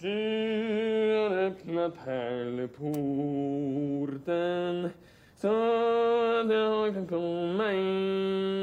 Du 0.00 1.16
har 1.16 1.36
öppnat 1.36 2.04
pärleporten 2.04 2.90
så 5.36 5.48
att 6.40 6.50
jag 6.52 6.94
kan 6.94 7.06
komma 7.06 7.72
in 7.72 8.55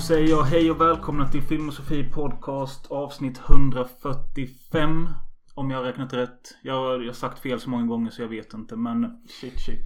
Då 0.00 0.04
säger 0.04 0.28
jag 0.28 0.42
hej 0.42 0.70
och 0.70 0.80
välkomna 0.80 1.28
till 1.28 1.42
Filmosofi 1.42 2.04
Podcast 2.04 2.90
avsnitt 2.90 3.40
145. 3.48 5.08
Om 5.54 5.70
jag 5.70 5.78
har 5.78 5.84
räknat 5.84 6.12
rätt. 6.12 6.40
Jag 6.62 6.74
har, 6.74 7.00
jag 7.00 7.06
har 7.06 7.12
sagt 7.12 7.38
fel 7.38 7.60
så 7.60 7.70
många 7.70 7.86
gånger 7.86 8.10
så 8.10 8.22
jag 8.22 8.28
vet 8.28 8.54
inte 8.54 8.76
men 8.76 9.22
Shit 9.40 9.60
shit. 9.60 9.84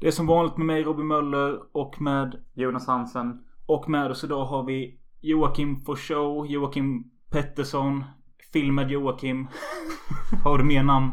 Det 0.00 0.06
är 0.06 0.10
som 0.10 0.26
vanligt 0.26 0.56
med 0.56 0.66
mig 0.66 0.82
Robin 0.82 1.06
Möller 1.06 1.58
och 1.72 2.00
med 2.00 2.36
Jonas 2.54 2.86
Hansen. 2.86 3.44
Och 3.66 3.88
med 3.88 4.10
oss 4.10 4.24
idag 4.24 4.44
har 4.44 4.62
vi 4.62 4.98
Joakim 5.20 5.84
Forshow, 5.84 6.46
Joakim 6.46 7.10
Pettersson, 7.30 8.04
Film 8.52 8.74
med 8.74 8.90
Joakim. 8.90 9.48
har 10.44 10.58
du 10.58 10.64
mer 10.64 10.82
namn? 10.82 11.12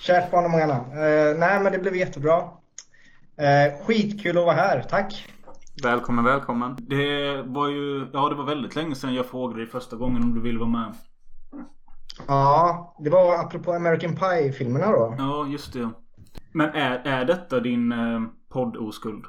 Kärt 0.00 0.30
barn 0.30 0.42
har 0.42 0.50
många 0.50 0.66
namn. 0.66 0.92
Eh, 0.92 1.38
nej, 1.38 1.62
men 1.62 1.72
det 1.72 1.78
blev 1.78 1.96
jättebra. 1.96 2.36
Eh, 3.36 3.86
skitkul 3.86 4.38
att 4.38 4.44
vara 4.44 4.56
här. 4.56 4.82
Tack. 4.82 5.26
Välkommen, 5.82 6.24
välkommen. 6.24 6.76
Det 6.80 7.42
var 7.42 7.68
ju, 7.68 8.06
ja 8.12 8.28
det 8.28 8.34
var 8.34 8.44
väldigt 8.44 8.76
länge 8.76 8.94
sedan 8.94 9.14
jag 9.14 9.26
frågade 9.26 9.60
dig 9.60 9.66
första 9.70 9.96
gången 9.96 10.22
om 10.22 10.34
du 10.34 10.40
ville 10.40 10.58
vara 10.58 10.68
med. 10.68 10.94
Ja, 12.28 12.94
det 13.04 13.10
var 13.10 13.34
apropå 13.34 13.72
American 13.72 14.16
Pie-filmerna 14.16 14.90
då. 14.90 15.14
Ja, 15.18 15.46
just 15.46 15.72
det. 15.72 15.90
Men 16.52 16.68
är, 16.70 16.98
är 17.04 17.24
detta 17.24 17.60
din 17.60 17.92
eh, 17.92 18.22
podd-oskuld? 18.52 19.24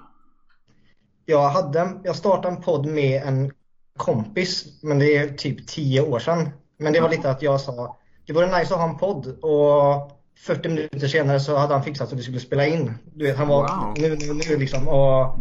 Jag, 1.25 1.49
hade, 1.49 1.91
jag 2.03 2.16
startade 2.16 2.55
en 2.55 2.61
podd 2.61 2.85
med 2.85 3.22
en 3.23 3.52
kompis, 3.97 4.79
men 4.83 5.00
det 5.00 5.17
är 5.17 5.27
typ 5.33 5.67
10 5.67 6.02
år 6.02 6.19
sedan. 6.19 6.50
Men 6.79 6.94
det 6.94 7.02
var 7.02 7.09
lite 7.09 7.29
att 7.31 7.41
jag 7.41 7.61
sa, 7.61 7.97
det 8.27 8.33
vore 8.33 8.59
nice 8.59 8.73
att 8.73 8.79
ha 8.81 8.89
en 8.89 8.97
podd. 8.97 9.27
Och 9.41 10.11
40 10.45 10.69
minuter 10.69 11.07
senare 11.07 11.39
så 11.39 11.57
hade 11.57 11.73
han 11.73 11.83
fixat 11.83 12.07
att 12.13 12.19
vi 12.19 12.23
skulle 12.23 12.39
spela 12.39 12.66
in. 12.67 12.94
Du 13.16 13.25
vet, 13.25 13.38
han 13.38 13.47
var 13.47 13.61
Wow. 13.61 13.94
nu, 13.97 14.09
nu, 14.09 14.33
nu 14.50 14.57
liksom. 14.57 14.88
Och 14.88 15.39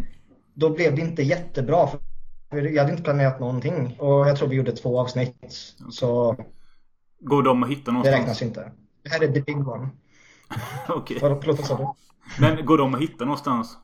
då 0.57 0.71
blev 0.71 0.95
det 0.97 1.01
inte 1.01 1.23
jättebra. 1.23 1.89
För 2.51 2.57
jag 2.63 2.83
hade 2.83 2.91
inte 2.91 3.03
planerat 3.05 3.41
någonting. 3.41 3.97
Och 3.99 4.29
jag 4.29 4.37
tror 4.37 4.49
vi 4.49 4.57
gjorde 4.57 4.73
två 4.73 5.01
avsnitt. 5.01 5.37
Så 5.91 6.37
Går 7.21 7.43
de 7.43 7.63
att 7.63 7.71
hitta 7.71 7.83
det 7.85 7.93
någonstans? 7.93 8.19
räknas 8.21 8.43
inte. 8.43 8.73
Det 9.03 9.11
här 9.11 9.23
är 9.23 9.33
the 9.33 9.41
big 9.41 9.69
one. 9.69 9.89
Okej. 10.89 11.19
Vad- 11.23 11.41
Förlåt, 11.41 11.59
vad 11.59 11.67
sa 11.67 11.77
du? 11.77 11.87
Men 12.43 12.67
går 12.67 12.79
de 12.79 12.95
att 12.95 13.01
hitta 13.01 13.25
någonstans? 13.25 13.77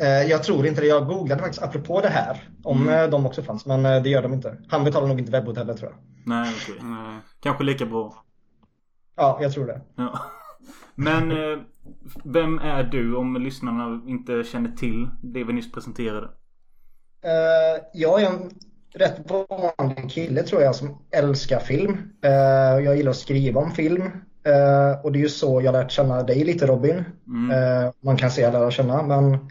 Eh, 0.00 0.06
Jag 0.08 0.42
tror 0.42 0.66
inte 0.66 0.80
det. 0.80 0.86
Jag 0.86 1.06
googlade 1.06 1.40
faktiskt 1.42 1.62
apropå 1.62 2.00
det 2.00 2.08
här. 2.08 2.48
Om 2.64 2.82
Mm. 2.82 3.04
eh, 3.04 3.10
de 3.10 3.26
också 3.26 3.42
fanns. 3.42 3.66
Men 3.66 3.86
eh, 3.86 4.02
det 4.02 4.08
gör 4.08 4.22
de 4.22 4.32
inte. 4.32 4.58
Han 4.68 4.84
betalar 4.84 5.08
nog 5.08 5.18
inte 5.18 5.32
webbhotellet 5.32 5.76
tror 5.76 5.90
jag. 5.90 5.98
Nej, 6.26 6.54
okej. 6.62 6.76
Eh, 6.78 7.16
Kanske 7.40 7.64
lika 7.64 7.86
bra. 7.86 8.24
Ja, 9.16 9.38
jag 9.42 9.52
tror 9.52 9.66
det. 9.66 9.80
Ja. 9.96 10.18
Men 10.94 11.30
eh, 11.30 11.58
vem 12.24 12.58
är 12.58 12.82
du 12.84 13.16
om 13.16 13.36
lyssnarna 13.36 14.02
inte 14.06 14.44
känner 14.44 14.70
till 14.70 15.08
det 15.22 15.44
vi 15.44 15.52
nyss 15.52 15.72
presenterade? 15.72 16.28
Eh, 17.24 17.84
Jag 17.92 18.22
är 18.22 18.26
en 18.30 18.50
rätt 18.94 19.30
vanlig 19.30 20.10
kille 20.10 20.42
tror 20.42 20.62
jag 20.62 20.74
som 20.74 20.98
älskar 21.10 21.60
film. 21.60 21.92
Eh, 22.24 22.84
Jag 22.84 22.96
gillar 22.96 23.10
att 23.10 23.16
skriva 23.16 23.60
om 23.60 23.70
film. 23.70 24.02
Och 25.02 25.12
det 25.12 25.18
är 25.18 25.22
ju 25.22 25.28
så 25.28 25.62
jag 25.62 25.72
lärt 25.72 25.90
känna 25.90 26.22
dig 26.22 26.44
lite 26.44 26.66
Robin. 26.66 27.04
Mm. 27.26 27.92
Man 28.00 28.16
kan 28.16 28.30
säga 28.30 28.50
lära 28.50 28.70
känna 28.70 29.02
men 29.02 29.50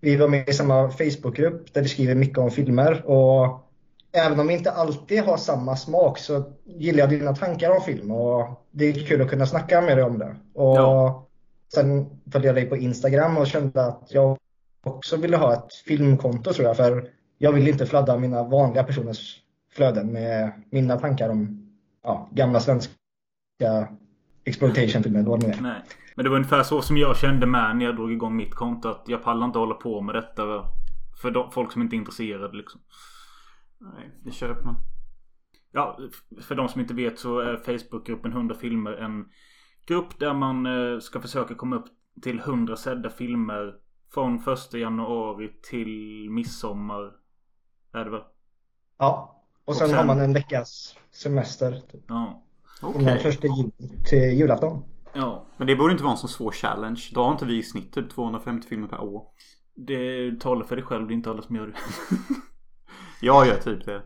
vi 0.00 0.16
var 0.16 0.28
med 0.28 0.48
i 0.48 0.52
samma 0.52 0.90
Facebookgrupp 0.90 1.74
där 1.74 1.82
vi 1.82 1.88
skriver 1.88 2.14
mycket 2.14 2.38
om 2.38 2.50
filmer 2.50 3.06
och 3.06 3.71
även 4.12 4.40
om 4.40 4.46
vi 4.46 4.54
inte 4.54 4.70
alltid 4.72 5.22
har 5.22 5.36
samma 5.36 5.76
smak 5.76 6.18
så 6.18 6.44
gillar 6.64 6.98
jag 6.98 7.10
dina 7.10 7.34
tankar 7.34 7.70
om 7.70 7.82
film 7.82 8.10
och 8.10 8.66
det 8.70 8.84
är 8.84 9.06
kul 9.06 9.22
att 9.22 9.30
kunna 9.30 9.46
snacka 9.46 9.80
med 9.80 9.96
dig 9.96 10.04
om 10.04 10.18
det. 10.18 10.36
Och 10.54 10.76
Ja. 10.76 11.26
sen 11.74 12.06
följde 12.32 12.48
jag 12.48 12.54
dig 12.56 12.66
på 12.66 12.76
Instagram 12.76 13.38
och 13.38 13.46
kände 13.46 13.86
att 13.86 14.08
jag 14.08 14.38
också 14.84 15.16
ville 15.16 15.36
ha 15.36 15.52
ett 15.54 15.74
filmkonto 15.86 16.52
tror 16.52 16.66
jag 16.66 16.76
för 16.76 17.08
jag 17.38 17.52
vill 17.52 17.68
inte 17.68 17.86
fladda 17.86 18.18
mina 18.18 18.42
vanliga 18.42 18.84
personers 18.84 19.38
flöden 19.72 20.12
med 20.12 20.52
mina 20.70 20.98
tankar 20.98 21.28
om 21.28 21.68
ja, 22.02 22.28
gamla 22.32 22.60
svenska 22.60 22.94
exploitation-filmer. 24.44 25.22
Nej. 25.60 25.82
Men 26.14 26.24
det 26.24 26.30
var 26.30 26.36
ungefär 26.36 26.62
så 26.62 26.82
som 26.82 26.96
jag 26.96 27.16
kände 27.16 27.46
med 27.46 27.76
när 27.76 27.84
jag 27.84 27.96
drog 27.96 28.12
igång 28.12 28.36
mitt 28.36 28.54
konto. 28.54 28.88
Att 28.88 29.02
jag 29.06 29.22
pallar 29.22 29.46
inte 29.46 29.58
hålla 29.58 29.74
på 29.74 30.00
med 30.00 30.14
detta 30.14 30.42
för 31.22 31.30
de, 31.30 31.50
folk 31.50 31.72
som 31.72 31.82
inte 31.82 31.96
är 31.96 31.98
intresserade 31.98 32.56
liksom. 32.56 32.80
Nej, 33.82 34.10
det 34.24 34.30
köper 34.30 34.62
man. 34.64 34.76
Ja, 35.72 35.98
för 36.42 36.54
de 36.54 36.68
som 36.68 36.80
inte 36.80 36.94
vet 36.94 37.18
så 37.18 37.38
är 37.38 37.56
Facebookgruppen 37.56 38.32
100 38.32 38.54
filmer 38.54 38.92
en 38.92 39.28
grupp 39.86 40.18
där 40.18 40.34
man 40.34 40.66
eh, 40.66 40.98
ska 41.00 41.20
försöka 41.20 41.54
komma 41.54 41.76
upp 41.76 41.86
till 42.22 42.38
100 42.38 42.76
sedda 42.76 43.10
filmer 43.10 43.74
från 44.14 44.34
1 44.36 44.74
januari 44.74 45.52
till 45.70 46.26
midsommar. 46.30 47.12
Är 47.92 48.04
det 48.04 48.10
väl? 48.10 48.22
Ja, 48.98 49.42
och 49.64 49.74
sen, 49.74 49.84
Och 49.84 49.90
sen- 49.90 49.98
har 49.98 50.06
man 50.06 50.20
en 50.20 50.32
veckas 50.32 50.96
semester 51.10 51.80
typ, 51.92 52.04
Ja. 52.08 52.42
Okej. 52.82 53.04
från 53.04 53.18
första 53.18 53.46
jul 53.46 53.70
till 54.10 54.38
julafton. 54.38 54.84
Ja. 55.14 55.44
Men 55.56 55.66
det 55.66 55.76
borde 55.76 55.92
inte 55.92 56.04
vara 56.04 56.12
en 56.12 56.18
så 56.18 56.28
svår 56.28 56.50
challenge. 56.52 57.10
Då 57.14 57.22
har 57.24 57.32
inte 57.32 57.44
vi 57.46 57.58
i 57.58 57.62
snitt 57.62 57.92
typ 57.92 58.10
250 58.10 58.68
filmer 58.68 58.88
per 58.88 59.00
år. 59.00 59.26
Det 59.74 60.40
talar 60.40 60.64
för 60.66 60.76
dig 60.76 60.84
själv, 60.84 61.06
det 61.06 61.12
är 61.12 61.16
inte 61.16 61.30
alla 61.30 61.42
som 61.42 61.56
gör 61.56 61.66
det. 61.66 61.74
Jag 63.22 63.46
gör 63.46 63.56
typ 63.56 63.84
det. 63.84 64.02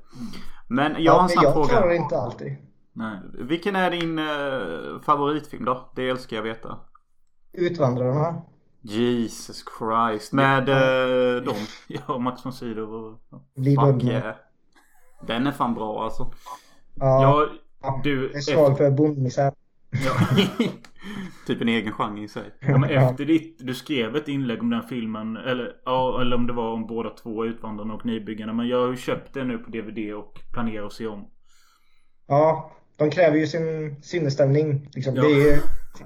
Men 0.69 0.95
jag 0.99 1.13
har 1.13 1.23
en 1.23 1.29
snabb 1.29 1.45
jag 1.45 1.53
fråga. 1.53 1.69
klarar 1.69 1.93
inte 1.93 2.19
alltid. 2.19 2.57
Nej. 2.93 3.19
Vilken 3.35 3.77
är 3.77 3.91
din 3.91 4.19
eh, 4.19 5.01
favoritfilm 5.03 5.65
då? 5.65 5.93
Det 5.95 6.09
älskar 6.09 6.37
jag 6.37 6.43
veta. 6.43 6.79
Utvandrarna. 7.53 8.43
Jesus 8.81 9.65
Christ. 9.79 10.33
Med 10.33 10.69
eh, 10.69 11.43
dem. 11.43 11.55
Ja, 12.09 12.19
Max 12.19 12.47
von 12.47 12.53
Sydow 12.53 12.95
och... 12.95 13.19
Ja. 13.55 13.89
Uggla. 13.89 14.13
yeah. 14.13 14.35
Den 15.27 15.47
är 15.47 15.53
fan 15.53 15.75
bra 15.75 16.05
alltså. 16.05 16.33
Ja, 16.95 17.49
Ja, 17.83 18.01
du... 18.05 18.27
jag 18.27 18.37
är 18.37 18.41
svag 18.41 18.77
för 18.79 18.91
bondmisär. 18.91 19.53
Ja. 19.91 20.17
typ 21.47 21.61
en 21.61 21.69
egen 21.69 21.93
genre 21.93 22.25
i 22.25 22.29
sig. 22.29 22.45
Ja, 22.61 22.79
men 22.79 22.91
efter 22.91 23.25
ditt, 23.25 23.59
du 23.59 23.75
skrev 23.75 24.17
ett 24.17 24.29
inlägg 24.29 24.61
om 24.61 24.71
den 24.71 24.83
filmen. 24.83 25.37
Eller, 25.37 25.73
ja, 25.85 26.21
eller 26.21 26.37
om 26.37 26.47
det 26.47 26.53
var 26.53 26.73
om 26.73 26.87
båda 26.87 27.11
två, 27.11 27.47
Utvandrarna 27.47 27.95
och 27.95 28.07
Nybyggarna. 28.07 28.53
Men 28.53 28.69
jag 28.69 28.81
har 28.81 28.91
ju 28.91 28.97
köpt 28.97 29.35
det 29.35 29.45
nu 29.45 29.59
på 29.59 29.71
DVD 29.71 30.15
och 30.15 30.39
planerar 30.53 30.87
att 30.87 30.93
se 30.93 31.07
om. 31.07 31.31
Ja, 32.29 32.73
de 32.97 33.11
kräver 33.11 33.37
ju 33.37 33.47
sin 33.47 33.97
sinnesstämning. 34.03 34.91
Liksom. 34.95 35.17
Ja. 35.17 35.23
Det 35.23 35.51
är 35.51 35.61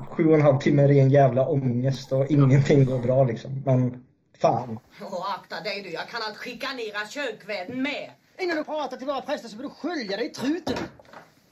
sju 0.08 0.28
och 0.28 0.34
en 0.34 0.42
halv 0.42 0.58
timme 0.58 0.88
ren 0.88 1.10
jävla 1.10 1.48
ångest 1.48 2.12
och 2.12 2.26
ingenting 2.30 2.84
går 2.84 2.98
bra 2.98 3.24
liksom. 3.24 3.62
Men 3.66 4.04
fan. 4.40 4.78
Åh, 5.02 5.34
akta 5.34 5.60
dig 5.60 5.82
du. 5.82 5.90
Jag 5.90 6.08
kan 6.08 6.20
att 6.30 6.38
chikanera 6.44 7.08
kyrkvärden 7.08 7.82
med. 7.82 8.10
Innan 8.38 8.56
du 8.56 8.64
pratar 8.64 8.96
till 8.96 9.06
våra 9.06 9.20
präster 9.20 9.48
så 9.48 9.56
får 9.56 9.62
du 9.62 9.70
skölja 9.70 10.16
dig 10.16 10.26
i 10.26 10.30
truten. 10.30 10.76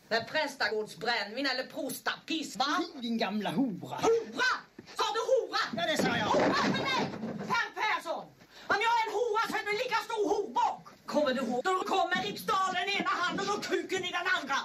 Med 0.08 0.28
prästagårdsbrännvin 0.28 1.46
eller 1.46 1.66
prostapiss, 1.66 2.56
va? 2.56 2.84
Din 3.00 3.18
gamla 3.18 3.50
hora. 3.50 3.96
Hora! 3.96 4.52
Sa 4.96 5.04
du 5.16 5.20
hora? 5.30 5.62
Ja, 5.76 5.82
det 5.92 6.02
sa 6.02 6.16
jag. 6.16 6.26
Hora 6.26 6.54
för 6.54 6.82
mig! 6.82 7.10
Per 7.50 7.68
Persson! 7.80 8.24
Om 8.72 8.76
jag 8.86 8.92
är 8.98 9.02
en 9.06 9.12
hora 9.18 9.42
så 9.50 9.54
är 9.56 9.64
du 9.64 9.70
en 9.70 9.76
lika 9.76 9.96
stor 9.96 10.28
horbock! 10.28 10.88
Kommer 11.06 11.34
du 11.34 11.40
ihåg? 11.40 11.60
Då 11.64 11.78
kommer 11.78 12.22
riksdagen 12.22 12.88
i 12.88 12.96
ena 13.00 13.10
handen 13.10 13.46
och 13.50 13.64
kuken 13.64 14.04
i 14.04 14.10
den 14.10 14.26
andra. 14.36 14.56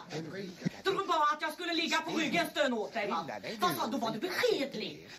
Du 0.84 0.92
bara 1.08 1.34
att 1.34 1.42
jag 1.42 1.54
skulle 1.54 1.74
ligga 1.74 2.02
på 2.02 2.18
ryggen 2.18 2.50
stön 2.52 2.74
åt 2.74 2.94
dig, 2.94 3.08
va? 3.10 3.26
Vad 3.60 3.76
sa? 3.76 3.88
Då 3.88 3.98
var 3.98 4.12
du 4.12 4.20
beskedlig. 4.20 5.10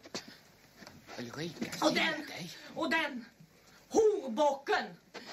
Och 1.80 1.94
den, 1.94 2.14
och 2.74 2.90
den 2.90 3.24
horbocken. 3.94 4.84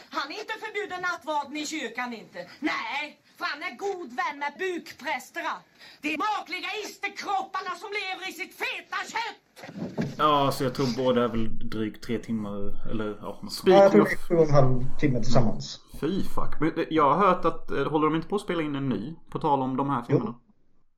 Han 0.09 0.31
är 0.31 0.39
inte 0.43 0.55
förbjuden 0.63 1.01
nattvarden 1.01 1.57
i 1.57 1.65
kyrkan 1.65 2.13
inte. 2.13 2.39
Nej, 2.59 3.19
för 3.37 3.45
han 3.45 3.61
är 3.69 3.73
god 3.77 4.09
vän 4.21 4.37
med 4.43 4.53
bukprästerna. 4.65 5.53
De 6.01 6.09
makliga 6.27 6.69
isterkropparna 6.83 7.73
som 7.81 7.89
lever 7.99 8.29
i 8.29 8.33
sitt 8.39 8.53
feta 8.63 8.97
kött. 9.13 9.41
Ja, 10.17 10.51
så 10.51 10.63
jag 10.63 10.73
tror 10.75 10.87
båda 10.97 11.23
är 11.23 11.27
väl 11.27 11.69
drygt 11.69 12.03
tre 12.03 12.17
timmar. 12.17 12.89
Eller 12.91 13.17
ja, 13.21 13.39
sånt. 13.41 13.61
Ja, 13.65 13.73
jag 13.73 13.91
tror 13.91 14.05
det 14.05 14.11
är 14.11 14.17
sju 14.17 14.35
och 14.35 14.43
en 14.47 14.53
halv 14.53 14.85
timme 14.99 15.19
tillsammans. 15.23 15.79
Fy 16.01 16.23
fuck. 16.23 16.59
Men 16.59 16.85
Jag 16.89 17.15
har 17.15 17.27
hört 17.27 17.45
att, 17.45 17.71
eh, 17.71 17.87
håller 17.91 18.07
de 18.07 18.15
inte 18.15 18.27
på 18.27 18.35
att 18.35 18.41
spela 18.41 18.61
in 18.61 18.75
en 18.75 18.89
ny? 18.89 19.15
På 19.29 19.39
tal 19.39 19.61
om 19.61 19.77
de 19.77 19.89
här 19.89 20.01
filmerna. 20.03 20.35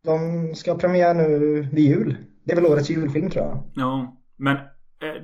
De 0.04 0.56
ska 0.56 0.72
ha 0.72 0.80
premiär 0.80 1.14
nu 1.14 1.62
vid 1.74 1.86
jul. 1.86 2.16
Det 2.44 2.52
är 2.52 2.56
väl 2.56 2.66
årets 2.66 2.90
julfilm 2.90 3.30
tror 3.30 3.46
jag. 3.46 3.64
Ja, 3.74 4.18
men 4.38 4.56
eh, 4.56 4.62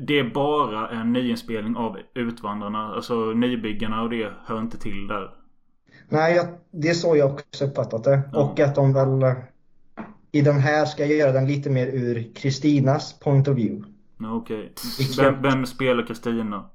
det 0.07 0.19
är 0.19 0.33
bara 0.33 0.89
en 0.89 1.13
nyinspelning 1.13 1.75
av 1.75 1.97
Utvandrarna. 2.15 2.93
Alltså 2.95 3.15
nybyggarna 3.15 4.01
och 4.01 4.09
det 4.09 4.31
hör 4.45 4.59
inte 4.59 4.77
till 4.77 5.07
där. 5.07 5.29
Nej, 6.09 6.35
jag, 6.35 6.47
det 6.71 6.89
är 6.89 6.93
så 6.93 7.15
jag 7.15 7.31
också 7.31 7.65
uppfattat 7.65 8.03
det. 8.03 8.21
Och 8.33 8.59
att 8.59 8.75
de 8.75 8.93
väl 8.93 9.23
eh, 9.23 9.33
i 10.31 10.41
den 10.41 10.59
här 10.59 10.85
ska 10.85 11.05
göra 11.05 11.31
den 11.31 11.47
lite 11.47 11.69
mer 11.69 11.87
ur 11.87 12.33
Kristinas 12.35 13.19
point 13.19 13.47
of 13.47 13.57
view. 13.57 13.91
Ja, 14.19 14.31
Okej. 14.33 14.73
Vilken- 14.99 15.25
Vem, 15.25 15.41
vem 15.41 15.65
spelar 15.65 16.05
Kristina? 16.07 16.69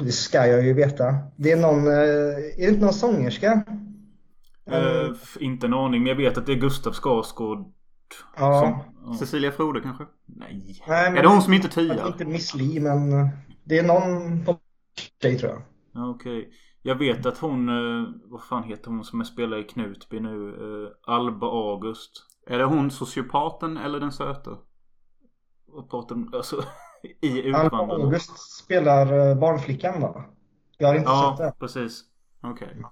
Det 0.00 0.12
ska 0.12 0.46
jag 0.46 0.64
ju 0.66 0.72
veta. 0.72 1.14
Det 1.36 1.52
är 1.52 1.56
någon, 1.56 1.86
eh, 1.86 1.92
är 1.92 2.56
det 2.66 2.68
inte 2.68 2.84
någon 2.84 2.92
sångerska? 2.94 3.62
Eh, 4.70 5.10
f- 5.22 5.36
inte 5.40 5.66
en 5.66 5.74
aning, 5.74 6.02
men 6.02 6.08
jag 6.08 6.16
vet 6.16 6.38
att 6.38 6.46
det 6.46 6.52
är 6.52 6.56
Gustav 6.56 6.92
Skarsgård. 6.92 7.64
Ja. 8.36 8.60
Som, 8.60 8.94
ja. 9.06 9.14
Cecilia 9.18 9.52
Frode 9.52 9.80
kanske? 9.80 10.04
Nej. 10.26 10.82
Nej, 10.88 11.10
men, 11.10 11.18
Är 11.18 11.22
det 11.22 11.28
hon 11.28 11.42
som 11.42 11.52
inte 11.52 11.68
det 11.68 11.80
är 11.80 11.94
tyar? 11.94 12.06
Inte 12.06 12.24
Miss 12.24 12.54
Li, 12.54 12.80
men 12.80 13.12
eh, 13.12 13.28
det 13.64 13.78
är 13.78 13.82
någon 13.82 14.44
på 14.44 14.58
tjej 15.22 15.38
tror 15.38 15.52
jag. 15.52 15.62
Ja, 15.94 16.08
Okej. 16.10 16.50
Jag 16.82 16.94
vet 16.94 17.26
att 17.26 17.38
hon, 17.38 17.68
eh, 17.68 18.08
vad 18.24 18.42
fan 18.42 18.62
heter 18.62 18.90
hon 18.90 19.04
som 19.04 19.20
är 19.20 19.24
spelar 19.24 19.56
i 19.56 19.64
Knutby 19.64 20.20
nu? 20.20 20.48
Eh, 20.48 21.14
Alba 21.14 21.46
August. 21.46 22.10
Är 22.46 22.58
det 22.58 22.64
hon 22.64 22.90
sociopaten 22.90 23.76
eller 23.76 24.00
den 24.00 24.12
söta? 24.12 24.50
Vad 25.66 25.90
pratar 25.90 26.14
de, 26.14 26.30
alltså 26.34 26.56
i 27.20 27.52
Alba 27.54 27.66
Utvandrarna. 27.66 28.04
August 28.04 28.38
spelar 28.64 29.34
barnflickan 29.34 30.00
va? 30.00 30.24
Jag 30.78 30.88
har 30.88 30.94
inte 30.94 31.06
sett 31.08 31.16
Ja, 31.18 31.36
det. 31.38 31.52
precis. 31.58 32.04
Okej. 32.42 32.82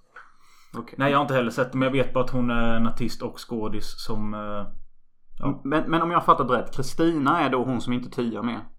Okej. 0.79 0.95
Nej, 0.99 1.11
jag 1.11 1.19
har 1.19 1.23
inte 1.23 1.35
heller 1.35 1.51
sett 1.51 1.73
det, 1.73 1.79
men 1.79 1.87
jag 1.87 1.93
vet 1.93 2.15
bara 2.15 2.25
att 2.25 2.31
hon 2.31 2.51
är 2.51 2.77
en 2.77 2.87
artist 2.87 3.23
och 3.23 3.49
skådis 3.51 3.95
som... 4.05 4.35
Ja. 5.41 5.61
Men, 5.65 5.91
men 5.91 6.03
om 6.03 6.11
jag 6.11 6.19
har 6.19 6.25
fattat 6.25 6.51
rätt. 6.51 6.77
Kristina 6.77 7.41
är 7.41 7.51
då 7.51 7.65
hon 7.65 7.81
som 7.81 7.93
inte 7.93 8.11
tyar 8.11 8.43
med. 8.43 8.61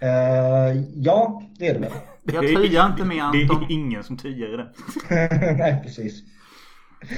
Eh, 0.00 0.82
ja, 0.94 1.42
det 1.58 1.68
är 1.68 1.74
det 1.74 1.80
väl. 1.80 1.92
Jag 2.22 2.46
tyar 2.46 2.86
inte 2.86 3.04
med 3.04 3.16
Det 3.32 3.42
Anton. 3.42 3.62
är 3.62 3.72
ingen 3.72 4.04
som 4.04 4.16
tyar 4.16 4.54
i 4.54 4.56
det. 4.56 4.72
Nej, 5.58 5.80
precis. 5.82 6.22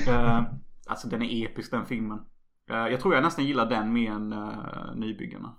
Eh, 0.09 0.43
alltså 0.87 1.09
den 1.09 1.23
är 1.23 1.47
episk 1.47 1.71
den 1.71 1.87
filmen. 1.87 2.19
Eh, 2.71 2.77
jag 2.77 3.01
tror 3.01 3.15
jag 3.15 3.23
nästan 3.23 3.45
gillar 3.45 3.67
den 3.67 3.93
mer 3.93 4.11
än 4.11 4.33
uh, 4.33 4.95
Nybyggarna. 4.97 5.57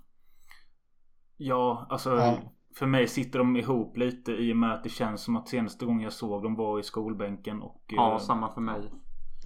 Ja, 1.36 1.86
alltså 1.90 2.16
Ja. 2.16 2.38
för 2.78 2.86
mig 2.86 3.06
sitter 3.08 3.38
de 3.38 3.56
ihop 3.56 3.96
lite 3.96 4.32
i 4.32 4.52
och 4.52 4.56
med 4.56 4.72
att 4.72 4.82
det 4.84 4.90
känns 4.90 5.22
som 5.22 5.36
att 5.36 5.48
senaste 5.48 5.84
gången 5.86 6.02
jag 6.02 6.12
såg 6.12 6.42
dem 6.42 6.54
var 6.54 6.80
i 6.80 6.82
skolbänken 6.82 7.62
och... 7.62 7.84
Ja, 7.88 8.18
samma 8.18 8.54
för 8.54 8.60
mig. 8.60 8.90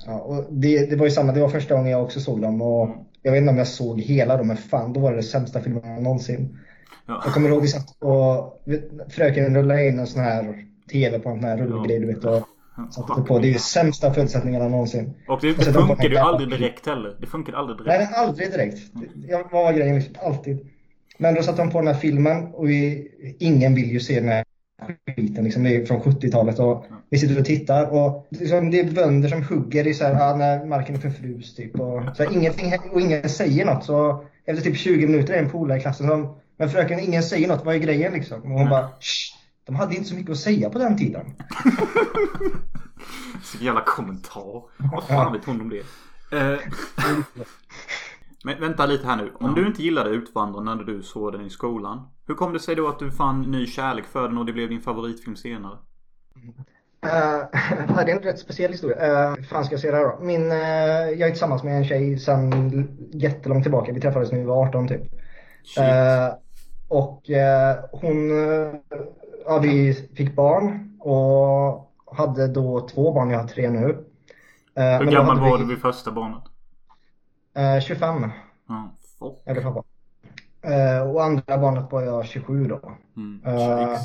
Ja, 0.06 0.18
och 0.20 0.44
det, 0.50 0.90
det 0.90 0.96
var 0.96 1.04
ju 1.06 1.10
samma, 1.10 1.32
det 1.32 1.40
var 1.40 1.48
första 1.48 1.74
gången 1.74 1.90
jag 1.92 2.02
också 2.02 2.20
såg 2.20 2.42
dem 2.42 2.62
och 2.62 2.88
jag 3.22 3.32
vet 3.32 3.40
inte 3.40 3.50
om 3.50 3.58
jag 3.58 3.66
såg 3.68 4.00
hela 4.00 4.36
dem, 4.36 4.46
men 4.46 4.56
fan 4.56 4.92
då 4.92 5.00
var 5.00 5.10
det 5.10 5.16
det 5.16 5.22
sämsta 5.22 5.60
filmen 5.60 6.02
någonsin. 6.02 6.58
Ja. 7.06 7.20
Jag 7.24 7.34
kommer 7.34 7.48
ihåg 7.48 7.62
vi 7.62 7.68
satt 7.68 7.96
och 8.02 8.62
fröken 9.08 9.54
rullade 9.56 9.88
in 9.88 9.98
en 9.98 10.06
sån 10.06 10.22
här 10.22 10.64
TV 10.92 11.18
på 11.18 11.28
en 11.28 11.40
sån 11.40 11.48
här 11.48 11.56
rullgrej 11.56 11.98
du 12.00 12.06
vet 12.06 12.24
och 12.24 12.42
satte 12.90 13.22
på. 13.22 13.38
Det 13.38 13.48
är 13.48 13.52
ju 13.52 13.58
sämsta 13.58 14.14
förutsättningarna 14.14 14.68
någonsin. 14.68 15.14
Och 15.28 15.38
det, 15.42 15.50
Och 15.50 15.64
det 15.64 15.72
de 15.72 15.86
funkade 15.88 16.08
ju 16.08 16.16
aldrig 16.16 16.50
direkt 16.50 16.86
heller. 16.86 17.16
Det 17.20 17.26
funkade 17.26 17.58
aldrig 17.58 17.78
Nej, 17.86 17.98
direkt. 17.98 18.10
det 18.10 18.16
är 18.16 18.20
aldrig 18.26 18.50
direkt. 18.50 18.78
Det- 18.94 19.28
Jag 19.32 19.50
var 19.52 19.72
grejen 19.72 19.94
liksom, 19.94 20.14
alltid. 20.22 20.66
Men 21.18 21.34
då 21.34 21.42
satte 21.42 21.62
de 21.62 21.70
på 21.70 21.78
den 21.78 21.86
här 21.86 21.94
filmen 21.94 22.46
och 22.54 22.68
vi, 22.70 23.08
ingen 23.38 23.74
vill 23.74 23.90
ju 23.90 24.00
se 24.00 24.20
den 24.20 24.28
här 24.28 24.44
skiten 25.16 25.44
liksom. 25.44 25.62
Det 25.62 25.76
är 25.76 25.86
från 25.86 26.00
70-talet 26.00 26.58
och 26.58 26.86
vi 27.10 27.18
sitter 27.18 27.38
och 27.38 27.44
tittar 27.44 27.90
och 27.90 28.26
liksom, 28.30 28.70
det 28.70 28.80
är 28.80 28.92
bönder 28.92 29.28
som 29.28 29.42
hugger 29.42 29.86
i 29.86 29.94
så 29.94 30.04
här, 30.04 30.30
ah, 30.30 30.36
när 30.36 30.66
marken 30.66 30.94
är 30.96 31.00
förfrus 31.00 31.54
typ. 31.54 31.80
Och, 31.80 32.02
så 32.16 32.22
här, 32.22 32.32
ingenting, 32.32 32.72
och 32.92 33.00
ingen 33.00 33.28
säger 33.28 33.64
något 33.64 33.84
så 33.84 34.24
efter 34.44 34.62
typ 34.62 34.76
20 34.76 35.06
minuter 35.06 35.34
är 35.34 35.42
en 35.42 35.50
polare 35.50 35.78
i 35.78 35.80
klassen 35.80 36.08
som 36.08 36.36
men 36.58 36.70
fröken, 36.70 37.00
ingen 37.00 37.22
säger 37.22 37.48
något, 37.48 37.64
vad 37.64 37.74
är 37.74 37.78
grejen 37.78 38.12
liksom? 38.12 38.42
Och 38.42 38.58
hon 38.58 38.68
bara, 38.68 38.88
Shh, 39.00 39.36
de 39.64 39.76
hade 39.76 39.94
inte 39.94 40.08
så 40.08 40.14
mycket 40.14 40.30
att 40.30 40.38
säga 40.38 40.70
på 40.70 40.78
den 40.78 40.98
tiden. 40.98 41.34
Så 43.42 43.64
jävla 43.64 43.80
kommentar. 43.80 44.62
Vad 44.92 45.04
fan 45.04 45.32
vet 45.32 45.44
hon 45.44 45.60
om 45.60 45.68
det? 45.68 45.82
Eh, 46.38 46.58
Men 48.44 48.60
vänta 48.60 48.86
lite 48.86 49.06
här 49.06 49.16
nu. 49.16 49.32
Om 49.34 49.54
du 49.54 49.66
inte 49.66 49.82
gillade 49.82 50.10
Utvandrarna 50.10 50.74
när 50.74 50.84
du 50.84 51.02
såg 51.02 51.32
den 51.32 51.46
i 51.46 51.50
skolan. 51.50 52.08
Hur 52.26 52.34
kom 52.34 52.52
det 52.52 52.60
sig 52.60 52.74
då 52.74 52.88
att 52.88 52.98
du 52.98 53.10
fann 53.10 53.42
ny 53.42 53.66
kärlek 53.66 54.04
för 54.04 54.28
den 54.28 54.38
och 54.38 54.46
det 54.46 54.52
blev 54.52 54.68
din 54.68 54.80
favoritfilm 54.80 55.36
senare? 55.36 55.78
Uh, 57.06 57.44
det 58.04 58.12
är 58.12 58.16
en 58.16 58.22
rätt 58.22 58.38
speciell 58.38 58.70
historia. 58.72 58.96
Uh, 59.30 59.42
fan 59.42 59.64
ska 59.64 59.72
jag 59.72 59.80
säga 59.80 59.92
det 59.92 59.98
här 59.98 60.04
då? 60.04 60.24
Min, 60.24 60.52
eh, 60.52 60.58
jag 61.10 61.20
är 61.20 61.30
tillsammans 61.30 61.62
med 61.62 61.76
en 61.76 61.84
tjej 61.84 62.18
sedan 62.18 62.88
jättelångt 63.12 63.64
tillbaka. 63.64 63.92
Vi 63.92 64.00
träffades 64.00 64.32
när 64.32 64.38
vi 64.38 64.44
var 64.44 64.66
18 64.66 64.88
typ. 64.88 65.02
Eh, 65.78 66.34
och 66.88 67.30
eh, 67.30 67.76
hon, 67.92 68.30
uh, 68.30 68.74
ja 69.46 69.58
vi 69.58 69.94
fick 70.16 70.36
barn 70.36 70.98
och 71.00 71.92
hade 72.16 72.48
då 72.48 72.88
två 72.88 73.12
barn, 73.12 73.30
jag 73.30 73.38
har 73.38 73.48
tre 73.48 73.70
nu. 73.70 73.84
Uh, 73.88 74.98
hur 74.98 75.10
gammal 75.10 75.40
var 75.40 75.58
vi, 75.58 75.64
du 75.64 75.68
vid 75.68 75.78
första 75.82 76.10
barnet? 76.10 76.42
eh, 77.56 77.80
25, 77.80 78.30
Ja. 78.68 78.94
Fuck. 79.18 79.42
eller 79.46 79.62
pappa. 79.62 79.82
Eh, 80.66 81.10
och 81.10 81.24
andra 81.24 81.58
barnet 81.58 81.92
var 81.92 82.02
jag 82.02 82.26
27 82.26 82.64
då. 82.64 82.80
Mm. 83.16 83.40
Eh. 83.44 83.98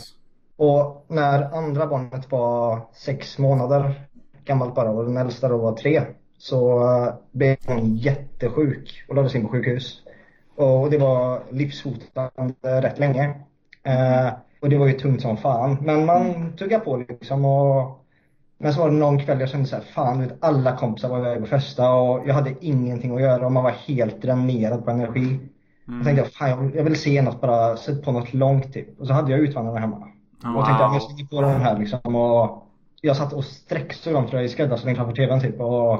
Och 0.55 1.05
när 1.07 1.57
andra 1.57 1.87
barnet 1.87 2.31
var 2.31 2.79
sex 2.93 3.37
månader 3.37 4.07
gammalt 4.45 4.75
bara 4.75 4.91
och 4.91 5.05
den 5.05 5.17
äldsta 5.17 5.47
då 5.47 5.57
var 5.57 5.75
tre 5.75 6.01
så 6.37 6.81
eh, 6.81 7.13
blev 7.31 7.57
hon 7.67 7.95
jättesjuk 7.95 9.05
och 9.09 9.15
lades 9.15 9.35
in 9.35 9.43
på 9.43 9.49
sjukhus. 9.49 10.01
Och 10.55 10.89
det 10.89 10.97
var 10.97 11.43
livshotande 11.49 12.81
rätt 12.81 12.99
länge. 12.99 13.35
Och 14.61 14.69
det 14.69 14.77
var 14.77 14.87
ju 14.87 14.93
tungt 14.93 15.21
som 15.21 15.37
fan. 15.37 15.77
Men 15.81 16.05
man 16.05 16.53
tuggade 16.57 16.85
på 16.85 16.97
liksom 16.97 17.45
och 17.45 18.01
men 18.61 18.73
så 18.73 18.79
var 18.79 18.89
det 18.89 18.95
någon 18.95 19.19
kväll 19.19 19.39
jag 19.39 19.49
kände 19.49 19.67
så 19.67 19.75
här, 19.75 19.83
fan 19.83 20.21
vet, 20.21 20.37
alla 20.39 20.77
kompisar 20.77 21.09
var 21.09 21.19
iväg 21.19 21.41
och 21.41 21.47
festa 21.47 21.93
och 21.93 22.27
jag 22.27 22.33
hade 22.33 22.53
ingenting 22.61 23.15
att 23.15 23.21
göra 23.21 23.45
och 23.45 23.51
man 23.51 23.63
var 23.63 23.71
helt 23.71 24.21
dränerad 24.21 24.85
på 24.85 24.91
energi. 24.91 25.39
Jag 25.85 26.03
tänkte, 26.05 26.25
fan 26.25 26.49
jag 26.49 26.57
vill, 26.57 26.75
jag 26.75 26.83
vill 26.83 26.95
se 26.99 27.21
något 27.21 27.41
bara, 27.41 27.77
sätt 27.77 28.03
på 28.03 28.11
något 28.11 28.33
långt 28.33 28.73
typ. 28.73 28.99
Och 28.99 29.07
så 29.07 29.13
hade 29.13 29.31
jag 29.31 29.39
Utvandrarna 29.39 29.79
hemma. 29.79 29.95
Och 30.57 30.65
tänkte 30.65 30.83
jag 30.83 31.01
slänger 31.01 31.25
på 31.25 31.41
den 31.41 31.61
här 31.61 31.79
liksom 31.79 32.15
och 32.15 32.67
jag 33.01 33.17
satt 33.17 33.33
och 33.33 33.43
sträcksåg 33.43 34.13
dem 34.13 34.27
tror 34.27 34.35
jag 34.41 34.45
i 34.45 34.49
skräddarsydd 34.49 34.95
framför 34.95 35.15
tvn 35.15 35.41
typ 35.41 35.59
och 35.61 35.99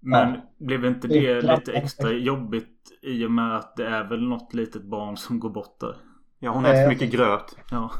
Men 0.00 0.28
Ja. 0.30 0.36
blev 0.58 0.84
inte 0.84 1.08
Det 1.08 1.42
lite 1.42 1.72
extra 1.72 2.10
jobbigt 2.12 2.66
i 3.02 3.26
och 3.26 3.30
med 3.30 3.56
att 3.56 3.76
det 3.76 3.86
är 3.86 4.04
väl 4.04 4.22
något 4.28 4.54
litet 4.54 4.82
barn 4.82 5.16
som 5.16 5.40
går 5.40 5.50
bort 5.50 5.80
där? 5.80 5.96
Ja 6.38 6.50
hon 6.50 6.66
äter 6.66 6.82
Eh, 6.82 6.88
mycket 6.88 7.10
gröt. 7.12 7.56
Ja. 7.70 7.90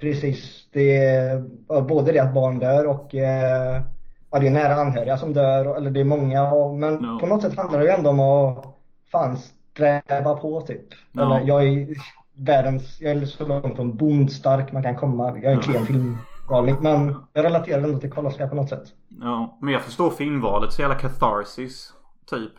precis. 0.00 0.68
Det 0.72 0.96
är 0.96 1.42
både 1.82 2.12
det 2.12 2.18
att 2.18 2.34
barn 2.34 2.58
dör 2.58 2.86
och 2.86 3.14
eh, 3.14 3.82
ja, 4.30 4.38
det 4.38 4.46
är 4.46 4.50
nära 4.50 4.74
anhöriga 4.74 5.18
som 5.18 5.32
dör 5.32 5.76
eller 5.76 5.90
det 5.90 6.00
är 6.00 6.04
många 6.04 6.52
och, 6.52 6.74
men 6.74 7.04
Ja. 7.04 7.18
på 7.20 7.26
något 7.26 7.42
sätt 7.42 7.56
handlar 7.56 7.78
det 7.78 7.84
ju 7.84 7.90
ändå 7.90 8.10
om 8.10 8.20
att 8.20 8.64
fan 9.12 9.36
sträva 9.76 10.34
på 10.34 10.60
typ. 10.60 10.86
Ja. 11.12 11.40
Jag 11.40 11.68
är 11.68 11.88
världens, 12.36 13.00
jag 13.00 13.12
är 13.12 13.26
så 13.26 13.46
långt 13.46 13.76
från 13.76 13.96
bondstark 13.96 14.72
man 14.72 14.82
kan 14.82 14.96
komma. 14.96 15.28
Jag 15.28 15.44
är 15.44 15.56
en 15.56 15.60
klen 15.60 15.86
filmgalning 15.86 16.76
men 16.80 17.14
jag 17.32 17.44
relaterar 17.44 17.82
ändå 17.82 17.98
till 17.98 18.12
Karl-Oskar 18.12 18.48
på 18.48 18.54
något 18.54 18.68
sätt. 18.68 18.84
Ja. 19.20 19.58
Men 19.60 19.72
jag 19.72 19.82
förstår 19.82 20.10
filmvalet. 20.10 20.72
Så 20.72 20.82
jävla 20.82 20.98
catharsis. 20.98 21.92
Typ. 22.30 22.52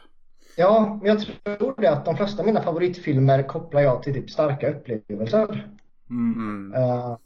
Ja, 0.57 1.00
men 1.01 1.07
jag 1.07 1.19
tror 1.19 1.81
det 1.81 1.91
att 1.91 2.05
de 2.05 2.17
flesta 2.17 2.41
av 2.41 2.45
mina 2.45 2.62
favoritfilmer 2.62 3.43
kopplar 3.43 3.81
jag 3.81 4.03
till 4.03 4.13
typ 4.13 4.29
starka 4.29 4.69
upplevelser. 4.69 5.69
Mm. 6.09 6.33
Mm. 6.33 6.83
Uh, 6.83 7.17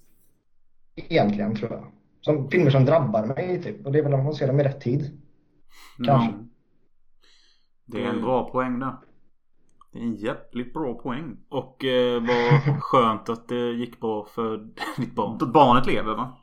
egentligen 0.96 1.56
tror 1.56 1.72
jag. 1.72 1.84
Som 2.22 2.50
filmer 2.50 2.72
som 2.72 2.86
drabbar 2.86 3.26
mig 3.26 3.64
typ. 3.64 3.86
Och 3.86 3.92
det 3.92 4.00
är 4.00 4.04
väl 4.04 4.14
om 4.14 4.24
man 4.24 4.34
ser 4.34 4.48
dem 4.48 4.60
i 4.60 4.64
rätt 4.64 4.82
tid. 4.82 5.22
Kanske. 6.06 6.30
Mm. 6.30 6.50
Det 7.86 8.04
är 8.04 8.08
en 8.08 8.22
bra 8.22 8.50
poäng 8.50 8.80
där. 8.80 8.96
Det 9.94 10.00
är 10.00 10.04
en 10.04 10.16
jävligt 10.16 10.74
bra 10.74 10.94
poäng. 10.94 11.38
Och 11.50 11.86
eh, 11.86 12.22
vad 12.22 12.80
skönt 12.82 13.30
att 13.30 13.48
det 13.48 13.72
gick 13.72 14.00
bra 14.00 14.26
för 14.26 14.58
ditt 14.98 15.16
barn. 15.16 15.38
Att 15.42 15.54
barnet 15.54 15.86
lever 15.86 16.16
va? 16.16 16.38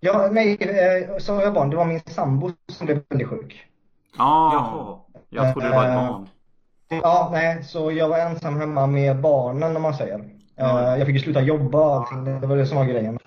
Ja, 0.00 0.28
nej, 0.32 0.56
eh, 0.60 1.18
så 1.18 1.32
jag 1.32 1.54
barn. 1.54 1.70
Det 1.70 1.76
var 1.76 1.84
min 1.84 2.00
sambo 2.00 2.50
som 2.68 2.86
blev 2.86 3.02
väldigt 3.08 3.28
sjuk. 3.28 3.66
Ja. 4.18 4.50
Jaha. 4.52 4.98
Jag 5.28 5.52
trodde 5.52 5.68
det 5.68 5.74
var 5.74 5.84
ett 5.84 5.90
Eh, 5.90 6.08
barn. 6.10 6.28
Ja, 6.88 7.28
nej, 7.32 7.64
så 7.64 7.92
jag 7.92 8.08
var 8.08 8.18
ensam 8.18 8.56
hemma 8.56 8.86
med 8.86 9.20
barnen 9.20 9.76
om 9.76 9.82
man 9.82 9.94
säger. 9.94 10.24
Ja. 10.56 10.80
Eh, 10.80 10.98
jag 10.98 11.06
fick 11.06 11.16
ju 11.16 11.22
sluta 11.22 11.40
jobba 11.40 11.78
och 11.78 11.94
allting. 11.94 12.40
Det 12.40 12.46
var 12.46 12.56
det 12.56 12.66
som 12.66 12.76
var 12.76 12.84
grejen. 12.84 13.18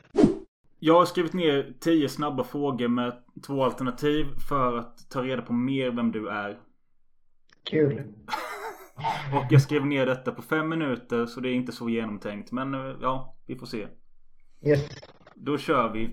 Jag 0.80 0.94
har 0.94 1.06
skrivit 1.06 1.34
ner 1.34 1.74
tio 1.80 2.10
snabba 2.10 2.44
frågor 2.44 2.88
med 2.88 3.14
två 3.48 3.64
alternativ 3.64 4.26
för 4.50 4.78
att 4.78 5.10
ta 5.10 5.22
reda 5.22 5.42
på 5.42 5.54
mer 5.54 5.92
vem 5.92 6.12
du 6.12 6.30
är. 6.30 6.58
Kul. 7.64 8.04
Och 9.34 9.46
jag 9.50 9.62
skrev 9.62 9.86
ner 9.86 10.06
detta 10.06 10.32
på 10.32 10.42
fem 10.42 10.70
minuter 10.70 11.26
så 11.26 11.40
det 11.40 11.50
är 11.50 11.54
inte 11.54 11.72
så 11.72 11.90
genomtänkt. 11.90 12.52
Men 12.52 12.74
eh, 12.74 12.96
ja, 13.02 13.36
vi 13.46 13.56
får 13.56 13.66
se. 13.66 13.88
Yes. 14.66 14.90
Då 15.36 15.58
kör 15.58 15.90
vi. 15.90 16.06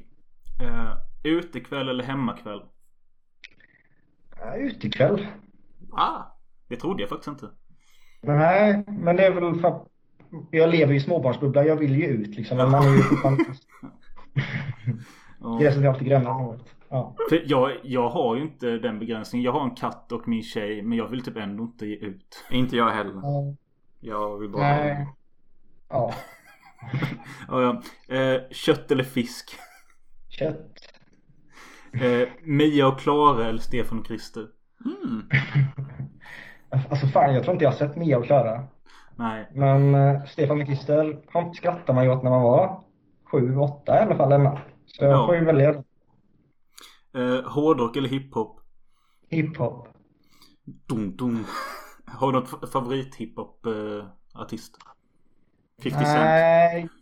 Uh, 0.63 0.93
utekväll 1.25 1.89
eller 1.89 2.05
hemmakväll? 2.05 2.63
Ja, 4.37 4.57
utekväll. 4.57 5.27
Ah, 5.93 6.23
det 6.69 6.77
trodde 6.77 7.03
jag 7.03 7.09
faktiskt 7.09 7.29
inte. 7.29 7.51
Nej, 8.23 8.85
men 8.87 9.17
det 9.17 9.27
är 9.27 9.31
väl 9.31 9.61
för 9.61 9.69
att 9.69 9.87
jag 10.51 10.71
lever 10.71 10.95
i 10.95 11.01
småbarnsbubbla. 11.01 11.65
Jag 11.65 11.77
vill 11.77 11.97
ju 11.97 12.07
ut 12.07 12.37
liksom. 12.37 12.57
Men 12.57 12.71
man 12.71 12.83
är 12.83 12.97
ju 12.97 13.03
fortfarande... 13.03 13.45
Gräset 15.61 15.83
är 15.83 15.89
alltid 15.89 16.09
grönare 16.09 16.35
än 16.35 16.41
håret. 16.41 16.80
Ja. 16.91 17.15
För 17.29 17.43
jag, 17.47 17.73
jag 17.83 18.09
har 18.09 18.37
ju 18.37 18.43
inte 18.43 18.67
den 18.79 18.99
begränsningen. 18.99 19.45
Jag 19.45 19.53
har 19.53 19.65
en 19.65 19.75
katt 19.75 20.13
och 20.13 20.29
min 20.29 20.43
tjej. 20.43 20.83
Men 20.83 20.99
jag 20.99 21.09
vill 21.09 21.25
typ 21.25 21.37
ändå 21.37 21.63
inte 21.65 21.87
ge 21.87 21.97
ut. 21.97 22.45
Inte 22.51 22.77
jag 22.77 22.91
heller. 22.91 23.15
Ja. 23.23 23.55
Jag 24.01 24.39
vill 24.39 24.51
bara... 24.51 24.63
Nej. 24.63 25.09
Ja. 25.89 26.15
Ja, 27.49 27.63
ja. 28.09 28.17
Eh, 28.17 28.41
kött 28.51 28.91
eller 28.91 29.05
fisk? 29.05 29.51
Kött. 30.29 30.77
Eh, 31.93 32.29
Mia 32.43 32.89
och 32.89 32.99
Klara 33.01 33.47
eller 33.49 33.59
Stefan 33.59 33.99
och 33.99 34.07
Christer? 34.07 34.47
Mm. 34.85 35.23
Alltså 36.91 37.07
fan, 37.07 37.35
jag 37.35 37.43
tror 37.43 37.53
inte 37.53 37.65
jag 37.65 37.71
har 37.71 37.77
sett 37.79 37.97
Mia 37.97 38.19
och 38.19 38.25
Klara. 38.25 38.65
Nej. 39.17 39.49
Men 39.55 39.95
eh, 39.95 40.25
Stefan 40.25 40.61
och 40.61 40.67
Christer 40.67 41.19
han 41.33 41.55
skrattade 41.55 41.93
man 41.95 42.05
ju 42.05 42.11
åt 42.11 42.23
när 42.23 42.31
man 42.31 42.43
var 42.43 42.81
sju, 43.31 43.57
åtta 43.57 43.97
i 43.99 43.99
alla 44.03 44.17
fall. 44.17 44.33
Eller? 44.33 44.61
Så 44.87 45.05
jag 45.05 45.13
Ja. 45.13 45.27
får 45.27 45.35
ju 45.37 45.45
välja 45.45 45.85
Eh, 47.15 47.51
hårdrock 47.51 47.97
eller 47.97 48.09
hiphop? 48.09 48.61
hiphop. 49.29 49.89
Dum, 50.89 51.17
dum. 51.17 51.45
Har 52.07 52.33
du 52.33 52.39
något 52.39 52.49
fa- 52.49 52.67
favorit 52.67 53.15
hiphop 53.15 53.67
eh, 53.67 54.07
artist? 54.43 54.77
50 55.83 55.91
Cent. 56.05 56.09
Nej. 56.09 56.89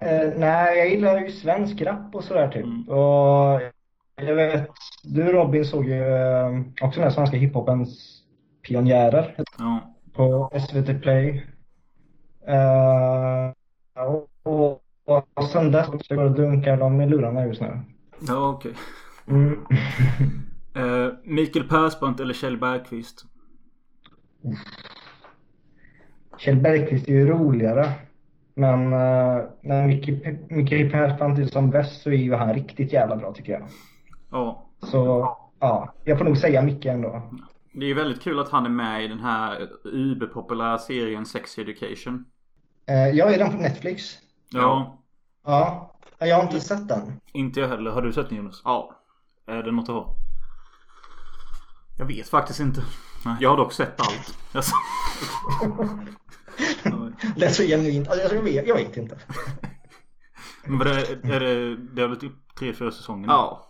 Eh, 0.00 0.32
nej, 0.36 0.78
jag 0.78 0.88
gillar 0.90 1.20
ju 1.20 1.30
svensk 1.32 1.82
rap 1.82 2.14
och 2.14 2.24
sådär 2.24 2.48
typ. 2.48 2.64
Mm. 2.64 2.88
Och 2.88 3.60
jag 4.16 4.34
vet, 4.34 4.68
du 5.04 5.32
Robin 5.32 5.64
såg 5.64 5.84
ju 5.84 6.02
eh, 6.02 6.60
också 6.82 7.00
den 7.00 7.02
här 7.02 7.10
svenska 7.10 7.36
hiphopens 7.36 8.22
pionjärer 8.68 9.36
Ja. 9.58 9.94
på 10.12 10.50
SVT 10.60 11.02
Play. 11.02 11.46
Eh, 12.46 13.52
och, 14.06 14.28
och, 14.42 14.82
och 15.34 15.44
sen 15.44 15.72
dess 15.72 15.86
så 16.06 16.14
går 16.16 16.24
och 16.24 16.34
dunkar 16.34 16.76
de 16.76 17.00
i 17.00 17.06
lurarna 17.06 17.46
just 17.46 17.60
nu. 17.60 17.80
Ja, 18.20 18.48
okej. 18.48 18.74
Mm. 19.26 19.66
Eh, 20.74 21.08
Mikael 21.22 21.68
Persbrandt 21.68 22.20
eller 22.20 22.34
Kjell 22.34 22.56
Bergqvist? 22.58 23.24
Kjell 26.38 26.56
Bergqvist 26.56 27.08
är 27.08 27.12
ju 27.12 27.26
roligare. 27.26 27.92
Men 28.54 28.92
uh, 28.92 29.44
när 29.60 29.86
Mikael 30.48 30.90
Persbrandt 30.90 31.38
är 31.38 31.44
som 31.44 31.70
bäst 31.70 32.02
så 32.02 32.10
är 32.10 32.14
ju 32.14 32.34
han 32.34 32.54
riktigt 32.54 32.92
jävla 32.92 33.16
bra 33.16 33.32
tycker 33.32 33.52
jag. 33.52 33.68
Ja. 34.30 34.70
Så 34.82 35.36
ja, 35.58 35.94
jag 36.04 36.18
får 36.18 36.24
nog 36.24 36.38
säga 36.38 36.62
Micke 36.62 36.86
ändå. 36.86 37.22
Det 37.72 37.84
är 37.84 37.88
ju 37.88 37.94
väldigt 37.94 38.22
kul 38.22 38.40
att 38.40 38.50
han 38.50 38.66
är 38.66 38.70
med 38.70 39.04
i 39.04 39.08
den 39.08 39.20
här 39.20 39.68
überpopulära 39.84 40.78
serien 40.78 41.26
Sex 41.26 41.58
Education. 41.58 42.24
Uh, 42.90 43.08
jag 43.16 43.34
är 43.34 43.38
den 43.38 43.50
på 43.50 43.56
Netflix. 43.56 44.18
Ja. 44.50 44.98
Ja, 45.44 45.97
jag 46.18 46.36
har 46.36 46.42
inte 46.42 46.60
sett 46.60 46.88
den. 46.88 47.20
Inte 47.32 47.60
jag 47.60 47.68
heller. 47.68 47.90
Har 47.90 48.02
du 48.02 48.12
sett 48.12 48.28
den 48.28 48.38
Jonas? 48.38 48.62
Ja. 48.64 48.94
Är 49.46 49.62
det 49.62 49.72
något 49.72 49.88
att 49.88 49.94
ha? 49.94 50.14
Jag 51.98 52.06
vet 52.06 52.28
faktiskt 52.28 52.60
inte. 52.60 52.82
Nej. 53.24 53.36
Jag 53.40 53.50
har 53.50 53.56
dock 53.56 53.72
sett 53.72 54.00
allt. 54.00 54.38
Ja. 54.52 54.62
Det 57.36 57.44
är 57.46 57.50
så 57.50 57.62
genuint. 57.62 58.08
Alltså, 58.08 58.34
jag, 58.34 58.42
vet, 58.42 58.66
jag 58.68 58.74
vet 58.76 58.96
inte. 58.96 59.18
Men 60.64 60.78
vad 60.78 60.86
är, 60.86 61.16
det, 61.40 61.76
det 61.76 62.02
har 62.02 62.08
väl 62.08 62.18
typ 62.20 62.32
tre, 62.58 62.72
fyra 62.72 62.90
säsonger 62.90 63.26
nu? 63.26 63.32
Ja. 63.32 63.64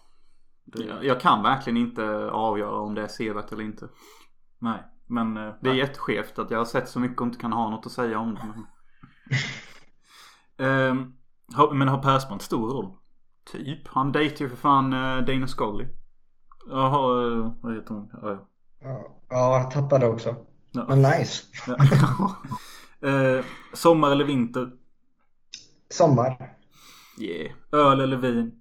Jag- 0.64 1.04
Jag 1.04 1.20
kan 1.20 1.42
verkligen 1.42 1.76
inte 1.76 2.30
avgöra 2.30 2.80
om 2.80 2.94
det 2.94 3.02
är 3.02 3.08
sevärt 3.08 3.52
eller 3.52 3.64
inte. 3.64 3.88
Nej, 4.58 4.82
men... 5.06 5.36
eh, 5.36 5.54
Det 5.62 5.70
är 5.70 5.74
jätteskevt 5.74 6.38
att 6.38 6.50
jag 6.50 6.58
har 6.58 6.64
sett 6.64 6.88
så 6.88 7.00
mycket 7.00 7.20
och 7.20 7.26
inte 7.26 7.38
kan 7.38 7.52
ha 7.52 7.70
något 7.70 7.86
att 7.86 7.92
säga 7.92 8.18
om 8.18 8.34
det. 8.34 8.40
Men 10.56 10.66
har, 10.66 11.17
men 11.72 11.88
har 11.88 12.02
Persbrandt 12.02 12.42
stor 12.44 12.70
roll? 12.70 12.92
typ. 13.52 13.88
Han 13.88 14.12
dejtar 14.12 14.44
ju 14.44 14.48
för 14.48 14.56
fan 14.56 14.92
eh, 14.92 15.24
Dana 15.24 15.46
Scully. 15.46 15.86
Jaha, 16.70 17.32
eh, 17.32 17.52
vad 17.60 17.74
heter 17.74 17.94
hon? 17.94 18.08
Ja, 18.12 18.30
ja. 18.30 18.48
Ja, 18.80 19.16
ja 19.28 19.60
jag 19.60 19.70
tappade 19.70 20.06
också. 20.06 20.36
Ja. 20.70 20.84
Men 20.88 21.02
nice. 21.02 21.44
Eh, 23.00 23.44
sommar 23.72 24.10
eller 24.10 24.24
vinter? 24.24 24.70
Sommar. 25.90 26.56
Yeah. 27.20 27.52
Öl 27.72 28.00
eller 28.00 28.16
vin? 28.16 28.52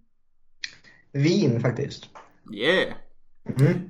Vin 1.11 1.61
faktiskt. 1.61 2.09
Yeah. 2.53 2.93
Mm. 3.59 3.89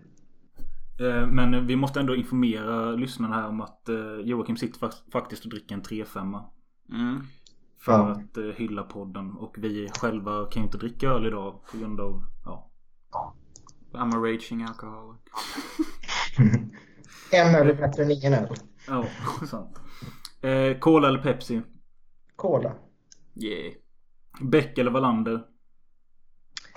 Men 1.36 1.68
vi 1.68 1.76
måste 1.76 2.00
ändå 2.00 2.16
informera 2.16 2.92
lyssnarna 2.92 3.36
här 3.36 3.48
om 3.48 3.62
att 3.62 3.90
Joakim 4.24 4.58
sitter 4.58 4.80
fa- 4.80 5.12
faktiskt 5.12 5.44
och 5.44 5.50
dricker 5.52 5.76
en 5.76 5.82
3-5 5.82 6.44
Mm. 6.90 7.24
För 7.80 7.92
Ja. 7.92 8.12
att 8.12 8.38
eh, 8.38 8.44
hylla 8.44 8.84
podden. 8.84 9.32
Och 9.32 9.56
vi 9.58 9.90
själva 10.00 10.46
kan 10.46 10.62
ju 10.62 10.66
inte 10.66 10.78
dricka 10.78 11.08
öl 11.08 11.26
idag 11.26 11.60
på 11.72 11.78
grund 11.78 12.00
av, 12.00 12.24
ja. 12.46 12.70
I'm 13.94 14.16
a 14.16 14.20
raging 14.20 14.64
alcoholic. 14.64 15.20
En 17.32 17.56
öl 17.56 17.70
är 17.70 17.74
bättre 17.74 18.04
än 18.04 18.12
ingen 18.12 18.34
öl. 18.34 18.56
Ja, 18.88 19.06
sant. 19.48 19.80
Eh, 20.42 20.80
Cola 20.80 21.08
eller 21.08 21.22
Pepsi? 21.24 21.62
Cola. 22.36 22.74
Yeah. 23.36 23.74
Beck 24.42 24.78
eller 24.78 24.92
Wallander? 24.92 25.44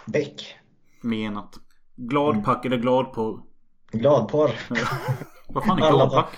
Bäck. 0.06 0.54
Menat. 1.02 1.60
Gladpack 1.96 2.64
eller 2.64 2.76
gladporr? 2.76 3.42
Gladporr. 3.92 4.50
Vad 5.48 5.64
fan 5.64 5.82
är 5.82 5.90
gladpack? 5.90 6.36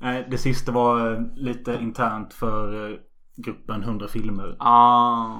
Nej, 0.00 0.26
det 0.30 0.38
sista 0.38 0.72
var 0.72 1.12
eh, 1.14 1.20
lite 1.34 1.78
internt 1.82 2.34
för 2.34 2.90
eh, 2.92 2.98
gruppen 3.42 3.82
100 3.82 4.08
filmer. 4.08 4.56
Ah. 4.58 5.38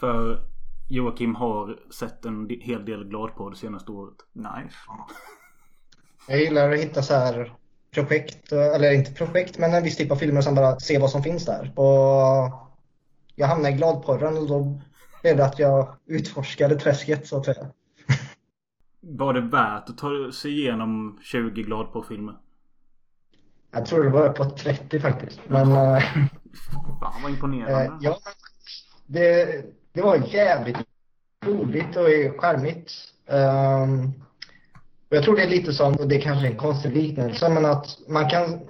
För 0.00 0.40
Joakim 0.88 1.34
har 1.34 1.78
sett 1.90 2.24
en 2.24 2.48
hel 2.60 2.84
del 2.84 3.04
gladporr 3.04 3.50
det 3.50 3.56
senaste 3.56 3.92
året. 3.92 4.16
Nice. 4.32 4.76
Jag 6.28 6.40
gillar 6.40 6.72
att 6.72 6.78
hitta 6.78 7.02
så 7.02 7.14
här 7.14 7.52
projekt, 7.94 8.52
eller 8.52 8.92
inte 8.92 9.12
projekt, 9.12 9.58
men 9.58 9.74
en 9.74 9.82
viss 9.82 9.96
typ 9.96 10.10
av 10.10 10.16
filmer 10.16 10.40
som 10.40 10.54
bara 10.54 10.80
se 10.80 10.98
vad 10.98 11.10
som 11.10 11.22
finns 11.22 11.44
där. 11.44 11.72
Och 11.76 12.52
jag 13.34 13.46
hamnade 13.46 13.74
i 13.74 13.76
gladporren 13.76 14.36
och 14.36 14.48
då 14.48 14.80
blev 15.22 15.36
det 15.36 15.44
att 15.44 15.58
jag 15.58 15.88
utforskade 16.06 16.74
träsket 16.74 17.26
så 17.26 17.38
att 17.38 17.44
säga. 17.44 17.66
Var 19.00 19.34
det 19.34 19.40
värt 19.40 19.88
att 19.88 19.98
ta 19.98 20.32
sig 20.32 20.60
igenom 20.60 21.18
20 21.22 21.62
gladporrfilmer? 21.62 22.34
Jag 23.70 23.86
tror 23.86 24.04
det 24.04 24.10
var 24.10 24.28
på 24.28 24.44
30 24.44 25.00
faktiskt. 25.00 25.40
Men 25.48 25.72
eh, 25.72 26.02
Fan 27.00 27.22
vad 27.22 27.30
eh, 27.30 27.34
imponerande. 27.34 27.98
ja, 28.00 28.18
det, 29.06 29.46
det 29.92 30.02
var 30.02 30.16
jävligt 30.16 30.76
roligt 31.44 31.96
och 31.96 32.40
charmigt. 32.40 32.92
Ehm, 33.26 34.12
och 35.10 35.16
jag 35.16 35.24
tror 35.24 35.36
det 35.36 35.42
är 35.42 35.50
lite 35.50 35.72
som, 35.72 35.94
och 35.94 36.08
det 36.08 36.18
kanske 36.18 36.46
är 36.46 36.50
en 36.50 36.56
konstig 36.56 36.96
liknelse, 36.96 37.48
men 37.48 37.64
att 37.64 37.98
man 38.08 38.30
kan 38.30 38.60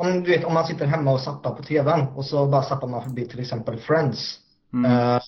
om 0.00 0.22
du 0.22 0.30
vet 0.30 0.44
om 0.44 0.54
man 0.54 0.66
sitter 0.66 0.86
hemma 0.86 1.12
och 1.12 1.20
zappar 1.20 1.50
på 1.50 1.62
tvn 1.62 2.06
och 2.14 2.24
så 2.24 2.46
bara 2.46 2.62
zappar 2.62 2.88
man 2.88 3.02
förbi 3.02 3.26
till 3.26 3.40
exempel 3.40 3.78
Friends. 3.78 4.38
Mm. 4.72 4.90
Eh, 4.90 5.20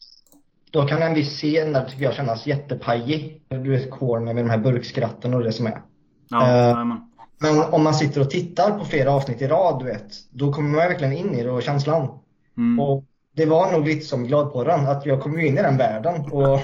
då 0.71 0.87
kan 0.87 1.03
en 1.03 1.15
viss 1.15 1.29
scen 1.29 1.73
där 1.73 1.85
tycker 1.85 2.05
jag 2.05 2.15
kännas 2.15 2.47
jättepajig. 2.47 3.43
Du 3.49 3.71
vet 3.71 3.91
Corner 3.91 4.35
med 4.35 4.45
de 4.45 4.51
här 4.51 4.59
burkskratten 4.59 5.35
och 5.35 5.43
det 5.43 5.53
som 5.53 5.67
är. 5.67 5.83
Ja, 6.29 6.49
Eh, 6.49 6.55
jajamän. 6.55 7.12
Men 7.43 7.59
om 7.73 7.83
man 7.83 7.95
sitter 7.95 8.21
och 8.21 8.31
tittar 8.31 8.79
på 8.79 8.85
flera 8.85 9.11
avsnitt 9.11 9.43
i 9.43 9.47
rad, 9.47 9.79
du 9.79 9.85
vet, 9.85 10.13
då 10.31 10.53
kommer 10.53 10.69
man 10.69 10.79
verkligen 10.79 11.13
in 11.13 11.35
i 11.35 11.43
det 11.43 11.51
och 11.51 11.63
känslan. 11.63 12.09
Mm. 12.57 12.81
Och 12.81 13.05
det 13.37 13.47
var 13.47 13.73
nog 13.73 13.85
lite 13.85 14.07
som 14.07 14.25
Gladporren, 14.27 14.87
att 14.87 15.07
jag 15.07 15.21
kom 15.21 15.39
in 15.39 15.59
i 15.59 15.63
den 15.63 15.77
världen 15.77 16.33
och 16.33 16.61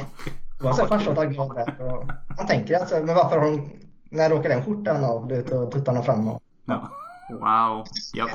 var 0.60 0.72
så 0.72 0.86
farsartad 0.86 1.32
glad 1.32 1.54
där. 1.54 1.94
Och 1.94 2.06
man 2.38 2.46
tänker 2.46 2.74
alltså, 2.74 2.94
men 2.94 3.14
varför 3.14 3.38
har 3.38 3.50
hon, 3.50 3.70
när 4.10 4.30
råkar 4.30 4.48
den 4.48 4.64
skjortan 4.64 5.04
av, 5.04 5.28
du 5.28 5.34
vet, 5.34 5.50
och 5.50 5.72
tuttarna 5.72 6.02
fram 6.02 6.28
och 6.28 6.42
Ja. 6.66 6.90
Wow. 7.30 7.84
Jag, 8.14 8.28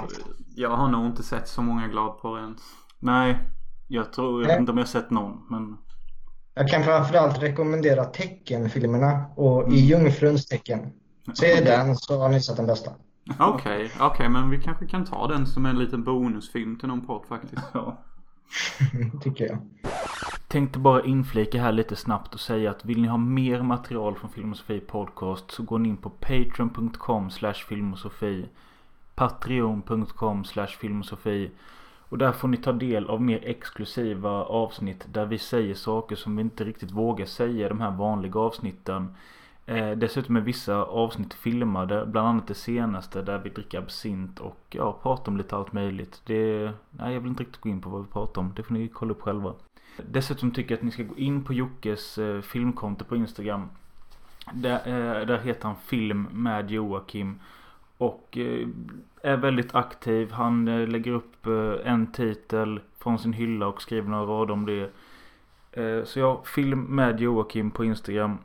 jag 0.56 0.70
har 0.70 0.88
nog 0.88 1.06
inte 1.06 1.24
sett 1.24 1.48
så 1.48 1.62
många 1.62 1.88
gladporr 1.88 2.40
ens. 2.40 2.62
Nej, 3.00 3.40
jag 3.88 4.14
tror, 4.14 4.42
jag 4.42 4.48
vet 4.48 4.60
inte 4.60 4.72
om 4.72 4.78
jag 4.78 4.86
har 4.86 4.90
sett 4.90 5.10
någon. 5.10 5.48
Men 5.50 5.78
Jag 6.54 6.70
kan 6.70 6.84
framförallt 6.84 7.42
rekommendera 7.42 8.06
teckenfilmerna 8.06 9.26
och 9.36 9.74
i 9.74 9.80
Jungfruns 9.80 10.46
tecken. 10.46 10.92
Se 11.34 11.62
den 11.62 11.96
så 11.96 12.20
har 12.20 12.30
ni 12.30 12.42
sett 12.42 12.58
den 12.58 12.66
bästa. 12.66 12.92
Okej, 13.40 13.92
okej 14.00 14.30
men 14.30 14.50
vi 14.50 14.62
kanske 14.62 14.88
kan 14.88 15.06
ta 15.06 15.28
den 15.28 15.48
som 15.48 15.66
en 15.66 15.80
liten 15.80 16.04
bonusfilm 16.04 16.76
till 16.76 16.88
någon 16.88 17.06
podd 17.06 17.26
faktiskt. 17.30 17.64
ja. 17.74 17.98
Tycker 19.22 19.46
jag. 19.46 19.58
Tänkte 20.48 20.80
bara 20.80 21.04
inflika 21.04 21.62
här 21.62 21.72
lite 21.72 21.96
snabbt 21.96 22.34
och 22.34 22.40
säga 22.40 22.72
att 22.72 22.86
vill 22.86 23.02
ni 23.02 23.08
ha 23.08 23.18
mer 23.18 23.62
material 23.62 24.16
från 24.16 24.30
Filmosofi 24.30 24.80
Podcast 24.80 25.52
så 25.52 25.64
går 25.64 25.80
ni 25.80 25.90
in 25.90 25.98
på 25.98 26.10
patreon.com 26.10 27.30
filmosofi 27.68 28.46
patreon.com 29.16 30.44
filmosofi 30.80 31.52
och 32.10 32.18
där 32.18 32.32
får 32.32 32.48
ni 32.48 32.58
ta 32.58 32.72
del 32.72 33.10
av 33.10 33.22
mer 33.22 33.40
exklusiva 33.44 34.30
avsnitt 34.30 35.06
där 35.14 35.26
vi 35.26 35.38
säger 35.38 35.74
saker 35.76 36.16
som 36.16 36.36
vi 36.36 36.42
inte 36.42 36.64
riktigt 36.64 36.92
vågar 36.92 37.26
säga 37.26 37.66
i 37.66 37.70
de 37.70 37.82
här 37.82 37.92
vanliga 37.92 38.40
avsnitten. 38.40 39.16
Eh, 39.66 39.92
dessutom 39.92 40.36
är 40.36 40.42
vissa 40.42 40.84
avsnitt 40.84 41.34
filmade, 41.34 42.06
bland 42.06 42.28
annat 42.28 42.48
det 42.48 42.54
senaste 42.54 43.22
där 43.22 43.40
vi 43.40 43.50
dricker 43.50 43.80
absint 43.80 44.40
och 44.40 44.60
ja, 44.70 45.00
pratar 45.04 45.32
om 45.32 45.38
lite 45.38 45.56
allt 45.56 45.74
möjligt. 45.74 46.22
Det, 46.26 46.72
nej, 46.92 47.14
jag 47.14 47.20
vill 47.20 47.30
inte 47.30 47.44
riktigt 47.44 47.62
gå 47.62 47.70
in 47.70 47.82
på 47.82 47.90
vad 47.90 48.02
vi 48.02 48.08
pratar 48.08 48.42
om, 48.42 48.54
det 48.56 48.64
får 48.64 48.74
ni 48.74 48.88
kolla 48.88 49.12
upp 49.12 49.22
själva. 49.22 49.54
Dessutom 49.98 50.52
tycker 50.52 50.72
jag 50.72 50.78
att 50.78 50.84
ni 50.84 50.92
ska 50.92 51.04
gå 51.04 51.18
in 51.18 51.44
på 51.44 51.54
Jockes 51.54 52.18
eh, 52.18 52.42
filmkonto 52.42 53.06
på 53.06 53.16
Instagram. 53.16 53.70
Där, 54.54 54.76
eh, 54.76 55.26
där 55.26 55.38
heter 55.38 55.68
han 55.68 55.76
Film 55.76 56.28
med 56.32 56.72
Joakim. 56.72 57.40
Och 57.98 58.38
eh, 58.38 58.68
är 59.22 59.38
väldigt 59.38 59.76
aktiv. 59.76 60.32
Han 60.32 60.68
eh, 60.68 60.88
lägger 60.88 61.12
upp 61.12 61.48
eh, 61.48 61.92
en 61.92 62.12
titel 62.12 62.80
från 62.98 63.20
sin 63.20 63.34
hylla 63.34 63.68
och 63.68 63.82
skriver 63.82 64.10
några 64.10 64.26
rader 64.26 64.54
om 64.54 64.66
det. 64.66 64.90
Eh, 65.72 66.04
så 66.04 66.20
ja, 66.20 66.42
Film 66.46 66.80
med 66.80 67.20
Joakim 67.20 67.72
på 67.72 67.86
Instagram. 67.86 68.38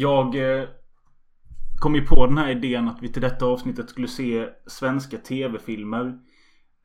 Jag 0.00 0.34
eh, 0.34 0.68
kom 1.80 1.94
ju 1.94 2.06
på 2.06 2.26
den 2.26 2.38
här 2.38 2.50
idén 2.50 2.88
att 2.88 3.02
vi 3.02 3.08
till 3.08 3.22
detta 3.22 3.46
avsnittet 3.46 3.90
skulle 3.90 4.08
se 4.08 4.48
svenska 4.66 5.18
tv-filmer. 5.18 6.18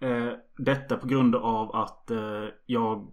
Eh, 0.01 0.29
detta 0.57 0.97
på 0.97 1.07
grund 1.07 1.35
av 1.35 1.75
att 1.75 2.11
eh, 2.11 2.45
jag 2.65 3.07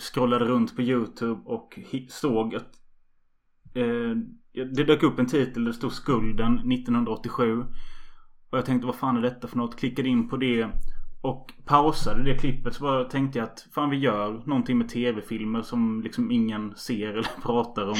scrollade 0.00 0.44
runt 0.44 0.76
på 0.76 0.82
YouTube 0.82 1.40
och 1.44 1.78
såg 2.08 2.54
att 2.54 2.70
eh, 3.74 4.16
det 4.52 4.84
dök 4.84 5.02
upp 5.02 5.18
en 5.18 5.26
titel 5.26 5.64
där 5.64 5.70
det 5.72 5.76
stod 5.76 5.92
Skulden 5.92 6.72
1987. 6.72 7.60
Och 8.50 8.58
jag 8.58 8.66
tänkte 8.66 8.86
vad 8.86 8.96
fan 8.96 9.16
är 9.16 9.22
detta 9.22 9.48
för 9.48 9.56
något? 9.56 9.76
Klickade 9.76 10.08
in 10.08 10.28
på 10.28 10.36
det 10.36 10.68
och 11.20 11.52
pausade 11.64 12.22
det 12.22 12.38
klippet 12.38 12.74
så 12.74 12.82
bara 12.82 13.04
tänkte 13.04 13.38
jag 13.38 13.48
att 13.48 13.66
fan 13.74 13.90
vi 13.90 13.96
gör 13.96 14.42
någonting 14.46 14.78
med 14.78 14.88
tv-filmer 14.88 15.62
som 15.62 16.02
liksom 16.02 16.30
ingen 16.30 16.74
ser 16.76 17.08
eller 17.08 17.42
pratar 17.42 17.88
om. 17.88 17.96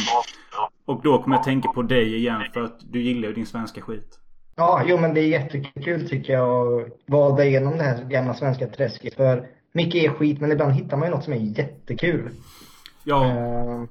Och 0.84 1.02
då 1.02 1.22
kommer 1.22 1.36
jag 1.36 1.44
tänka 1.44 1.68
på 1.68 1.82
dig 1.82 2.16
igen 2.16 2.42
för 2.54 2.62
att 2.62 2.92
du 2.92 3.02
gillar 3.02 3.28
ju 3.28 3.34
din 3.34 3.46
svenska 3.46 3.80
skit. 3.80 4.18
Ja, 4.56 4.82
jo 4.86 4.98
men 4.98 5.14
det 5.14 5.20
är 5.20 5.28
jättekul 5.28 6.08
tycker 6.08 6.32
jag 6.32 6.80
att 6.80 6.88
vada 7.06 7.44
igenom 7.44 7.78
det 7.78 7.82
här 7.82 8.04
gamla 8.04 8.34
svenska 8.34 8.66
träsket. 8.66 9.14
För 9.14 9.46
mycket 9.72 10.04
är 10.04 10.08
skit 10.08 10.40
men 10.40 10.52
ibland 10.52 10.72
hittar 10.72 10.96
man 10.96 11.08
ju 11.08 11.14
något 11.14 11.24
som 11.24 11.32
är 11.32 11.58
jättekul. 11.58 12.30
Ja, 13.04 13.26
Eh, 13.26 13.84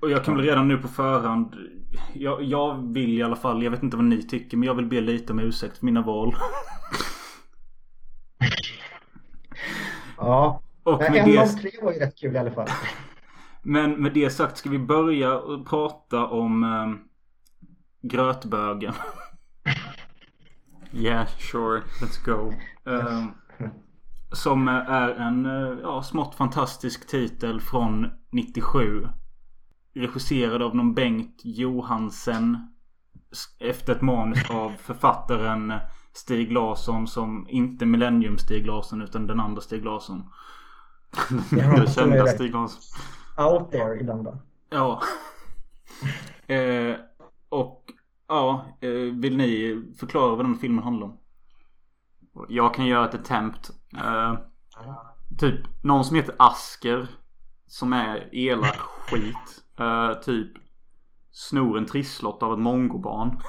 och 0.00 0.10
jag 0.10 0.24
kan 0.24 0.36
väl 0.36 0.44
redan 0.44 0.68
nu 0.68 0.78
på 0.78 0.88
förhand. 0.88 1.54
Jag, 2.12 2.42
jag 2.42 2.92
vill 2.92 3.18
i 3.18 3.22
alla 3.22 3.36
fall, 3.36 3.62
jag 3.62 3.70
vet 3.70 3.82
inte 3.82 3.96
vad 3.96 4.04
ni 4.04 4.22
tycker, 4.22 4.56
men 4.56 4.66
jag 4.66 4.74
vill 4.74 4.86
be 4.86 5.00
lite 5.00 5.32
om 5.32 5.38
ursäkt 5.38 5.78
för 5.78 5.86
mina 5.86 6.02
val. 6.02 6.34
ja. 10.16 10.62
Och 10.82 10.98
med 10.98 11.14
en 11.16 11.38
av 11.38 11.46
det, 11.46 11.52
tre 11.52 11.70
var 11.82 11.92
ju 11.92 11.98
rätt 11.98 12.16
kul 12.16 12.34
i 12.34 12.38
alla 12.38 12.50
fall. 12.50 12.68
Men 13.68 14.02
med 14.02 14.14
det 14.14 14.30
sagt 14.30 14.58
ska 14.58 14.70
vi 14.70 14.78
börja 14.78 15.40
prata 15.68 16.26
om 16.26 16.64
eh, 16.64 16.94
grötbögen. 18.02 18.94
Yeah, 20.92 21.26
sure. 21.38 21.82
Let's 22.00 22.24
go. 22.24 22.52
Eh, 22.90 23.24
som 24.32 24.68
är 24.68 25.08
en 25.08 25.46
eh, 25.46 25.78
ja, 25.82 26.02
smått 26.02 26.34
fantastisk 26.34 27.06
titel 27.06 27.60
från 27.60 28.10
97. 28.30 29.08
Regisserad 29.94 30.62
av 30.62 30.76
någon 30.76 30.94
Bengt 30.94 31.40
Johansen. 31.44 32.58
Efter 33.58 33.92
ett 33.92 34.02
manus 34.02 34.50
av 34.50 34.72
författaren 34.78 35.72
Stig 36.12 36.52
Larsson 36.52 37.06
som 37.06 37.46
inte 37.48 37.86
Millennium 37.86 38.38
Stig 38.38 38.66
Larsson 38.66 39.02
utan 39.02 39.26
den 39.26 39.40
andra 39.40 39.60
Stig 39.60 39.84
Larsson. 39.84 40.24
Är 41.52 41.86
kända 41.86 42.26
Stig 42.26 42.52
Larsson. 42.52 42.82
Out 43.38 43.70
there 43.70 44.00
ibland 44.00 44.24
då. 44.24 44.38
Ja. 44.70 45.02
eh, 46.54 46.96
och 47.48 47.84
ja, 48.28 48.66
eh, 48.80 48.90
vill 48.90 49.36
ni 49.36 49.82
förklara 49.98 50.36
vad 50.36 50.44
den 50.44 50.54
filmen 50.54 50.84
handlar 50.84 51.06
om? 51.06 51.18
Jag 52.48 52.74
kan 52.74 52.86
göra 52.86 53.08
ett 53.08 53.14
attempt. 53.14 53.70
Eh, 53.96 54.34
typ 55.38 55.84
någon 55.84 56.04
som 56.04 56.16
heter 56.16 56.34
Asker. 56.38 57.08
Som 57.66 57.92
är 57.92 58.28
elak 58.32 58.78
skit. 58.78 59.64
Eh, 59.78 60.12
typ 60.12 60.52
snor 61.30 61.78
en 61.78 61.86
trisslott 61.86 62.42
av 62.42 62.52
ett 62.52 62.58
mongobarn. 62.58 63.40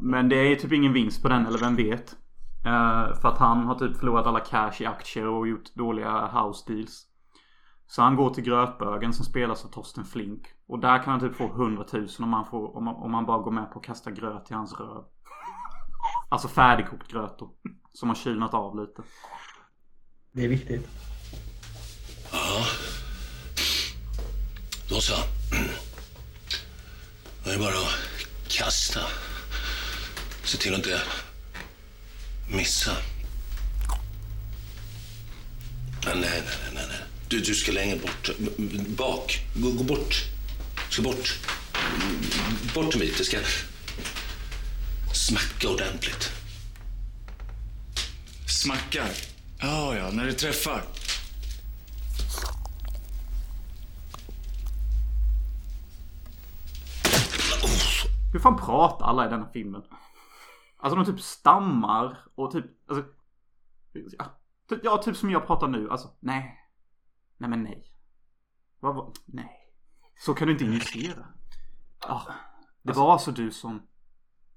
Men 0.00 0.28
det 0.28 0.36
är 0.36 0.56
typ 0.56 0.72
ingen 0.72 0.92
vinst 0.92 1.22
på 1.22 1.28
den 1.28 1.46
eller 1.46 1.58
vem 1.58 1.76
vet. 1.76 2.16
Eh, 2.64 3.14
för 3.20 3.28
att 3.28 3.38
han 3.38 3.64
har 3.64 3.74
typ 3.74 3.96
förlorat 3.96 4.26
alla 4.26 4.40
cash 4.40 4.72
i 4.80 4.86
aktier 4.86 5.28
och 5.28 5.48
gjort 5.48 5.74
dåliga 5.74 6.26
house 6.26 6.72
deals. 6.72 7.06
Så 7.94 8.02
han 8.02 8.16
går 8.16 8.34
till 8.34 8.44
grötbögen 8.44 9.14
som 9.14 9.24
spelas 9.24 9.64
av 9.64 9.68
Torsten 9.68 10.04
Flink. 10.04 10.46
Och 10.66 10.78
där 10.78 11.02
kan 11.02 11.10
han 11.10 11.20
typ 11.20 11.36
få 11.36 11.44
100 11.44 11.84
000 11.92 12.08
om 12.18 12.28
man, 12.28 12.46
får, 12.46 12.76
om 12.76 12.84
man, 12.84 12.94
om 12.94 13.10
man 13.10 13.26
bara 13.26 13.38
går 13.38 13.50
med 13.50 13.72
på 13.72 13.78
att 13.78 13.84
kasta 13.84 14.10
gröt 14.10 14.50
i 14.50 14.54
hans 14.54 14.72
röv. 14.72 15.04
Alltså 16.28 16.48
färdigkokt 16.48 17.12
gröt 17.12 17.38
då. 17.38 17.54
Som 17.92 18.08
har 18.08 18.16
kylnat 18.16 18.54
av 18.54 18.80
lite. 18.80 19.02
Det 20.32 20.44
är 20.44 20.48
viktigt. 20.48 20.88
Då 24.88 25.00
så. 25.00 25.14
Det 27.44 27.54
är 27.54 27.58
bara 27.58 27.68
att 27.68 28.48
kasta. 28.48 29.00
Se 30.44 30.58
till 30.58 30.72
att 30.72 30.78
inte 30.78 31.00
missa. 32.56 32.92
Nej, 36.04 36.20
nej, 36.20 36.42
nej. 36.74 36.86
nej. 36.88 37.11
Du, 37.32 37.40
du 37.40 37.54
ska 37.54 37.72
längre 37.72 37.98
bort. 37.98 38.30
Bak. 38.98 39.46
Gå, 39.54 39.70
gå 39.70 39.84
bort. 39.84 40.14
Ska 40.90 41.02
bort. 41.02 41.38
Bort 42.74 42.94
en 42.94 43.00
bit. 43.00 43.18
Det 43.18 43.24
ska 43.24 43.38
smacka 45.14 45.68
ordentligt. 45.68 46.32
Smackar? 48.48 49.08
Ja, 49.60 49.96
ja, 49.96 50.10
när 50.10 50.26
det 50.26 50.32
träffar. 50.32 50.82
Hur 58.32 58.40
fan 58.40 58.56
pratar 58.56 59.06
alla 59.06 59.26
i 59.26 59.30
denna 59.30 59.48
filmen? 59.52 59.82
Alltså 60.76 60.96
de 60.96 61.12
typ 61.12 61.20
stammar 61.20 62.18
och 62.34 62.52
typ, 62.52 62.64
alltså, 62.88 63.04
ja, 64.18 64.24
typ, 64.68 64.80
ja, 64.82 65.02
typ 65.02 65.16
som 65.16 65.30
jag 65.30 65.46
pratar 65.46 65.68
nu. 65.68 65.90
Alltså, 65.90 66.08
nej. 66.20 66.58
Nej 67.42 67.50
men 67.50 67.62
nej. 67.62 67.84
Vad, 68.80 68.94
vad, 68.94 69.18
nej. 69.26 69.50
Så 70.18 70.34
kan 70.34 70.46
du 70.46 70.52
inte 70.52 70.64
injicera. 70.64 71.26
Ah, 72.06 72.20
det 72.82 72.92
var 72.92 73.12
alltså 73.12 73.30
du 73.30 73.50
som, 73.50 73.82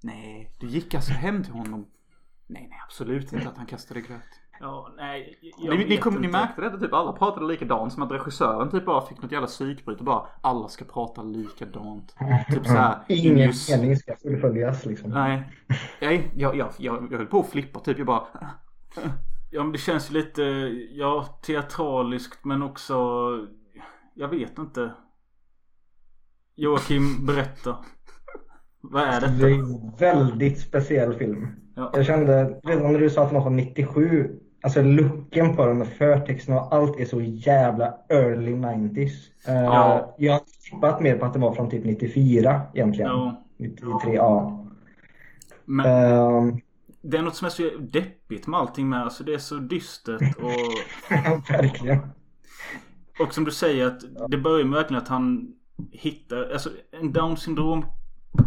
nej, 0.03 0.51
du 0.59 0.67
gick 0.67 0.93
alltså 0.93 1.11
hem 1.13 1.43
till 1.43 1.53
honom. 1.53 1.87
Nej, 2.47 2.67
nej, 2.69 2.79
absolut 2.85 3.33
inte 3.33 3.49
att 3.49 3.57
han 3.57 3.65
kastade 3.65 4.01
gröt. 4.01 4.21
Ja, 4.59 4.93
nej. 4.97 5.39
Jag 5.57 5.77
Ni, 5.77 5.85
ni, 5.85 5.97
kom, 5.97 6.13
ni 6.15 6.27
märkte 6.27 6.61
detta 6.61 6.77
typ, 6.77 6.93
alla 6.93 7.13
pratade 7.13 7.45
likadant. 7.45 7.93
Som 7.93 8.03
att 8.03 8.11
regissören 8.11 8.69
typ 8.71 8.85
bara 8.85 9.07
fick 9.07 9.21
något 9.21 9.31
jävla 9.31 9.47
psykbryt 9.47 9.99
och 9.99 10.05
bara 10.05 10.27
alla 10.41 10.67
ska 10.67 10.85
prata 10.85 11.23
likadant. 11.23 12.15
Typ 12.49 12.65
såhär. 12.65 13.03
Ingen 13.07 13.37
just- 13.37 13.69
mening 13.69 13.95
ska 13.97 14.15
fullföljas 14.15 14.85
liksom. 14.85 15.09
Nej. 15.09 15.43
Nej, 16.01 16.31
jag, 16.35 16.55
jag, 16.55 16.73
jag, 16.77 17.07
jag 17.11 17.17
höll 17.17 17.27
på 17.27 17.39
att 17.39 17.49
flippa 17.49 17.79
typ. 17.79 17.97
Jag 17.97 18.07
bara. 18.07 18.27
Ja 19.49 19.63
men 19.63 19.71
det 19.71 19.77
känns 19.77 20.09
ju 20.11 20.13
lite, 20.13 20.41
ja 20.91 21.39
teatraliskt 21.45 22.45
men 22.45 22.63
också, 22.63 22.93
jag 24.13 24.27
vet 24.27 24.57
inte. 24.57 24.91
Joakim, 26.55 27.25
berätta. 27.25 27.77
Vad 28.81 29.03
är 29.03 29.21
Det 29.21 29.27
detta? 29.27 29.47
är 29.49 29.53
en 29.53 29.91
väldigt 29.99 30.59
speciell 30.59 31.13
film. 31.13 31.47
Ja. 31.75 31.91
Jag 31.95 32.05
kände 32.05 32.59
redan 32.63 32.91
när 32.93 32.99
du 32.99 33.09
sa 33.09 33.21
att 33.23 33.27
den 33.29 33.35
var 33.35 33.43
från 33.43 33.55
97, 33.55 34.39
alltså 34.63 34.81
looken 34.81 35.55
på 35.55 35.65
den 35.65 35.81
och 35.81 35.87
förtexten 35.87 36.55
och 36.55 36.73
allt 36.75 36.99
är 36.99 37.05
så 37.05 37.21
jävla 37.21 37.93
early 38.09 38.51
90s. 38.55 39.11
Eh, 39.47 39.63
Ja. 39.63 40.15
Jag 40.17 40.33
har 40.33 40.41
tippat 40.71 41.01
mer 41.01 41.17
på 41.17 41.25
att 41.25 41.33
det 41.33 41.39
var 41.39 41.53
från 41.53 41.69
typ 41.69 41.85
94 41.85 42.61
egentligen. 42.73 43.11
Ja. 43.11 43.43
93, 43.57 44.13
ja. 44.15 44.65
Men 45.65 45.85
Ehm, 45.85 46.59
det 47.09 47.17
är 47.17 47.21
något 47.21 47.35
som 47.35 47.45
är 47.45 47.49
så 47.49 47.69
deppigt 47.79 48.47
med 48.47 48.59
allting 48.59 48.89
med. 48.89 49.01
Alltså 49.01 49.23
det 49.23 49.33
är 49.33 49.37
så 49.37 49.55
dystert 49.55 50.35
och, 50.37 50.51
verkligen. 51.49 51.99
och 53.19 53.33
som 53.33 53.43
du 53.43 53.51
säger 53.51 53.87
att 53.87 54.01
det 54.29 54.37
börjar 54.37 54.65
med 54.65 54.75
verkligen 54.75 55.01
att 55.03 55.09
han 55.09 55.53
hittar, 55.91 56.51
alltså 56.51 56.69
en 56.91 57.13
down 57.13 57.37
syndrom 57.37 57.85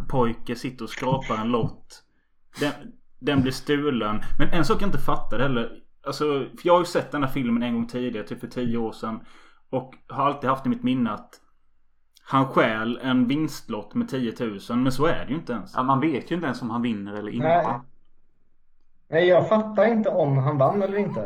pojke 0.09 0.55
sitter 0.57 0.85
och 0.85 0.91
skrapar 0.91 1.37
en 1.37 1.49
lott. 1.49 2.03
Den, 2.61 2.73
den 3.19 3.43
blir 3.43 3.53
stulen. 3.53 4.21
Men 4.39 4.49
en 4.49 4.65
sak 4.65 4.83
jag 4.83 4.89
inte 4.89 4.99
fattar 4.99 5.39
heller. 5.39 5.83
Alltså, 6.07 6.25
för 6.25 6.67
jag 6.67 6.73
har 6.73 6.81
ju 6.81 6.87
sett 6.87 7.13
den 7.13 7.23
här 7.23 7.31
filmen 7.31 7.63
en 7.63 7.75
gång 7.75 7.87
tidigare, 7.87 8.27
typ 8.27 8.41
för 8.41 8.47
tio 8.47 8.79
år 8.79 8.93
sedan. 8.93 9.21
Och 9.71 9.95
har 10.09 10.27
alltid 10.27 10.51
haft 10.51 10.67
i 10.67 10.69
mitt 10.69 10.83
minne 10.83 11.11
att 11.11 11.41
han 12.23 12.47
stjäl 12.47 12.99
en 13.03 13.29
vinstlott 13.29 13.95
med 13.95 14.09
10 14.09 14.35
000. 14.41 14.79
Men 14.79 14.93
så 14.93 15.07
är 15.07 15.25
det 15.25 15.31
ju 15.31 15.35
inte 15.35 15.53
ens. 15.53 15.73
Ja, 15.75 15.83
man 15.83 16.01
vet 16.01 16.31
ju 16.31 16.35
inte 16.35 16.47
ens 16.47 16.63
om 16.63 16.71
han 16.71 16.83
vinner 16.83 17.15
eller 17.15 17.31
inte. 17.31 17.47
Nej. 17.47 17.81
Nej, 19.11 19.29
jag 19.29 19.49
fattar 19.49 19.85
inte 19.87 20.09
om 20.09 20.39
han 20.39 20.59
vann 20.59 20.83
eller 20.83 20.99
inte. 20.99 21.21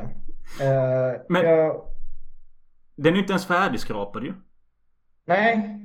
Eh, 0.60 1.20
Men- 1.28 1.44
jag, 1.44 1.82
Den 2.96 3.12
är 3.12 3.16
ju 3.16 3.20
inte 3.20 3.32
ens 3.32 3.46
färdigskrapad 3.46 4.24
ju. 4.24 4.32
nej, 5.26 5.78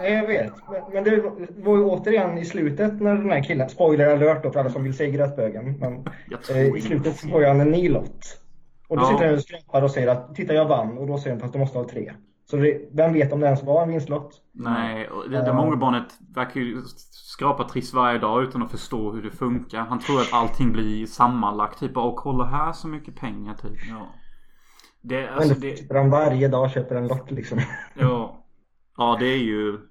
nej, 0.00 0.12
jag 0.12 0.26
vet. 0.26 0.52
Men, 0.92 1.04
det 1.04 1.20
var 1.64 1.76
ju 1.76 1.84
återigen 1.84 2.38
i 2.38 2.44
slutet 2.44 3.00
när 3.00 3.14
den 3.14 3.30
här 3.30 3.42
killen, 3.42 3.68
spoiler 3.68 4.06
alert 4.12 4.42
då 4.42 4.50
för 4.50 4.60
alla 4.60 4.70
som 4.70 4.82
vill 4.84 4.96
se 4.96 5.10
grötbögen. 5.10 5.78
Men, 5.78 6.04
eh, 6.50 6.76
I 6.76 6.80
slutet 6.80 7.16
så 7.16 7.28
får 7.28 7.42
han 7.44 7.60
en 7.60 7.70
ny 7.70 7.88
lott. 7.88 8.40
Och 8.88 8.96
då 8.96 9.02
Ja. 9.02 9.08
sitter 9.08 9.24
den 9.26 9.34
och 9.34 9.40
skrapar 9.42 9.82
och 9.82 9.90
säger 9.90 10.08
att 10.08 10.34
titta 10.34 10.54
jag 10.54 10.64
vann 10.68 10.98
och 10.98 11.06
då 11.06 11.18
säger 11.18 11.36
de 11.36 11.40
fast 11.42 11.52
du 11.52 11.58
måste 11.58 11.78
ha 11.78 11.88
tre. 11.88 12.12
Så 12.46 12.56
det, 12.56 12.88
vem 12.92 13.12
vet 13.12 13.32
om 13.32 13.40
det 13.40 13.46
ens 13.46 13.62
var 13.62 13.82
en 13.82 13.88
vinstlott? 13.88 14.40
Nej, 14.52 15.08
och 15.08 15.30
det, 15.30 15.44
det 15.44 15.52
många 15.52 15.76
barnet 15.76 16.18
verkar 16.34 16.60
ju 16.60 16.82
skrapa 17.10 17.64
triss 17.64 17.94
varje 17.94 18.18
dag 18.18 18.42
utan 18.42 18.62
att 18.62 18.70
förstå 18.70 19.12
hur 19.12 19.22
det 19.22 19.30
funkar. 19.30 19.78
Han 19.78 19.98
tror 19.98 20.20
att 20.20 20.32
allting 20.32 20.72
blir 20.72 21.06
sammanlagt. 21.06 21.80
Typ 21.80 21.96
och 21.96 22.16
kolla 22.16 22.44
här 22.44 22.72
så 22.72 22.88
mycket 22.88 23.16
pengar 23.16 23.54
typ. 23.54 23.78
Ja. 23.88 24.06
Det, 25.00 25.28
alltså 25.28 25.54
det, 25.54 25.76
sitter 25.76 25.94
han 25.94 26.10
varje 26.10 26.48
dag 26.48 26.70
köper 26.70 26.94
en 26.94 27.08
lott 27.08 27.30
liksom. 27.30 27.60
ja. 27.94 28.44
Ja, 28.96 29.16
det 29.20 29.26
är 29.26 29.38
ju... 29.38 29.78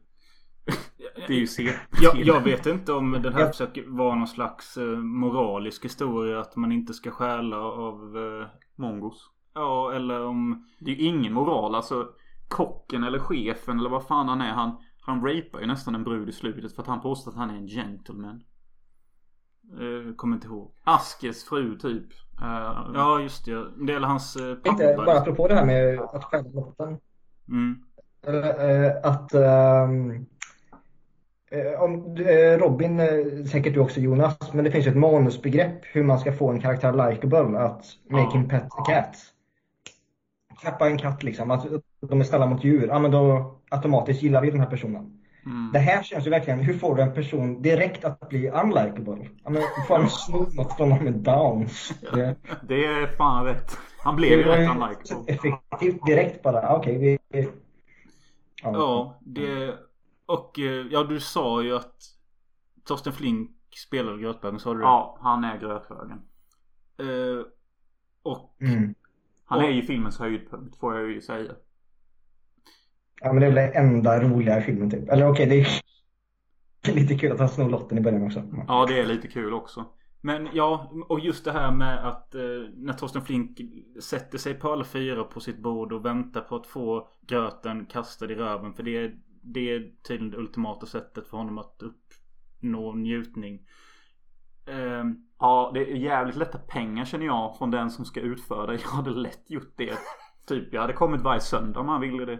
Det 1.28 1.34
är 1.34 1.40
ju 1.40 1.48
se. 1.48 1.74
Jag, 2.02 2.16
jag 2.16 2.42
vet 2.42 2.66
inte 2.66 2.94
om 2.94 3.12
den 3.12 3.34
här 3.34 3.48
försöker 3.48 3.84
vara 3.88 4.16
någon 4.16 4.28
slags 4.28 4.78
eh, 4.78 4.84
moralisk 4.98 5.86
historia. 5.86 6.40
Att 6.40 6.56
man 6.56 6.72
inte 6.72 6.94
ska 6.94 7.12
stjäla 7.12 7.58
av... 7.58 8.18
eh, 8.18 8.48
Mongos. 8.76 9.30
ja, 9.54 9.94
eller 9.94 10.26
om... 10.26 10.68
Det 10.80 10.92
är 10.92 10.96
ju 10.96 11.02
ingen 11.02 11.34
moral. 11.34 11.76
Alltså 11.76 12.08
kocken 12.54 13.04
eller 13.04 13.20
chefen 13.20 13.80
eller 13.80 13.90
vad 13.90 14.08
fan 14.08 14.30
han 14.30 14.42
är. 14.42 14.52
Han, 14.52 14.78
han 15.02 15.28
rapar 15.28 15.60
ju 15.60 15.68
nästan 15.68 15.96
en 15.96 16.04
brud 16.04 16.30
i 16.30 16.32
slutet 16.32 16.76
för 16.76 16.82
att 16.82 16.88
han 16.88 17.02
påstår 17.02 17.32
att 17.32 17.38
han 17.38 17.50
är 17.50 17.56
en 17.56 17.68
gentleman. 17.68 18.44
Eh, 19.80 20.16
kommer 20.16 20.36
inte 20.36 20.48
ihåg. 20.48 20.72
Askes 20.84 21.44
fru 21.44 21.78
typ. 21.78 22.12
Eh, 22.42 22.92
Ja, 22.94 23.20
just 23.20 23.46
det. 23.46 23.86
Det 23.86 23.94
är 23.94 24.00
hans 24.00 24.36
eh, 24.36 24.56
pappa. 24.56 24.70
Inte, 24.70 25.04
bara 25.06 25.20
apropå 25.20 25.48
det 25.48 25.56
här 25.56 25.66
med 25.66 26.00
att 26.00 26.24
stjäla 26.24 26.50
lotten. 26.50 26.98
Mm. 27.50 27.84
Eh, 28.28 28.92
att 29.04 29.34
ehm, 29.34 30.26
eh, 31.52 31.82
om, 31.82 32.18
eh, 32.18 32.58
Robin, 32.58 33.00
eh, 33.00 33.46
säkert 33.52 33.74
du 33.74 33.80
också 33.80 34.00
Jonas, 34.00 34.54
men 34.54 34.66
det 34.66 34.72
finns 34.72 34.86
ju 34.88 34.90
ett 34.90 34.98
manusbegrepp 34.98 35.82
hur 35.84 36.04
man 36.04 36.20
ska 36.20 36.34
få 36.34 36.50
en 36.50 36.62
karaktär 36.62 37.10
likeable. 37.10 37.60
Att 37.60 37.86
make 38.10 38.38
him 38.38 38.48
pet 38.48 38.64
a 38.64 38.84
cat. 38.88 39.18
Klappa 40.62 40.88
en 40.88 40.98
katt 40.98 41.24
liksom, 41.24 41.52
att 41.52 41.66
de 42.10 42.20
är 42.20 42.24
snälla 42.24 42.46
mot 42.48 42.64
djur. 42.64 42.88
Ja 42.88 43.00
men 43.00 43.12
då 43.12 43.56
automatiskt 43.70 44.22
gillar 44.24 44.42
vi 44.42 44.52
den 44.52 44.60
här 44.60 44.68
personen. 44.70 45.22
mm. 45.46 45.70
Det 45.74 45.80
här 45.80 46.04
känns 46.04 46.26
ju 46.28 46.30
verkligen, 46.30 46.60
hur 46.60 46.74
får 46.78 46.96
du 46.96 47.02
en 47.02 47.14
person 47.14 47.62
direkt 47.62 48.06
att 48.06 48.30
bli 48.30 48.50
unlikable? 48.50 49.30
Ja 49.44 49.50
men 49.50 49.62
får 49.88 49.98
han 49.98 50.10
sno 50.10 50.48
något 50.54 50.78
från 50.78 50.90
någon 50.90 51.04
med 51.04 51.14
downs? 51.14 51.94
Det, 52.14 52.36
Det 52.68 52.86
är 52.86 53.08
fan 53.18 53.46
rätt. 53.46 53.78
Han 54.00 54.16
blev 54.16 54.32
ju 54.32 54.44
rätt 54.44 54.70
unlikable. 54.70 55.34
effektivt 55.34 56.06
direkt 56.06 56.42
bara, 56.44 56.76
okej 56.76 56.98
vi... 56.98 57.20
vi- 57.30 57.50
Ja, 58.64 59.18
det... 59.22 59.74
Och 60.26 60.60
eh, 60.60 60.86
ja, 60.92 61.04
du 61.04 61.20
sa 61.20 61.62
ju 61.64 61.76
att 61.76 61.96
Torsten 62.86 63.14
Flink 63.14 63.52
spelade 63.88 64.22
Grötbögen, 64.22 64.60
sa 64.60 64.74
du 64.74 64.80
det? 64.80 64.86
Ja, 64.86 65.18
han 65.22 65.44
är 65.44 65.58
gröthögen. 65.58 66.22
Eh, 67.00 67.46
och 68.24 68.56
Mm. 68.62 68.94
Han 69.46 69.60
Och- 69.60 69.66
är 69.66 69.70
ju 69.72 69.82
filmens 69.82 70.20
höjdpunkt 70.20 70.76
får 70.80 71.00
jag 71.00 71.10
ju 71.12 71.22
säga. 71.22 71.52
Ja 73.24 73.34
men 73.34 73.42
det 73.42 73.48
är 73.48 73.52
väl 73.52 73.56
det 73.56 73.78
enda 73.78 74.20
roliga 74.24 74.62
filmen 74.62 74.90
typ. 74.90 75.10
Eller 75.10 75.30
okej, 75.30 75.46
det 75.46 75.62
är 75.62 75.68
det 76.82 76.92
är 76.92 76.96
lite 76.96 77.16
kul 77.16 77.32
att 77.32 77.40
han 77.40 77.50
snor 77.50 77.70
lotten 77.70 77.98
i 77.98 78.02
början 78.02 78.24
också. 78.24 78.44
Ja, 78.68 78.86
det 78.86 79.00
är 79.00 79.06
lite 79.06 79.28
kul 79.28 79.54
också. 79.54 79.86
Men 80.22 80.50
ja, 80.54 80.92
och 81.10 81.20
just 81.20 81.46
det 81.46 81.52
här 81.52 81.72
med 81.72 82.08
att 82.08 82.36
eh, 82.36 82.42
när 82.76 82.94
Torsten 82.94 83.22
Flink 83.22 83.62
sätter 84.02 84.38
sig 84.38 84.54
på 84.54 84.72
alla 84.72 84.84
fyra 84.84 85.24
på 85.24 85.40
sitt 85.40 85.58
bord 85.58 85.94
och 85.94 86.06
väntar 86.06 86.42
på 86.42 86.56
att 86.56 86.68
få 86.68 87.08
gröten 87.28 87.86
kastad 87.86 88.32
i 88.32 88.36
röven. 88.36 88.74
För 88.74 88.84
det 88.84 88.98
är, 88.98 89.16
det 89.42 89.60
är 89.76 89.92
tydligen 90.08 90.32
det 90.32 90.38
ultimata 90.38 90.86
sättet 90.86 91.28
för 91.28 91.38
honom 91.38 91.58
att 91.58 91.82
uppnå 91.82 92.94
njutning. 92.94 93.68
Ehm, 94.66 95.16
Ja, 95.40 95.72
det 95.74 95.80
är 95.80 95.96
jävligt 95.96 96.36
lätta 96.36 96.58
pengar 96.58 97.06
känner 97.06 97.26
jag 97.26 97.58
från 97.58 97.72
den 97.72 97.92
som 97.92 98.06
ska 98.06 98.20
utföra 98.22 98.66
det. 98.68 98.74
Jag 98.74 98.90
hade 98.90 99.10
lätt 99.10 99.50
gjort 99.50 99.74
det. 99.78 99.98
Typ, 100.48 100.74
jag 100.74 100.82
hade 100.82 100.94
kommit 100.94 101.22
varje 101.22 101.42
söndag 101.42 101.80
om 101.80 101.88
han 101.88 102.02
ville 102.02 102.26
det. 102.26 102.40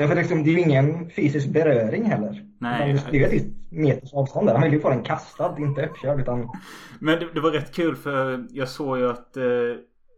Ja, 0.00 0.08
för 0.08 0.16
liksom, 0.16 0.44
det 0.44 0.50
är 0.50 0.52
ju 0.52 0.60
ingen 0.60 1.10
fysisk 1.10 1.48
beröring 1.48 2.04
heller. 2.04 2.44
Nej. 2.58 2.92
Utan 2.92 3.10
det 3.10 3.16
är 3.16 3.20
ju 3.20 3.26
ett 3.26 3.32
visst 3.32 3.46
meters 3.70 4.14
avstånd 4.14 4.46
där. 4.46 4.54
Han 4.54 4.62
vill 4.62 4.72
ju 4.72 4.80
få 4.80 4.90
den 4.90 5.02
kastad, 5.02 5.56
inte 5.58 5.86
uppkörd. 5.86 6.20
Utan... 6.20 6.48
Men 6.98 7.18
det, 7.18 7.28
det 7.34 7.40
var 7.40 7.50
rätt 7.50 7.74
kul 7.74 7.96
för 7.96 8.46
jag 8.50 8.68
såg 8.68 8.98
ju 8.98 9.10
att 9.10 9.36
eh, 9.36 9.44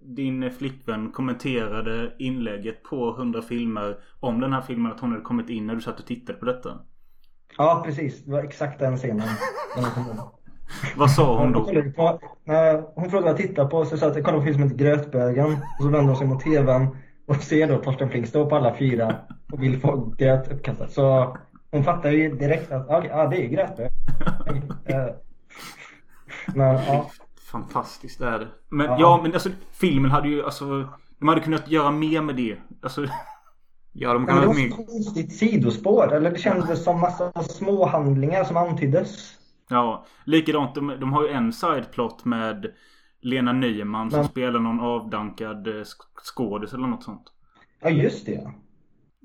din 0.01 0.51
flickvän 0.51 1.13
kommenterade 1.13 2.13
inlägget 2.19 2.83
på 2.83 3.17
100 3.19 3.43
filmer 3.43 3.97
om 4.21 4.41
den 4.41 4.53
här 4.53 4.61
filmen. 4.61 4.93
Att 4.93 5.01
hon 5.01 5.11
hade 5.11 5.23
kommit 5.23 5.51
in 5.51 5.67
när 5.67 5.75
du 5.75 5.81
satt 5.81 6.01
och 6.01 6.07
tittade 6.07 6.39
på 6.39 6.45
detta. 6.45 6.79
Ja, 7.59 7.83
precis. 7.87 8.25
Det 8.25 8.33
var 8.33 8.45
exakt 8.45 8.79
den 8.79 8.97
scenen. 8.97 9.29
Vad 10.97 11.11
sa 11.11 11.33
hon 11.33 11.43
Hon, 11.43 11.53
då? 11.53 11.65
kollade 11.65 11.91
på, 11.91 12.21
hon 12.95 13.11
frågade 13.11 13.33
vad 13.33 13.41
jag 13.41 13.49
tittade 13.49 13.69
på 13.69 13.85
så 13.85 13.97
sa 13.97 14.07
jag 14.07 14.11
att 14.11 14.17
jag 14.17 14.25
kollade 14.25 14.43
på 14.43 14.49
en 14.49 14.55
film 14.55 14.69
som 14.69 14.79
heter 14.79 14.85
Grötbögen. 14.85 15.53
Och 15.53 15.83
så 15.83 15.89
vänder 15.89 16.09
hon 16.09 16.17
sig 16.17 16.27
mot 16.27 16.41
tvn 16.41 16.87
och 17.27 17.37
ser 17.37 17.69
då 17.69 17.79
Torsten 17.79 18.11
Flink 18.11 18.27
stå 18.27 18.47
på 18.47 18.57
alla 18.57 18.77
fyra 18.79 19.17
och 19.53 19.63
vill 19.63 19.81
få 19.81 20.15
gröt 20.19 20.53
uppkastat. 20.53 20.93
Så 20.93 21.37
hon 21.71 21.85
fattar 21.85 22.11
ju 22.11 22.37
direkt 22.37 22.73
att 22.73 22.91
ah, 22.91 23.05
ja, 23.05 23.27
det 23.27 23.37
är 23.37 23.41
ju 23.43 23.49
grötbögen. 23.49 23.93
Eh, 24.85 25.07
Men 26.55 26.75
ja. 26.75 27.11
Fantastiskt 27.53 28.21
är 28.21 28.39
det. 28.39 28.49
Men 28.69 28.87
Ja. 28.87 28.97
ja, 29.01 29.21
men 29.23 29.33
alltså 29.33 29.51
filmen 29.73 30.11
hade 30.11 30.29
ju 30.29 30.45
alltså 30.45 30.89
De 31.19 31.29
hade 31.29 31.41
kunnat 31.41 31.71
göra 31.71 31.91
mer 31.91 32.23
med 32.23 32.37
det. 32.37 32.57
Alltså 32.83 33.07
Ja, 33.93 34.13
de 34.13 34.23
Ja, 34.23 34.29
kan 34.29 34.37
men 34.37 34.41
det 34.41 34.47
var 34.47 34.69
så 34.71 34.77
konstigt 34.93 35.33
sidospår. 35.37 36.13
Eller 36.15 36.31
det 36.31 36.39
kändes 36.39 36.85
som 36.85 37.01
massa 37.01 37.33
små 37.43 37.87
handlingar 37.87 38.45
som 38.45 38.57
antyddes. 38.57 39.33
Ja, 39.69 40.07
likadant. 40.25 40.75
De, 40.75 40.87
de 41.01 41.13
har 41.13 41.23
ju 41.23 41.29
en 41.29 41.53
sideplot 41.53 42.25
med 42.25 42.67
Lena 43.21 43.53
Nyman 43.53 44.11
som 44.11 44.21
Men- 44.21 44.29
spelar 44.29 44.61
någon 44.61 44.81
avdankad 44.81 45.67
eh, 45.67 45.73
sk- 45.73 46.21
skådis 46.23 46.73
eller 46.73 46.87
något 46.87 47.03
sånt. 47.05 47.23
Ja, 47.83 47.91
just 47.91 48.27
det. 48.27 48.51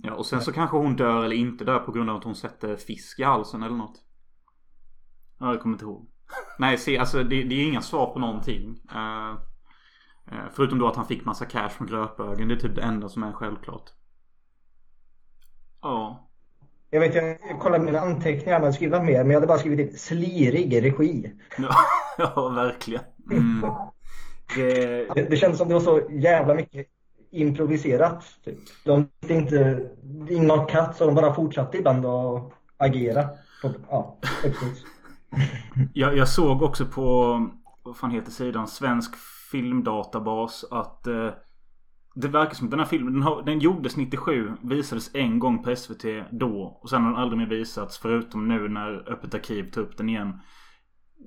Ja. 0.03 0.13
Och 0.13 0.25
sen 0.25 0.41
så 0.41 0.51
kanske 0.51 0.77
hon 0.77 0.95
dör 0.95 1.23
eller 1.23 1.35
inte 1.35 1.65
dör 1.65 1.79
på 1.79 1.91
grund 1.91 2.09
av 2.09 2.15
att 2.15 2.23
hon 2.23 2.35
sätter 2.35 2.75
fisk 2.75 3.19
i 3.19 3.23
halsen 3.23 3.63
eller 3.63 3.75
något. 3.75 4.03
Ja, 5.39 5.51
jag 5.51 5.61
kommer 5.61 5.75
inte 5.75 5.85
ihåg. 5.85 6.07
Nej, 6.59 6.77
se 6.77 6.97
alltså 6.97 7.23
det, 7.23 7.43
det 7.43 7.55
är 7.55 7.67
inga 7.67 7.81
svar 7.81 8.13
på 8.13 8.19
någonting. 8.19 8.79
Eh, 8.95 9.31
eh, 10.31 10.45
förutom 10.51 10.79
då 10.79 10.87
att 10.87 10.95
han 10.95 11.07
fick 11.07 11.25
massa 11.25 11.45
cash 11.45 11.69
från 11.69 11.87
Grötbögen. 11.87 12.47
Det 12.47 12.53
är 12.53 12.59
typ 12.59 12.75
det 12.75 12.81
enda 12.81 13.09
som 13.09 13.23
är 13.23 13.31
självklart. 13.31 13.89
Ja. 15.81 16.29
Jag 16.89 16.99
vet, 16.99 17.15
jag, 17.15 17.59
kollade 17.59 17.83
mina 17.83 17.99
anteckningar, 17.99 18.53
jag 18.53 18.59
hade 18.59 18.73
skrivit 18.73 19.03
mer, 19.03 19.23
men 19.23 19.29
jag 19.29 19.35
hade 19.35 19.47
bara 19.47 19.57
skrivit 19.57 19.91
typ 19.91 19.99
slirig 19.99 20.83
regi. 20.83 21.33
Ja, 21.57 21.75
ja 22.17 22.49
verkligen. 22.49 23.03
Mm. 23.31 23.61
Det, 24.55 25.07
Det, 25.15 25.29
det 25.29 25.37
kändes 25.37 25.57
som 25.57 25.67
det 25.67 25.73
var 25.73 25.81
så 25.81 26.01
jävla 26.09 26.53
mycket 26.53 26.87
improviserat. 27.31 28.23
Typ. 28.45 28.57
De 28.85 29.09
visste 29.19 29.33
inte, 29.33 29.89
ingen 30.29 30.65
katt, 30.65 30.97
så 30.97 31.05
de 31.05 31.15
bara 31.15 31.33
fortsatte 31.33 31.77
ibland 31.77 32.05
att 32.05 32.53
agera. 32.77 33.29
På, 33.61 33.71
ja, 33.89 34.17
jag, 35.93 36.17
jag 36.17 36.27
såg 36.27 36.61
också 36.61 36.85
på, 36.85 37.39
vad 37.83 37.97
fan 37.97 38.11
heter 38.11 38.31
sidan, 38.31 38.67
Svensk 38.67 39.15
filmdatabas 39.51 40.65
att 40.71 41.07
eh, 41.07 41.29
det 42.15 42.27
verkar 42.27 42.53
som 42.53 42.67
att 42.67 42.71
den 42.71 42.79
här 42.79 42.87
filmen, 42.87 43.13
den, 43.13 43.21
har, 43.21 43.43
den 43.43 43.59
gjordes 43.59 43.97
97, 43.97 44.51
visades 44.61 45.15
en 45.15 45.39
gång 45.39 45.63
på 45.63 45.75
SVT 45.75 46.03
då. 46.31 46.79
Och 46.81 46.89
sen 46.89 47.03
har 47.03 47.11
den 47.11 47.19
aldrig 47.19 47.39
mer 47.39 47.57
visats 47.57 47.97
förutom 47.97 48.47
nu 48.47 48.69
när 48.69 49.11
Öppet 49.11 49.33
Arkiv 49.33 49.71
tog 49.71 49.83
upp 49.83 49.97
den 49.97 50.09
igen. 50.09 50.39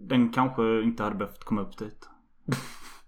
Den 0.09 0.33
kanske 0.33 0.83
inte 0.83 1.03
hade 1.03 1.17
behövt 1.17 1.45
komma 1.45 1.61
upp 1.61 1.79
dit. 1.79 2.09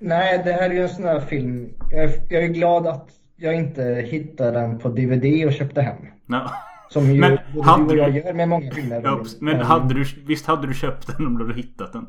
Nej, 0.00 0.42
det 0.44 0.52
här 0.52 0.70
är 0.70 0.74
ju 0.74 0.82
en 0.82 0.88
sån 0.88 1.04
här 1.04 1.20
film. 1.20 1.72
Jag 1.90 2.04
är, 2.04 2.10
jag 2.28 2.42
är 2.44 2.48
glad 2.48 2.86
att 2.86 3.08
jag 3.36 3.54
inte 3.54 3.82
hittade 4.10 4.50
den 4.60 4.78
på 4.78 4.88
DVD 4.88 5.46
och 5.46 5.52
köpte 5.52 5.82
hem. 5.82 5.96
Ja. 6.26 6.50
Som 6.90 7.10
ju 7.10 7.20
Men 7.20 7.38
både 7.54 7.66
hade 7.68 7.84
du 7.84 7.90
och 7.90 7.96
jag 7.96 8.12
du- 8.12 8.18
gör 8.20 8.32
med 8.32 8.48
många 8.48 8.70
filmer. 8.70 9.00
Ja, 9.04 9.24
men 9.40 9.60
hade 9.60 9.94
du, 9.94 10.04
visst 10.26 10.46
hade 10.46 10.66
du 10.66 10.74
köpt 10.74 11.06
den 11.16 11.26
om 11.26 11.38
du 11.38 11.44
hade 11.46 11.56
hittat 11.56 11.92
den? 11.92 12.06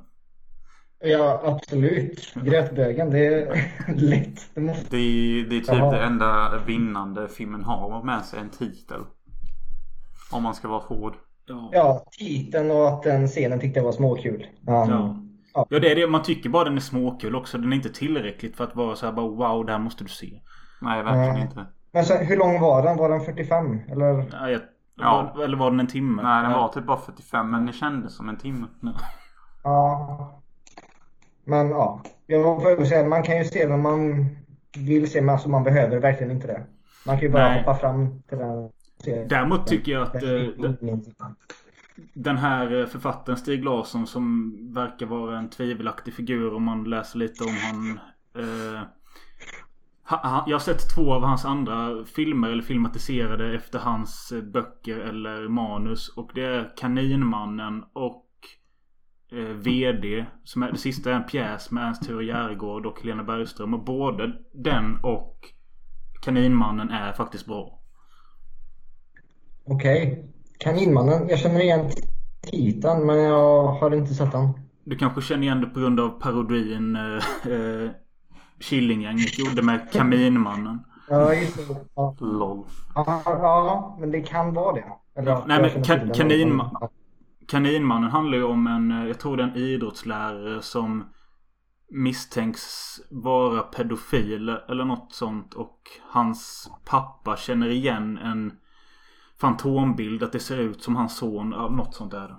Ja, 1.03 1.41
absolut. 1.45 2.33
Grötbögen, 2.35 3.09
det 3.09 3.25
är 3.25 3.63
lätt. 3.95 4.41
Det 4.53 4.61
måste... 4.61 4.85
Det 4.89 4.97
är, 4.97 5.49
det 5.49 5.55
är 5.55 5.59
typ 5.59 5.67
Jaha. 5.67 5.91
det 5.91 6.01
enda 6.03 6.59
vinnande 6.67 7.27
filmen 7.27 7.63
har 7.63 8.03
med 8.03 8.21
sig 8.25 8.39
en 8.39 8.49
titel. 8.49 8.99
Om 10.31 10.43
man 10.43 10.53
ska 10.53 10.67
vara 10.67 10.79
hård. 10.81 11.13
Ja. 11.45 11.69
Ja, 11.73 12.05
titeln 12.19 12.71
och 12.71 12.87
att 12.89 13.03
den 13.03 13.27
scenen 13.27 13.59
tyckte 13.59 13.79
jag 13.79 13.85
var 13.85 13.91
småkul. 13.91 14.41
Um, 14.41 14.73
Ja. 14.75 15.15
Ja. 15.53 15.65
Ja 15.69 15.79
det 15.79 15.91
är 15.91 15.95
det. 15.95 16.07
Man 16.07 16.23
tycker 16.23 16.49
bara 16.49 16.63
den 16.63 16.75
är 16.75 16.81
småkul 16.81 17.35
också. 17.35 17.57
Den 17.57 17.71
är 17.73 17.75
inte 17.75 17.89
tillräckligt 17.89 18.55
för 18.57 18.63
att 18.63 18.75
vara 18.75 18.95
så 18.95 19.05
här 19.05 19.13
bara 19.13 19.27
wow 19.27 19.65
det 19.65 19.71
här 19.71 19.79
måste 19.79 20.03
du 20.03 20.09
se. 20.09 20.41
Nej, 20.81 21.03
verkligen 21.03 21.33
Nej. 21.33 21.41
inte. 21.41 21.65
Men 21.91 22.05
sen, 22.05 22.25
hur 22.25 22.37
lång 22.37 22.59
var 22.61 22.83
den? 22.83 22.97
Var 22.97 23.09
den 23.09 23.21
45? 23.21 23.79
Eller? 23.91 24.25
Ja, 24.31 24.49
jag, 24.49 24.61
Ja. 25.01 25.31
Var, 25.35 25.43
eller 25.43 25.57
var 25.57 25.71
den 25.71 25.79
en 25.79 25.87
timme? 25.87 26.21
Nej, 26.23 26.43
den 26.43 26.51
var 26.51 26.67
typ 26.67 26.85
bara 26.85 26.97
45 26.97 27.51
men 27.51 27.65
det 27.65 27.73
kändes 27.73 28.15
som 28.15 28.29
en 28.29 28.37
timme. 28.37 28.67
Ja. 29.63 30.41
Men 31.43 31.69
ja, 31.69 32.01
jag 32.27 32.61
får 32.61 32.85
säga, 32.85 33.07
man 33.07 33.23
kan 33.23 33.37
ju 33.37 33.43
se 33.43 33.67
när 33.67 33.77
man 33.77 34.25
vill 34.77 35.11
se, 35.11 35.21
men 35.21 35.29
alltså 35.33 35.49
man 35.49 35.63
behöver 35.63 35.97
verkligen 35.99 36.31
inte 36.31 36.47
det. 36.47 36.63
Man 37.05 37.15
kan 37.15 37.25
ju 37.27 37.31
bara 37.31 37.49
Nej. 37.49 37.59
hoppa 37.59 37.75
fram 37.75 38.21
till 38.21 38.37
den. 38.37 38.69
Däremot 39.27 39.67
tycker 39.67 39.91
jag 39.91 40.01
att... 40.01 40.13
Den- 40.13 40.37
eh, 40.37 40.51
den- 40.57 41.03
den 42.13 42.37
här 42.37 42.79
eh, 42.81 42.85
författaren 42.87 43.37
Stig 43.37 43.63
Larsson 43.63 44.07
som 44.07 44.53
verkar 44.73 45.05
vara 45.05 45.37
en 45.37 45.49
tvivelaktig 45.49 46.13
figur 46.13 46.53
om 46.53 46.63
man 46.63 46.83
läser 46.83 47.19
lite 47.19 47.43
om 47.43 47.55
han. 47.63 47.99
Eh, 48.43 48.81
ha- 50.09 50.27
ha- 50.29 50.43
jag 50.47 50.55
har 50.55 50.59
sett 50.59 50.95
två 50.95 51.13
av 51.13 51.23
hans 51.23 51.45
andra 51.45 52.05
filmer 52.05 52.49
eller 52.49 52.61
filmatiserade 52.63 53.55
efter 53.55 53.79
hans 53.79 54.31
eh, 54.31 54.41
böcker 54.43 54.97
eller 54.99 55.47
manus. 55.47 56.09
Och 56.09 56.31
det 56.35 56.45
är 56.45 56.73
Kaninmannen 56.77 57.83
och 57.93 58.25
eh, 59.31 59.37
VD. 59.55 60.25
Som 60.43 60.63
är, 60.63 60.71
det 60.71 60.77
sista 60.77 61.11
är 61.11 61.15
en 61.15 61.23
pjäs 61.23 61.71
med 61.71 61.83
Ernst-Ture 61.87 62.25
Järegård 62.25 62.85
och 62.85 63.01
Helena 63.01 63.23
Bergström. 63.23 63.73
Och 63.73 63.83
både 63.83 64.33
den 64.53 64.99
och 65.03 65.39
Kaninmannen 66.21 66.89
är 66.89 67.13
faktiskt 67.13 67.45
bra. 67.45 67.79
Okej. 69.65 70.25
Kaninmannen. 70.63 71.29
Jag 71.29 71.39
känner 71.39 71.59
igen 71.61 71.89
titeln 72.41 73.05
men 73.05 73.17
jag 73.19 73.67
har 73.67 73.95
inte 73.95 74.13
sett 74.13 74.31
den. 74.31 74.49
Du 74.83 74.95
kanske 74.95 75.21
känner 75.21 75.43
igen 75.43 75.61
det 75.61 75.67
på 75.67 75.79
grund 75.79 75.99
av 75.99 76.09
parodin 76.09 76.95
eh, 76.95 77.51
eh, 77.53 77.89
Killinggänget 78.59 79.39
gjorde 79.39 79.61
med 79.61 79.91
Kaminmannen. 79.91 80.79
Ja, 81.09 81.33
just 81.33 81.57
det. 81.57 81.75
Ja, 81.95 82.15
LOL. 82.19 82.65
ja, 82.95 83.21
ja 83.25 83.97
men 83.99 84.11
det 84.11 84.21
kan 84.21 84.53
vara 84.53 84.73
det. 84.75 84.85
Eller, 85.15 85.43
Nej, 85.47 85.61
men 85.61 85.69
ka- 85.69 85.83
till 85.83 86.07
den. 86.07 86.13
kaninma- 86.13 86.89
Kaninmannen 87.47 88.09
handlar 88.11 88.37
ju 88.37 88.43
om 88.43 88.67
en, 88.67 88.91
eh, 88.91 89.07
jag 89.07 89.19
tror 89.19 89.37
det 89.37 89.43
är 89.43 89.47
en 89.47 89.55
idrottslärare 89.55 90.61
som 90.61 91.05
misstänks 91.91 92.65
vara 93.11 93.61
pedofil 93.61 94.49
eller 94.69 94.85
något 94.85 95.13
sånt. 95.13 95.53
Och 95.53 95.79
hans 96.09 96.69
pappa 96.85 97.35
känner 97.37 97.69
igen 97.69 98.17
en 98.17 98.51
fantombild 99.41 100.23
att 100.23 100.31
det 100.31 100.39
ser 100.39 100.57
ut 100.57 100.83
som 100.83 100.95
hans 100.95 101.17
son. 101.17 101.49
Något 101.49 101.95
sånt 101.95 102.11
där. 102.11 102.35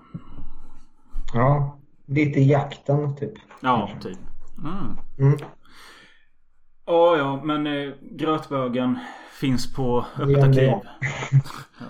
Ja. 1.35 1.79
Lite 2.07 2.41
i 2.41 2.51
jakten 2.51 3.17
typ. 3.17 3.33
Ja, 3.61 3.91
typ. 4.01 4.19
Mm. 4.59 4.97
Mm. 5.19 5.39
Ja, 6.87 7.17
ja, 7.17 7.41
men 7.45 7.67
eh, 7.67 7.93
grötbögen 8.03 8.99
finns 9.33 9.75
på 9.75 10.07
öppet 10.19 10.45
arkiv. 10.45 10.69
ja. 11.79 11.87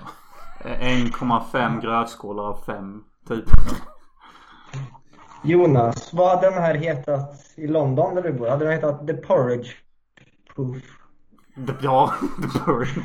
Eh, 0.65 0.81
1,5 0.81 1.81
grötskålar 1.81 2.45
av 2.45 2.63
5. 2.67 3.05
Typ. 3.29 3.45
Jonas, 5.45 6.13
vad 6.13 6.29
hade 6.37 6.51
den 6.51 6.63
här 6.63 6.75
hetat 6.75 7.53
i 7.57 7.67
London 7.67 8.15
där 8.15 8.23
du 8.23 8.33
bor? 8.33 8.49
Hade 8.49 8.65
den 8.65 8.75
hetat 8.75 9.07
The 9.07 9.15
Porridge 9.15 9.71
Proof? 10.55 10.77
The- 11.57 11.75
Ja, 11.83 12.15
the 12.43 12.59
porridge, 12.59 13.01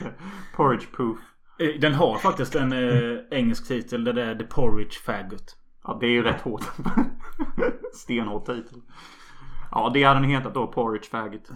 porridge 0.56 0.86
proof. 0.96 1.18
Eh, 1.60 1.80
Den 1.80 1.94
har 1.94 2.18
faktiskt 2.18 2.56
en 2.56 2.72
eh, 2.74 3.18
engelsk 3.32 3.68
titel 3.68 4.04
där 4.04 4.14
det 4.14 4.24
är 4.24 4.36
The 4.36 4.44
Porridge 4.44 5.00
Faggot. 5.06 5.58
Ja, 5.84 5.98
det 6.02 6.06
är 6.06 6.12
ju 6.12 6.24
rätt 6.24 6.42
hårt. 6.42 6.64
Stenhård 7.94 8.46
titel. 8.46 8.82
Ja, 9.72 9.92
det 9.94 10.04
hade 10.04 10.20
den 10.20 10.30
hetat 10.30 10.54
då. 10.54 10.68
Porridge 10.68 11.06
faggot. 11.10 11.50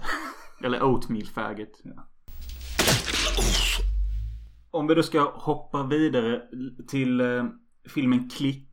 Eller 0.63 0.83
oatmeal 0.83 1.25
faggot. 1.25 1.81
Om 4.71 4.87
vi 4.87 4.95
då 4.95 5.03
ska 5.03 5.31
hoppa 5.35 5.83
vidare 5.83 6.41
till 6.87 7.21
eh, 7.21 7.45
filmen 7.95 8.29
Klick. 8.29 8.69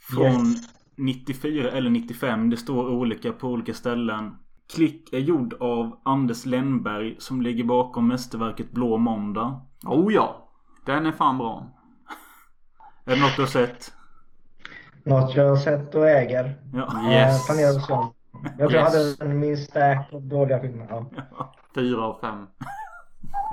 Från 0.00 0.46
Yes. 0.46 0.74
94 0.96 1.70
eller 1.70 1.90
95. 1.90 2.50
Det 2.50 2.56
står 2.56 2.88
olika 2.88 3.32
på 3.32 3.48
olika 3.48 3.74
ställen. 3.74 4.34
Klick 4.74 5.12
är 5.12 5.18
gjord 5.18 5.54
av 5.60 5.98
Anders 6.02 6.46
Lennberg 6.46 7.16
som 7.18 7.42
ligger 7.42 7.64
bakom 7.64 8.08
mästerverket 8.08 8.70
Blå 8.70 8.96
Måndag. 8.96 9.60
Oh 9.84 10.14
ja. 10.14 10.48
Den 10.86 11.06
är 11.06 11.12
fan 11.12 11.38
bra. 11.38 11.66
Är 13.04 13.14
det 13.14 13.20
något 13.20 13.36
du 13.36 13.42
har 13.42 13.46
sett? 13.46 13.92
Något 15.02 15.36
jag 15.36 15.48
har 15.48 15.56
sett 15.56 15.94
och 15.94 16.08
äger. 16.08 16.54
Ja. 16.74 17.10
Yes. 17.12 17.50
Eh, 17.50 17.56
se 17.56 17.92
om. 17.92 18.12
Jag 18.58 18.70
tror 18.70 18.72
Yes. 18.72 19.18
jag 19.18 19.26
hade 19.26 19.34
min 19.34 19.56
stack 19.56 20.12
av 20.12 20.22
dåliga 20.22 20.60
filmer. 20.60 20.86
Ja. 20.90 21.06
Fyra 21.74 22.02
av 22.02 22.18
fem. 22.20 22.46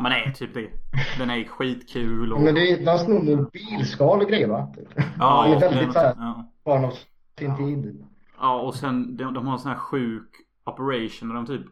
Men 0.01 0.11
är 0.11 0.31
typ 0.31 0.53
det. 0.53 0.69
Den 1.17 1.29
är 1.29 1.43
skitkul 1.43 2.33
och... 2.33 2.41
Men 2.41 2.55
det 2.55 2.71
är, 2.71 2.85
de 2.85 2.97
snor 2.97 3.35
mobilskal 3.35 4.21
och 4.21 4.27
grejer 4.29 4.47
va? 4.47 4.73
Ja, 5.19 5.45
det 5.47 5.55
är 5.55 5.59
väldigt 5.59 5.93
såhär 5.93 6.15
ja. 6.17 6.51
barn 6.65 6.85
av 6.85 6.93
sin 7.39 7.57
tid. 7.57 8.05
Ja, 8.39 8.61
och 8.61 8.75
sen 8.75 9.17
de, 9.17 9.33
de 9.33 9.47
har 9.47 9.53
en 9.53 9.59
sån 9.59 9.71
här 9.71 9.77
sjuk 9.77 10.29
operation 10.65 11.29
där 11.29 11.35
de 11.35 11.45
typ 11.45 11.65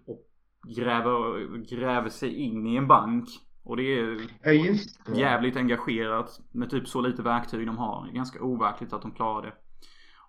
gräver, 0.78 1.58
gräver 1.76 2.10
sig 2.10 2.36
in 2.36 2.68
i 2.68 2.76
en 2.76 2.88
bank. 2.88 3.26
Och 3.64 3.78
det 3.78 3.84
är 4.00 4.18
Ja 4.44 4.52
just 4.52 5.06
det. 5.06 5.20
jävligt 5.20 5.58
engagerat 5.58 6.40
med 6.52 6.70
typ 6.70 6.88
så 6.88 7.02
lite 7.02 7.22
verktyg 7.22 7.68
de 7.68 7.78
har. 7.78 8.06
Det 8.06 8.12
är 8.12 8.16
ganska 8.16 8.44
overkligt 8.44 8.94
att 8.94 9.02
de 9.02 9.12
klarar 9.12 9.42
det. 9.42 9.54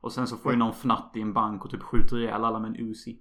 Och 0.00 0.12
sen 0.12 0.26
så 0.26 0.36
får 0.36 0.52
ju 0.52 0.58
någon 0.58 0.72
fnatt 0.72 1.12
i 1.14 1.20
en 1.20 1.32
bank 1.32 1.64
och 1.64 1.70
typ 1.70 1.82
skjuter 1.82 2.18
ihjäl 2.18 2.44
alla 2.44 2.58
med 2.58 2.68
en 2.68 2.76
Uzi. 2.76 3.18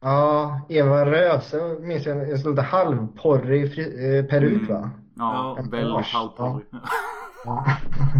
Ja, 0.00 0.60
Eva 0.68 1.06
Röse 1.06 1.78
minns 1.80 2.06
jag 2.06 2.30
en 2.30 2.38
sån 2.38 2.50
lite 2.50 2.62
halvporrig 2.62 3.78
eh, 3.78 4.24
peruk 4.24 4.68
va? 4.68 4.90
Ja, 5.16 5.54
Ja, 5.58 5.64
väldigt 5.70 6.06
halvporrig. 6.06 6.66
Ja. 6.70 6.78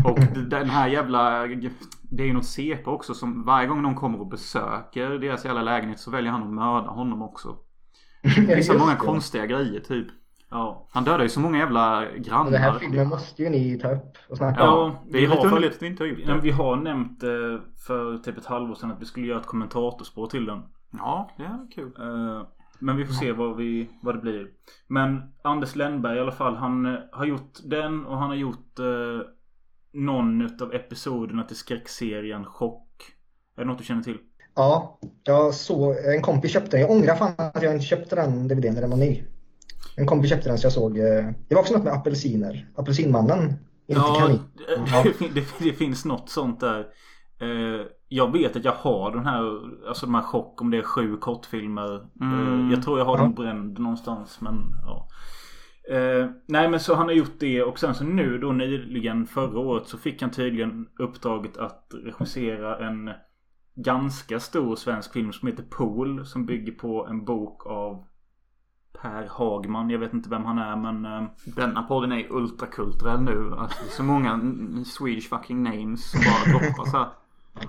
Och 0.04 0.18
den 0.48 0.70
här 0.70 0.88
jävla... 0.88 1.46
Det 2.10 2.22
är 2.22 2.26
ju 2.26 2.32
något 2.32 2.46
CP 2.46 2.90
också 2.90 3.14
som 3.14 3.44
varje 3.44 3.66
gång 3.66 3.82
någon 3.82 3.94
kommer 3.94 4.20
och 4.20 4.26
besöker 4.26 5.10
deras 5.10 5.44
jävla 5.44 5.62
lägenhet 5.62 6.00
så 6.00 6.10
väljer 6.10 6.32
han 6.32 6.42
att 6.42 6.48
mörda 6.52 6.90
honom 6.90 7.22
också. 7.22 7.56
Det 8.22 8.52
är 8.52 8.62
så 8.62 8.78
många 8.78 8.96
konstiga 8.96 9.46
grejer 9.46 9.80
typ. 9.80 10.06
Ja. 10.50 10.86
Han 10.90 11.04
dödar 11.04 11.22
ju 11.22 11.28
så 11.28 11.40
många 11.40 11.58
jävla 11.58 12.08
Och 12.08 12.16
grannar. 12.16 12.50
Den 12.50 12.62
här 12.62 12.78
filmen 12.78 13.08
måste 13.08 13.42
ju 13.42 13.50
ni 13.50 13.78
ta 13.78 13.90
upp 13.90 14.18
och 14.28 14.36
snacka 14.36 14.70
om. 14.70 14.90
Ja, 14.90 15.02
vi 15.10 15.24
är 15.24 15.28
har 15.28 15.36
lite 15.36 15.48
underligt 15.48 15.76
att 15.76 15.82
vi 15.82 15.86
inte 15.86 16.02
har 16.02 16.08
gjort 16.08 16.26
det. 16.26 16.40
vi 16.42 16.50
har 16.50 16.76
nämnt 16.76 17.22
eh, 17.22 17.28
för 17.86 18.18
typ 18.18 18.38
ett 18.38 18.46
halvår 18.46 18.74
sedan 18.74 18.90
att 18.90 19.00
vi 19.00 19.04
skulle 19.04 19.26
göra 19.26 19.40
ett 19.40 19.46
kommentatorspår 19.46 20.26
till 20.26 20.46
den. 20.46 20.62
Ja, 20.90 21.30
det 21.36 21.42
är 21.42 21.72
kul. 21.74 21.92
Eh, 21.98 22.46
Men 22.78 22.96
vi 22.96 23.04
får 23.04 23.14
se 23.14 23.32
vad, 23.32 23.56
vi, 23.56 23.88
vad 24.02 24.14
det 24.14 24.20
blir. 24.20 24.46
Men 24.86 25.22
Anders 25.42 25.76
Lennberg 25.76 26.16
i 26.16 26.20
alla 26.20 26.32
fall. 26.32 26.56
Han 26.56 26.86
eh, 26.86 27.00
har 27.12 27.26
gjort 27.26 27.58
den 27.64 28.06
och 28.06 28.18
han 28.18 28.28
har 28.28 28.36
gjort 28.36 28.78
eh, 28.78 29.28
någon 29.92 30.42
utav 30.42 30.74
episoderna 30.74 31.44
till 31.44 31.56
skräckserien 31.56 32.44
Chock. 32.44 32.86
Är 33.56 33.60
det 33.60 33.66
något 33.68 33.78
du 33.78 33.84
känner 33.84 34.02
till? 34.02 34.18
Ja, 34.54 34.98
jag 35.24 35.54
såg, 35.54 35.96
en 35.96 36.22
kompis 36.22 36.52
köpte 36.52 36.70
den. 36.70 36.80
Jag 36.80 36.90
ångrar 36.90 37.16
fan 37.16 37.34
att 37.36 37.62
jag 37.62 37.72
inte 37.72 37.86
köpte 37.86 38.16
den 38.16 38.48
DVDn 38.48 38.74
när 38.74 38.80
den 38.80 38.90
var 38.90 38.96
ny. 38.96 39.24
En 39.96 40.06
kompis 40.06 40.30
köpte 40.30 40.48
den 40.48 40.58
så 40.58 40.66
jag 40.66 40.72
såg, 40.72 40.98
eh, 40.98 41.30
det 41.48 41.54
var 41.54 41.60
också 41.60 41.74
något 41.74 41.84
med 41.84 41.92
apelsiner. 41.92 42.70
Apelsinmannen. 42.76 43.54
Inte 43.86 44.02
kanin. 44.18 44.40
det, 44.56 45.18
det, 45.18 45.34
det, 45.34 45.64
det 45.64 45.72
finns 45.72 46.04
något 46.04 46.30
sånt 46.30 46.60
där. 46.60 46.80
Eh, 47.40 47.86
jag 48.08 48.32
vet 48.32 48.56
att 48.56 48.64
jag 48.64 48.72
har 48.72 49.10
den 49.10 49.26
här, 49.26 49.60
alltså 49.88 50.06
de 50.06 50.14
här 50.14 50.22
chock 50.22 50.60
om 50.62 50.70
det 50.70 50.78
är 50.78 50.82
sju 50.82 51.16
kortfilmer. 51.16 52.06
Mm. 52.20 52.64
Eh, 52.64 52.72
jag 52.72 52.82
tror 52.82 52.98
jag 52.98 53.06
har 53.06 53.16
Ja. 53.18 53.22
den 53.22 53.34
bränd 53.34 53.78
någonstans 53.78 54.40
men 54.40 54.54
ja. 54.86 55.08
Eh, 55.94 56.26
nej 56.46 56.70
men 56.70 56.80
så 56.80 56.94
han 56.94 57.06
har 57.06 57.12
gjort 57.14 57.38
det 57.38 57.62
och 57.62 57.78
sen 57.78 57.94
så 57.94 58.04
nu 58.04 58.38
då 58.38 58.52
nyligen 58.52 59.26
förra 59.26 59.58
året 59.58 59.86
så 59.86 59.98
fick 59.98 60.22
han 60.22 60.30
tydligen 60.30 60.86
uppdraget 60.98 61.56
att 61.56 61.94
regissera 62.04 62.86
en 62.88 63.10
ganska 63.74 64.40
stor 64.40 64.76
svensk 64.76 65.12
film 65.12 65.32
som 65.32 65.48
heter 65.48 65.62
Pool. 65.62 66.26
Som 66.26 66.46
bygger 66.46 66.72
på 66.72 67.06
en 67.06 67.24
bok 67.24 67.66
av 67.66 68.04
Per 69.02 69.26
Hagman. 69.30 69.90
Jag 69.90 69.98
vet 69.98 70.12
inte 70.14 70.30
vem 70.30 70.44
han 70.44 70.58
är 70.58 70.76
men 70.76 71.04
eh, 71.04 71.28
Denna 71.56 71.82
podden 71.82 72.12
är 72.12 72.32
ultrakulturell 72.32 73.20
nu. 73.22 73.54
Alltså, 73.58 73.84
så 73.88 74.02
många 74.02 74.40
Swedish 74.84 75.28
fucking 75.28 75.62
names 75.62 76.10
som 76.10 76.20
bara 76.20 76.58
droppas 76.58 76.92
här. 76.92 77.08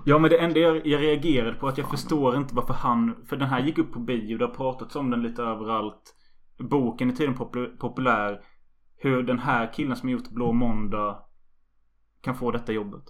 Ja 0.05 0.17
men 0.17 0.29
det 0.29 0.37
enda 0.37 0.59
jag, 0.59 0.87
jag 0.87 1.01
reagerade 1.01 1.55
på 1.55 1.67
att 1.67 1.77
jag 1.77 1.89
förstår 1.89 2.37
inte 2.37 2.55
varför 2.55 2.73
han 2.73 3.15
För 3.29 3.35
den 3.35 3.47
här 3.47 3.59
gick 3.59 3.77
upp 3.77 3.93
på 3.93 3.99
bio. 3.99 4.37
Det 4.37 4.45
har 4.45 4.53
pratats 4.53 4.95
om 4.95 5.09
den 5.09 5.21
lite 5.21 5.41
överallt. 5.41 6.15
Boken 6.59 7.07
är 7.09 7.13
tydligen 7.15 7.37
popu- 7.37 7.77
populär. 7.77 8.39
Hur 8.97 9.23
den 9.23 9.39
här 9.39 9.73
killen 9.73 9.95
som 9.95 10.09
gjort 10.09 10.29
Blå 10.29 10.51
Måndag 10.51 11.19
kan 12.21 12.35
få 12.35 12.51
detta 12.51 12.71
jobbet. 12.71 13.03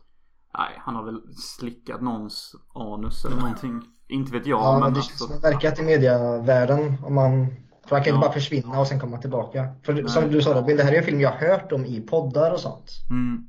Nej, 0.57 0.69
han 0.77 0.95
har 0.95 1.03
väl 1.03 1.21
slickat 1.35 2.01
någons 2.01 2.55
anus 2.73 3.25
eller 3.25 3.35
någonting. 3.37 3.81
Inte 4.07 4.31
vet 4.31 4.45
jag 4.45 4.59
Ja, 4.59 4.71
men 4.71 4.79
men 4.81 4.93
det 4.93 4.97
alltså. 4.99 5.09
känns 5.09 5.19
som 5.19 5.41
det 5.41 5.49
verkat 5.49 5.79
i 5.79 5.83
medievärlden. 5.83 6.95
Om 7.05 7.15
man, 7.15 7.47
för 7.87 7.95
han 7.95 8.03
kan 8.03 8.11
Ja. 8.13 8.15
inte 8.15 8.27
bara 8.27 8.31
försvinna 8.31 8.79
och 8.79 8.87
sen 8.87 8.99
komma 8.99 9.17
tillbaka. 9.17 9.67
För 9.83 10.07
som 10.07 10.31
du 10.31 10.41
sa 10.41 10.53
Robin, 10.53 10.77
det 10.77 10.83
här 10.83 10.93
är 10.93 10.97
en 10.97 11.03
film 11.03 11.21
jag 11.21 11.31
har 11.31 11.47
hört 11.47 11.71
om 11.71 11.85
i 11.85 12.01
poddar 12.01 12.51
och 12.53 12.59
sånt. 12.59 12.91
Mm. 13.09 13.45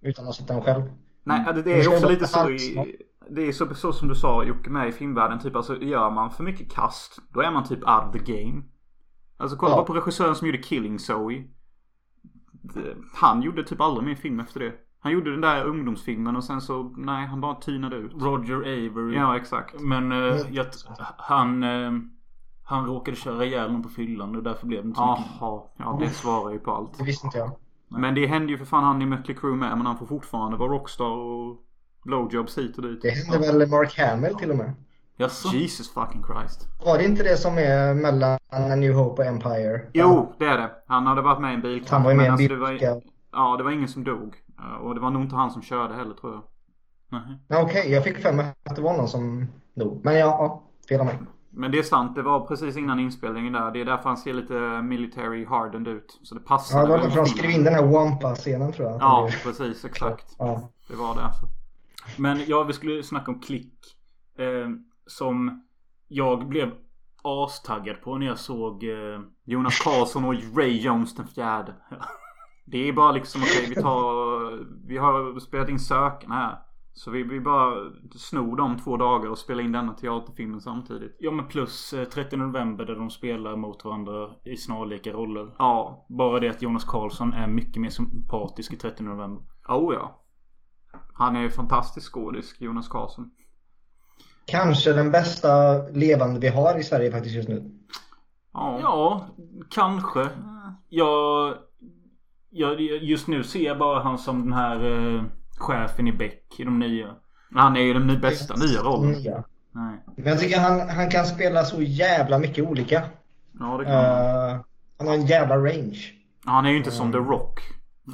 Utan 0.00 0.22
att 0.22 0.26
ha 0.26 0.32
sett 0.32 0.48
den 0.48 0.62
själv. 0.62 0.82
Nej, 1.28 1.44
det, 1.46 1.52
det 1.52 1.62
Det 1.62 1.80
är 1.84 1.88
också 1.88 2.08
lite 2.08 2.26
så 2.26 2.50
i. 2.50 2.96
Det 3.30 3.42
är 3.48 3.52
så, 3.52 3.74
så 3.74 3.92
som 3.92 4.08
du 4.08 4.14
sa 4.14 4.44
Jocke 4.44 4.70
med 4.70 4.88
i 4.88 4.92
filmvärlden. 4.92 5.38
Typ 5.38 5.56
alltså 5.56 5.82
gör 5.82 6.10
man 6.10 6.30
för 6.30 6.44
mycket 6.44 6.72
kast. 6.72 7.18
Då 7.34 7.40
är 7.40 7.50
man 7.50 7.64
typ 7.64 7.78
out 7.78 8.04
of 8.08 8.12
the 8.24 8.32
game. 8.32 8.62
Alltså 9.36 9.56
kolla 9.56 9.72
Ja. 9.72 9.76
bara 9.76 9.84
på 9.86 9.94
regissören 9.94 10.34
som 10.34 10.46
gjorde 10.46 10.58
Killing 10.58 10.98
Zoe. 10.98 11.44
Han 13.14 13.42
gjorde 13.42 13.64
typ 13.64 13.80
aldrig 13.80 14.06
mer 14.08 14.14
film 14.14 14.40
efter 14.40 14.60
det. 14.60 14.72
Han 15.00 15.12
gjorde 15.12 15.30
den 15.30 15.40
där 15.40 15.64
ungdomsfilmen 15.64 16.36
och 16.36 16.44
sen 16.44 16.60
så, 16.60 16.94
nej 16.96 17.26
han 17.26 17.40
bara 17.40 17.54
tynade 17.54 17.96
ut. 17.96 18.12
Roger 18.14 18.56
Avery. 18.56 19.14
Ja 19.16 19.36
exakt. 19.36 19.80
Men 19.80 20.12
eh, 20.12 20.36
jag, 20.50 20.66
han, 21.18 21.62
eh, 21.62 21.92
han 22.64 22.86
råkade 22.86 23.16
köra 23.16 23.44
ihjäl 23.44 23.72
någon 23.72 23.82
på 23.82 23.88
fyllan 23.88 24.36
och 24.36 24.42
därför 24.42 24.66
blev 24.66 24.82
det 24.82 24.86
inte 24.88 24.98
så 24.98 25.10
mycket. 25.18 25.32
Jaha, 25.40 25.62
ja 25.76 25.98
det 26.00 26.08
svarar 26.08 26.52
ju 26.52 26.58
på 26.58 26.72
allt. 26.72 26.98
Det 26.98 27.04
visste 27.04 27.26
inte 27.26 27.38
jag. 27.38 27.50
Men 27.88 28.14
det 28.14 28.26
hände 28.26 28.52
ju 28.52 28.58
för 28.58 28.64
fan 28.64 28.84
han 28.84 29.02
i 29.02 29.06
Mötley 29.06 29.36
Crüe 29.36 29.56
med. 29.56 29.76
Men 29.76 29.86
han 29.86 29.98
får 29.98 30.06
fortfarande 30.06 30.56
vara 30.56 30.72
rockstar 30.72 31.04
och 31.10 31.56
blowjobs 32.04 32.58
hit 32.58 32.76
och 32.76 32.82
dit. 32.82 33.02
Det 33.02 33.10
hände 33.10 33.38
väl 33.38 33.68
Mark 33.70 33.98
Hamill 33.98 34.34
till 34.34 34.50
och 34.50 34.56
med. 34.56 34.74
Jaså? 35.16 35.48
Jesus 35.48 35.94
fucking 35.94 36.24
Christ. 36.24 36.68
Var 36.84 36.98
det 36.98 37.04
inte 37.04 37.22
det 37.22 37.36
som 37.36 37.58
är 37.58 37.94
mellan 37.94 38.38
A 38.52 38.74
New 38.76 38.92
Hope 38.92 39.22
och 39.22 39.28
Empire? 39.28 39.80
Jo, 39.92 40.34
det 40.38 40.44
är 40.44 40.58
det. 40.58 40.70
Han 40.86 41.06
hade 41.06 41.22
varit 41.22 41.40
med 41.40 41.50
i 41.50 41.54
en 41.54 41.60
bilkrasch. 41.60 41.90
Han 41.92 42.02
var 42.02 42.10
ju 42.10 42.16
med 42.16 42.24
i 42.24 42.26
en 42.26 42.32
alltså, 42.32 42.48
det 42.48 42.56
var, 42.56 42.70
bilkrasch. 42.70 43.02
Ja, 43.32 43.56
det 43.56 43.62
var 43.64 43.70
ingen 43.70 43.88
som 43.88 44.04
dog. 44.04 44.36
Eh, 44.58 44.76
Och 44.76 44.94
det 44.94 45.00
var 45.00 45.10
nog 45.10 45.22
inte 45.22 45.36
han 45.36 45.50
som 45.50 45.62
körde 45.62 45.94
heller 45.94 46.14
tror 46.14 46.32
jag. 46.32 46.42
Nej. 47.10 47.38
Ja, 47.48 47.62
Okej, 47.62 47.92
jag 47.92 48.04
fick 48.04 48.18
för 48.18 48.32
mig 48.32 48.54
att 48.64 48.76
det 48.76 48.82
var 48.82 48.96
någon 48.96 49.08
som 49.08 49.46
dog. 49.74 50.00
Men 50.04 50.14
ja, 50.14 50.26
ja 50.26 50.62
fel 50.88 51.00
av 51.00 51.06
mig. 51.06 51.18
Men 51.50 51.70
det 51.70 51.78
är 51.78 51.82
sant, 51.82 52.14
det 52.14 52.22
var 52.22 52.46
precis 52.46 52.76
innan 52.76 53.00
inspelningen 53.00 53.52
där. 53.52 53.70
Det 53.70 53.80
är 53.80 53.84
därför 53.84 54.08
han 54.08 54.16
ser 54.16 54.32
lite 54.32 54.82
military 54.82 55.44
hardened 55.44 55.88
ut. 55.88 56.20
Så 56.22 56.34
det 56.34 56.40
passar. 56.40 56.78
Ja, 56.78 56.84
det 56.84 56.90
var 56.90 56.98
därför 56.98 57.16
de 57.16 57.26
skrev 57.26 57.50
in 57.50 57.64
den 57.64 57.74
här 57.74 57.86
Wampa-scenen 57.86 58.72
tror 58.72 58.88
jag. 58.88 59.00
Ja, 59.00 59.30
precis. 59.42 59.84
Exakt. 59.84 60.34
ja. 60.38 60.72
Det 60.88 60.96
var 60.96 61.14
det 61.14 61.22
alltså. 61.22 61.46
Men 62.16 62.40
ja, 62.46 62.62
vi 62.62 62.72
skulle 62.72 63.02
snacka 63.02 63.30
om 63.30 63.40
klick. 63.40 63.74
Eh, 64.38 64.68
som 65.06 65.64
jag 66.08 66.48
blev 66.48 66.72
astaggad 67.22 68.02
på 68.02 68.18
när 68.18 68.26
jag 68.26 68.38
såg... 68.38 68.84
Eh, 68.84 69.20
Jonas 69.44 69.80
Karlsson 69.80 70.24
och 70.24 70.34
Ray 70.56 70.80
Jones 70.80 71.14
den 71.14 71.26
fjärde. 71.26 71.74
Det 72.64 72.88
är 72.88 72.92
bara 72.92 73.12
liksom 73.12 73.42
okej, 73.42 73.66
vi 73.68 73.74
tar... 73.74 74.88
Vi 74.88 74.96
har 74.96 75.40
spelat 75.40 75.68
in 75.68 75.78
sökarna 75.78 76.34
här. 76.34 76.58
Så 76.98 77.10
vi, 77.10 77.22
vi 77.22 77.40
bara 77.40 77.74
snor 78.16 78.56
de 78.56 78.78
två 78.78 78.96
dagar 78.96 79.30
och 79.30 79.38
spelar 79.38 79.62
in 79.62 79.72
denna 79.72 79.92
teaterfilmen 79.92 80.60
samtidigt. 80.60 81.16
ja 81.18 81.30
men 81.30 81.48
plus 81.48 81.92
eh, 81.92 82.04
30 82.04 82.36
november 82.36 82.84
där 82.84 82.94
de 82.94 83.10
spelar 83.10 83.56
mot 83.56 83.84
varandra 83.84 84.30
i 84.44 84.56
snarlika 84.56 85.12
roller. 85.12 85.54
Ja. 85.58 86.06
Bara 86.08 86.40
det 86.40 86.48
att 86.48 86.62
Jonas 86.62 86.84
Karlsson 86.84 87.32
är 87.32 87.46
mycket 87.46 87.82
mer 87.82 87.90
sympatisk 87.90 88.72
i 88.72 88.76
30 88.76 89.02
november. 89.02 89.42
Oh 89.68 89.94
ja. 89.94 90.24
Han 91.14 91.36
är 91.36 91.40
ju 91.40 91.50
fantastisk 91.50 92.12
skådis, 92.12 92.54
Jonas 92.58 92.88
Karlsson. 92.88 93.30
Kanske 94.46 94.92
den 94.92 95.10
bästa 95.10 95.82
levande 95.88 96.40
vi 96.40 96.48
har 96.48 96.78
i 96.78 96.82
Sverige 96.82 97.10
faktiskt 97.10 97.36
just 97.36 97.48
nu. 97.48 97.70
Ja. 98.52 98.78
Ja, 98.82 99.28
kanske. 99.70 100.28
Jag, 100.88 101.54
jag, 102.50 102.80
just 102.80 103.28
nu 103.28 103.44
ser 103.44 103.64
jag 103.64 103.78
bara 103.78 104.02
han 104.02 104.18
som 104.18 104.42
den 104.42 104.52
här 104.52 104.84
eh, 104.84 105.22
chefen 105.58 106.08
i 106.08 106.12
Beck 106.12 106.54
i 106.58 106.64
de 106.64 106.78
nya. 106.78 107.14
Han 107.54 107.76
är 107.76 107.80
ju 107.80 107.94
den 107.94 108.20
bästa 108.20 108.54
nya 108.56 108.80
rollen. 108.80 109.12
Nya. 109.12 109.44
Nej. 109.72 110.04
Men 110.16 110.26
jag 110.26 110.40
tycker 110.40 110.60
han, 110.60 110.88
han 110.88 111.10
kan 111.10 111.26
spela 111.26 111.64
så 111.64 111.82
jävla 111.82 112.38
mycket 112.38 112.64
olika. 112.64 113.02
Ja, 113.60 113.78
det 113.78 113.84
kan 113.84 113.94
han. 113.94 114.50
Eh, 114.50 114.60
han 114.98 115.08
har 115.08 115.14
en 115.14 115.26
jävla 115.26 115.56
range. 115.56 116.12
Han 116.44 116.66
är 116.66 116.70
ju 116.70 116.76
inte 116.76 116.90
som 116.90 117.12
The 117.12 117.18
Rock. 117.18 117.60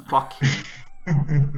Fuck. 0.09 0.49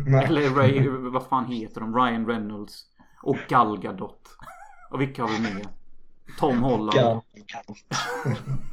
Eller 0.26 0.50
Ray, 0.50 0.90
vad 0.90 1.24
fan 1.24 1.46
heter 1.46 1.82
de? 1.82 1.96
Ryan 1.96 2.28
Reynolds. 2.28 2.84
Och 3.24 3.38
Gal 3.48 3.80
Gadot. 3.80 4.22
Och 4.92 5.02
vilka 5.02 5.22
har 5.22 5.30
vi 5.30 5.40
med? 5.40 5.68
Tom 6.40 6.64
Holland. 6.64 7.22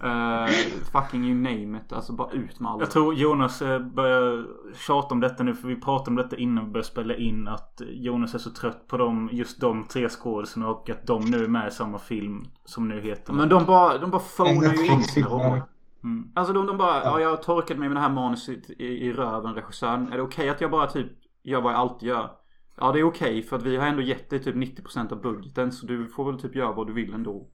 Eh, 0.03 0.47
fucking 0.93 1.25
you 1.25 1.35
name 1.35 1.79
it. 1.79 1.93
Alltså 1.93 2.13
bara 2.13 2.31
ut 2.31 2.61
med 2.61 2.71
alla. 2.71 2.83
Jag 2.83 2.91
tror 2.91 3.15
Jonas 3.15 3.63
eh, 3.63 3.79
börjar 3.79 4.47
tjata 4.77 5.15
om 5.15 5.21
detta 5.21 5.43
nu 5.43 5.55
för 5.55 5.69
vi 5.69 5.77
pratade 5.81 6.11
om 6.11 6.17
detta 6.17 6.37
innan 6.37 6.65
vi 6.65 6.71
började 6.71 6.89
spela 6.89 7.17
in. 7.17 7.49
Att 7.49 7.83
Jonas 7.87 8.35
är 8.35 8.39
så 8.39 8.51
trött 8.51 8.89
på 8.89 8.97
dem, 8.97 9.29
just 9.33 9.61
de 9.61 9.85
tre 9.85 10.09
skådespelarna 10.09 10.73
och 10.73 10.91
att 10.91 11.07
de 11.07 11.25
nu 11.25 11.45
är 11.45 11.49
med 11.49 11.69
i 11.69 11.71
samma 11.71 11.99
film 11.99 12.45
som 12.65 12.89
nu 12.89 13.01
heter. 13.01 13.33
Men 13.33 13.49
de 13.49 13.65
bara, 13.65 13.99
de 13.99 14.11
bara 14.11 14.23
phonar 14.37 14.75
ju 14.75 14.87
in 14.87 15.03
sina 15.03 15.29
roller. 15.29 15.63
Mm. 16.05 16.31
Alltså 16.35 16.53
de, 16.53 16.67
de 16.67 16.79
bara, 16.79 17.05
ja 17.05 17.21
jag 17.21 17.43
torkade 17.43 17.81
mig 17.81 17.89
med 17.89 17.97
det 17.97 18.01
här 18.01 18.11
manuset 18.11 18.71
i, 18.71 18.85
i 18.85 19.13
röven 19.13 19.55
regissören. 19.55 20.13
Är 20.13 20.17
det 20.17 20.23
okej 20.23 20.49
att 20.49 20.61
jag 20.61 20.71
bara 20.71 20.87
typ 20.87 21.13
gör 21.43 21.61
vad 21.61 21.73
jag 21.73 21.81
alltid 21.81 22.09
gör? 22.09 22.31
Ja 22.77 22.93
det 22.93 22.99
är 23.01 23.05
okej 23.05 23.43
för 23.43 23.57
att 23.57 23.63
vi 23.63 23.77
har 23.77 23.87
ändå 23.87 24.03
gett 24.03 24.31
dig 24.31 24.43
typ 24.43 24.55
90% 24.55 25.13
av 25.13 25.21
budgeten 25.23 25.73
så 25.73 25.87
du 25.87 26.07
får 26.09 26.33
väl 26.33 26.41
typ 26.41 26.55
göra 26.55 26.73
vad 26.73 26.87
du 26.87 26.93
vill 26.93 27.15
ändå. 27.15 27.47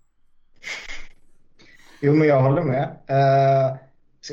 Jo, 2.02 2.14
men 2.14 2.28
jag 2.28 2.42
håller 2.42 2.62
med. 2.62 2.84
Eh, 3.06 3.76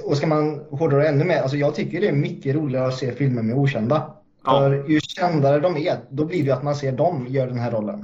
och 0.05 0.17
ska 0.17 0.27
man 0.27 0.59
hårdra 0.71 1.07
ännu 1.07 1.25
mer, 1.25 1.41
alltså 1.41 1.57
jag 1.57 1.75
tycker 1.75 2.01
det 2.01 2.07
är 2.07 2.13
mycket 2.15 2.55
roligare 2.55 2.87
att 2.87 2.97
se 2.97 3.11
filmer 3.11 3.41
med 3.41 3.55
okända. 3.55 4.13
Ja. 4.45 4.59
För 4.59 4.89
ju 4.89 4.99
kändare 5.01 5.59
de 5.59 5.77
är, 5.77 5.97
då 6.09 6.25
blir 6.25 6.37
det 6.37 6.45
ju 6.45 6.51
att 6.51 6.63
man 6.63 6.75
ser 6.75 6.91
dem 6.91 7.25
göra 7.29 7.49
den 7.49 7.59
här 7.59 7.71
rollen. 7.71 7.99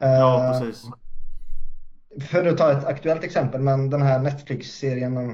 Eh, 0.00 0.08
Ja 0.10 0.58
precis. 0.60 0.84
För 2.28 2.46
att 2.46 2.58
ta 2.58 2.72
ett 2.72 2.84
aktuellt 2.84 3.24
exempel, 3.24 3.60
men 3.60 3.90
den 3.90 4.02
här 4.02 4.18
Netflix-serien 4.18 5.16
om 5.16 5.30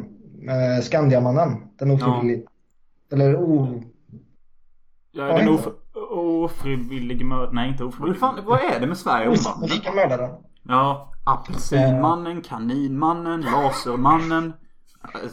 eh, 0.49 0.83
Skandiamannen. 0.83 1.57
Den 1.79 1.91
ofrivilligt... 1.91 2.49
Eller 3.13 3.37
o... 3.37 3.83
Ja, 5.13 5.27
Vad 5.27 5.41
den 5.41 5.49
of- 5.49 5.69
ofrivillige 6.45 7.25
mördaren. 7.25 7.55
Nej, 7.55 7.69
inte 7.69 7.83
Vad 7.85 7.93
ofrivillig. 7.95 8.21
fan, 8.21 8.39
vad 8.47 8.61
är 8.61 8.81
det 8.81 8.87
med 8.87 8.97
Sverige? 8.99 9.29
osannolika 9.29 9.93
mördaren. 9.93 10.31
Ja, 10.63 11.13
Apelsinmannen, 11.27 12.41
kaninmannen, 12.43 13.41
lasermannen, 13.41 14.53
eh, 15.05 15.11
Sverige 15.11 15.27
är 15.27 15.31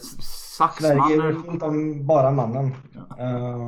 saxmannen. 0.58 1.44
fullt 1.44 1.64
av 1.64 1.74
bara 2.06 2.32
mannen. 2.32 2.74
Eh, 3.20 3.66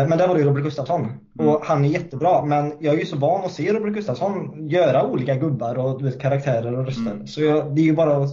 eh, 0.00 0.08
men 0.08 0.18
där 0.18 0.28
var 0.28 0.34
det 0.34 0.40
ju 0.40 0.46
Robert 0.48 0.62
Gustafsson. 0.64 1.00
Mm. 1.00 1.48
Och 1.54 1.64
han 1.64 1.84
är 1.84 1.88
jättebra. 1.88 2.44
Men 2.44 2.72
jag 2.80 2.94
är 2.94 2.98
ju 2.98 3.06
så 3.06 3.16
van 3.18 3.44
att 3.44 3.52
se 3.52 3.72
Robert 3.72 3.92
Gustafsson 3.94 4.68
göra 4.68 5.04
olika 5.06 5.34
gubbar 5.34 5.78
och 5.78 5.98
du 5.98 6.04
vet, 6.04 6.20
karaktärer 6.20 6.78
och 6.78 6.84
röster. 6.86 7.12
Mm. 7.12 7.26
Så 7.26 7.40
jag, 7.42 7.74
det 7.74 7.80
är 7.80 7.84
ju 7.84 7.96
bara 7.96 8.26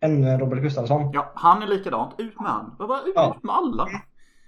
ännu 0.00 0.28
en 0.30 0.40
Robert 0.40 0.62
Gustafsson. 0.62 1.10
Ja, 1.12 1.32
han 1.34 1.62
är 1.62 1.66
likadant. 1.66 2.14
Ut 2.18 2.40
med 2.40 2.50
han. 2.50 2.66
Ut 3.06 3.12
Ja. 3.14 3.36
med 3.42 3.54
alla? 3.54 3.88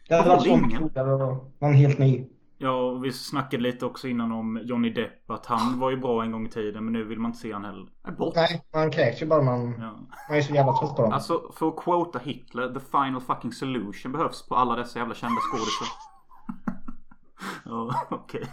Det 0.09 0.15
hade 0.15 0.29
varit 0.29 0.43
så 0.43 0.49
ingen. 0.49 0.63
mycket 0.63 0.81
roligare 0.81 1.15
och 1.15 1.53
någon 1.59 1.75
helt 1.75 1.99
ny. 1.99 2.27
ja 2.59 2.71
och 2.71 3.05
vi 3.05 3.13
snackade 3.13 3.63
lite 3.63 3.87
också 3.87 4.09
innan 4.09 4.33
om 4.33 4.61
Johnny 4.65 4.91
Depp. 4.91 5.31
Att 5.31 5.47
han 5.47 5.79
var 5.79 5.91
ju 5.91 5.97
bra 5.97 6.23
en 6.23 6.33
gång 6.33 6.47
i 6.47 6.51
tiden 6.51 6.85
men 6.85 6.93
nu 6.93 7.05
vill 7.05 7.19
man 7.19 7.29
inte 7.31 7.39
se 7.41 7.53
han 7.53 7.65
heller. 7.65 7.89
Är 8.05 8.13
bort. 8.13 8.35
Nej, 8.37 8.63
man 8.75 8.91
kräks 8.91 9.23
ju 9.23 9.27
bara 9.27 9.43
man, 9.43 9.75
Ja. 9.81 9.99
man 10.29 10.39
är 10.39 10.43
så 10.43 10.55
jävla 10.55 10.73
trött 10.73 10.97
på 10.97 11.03
dem. 11.03 11.13
Alltså 11.13 11.53
för 11.55 11.69
att 11.69 11.77
quota 11.77 12.19
Hitler, 12.19 12.75
the 12.75 12.81
final 12.81 13.21
fucking 13.21 13.53
solution 13.53 14.13
behövs 14.13 14.49
på 14.49 14.55
alla 14.55 14.77
dessa 14.77 14.99
jävla 14.99 15.15
kända 15.15 15.41
skådisar. 15.41 15.89
Ja, 17.65 18.07
okej. 18.11 18.45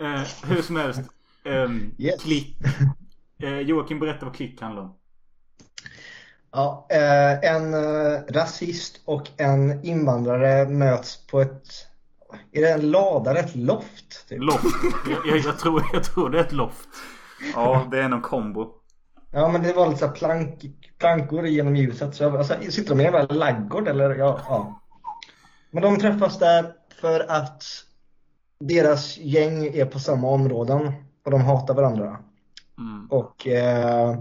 Eh, 0.00 0.22
hur 0.44 0.62
som 0.62 0.76
helst. 0.76 1.00
Um, 1.44 1.94
Yes. 1.98 2.22
Klick. 2.22 2.56
Eh, 3.42 3.58
Joakim 3.60 3.98
berätta 4.00 4.26
vad 4.26 4.34
klick 4.34 4.60
handlar 4.60 4.82
om. 4.82 4.94
Ja, 6.52 6.86
eh, 6.90 7.50
en 7.54 7.74
eh, 7.74 8.20
rasist 8.28 9.00
och 9.04 9.30
en 9.36 9.84
invandrare 9.84 10.68
möts 10.68 11.26
på 11.26 11.40
ett... 11.40 11.66
Är 12.52 12.62
det 12.62 12.72
en 12.72 12.90
lada 12.90 13.30
eller 13.30 13.40
ett 13.40 13.56
loft? 13.56 14.28
Typ? 14.28 14.42
Loft. 14.42 14.64
Jag, 15.10 15.26
jag, 15.26 15.38
jag, 15.38 15.58
tror, 15.58 15.82
jag 15.92 16.04
tror 16.04 16.30
det 16.30 16.38
är 16.38 16.44
ett 16.44 16.52
loft. 16.52 16.88
Ja, 17.54 17.86
det 17.90 18.02
är 18.02 18.08
någon 18.08 18.22
kombo. 18.22 18.66
Ja, 19.30 19.48
men 19.48 19.62
det 19.62 19.72
var 19.72 19.86
lite 19.86 19.98
så 19.98 20.06
här 20.06 20.12
plank, 20.12 20.64
plankor 20.98 21.46
genom 21.46 21.76
ljuset. 21.76 22.14
Så 22.14 22.22
jag, 22.22 22.36
alltså, 22.36 22.54
sitter 22.70 22.88
de 22.88 23.00
i 23.00 23.06
en 23.06 23.12
jävla 23.12 23.34
laggård 23.34 23.88
eller? 23.88 24.14
Ja, 24.14 24.40
ja. 24.48 24.80
Men 25.70 25.82
de 25.82 25.98
träffas 25.98 26.38
där 26.38 26.72
för 27.00 27.30
att 27.30 27.64
deras 28.60 29.18
gäng 29.18 29.66
är 29.66 29.84
på 29.84 29.98
samma 29.98 30.28
områden 30.28 30.92
och 31.24 31.30
de 31.30 31.40
hatar 31.40 31.74
varandra. 31.74 32.18
Mm. 32.78 33.06
Och 33.10 33.46
eh, 33.46 34.18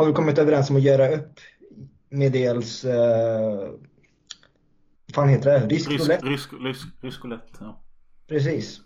har 0.00 0.06
vi 0.06 0.12
kommit 0.12 0.38
överens 0.38 0.70
om 0.70 0.76
att 0.76 0.82
göra 0.82 1.08
upp 1.14 1.40
med 2.10 2.32
dels, 2.32 2.84
eh, 2.84 3.68
fan 5.14 5.28
heter 5.28 5.50
det? 5.60 5.66
Rysk, 5.66 5.90
roulette? 5.90 6.26
rysk, 6.26 6.50
rysk, 6.60 6.86
rysk 7.00 7.24
roulette. 7.24 7.58
Ja. 7.60 7.82
Precis. 8.28 8.80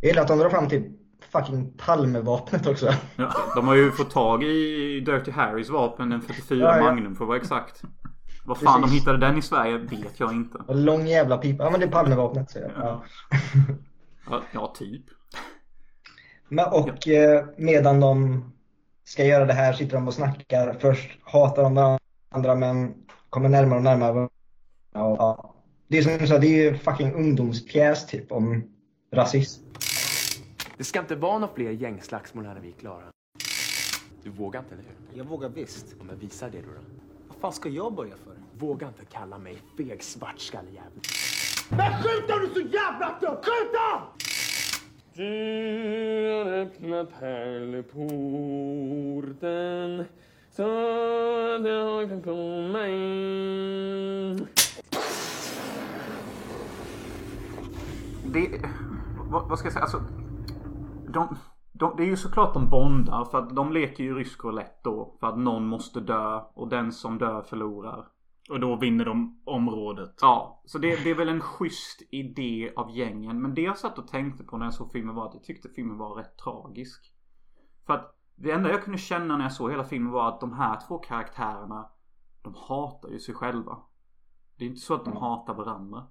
Jag 0.00 0.08
gillar 0.08 0.22
att 0.22 0.28
de 0.28 0.38
drar 0.38 0.50
fram 0.50 0.68
till 0.68 0.92
fucking 1.32 1.72
Palmevapnet 1.76 2.66
också. 2.66 2.90
Ja. 3.16 3.34
De 3.54 3.68
har 3.68 3.74
ju 3.74 3.90
fått 3.92 4.10
tag 4.10 4.44
i 4.44 5.00
Dirty 5.00 5.30
Harrys 5.30 5.70
vapen, 5.70 6.12
en 6.12 6.22
44 6.22 6.58
Ja, 6.58 6.76
ja. 6.76 6.82
Magnum 6.82 7.16
för 7.16 7.24
att 7.24 7.28
vara 7.28 7.38
exakt. 7.38 7.82
Vad 8.44 8.58
fan 8.58 8.82
Precis. 8.82 8.92
de 8.96 8.98
hittade 9.00 9.18
den 9.26 9.38
i 9.38 9.42
Sverige 9.42 9.78
vet 9.78 10.20
jag 10.20 10.32
inte. 10.32 10.58
Lång 10.68 11.06
jävla 11.06 11.38
pipa. 11.38 11.64
Ja 11.64 11.70
men 11.70 11.80
det 11.80 11.86
är 11.86 11.90
Palmevapnet 11.90 12.50
säger 12.50 12.72
jag. 12.76 12.86
Ja. 12.86 13.04
Ja, 14.30 14.42
Ja, 14.52 14.74
typ. 14.78 15.04
Men, 16.48 16.66
och 16.72 17.08
eh, 17.08 17.44
medan 17.56 18.00
de 18.00 18.44
ska 19.10 19.24
göra 19.24 19.44
det 19.44 19.52
här 19.52 19.72
sitter 19.72 19.94
de 19.94 20.08
och 20.08 20.14
snackar. 20.14 20.76
Först 20.80 21.18
hatar 21.22 21.62
de 21.62 21.74
varandra 21.74 22.54
men 22.54 22.94
kommer 23.30 23.48
närmare 23.48 23.78
och 23.78 23.84
närmare. 23.84 24.12
varandra. 24.12 24.32
Ja, 24.92 25.16
ja. 25.18 25.54
Det 25.88 25.98
är 25.98 26.02
som 26.02 26.18
du 26.18 26.26
sa, 26.26 26.38
det 26.38 26.46
är 26.46 26.70
ju 26.70 26.78
fucking 26.78 27.14
ungdomspjäs 27.14 28.06
typ 28.06 28.32
om 28.32 28.64
rasism. 29.12 29.62
Det 30.76 30.84
ska 30.84 30.98
inte 30.98 31.16
vara 31.16 31.38
några 31.38 31.54
fler 31.54 31.70
gängslagsmål 31.70 32.46
här 32.46 32.54
när 32.54 32.60
vi 32.60 32.68
är 32.68 32.72
klara. 32.72 33.02
Du 34.22 34.30
vågar 34.30 34.60
inte, 34.60 34.74
eller 34.74 34.84
hur? 34.84 35.18
Jag 35.18 35.24
vågar 35.24 35.48
visst. 35.48 35.86
Ja, 35.98 36.04
men 36.04 36.18
visa 36.18 36.48
det 36.48 36.58
då. 36.58 36.68
då. 36.68 36.80
Vad 37.28 37.36
fan 37.40 37.52
ska 37.52 37.68
jag 37.68 37.94
börja 37.94 38.14
för? 38.24 38.34
Våga 38.66 38.88
inte 38.88 39.04
kalla 39.04 39.38
mig 39.38 39.58
feg 39.76 40.02
svartskallejävel. 40.02 41.00
Men 41.68 42.02
skjut 42.02 42.28
då 42.28 42.38
du 42.38 42.46
så 42.54 42.60
jävla 42.60 43.18
dum! 43.20 43.36
Skjut 43.36 43.72
då! 43.72 44.29
Du 45.14 46.32
har 46.32 46.52
öppnat 46.52 47.20
pärleporten 47.20 50.04
så 50.50 50.62
att 51.54 51.66
jag 51.66 52.08
kan 52.08 52.22
komma 52.22 52.88
in. 52.88 54.46
Det... 58.32 58.62
Vad, 59.30 59.48
vad 59.48 59.58
ska 59.58 59.66
jag 59.66 59.72
säga? 59.72 59.82
Alltså... 59.82 60.02
De... 61.08 61.36
De, 61.72 61.96
det 61.96 62.02
är 62.02 62.06
ju 62.06 62.16
såklart 62.16 62.54
de 62.54 62.70
bondar 62.70 63.24
för 63.24 63.38
att 63.38 63.56
de 63.56 63.72
leker 63.72 64.04
ju 64.04 64.14
rysk 64.14 64.44
roulette 64.44 64.78
då. 64.82 65.14
För 65.20 65.26
att 65.26 65.38
någon 65.38 65.66
måste 65.66 66.00
dö 66.00 66.40
och 66.54 66.68
den 66.68 66.92
som 66.92 67.18
dör 67.18 67.42
förlorar. 67.42 68.06
Och 68.50 68.60
då 68.60 68.76
vinner 68.76 69.04
de 69.04 69.42
området. 69.44 70.14
Ja, 70.20 70.62
så 70.64 70.78
det, 70.78 71.04
det 71.04 71.10
är 71.10 71.14
väl 71.14 71.28
en 71.28 71.40
schysst 71.40 72.02
idé 72.10 72.72
av 72.76 72.90
gängen. 72.96 73.42
Men 73.42 73.54
det 73.54 73.62
jag 73.62 73.78
satt 73.78 73.98
och 73.98 74.08
tänkte 74.08 74.44
på 74.44 74.56
när 74.56 74.66
jag 74.66 74.74
såg 74.74 74.92
filmen 74.92 75.14
var 75.14 75.28
att 75.28 75.34
jag 75.34 75.44
tyckte 75.44 75.68
filmen 75.68 75.98
var 75.98 76.14
rätt 76.14 76.38
tragisk. 76.38 77.14
För 77.86 77.92
att 77.92 78.16
det 78.34 78.50
enda 78.50 78.70
jag 78.70 78.84
kunde 78.84 78.98
känna 78.98 79.36
när 79.36 79.44
jag 79.44 79.52
såg 79.52 79.70
hela 79.70 79.84
filmen 79.84 80.12
var 80.12 80.28
att 80.28 80.40
de 80.40 80.52
här 80.52 80.80
två 80.88 80.98
karaktärerna 80.98 81.90
de 82.42 82.54
hatar 82.54 83.08
ju 83.08 83.18
sig 83.18 83.34
själva. 83.34 83.78
Det 84.56 84.64
är 84.64 84.68
inte 84.68 84.80
så 84.80 84.94
att 84.94 85.04
de 85.04 85.16
hatar 85.16 85.54
varandra. 85.54 86.06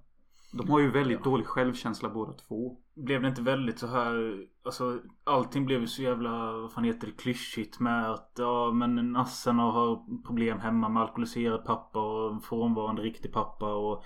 De 0.52 0.70
har 0.70 0.80
ju 0.80 0.90
väldigt 0.90 1.24
dålig 1.24 1.46
självkänsla 1.46 2.08
båda 2.08 2.32
två. 2.32 2.76
Blev 2.94 3.22
det 3.22 3.28
inte 3.28 3.42
väldigt 3.42 3.78
så 3.78 3.86
här 3.86 4.44
Alltså 4.64 4.98
allting 5.24 5.66
blev 5.66 5.80
ju 5.80 5.86
så 5.86 6.02
jävla 6.02 6.52
Vad 6.52 6.72
fan 6.72 6.84
heter 6.84 7.06
det 7.06 7.22
klyschigt 7.22 7.80
med 7.80 8.10
att 8.10 8.32
Ja 8.38 8.72
men 8.72 9.12
Nassen 9.12 9.58
har 9.58 10.22
problem 10.26 10.60
hemma 10.60 10.88
med 10.88 11.02
alkoholiserad 11.02 11.64
pappa 11.64 12.00
och 12.00 12.34
en 12.34 12.40
frånvarande 12.40 13.02
riktig 13.02 13.32
pappa 13.32 13.74
och 13.74 14.04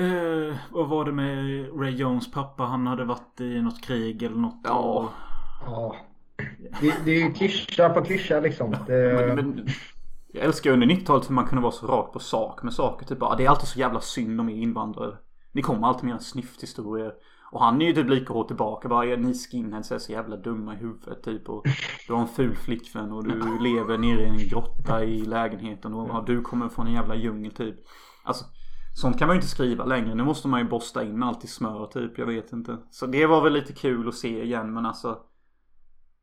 eh, 0.00 0.56
Vad 0.70 0.88
var 0.88 1.04
det 1.04 1.12
med 1.12 1.68
Ray 1.80 1.90
Jones 1.90 2.30
pappa? 2.30 2.62
Han 2.62 2.86
hade 2.86 3.04
varit 3.04 3.40
i 3.40 3.62
något 3.62 3.82
krig 3.82 4.22
eller 4.22 4.36
något 4.36 4.60
Ja. 4.64 4.78
och, 4.78 5.10
Ja. 5.66 5.96
Det, 6.80 6.94
det 7.04 7.10
är 7.10 7.24
ju 7.26 7.32
klyscha 7.32 7.88
på 7.88 8.04
klyscha 8.04 8.40
liksom. 8.40 8.76
Det, 8.86 9.34
Men, 9.36 9.36
men, 9.36 9.66
jag 10.34 10.44
älskar 10.44 10.70
under 10.70 10.86
90-talet 10.86 11.30
hur 11.30 11.34
man 11.34 11.46
kunde 11.46 11.62
vara 11.62 11.72
så 11.72 11.86
rakt 11.86 12.12
på 12.12 12.18
sak 12.18 12.62
med 12.62 12.72
saker. 12.72 13.06
Typ 13.06 13.18
bara, 13.18 13.36
det 13.36 13.44
är 13.44 13.48
alltid 13.48 13.68
så 13.68 13.78
jävla 13.78 14.00
synd 14.00 14.40
om 14.40 14.48
er 14.48 14.56
invandrare. 14.56 15.16
Ni 15.52 15.62
kommer 15.62 15.88
alltid 15.88 16.04
med 16.04 16.12
era 16.12 16.18
snyfthistorier. 16.18 17.12
Och 17.52 17.60
han 17.60 17.82
är 17.82 17.86
ju 17.86 17.92
typ 17.92 18.10
lika 18.10 18.32
hårt 18.32 18.48
tillbaka. 18.48 18.88
Bara, 18.88 19.04
"Ja, 19.04 19.16
ni 19.16 19.34
skinheads 19.34 19.92
är 19.92 19.98
så 19.98 20.12
jävla 20.12 20.36
dumma 20.36 20.74
i 20.74 20.76
huvudet 20.76 21.22
typ. 21.22 21.48
Och 21.48 21.64
du 22.06 22.12
har 22.12 22.20
en 22.20 22.28
ful 22.28 22.56
flickvän 22.56 23.12
och 23.12 23.24
du 23.24 23.58
lever 23.60 23.98
nere 23.98 24.22
i 24.22 24.28
en 24.28 24.48
grotta 24.48 25.04
i 25.04 25.24
lägenheten. 25.24 25.94
Och 25.94 26.08
ja, 26.08 26.24
du 26.26 26.40
kommer 26.40 26.68
från 26.68 26.86
en 26.86 26.92
jävla 26.92 27.14
djungel 27.14 27.52
typ. 27.54 27.76
Alltså, 28.24 28.44
sånt 28.94 29.18
kan 29.18 29.28
man 29.28 29.36
ju 29.36 29.38
inte 29.38 29.50
skriva 29.50 29.84
längre. 29.84 30.14
Nu 30.14 30.24
måste 30.24 30.48
man 30.48 30.60
ju 30.60 30.68
borsta 30.68 31.04
in 31.04 31.22
allt 31.22 31.44
i 31.44 31.46
smör 31.46 31.86
typ. 31.86 32.18
Jag 32.18 32.26
vet 32.26 32.52
inte. 32.52 32.78
Så 32.90 33.06
det 33.06 33.26
var 33.26 33.42
väl 33.42 33.52
lite 33.52 33.72
kul 33.72 34.08
att 34.08 34.14
se 34.14 34.42
igen 34.42 34.74
men 34.74 34.86
alltså. 34.86 35.18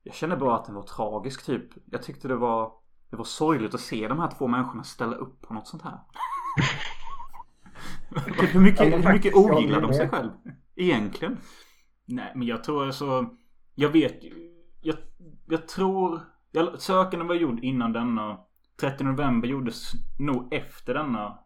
Jag 0.04 0.14
känner 0.16 0.36
bara 0.36 0.56
att 0.56 0.66
den 0.66 0.76
var 0.76 0.84
tragisk 0.84 1.46
typ. 1.46 1.70
Jag 1.86 2.04
tyckte 2.04 2.28
det 2.28 2.36
var 2.36 2.81
Det 3.12 3.18
var 3.18 3.24
sorgligt 3.24 3.74
att 3.74 3.82
se 3.82 4.08
de 4.08 4.20
här 4.20 4.32
två 4.38 4.48
människorna 4.48 4.84
ställa 4.84 5.16
upp 5.16 5.42
på 5.42 5.54
något 5.54 5.68
sånt 5.68 5.84
här. 5.84 6.00
Typ, 8.40 8.56
hur 8.56 8.60
mycket, 8.60 9.06
hur 9.06 9.14
mycket 9.14 9.36
ogillar 9.36 9.82
de 9.82 9.94
sig 9.94 10.10
själv? 10.10 10.32
Egentligen. 10.76 11.38
Nej 12.06 12.32
men 12.36 12.48
jag 12.48 12.64
tror 12.64 12.86
alltså 12.86 13.30
Jag 13.76 13.90
vet 13.90 14.24
ju 14.24 14.52
jag, 14.82 14.96
jag 15.48 15.68
tror 15.68 16.22
jag, 16.52 16.82
Sökanden 16.82 17.28
var 17.28 17.36
gjord 17.36 17.60
innan 17.60 17.94
denna 17.94 18.40
30 18.82 19.04
november 19.04 19.48
gjordes 19.48 19.92
nog 20.20 20.54
efter 20.54 20.94
denna 20.94 21.40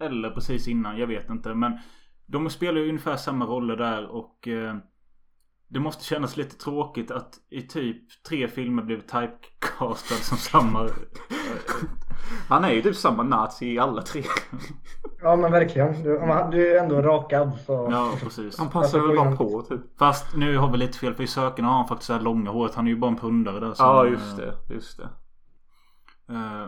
Eller 0.00 0.30
precis 0.30 0.68
innan, 0.68 0.98
jag 0.98 1.06
vet 1.06 1.30
inte 1.30 1.54
men 1.54 1.78
De 2.26 2.50
spelar 2.50 2.80
ju 2.80 2.88
ungefär 2.88 3.16
samma 3.16 3.44
roller 3.44 3.76
där 3.76 4.06
och 4.06 4.48
eh, 4.48 4.76
Det 5.70 5.80
måste 5.80 6.04
kännas 6.04 6.36
lite 6.36 6.56
tråkigt 6.56 7.10
att 7.10 7.34
i 7.50 7.62
typ 7.62 8.22
tre 8.28 8.48
filmer 8.48 8.82
blev 8.82 9.00
typecastad 9.00 10.14
som 10.14 10.36
samma 10.36 10.88
Han 12.48 12.64
är 12.64 12.70
ju 12.72 12.82
typ 12.82 12.96
samma 12.96 13.22
nazi 13.22 13.66
i 13.74 13.78
alla 13.78 14.02
tre. 14.02 14.22
ja 15.22 15.36
men 15.36 15.52
verkligen. 15.52 16.02
Du, 16.02 16.18
du 16.52 16.76
är 16.76 16.82
ändå 16.82 17.02
rakad 17.02 17.50
så. 17.66 17.88
Ja 17.90 18.12
precis 18.22 18.58
Han 18.58 18.70
passar 18.70 19.00
väl 19.00 19.16
bara 19.16 19.36
på 19.36 19.62
typ. 19.62 19.80
Fast 19.98 20.36
nu 20.36 20.56
har 20.56 20.72
vi 20.72 20.78
lite 20.78 20.98
fel 20.98 21.14
för 21.14 21.22
i 21.22 21.26
Sökanden 21.26 21.64
har 21.64 21.78
han 21.78 21.88
faktiskt 21.88 22.06
så 22.06 22.12
här 22.12 22.20
långa 22.20 22.50
håret 22.50 22.74
Han 22.74 22.86
är 22.86 22.90
ju 22.90 22.96
bara 22.96 23.10
en 23.10 23.16
pundare 23.16 23.60
där 23.60 23.74
som, 23.74 23.86
Ja 23.86 24.06
just 24.06 24.36
det, 24.36 24.54
just 24.74 24.96
det. 24.98 25.08
eh, 26.34 26.66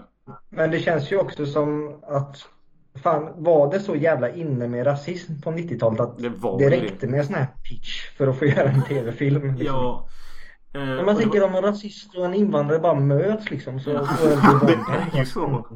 Men 0.49 0.71
det 0.71 0.79
känns 0.79 1.13
ju 1.13 1.19
också 1.19 1.47
som 1.47 2.01
att 2.09 2.49
Fan, 3.03 3.33
var 3.43 3.73
det 3.73 3.81
så 3.81 3.97
jävla 3.97 4.31
inne 4.31 4.69
med 4.69 4.87
rasism 4.87 5.41
på 5.41 5.51
90-talet 5.51 6.01
att 6.01 6.19
Det 6.19 6.29
var 6.29 6.59
det 6.59 6.71
räckte 6.71 7.07
med 7.07 7.21
en 7.21 7.27
sån 7.27 7.35
här 7.35 7.47
pitch 7.69 8.09
för 8.17 8.27
att 8.27 8.39
få 8.39 8.45
göra 8.45 8.69
en 8.69 8.83
tv-film? 8.83 9.55
Liksom. 9.55 9.77
Ja. 9.77 10.09
Eh, 10.75 10.83
Om 10.83 10.99
och 10.99 11.05
man 11.07 11.15
det 11.15 11.21
tänker 11.21 11.41
var- 11.41 11.49
om 11.49 11.55
en 11.55 11.63
rasist 11.63 12.15
och 12.17 12.25
en 12.25 12.35
invandrare 12.35 12.79
bara 12.79 12.95
möts 13.01 13.51
liksom 13.51 13.81
så 13.81 13.91
Ja. 13.91 14.05
får 14.07 14.27
en 14.31 14.61
till 14.61 14.79
Det 15.13 15.17
är 15.17 15.19
ju 15.19 15.27
så. 15.27 15.67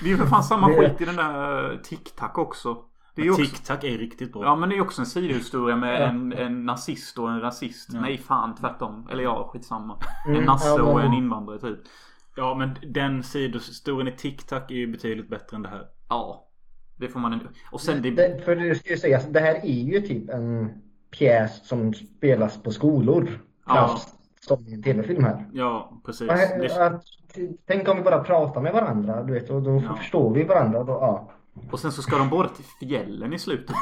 Det 0.00 0.06
är 0.06 0.10
ju 0.10 0.16
för 0.16 0.26
fan 0.26 0.42
samma 0.44 0.68
Det- 0.68 0.74
skit 0.74 1.00
i 1.00 1.04
den 1.04 1.16
där 1.16 1.80
Tic-Tac 1.84 2.30
också. 2.34 2.76
Det 3.14 3.22
är 3.22 3.24
ju 3.24 3.30
också... 3.30 3.42
Tic-tac 3.42 3.84
är 3.84 3.98
riktigt 3.98 4.32
bra. 4.32 4.44
Ja 4.44 4.56
men 4.56 4.68
det 4.68 4.72
är 4.74 4.76
ju 4.76 4.82
också 4.82 5.02
en 5.02 5.06
sidohistoria 5.06 5.76
med 5.76 5.94
Ja. 6.02 6.06
en, 6.06 6.32
en 6.32 6.64
nazist 6.66 7.18
och 7.18 7.30
en 7.30 7.40
rasist. 7.40 7.88
Ja. 7.92 8.00
Nej 8.00 8.18
fan 8.18 8.54
tvärtom. 8.54 9.08
Eller 9.12 9.22
ja, 9.24 9.50
skitsamma. 9.52 9.96
Mm, 10.26 10.38
En 10.40 10.44
nasse 10.44 10.68
ja, 10.68 10.82
och 10.82 11.02
en 11.02 11.12
invandrare 11.12 11.58
typ. 11.58 11.78
Ja 12.36 12.54
men 12.54 12.76
den 12.92 13.22
sidohistorien 13.22 14.08
i 14.08 14.16
Tic-Tac 14.16 14.62
är 14.68 14.74
ju 14.74 14.86
betydligt 14.86 15.28
bättre 15.30 15.56
än 15.56 15.62
det 15.62 15.68
här. 15.68 15.82
Ja. 16.10 16.46
Det 16.96 17.08
får 17.08 17.20
man 17.20 17.32
ändå. 17.32 17.44
Och 17.72 17.80
sen 17.80 18.02
det... 18.02 18.10
Det, 18.10 18.44
för 18.44 18.56
det 18.56 18.74
ska 18.74 18.90
ju 18.90 18.96
sägas, 18.96 19.26
det 19.26 19.40
här 19.40 19.54
är 19.54 19.82
ju 19.82 20.00
typ 20.00 20.30
en 20.30 20.70
pjäs 21.10 21.68
som 21.68 21.94
spelas 21.94 22.62
på 22.62 22.70
skolor. 22.70 23.28
Ja. 23.66 24.00
Som 24.40 24.66
en 24.68 24.82
tv-film 24.82 25.24
här. 25.24 25.46
Ja 25.52 26.00
precis. 26.06 26.28
Det, 26.28 26.86
att, 26.86 27.04
tänk 27.66 27.88
om 27.88 27.96
vi 27.96 28.02
bara 28.02 28.24
pratar 28.24 28.60
med 28.60 28.72
varandra, 28.72 29.22
du 29.22 29.32
vet, 29.32 29.50
och 29.50 29.62
då 29.62 29.82
Ja. 29.84 29.96
förstår 29.96 30.34
vi 30.34 30.44
varandra. 30.44 30.84
Då, 30.84 30.92
ja. 30.92 31.30
Och 31.70 31.80
sen 31.80 31.92
så 31.92 32.02
ska 32.02 32.18
de 32.18 32.28
båda 32.28 32.48
till 32.48 32.64
fjällen 32.88 33.32
i 33.32 33.38
slutet. 33.38 33.76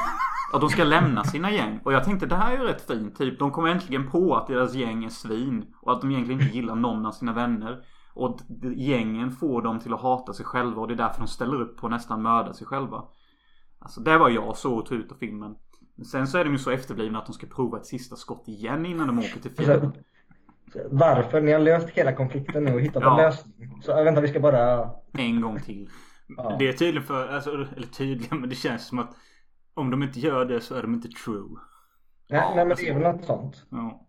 Att 0.53 0.61
de 0.61 0.69
ska 0.69 0.83
lämna 0.83 1.23
sina 1.23 1.51
gäng. 1.51 1.79
Och 1.83 1.93
jag 1.93 2.03
tänkte 2.03 2.25
det 2.25 2.35
här 2.35 2.53
är 2.53 2.57
ju 2.57 2.63
rätt 2.63 2.81
fint. 2.87 3.17
Typ 3.17 3.39
de 3.39 3.51
kommer 3.51 3.69
äntligen 3.69 4.09
på 4.11 4.35
att 4.35 4.47
deras 4.47 4.73
gäng 4.73 5.05
är 5.05 5.09
svin. 5.09 5.65
Och 5.81 5.91
att 5.91 6.01
de 6.01 6.11
egentligen 6.11 6.41
inte 6.41 6.55
gillar 6.55 6.75
någon 6.75 7.05
av 7.05 7.11
sina 7.11 7.33
vänner. 7.33 7.83
Och 8.19 8.39
gängen 8.75 9.31
får 9.31 9.61
dem 9.61 9.79
till 9.79 9.93
att 9.93 10.01
hata 10.01 10.33
sig 10.33 10.45
själva. 10.45 10.81
Och 10.81 10.87
det 10.87 10.93
är 10.93 10.97
därför 10.97 11.19
de 11.19 11.27
ställer 11.27 11.61
upp 11.61 11.77
på 11.77 11.87
att 11.87 11.91
nästan 11.91 12.21
mörda 12.21 12.53
sig 12.53 12.67
själva. 12.67 13.03
Alltså 13.79 14.01
det 14.01 14.17
var 14.17 14.29
jag 14.29 14.57
så 14.57 14.85
ut 14.91 15.11
av 15.11 15.15
filmen. 15.15 15.55
Men 15.95 16.05
sen 16.05 16.27
så 16.27 16.37
är 16.37 16.43
de 16.43 16.51
ju 16.51 16.57
så 16.57 16.71
efterblivna 16.71 17.19
att 17.19 17.25
de 17.25 17.33
ska 17.33 17.47
prova 17.47 17.77
ett 17.77 17.85
sista 17.85 18.15
skott 18.15 18.47
igen 18.47 18.85
innan 18.85 19.07
de 19.07 19.19
åker 19.19 19.39
till 19.39 19.51
fjällen. 19.51 19.85
Alltså, 20.65 20.79
varför? 20.91 21.41
Ni 21.41 21.51
har 21.51 21.59
löst 21.59 21.89
hela 21.89 22.13
konflikten 22.13 22.63
nu 22.63 22.73
och 22.73 22.81
hittat 22.81 23.03
Ja. 23.03 23.11
en 23.11 23.17
lösning. 23.25 23.81
Så 23.81 23.97
äh, 23.97 24.03
vänta, 24.03 24.21
vi 24.21 24.27
ska 24.27 24.39
bara... 24.39 24.89
En 25.13 25.41
gång 25.41 25.59
till. 25.59 25.89
Ja. 26.37 26.55
det 26.59 26.67
är 26.67 26.73
tydligen 26.73 27.07
för, 27.07 27.27
alltså, 27.27 27.51
eller 27.51 27.87
tydligen 27.87 28.39
men 28.39 28.49
det 28.49 28.55
känns 28.55 28.87
som 28.87 28.99
att 28.99 29.15
om 29.73 29.89
de 29.91 30.03
inte 30.03 30.19
gör 30.19 30.45
det 30.45 30.61
så 30.61 30.75
är 30.75 30.81
de 30.81 30.93
inte 30.93 31.07
true. 31.07 31.57
Nej, 32.29 32.51
nej, 32.55 32.65
men 32.65 32.77
det 32.77 32.89
är 32.89 32.93
väl 32.99 33.15
något 33.15 33.25
sånt. 33.25 33.65
Ja. 33.69 34.05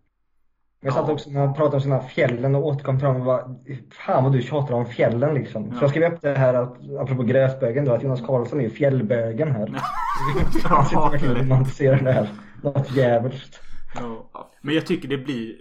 Jag 0.83 0.93
satt 0.95 1.09
Ja. 1.09 1.12
också 1.12 1.31
när 1.31 1.41
jag 1.41 1.57
pratade 1.57 1.76
om 1.76 1.81
sådana 1.83 2.03
fjällen 2.03 2.55
och 2.55 2.66
återkom 2.66 2.99
till 2.99 3.07
dem 3.07 3.16
och 3.16 3.24
bara 3.24 3.55
Fan 3.91 4.24
vad 4.24 4.33
du 4.33 4.43
tjatar 4.43 4.74
om 4.74 4.87
fjällen 4.87 5.35
liksom. 5.35 5.64
Så 5.70 5.74
Ja. 5.76 5.81
jag 5.81 5.91
skrev 5.91 6.12
upp 6.12 6.20
det 6.20 6.35
här 6.39 6.55
att, 6.55 6.76
apropå 7.01 7.22
gräsbögen 7.22 7.85
då, 7.85 7.93
att 7.93 8.03
Jonas 8.03 8.20
Karlsson 8.26 8.59
är 8.61 8.64
ju 8.64 8.70
fjällbögen 8.70 9.51
här. 9.53 9.66
Jag 10.35 10.53
sitter 10.87 11.11
verkligen 11.11 11.37
och 11.37 11.43
romantiserar 11.43 12.01
det 12.03 12.12
här. 12.12 12.28
Något 12.62 12.97
jävligt. 12.97 13.61
Ja. 13.95 14.51
Men 14.62 14.74
jag 14.74 14.87
tycker 14.87 15.09
det 15.09 15.18
blir 15.18 15.57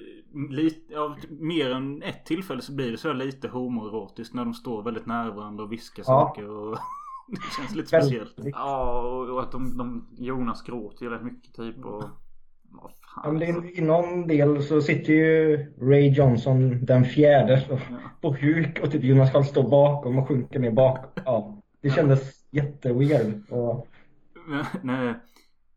lite, 0.49 0.99
av 0.99 1.15
mer 1.29 1.71
än 1.71 2.03
ett 2.03 2.25
tillfälle 2.25 2.61
så 2.61 2.71
blir 2.75 2.91
det 2.91 2.97
så 2.97 3.13
lite 3.13 3.47
homoerotiskt 3.47 4.33
när 4.35 4.45
de 4.45 4.53
står 4.53 4.83
väldigt 4.83 5.05
nära 5.05 5.31
varandra 5.31 5.63
och 5.63 5.71
viskar 5.71 6.03
Ja. 6.07 6.11
saker 6.13 6.49
och 6.49 6.77
det 7.27 7.37
känns 7.57 7.75
lite 7.75 7.87
speciellt. 7.87 8.33
Ja 8.37 9.01
och- 9.01 9.29
och 9.29 9.41
att 9.43 9.51
de, 9.51 9.77
de 9.77 10.07
Jonas 10.17 10.61
gråter 10.63 11.05
ju 11.05 11.09
rätt 11.11 11.23
mycket 11.23 11.53
typ 11.55 11.85
och... 11.85 12.03
Ja, 13.23 13.31
men 13.31 13.39
det 13.39 13.47
alltså. 13.47 13.63
är, 13.63 13.77
I 13.79 13.81
någon 13.81 14.27
del 14.27 14.63
så 14.63 14.81
sitter 14.81 15.13
ju 15.13 15.57
Ray 15.81 16.09
Johnson 16.09 16.85
den 16.85 17.05
fjärde 17.05 17.65
Ja. 17.69 17.77
på 18.21 18.33
huk 18.33 18.79
och 18.83 18.91
typ 18.91 19.03
Jonas 19.03 19.31
Karlsson 19.31 19.51
står 19.51 19.69
bakom 19.69 20.17
och 20.19 20.27
sjunker 20.27 20.59
ner 20.59 20.71
bak. 20.71 20.99
Ja, 21.25 21.61
det 21.81 21.89
kändes 21.89 22.31
jätteweird. 22.51 23.41
Och, 23.49 23.87
Nej. 24.83 25.13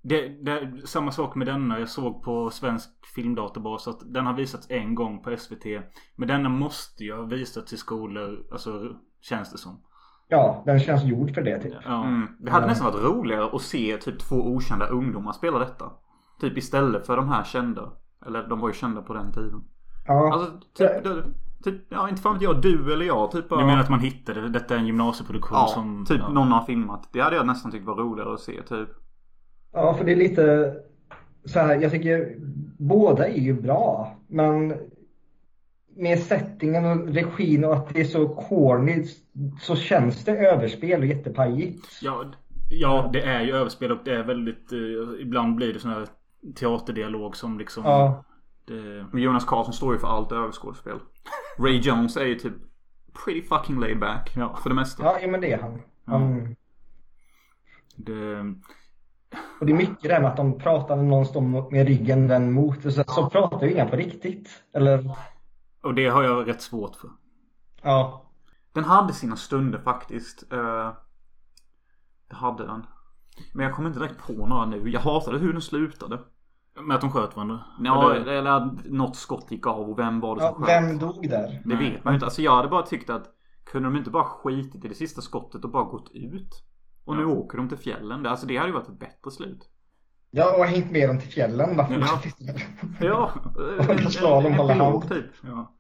Det, 0.04 0.28
det, 0.28 0.86
samma 0.86 1.10
sak 1.10 1.34
med 1.34 1.46
denna. 1.46 1.78
Jag 1.78 1.88
såg 1.88 2.22
på 2.22 2.50
svensk 2.50 2.88
filmdatabas 3.14 3.88
att 3.88 4.14
den 4.14 4.26
har 4.26 4.34
visats 4.34 4.66
en 4.70 4.94
gång 4.94 5.22
på 5.22 5.36
SVT. 5.36 5.64
Men 6.16 6.28
denna 6.28 6.48
måste 6.48 7.04
ju 7.04 7.14
ha 7.14 7.22
visats 7.22 7.72
i 7.72 7.76
skolor. 7.76 8.46
Alltså 8.52 8.96
känns 9.20 9.52
det 9.52 9.58
som. 9.58 9.80
ja, 10.28 10.62
den 10.66 10.80
känns 10.80 11.04
gjord 11.04 11.34
för 11.34 11.42
det 11.42 11.62
typ. 11.62 11.72
Ja. 11.84 12.04
Mm. 12.06 12.26
Det 12.40 12.50
hade 12.50 12.64
Ja. 12.64 12.68
nästan 12.68 12.92
varit 12.92 13.04
roligare 13.04 13.44
att 13.56 13.62
se 13.62 13.96
typ 13.96 14.18
två 14.18 14.36
okända 14.36 14.86
ungdomar 14.86 15.32
spela 15.32 15.58
detta. 15.58 15.90
Typ 16.42 16.58
istället 16.58 17.06
för 17.06 17.16
de 17.16 17.28
här 17.28 17.44
kända. 17.44 17.92
Eller 18.26 18.48
de 18.48 18.60
var 18.60 18.68
ju 18.68 18.74
kända 18.74 19.02
på 19.02 19.14
den 19.14 19.32
tiden. 19.32 19.64
Ja, 20.06 20.32
Alltså 20.32 20.50
typ, 20.74 21.04
du, 21.04 21.24
typ 21.64 21.82
ja 21.88 22.08
inte 22.08 22.22
fan 22.22 22.34
vet 22.34 22.42
jag, 22.42 22.62
du 22.62 22.92
eller 22.92 23.06
jag 23.06 23.30
typ 23.30 23.48
bara... 23.48 23.60
Du 23.60 23.66
menar 23.66 23.80
att 23.80 23.90
man 23.90 24.00
hittade 24.00 24.48
detta 24.48 24.74
är 24.74 24.78
en 24.78 24.86
gymnasieproduktion 24.86 25.58
Ja, 25.58 25.66
som... 25.66 26.04
typ 26.08 26.18
ja. 26.20 26.28
någon 26.28 26.52
har 26.52 26.64
filmat. 26.64 27.08
Det 27.12 27.20
hade 27.20 27.36
jag 27.36 27.46
nästan 27.46 27.70
tyckt 27.72 27.86
var 27.86 27.94
roligare 27.94 28.34
att 28.34 28.40
se 28.40 28.62
typ. 28.62 28.88
ja, 29.72 29.94
för 29.94 30.04
det 30.04 30.12
är 30.12 30.16
lite 30.16 30.74
så 31.44 31.58
här, 31.58 31.80
jag 31.82 31.90
tycker 31.92 32.36
båda 32.78 33.28
är 33.28 33.40
ju 33.40 33.52
bra. 33.62 34.16
Men 34.28 34.74
med 35.96 36.18
settingen 36.18 36.84
och 36.84 37.06
regin 37.14 37.64
och 37.64 37.74
att 37.74 37.94
det 37.94 38.00
är 38.00 38.04
så 38.04 38.28
corny 38.28 39.04
så 39.60 39.76
känns 39.76 40.24
det 40.24 40.32
överspel 40.38 41.00
och 41.00 41.06
jättepajigt. 41.06 41.86
Ja, 42.02 42.24
Ja, 42.74 43.10
det 43.12 43.22
är 43.22 43.40
ju 43.42 43.52
överspel 43.56 43.92
och 43.92 43.98
det 44.04 44.14
är 44.14 44.24
väldigt... 44.24 44.72
eh, 44.72 44.78
ibland 45.20 45.54
blir 45.56 45.72
det 45.74 45.80
sån 45.80 45.90
här 45.90 46.06
teaterdialog 46.54 47.36
som 47.36 47.58
liksom... 47.58 47.84
Ja. 47.84 48.24
Det, 48.64 49.06
Jonas 49.20 49.44
Karlsson 49.44 49.74
står 49.74 49.92
ju 49.92 49.98
för 49.98 50.08
allt 50.08 50.32
överskådespel. 50.32 50.98
Ray 51.58 51.78
Jones 51.78 52.16
är 52.16 52.24
ju 52.24 52.34
typ 52.34 52.54
pretty 53.24 53.42
fucking 53.48 53.80
laid 53.80 53.98
back. 54.00 54.32
Ja. 54.36 54.56
För 54.56 54.68
det 54.68 54.74
mesta. 54.74 55.02
Ja, 55.02 55.18
ja, 55.20 55.28
men 55.28 55.40
det 55.40 55.52
är 55.52 55.58
han. 55.58 55.82
han 56.06 56.56
det, 57.96 58.38
Och 59.60 59.66
det 59.66 59.72
är 59.72 59.76
mycket 59.76 60.02
det 60.02 60.14
här 60.14 60.20
med 60.20 60.30
att 60.30 60.36
de 60.36 60.58
pratar 60.58 60.96
när 60.96 61.02
någon 61.02 61.26
står 61.26 61.70
med 61.70 61.86
ryggen 61.86 62.28
vänd 62.28 62.52
mot. 62.52 62.84
Och 62.84 62.92
så, 62.92 63.04
så 63.06 63.30
pratar 63.30 63.66
ju 63.66 63.72
inga 63.72 63.86
på 63.86 63.96
riktigt. 63.96 64.48
Eller, 64.74 65.10
och 65.82 65.94
det 65.94 66.06
har 66.06 66.22
jag 66.22 66.48
rätt 66.48 66.62
svårt 66.62 66.96
för. 66.96 67.10
ja. 67.82 68.18
Den 68.74 68.84
hade 68.84 69.12
sina 69.12 69.36
stunder 69.36 69.78
faktiskt. 69.78 70.52
Eh, 70.52 70.92
det 72.28 72.34
hade 72.36 72.66
den. 72.66 72.86
Men 73.54 73.66
jag 73.66 73.74
kommer 73.74 73.88
inte 73.88 74.00
direkt 74.00 74.26
på 74.26 74.46
några 74.46 74.66
nu. 74.66 74.90
Jag 74.90 75.00
hatade 75.00 75.38
hur 75.38 75.52
den 75.52 75.62
slutade. 75.62 76.18
Med 76.80 76.94
att 76.94 77.00
de 77.00 77.10
sköt 77.12 77.36
varandra? 77.36 77.60
Ja, 77.80 78.14
Eller- 78.14 78.32
eller 78.32 78.50
att 78.50 78.84
något 78.84 79.16
skott 79.16 79.46
gick 79.50 79.66
av 79.66 79.90
och 79.90 79.98
vem 79.98 80.20
var 80.20 80.34
det 80.34 80.40
som 80.40 80.48
ja 80.60 80.66
sköt? 80.66 80.68
vem 80.68 80.98
dog 80.98 81.28
där? 81.28 81.62
Det 81.64 81.76
vet 81.76 82.04
man 82.04 82.12
ju 82.12 82.16
inte. 82.16 82.26
Alltså 82.26 82.42
jag 82.42 82.56
hade 82.56 82.68
bara 82.68 82.82
tyckt 82.82 83.10
att 83.10 83.24
kunde 83.64 83.88
de 83.88 83.96
inte 83.96 84.10
bara 84.10 84.24
skitit 84.24 84.84
i 84.84 84.88
det 84.88 84.94
sista 84.94 85.20
skottet 85.20 85.64
och 85.64 85.70
bara 85.70 85.84
gått 85.84 86.10
ut? 86.14 86.64
Och 87.04 87.16
nu 87.16 87.24
åker 87.24 87.58
de 87.58 87.68
till 87.68 87.78
fjällen. 87.78 88.22
Det- 88.22 88.30
Alltså 88.30 88.46
det 88.46 88.56
hade 88.56 88.68
ju 88.68 88.74
varit 88.74 88.88
ett 88.88 88.98
bättre 88.98 89.30
slut. 89.30 89.68
Jag 90.30 90.58
har 90.58 90.66
hängt 90.66 90.90
med 90.90 91.08
dem 91.08 91.18
till 91.20 91.30
fjällen. 91.30 91.76
Varför? 91.76 92.30
Ja. 93.00 93.30
Och 94.06 94.12
slår 94.12 94.42
dem 94.42 94.52
hålla 94.52 94.72
epilog, 94.72 95.04
hand. 95.04 95.08
typ. 95.08 95.26
Ja. 95.42 95.74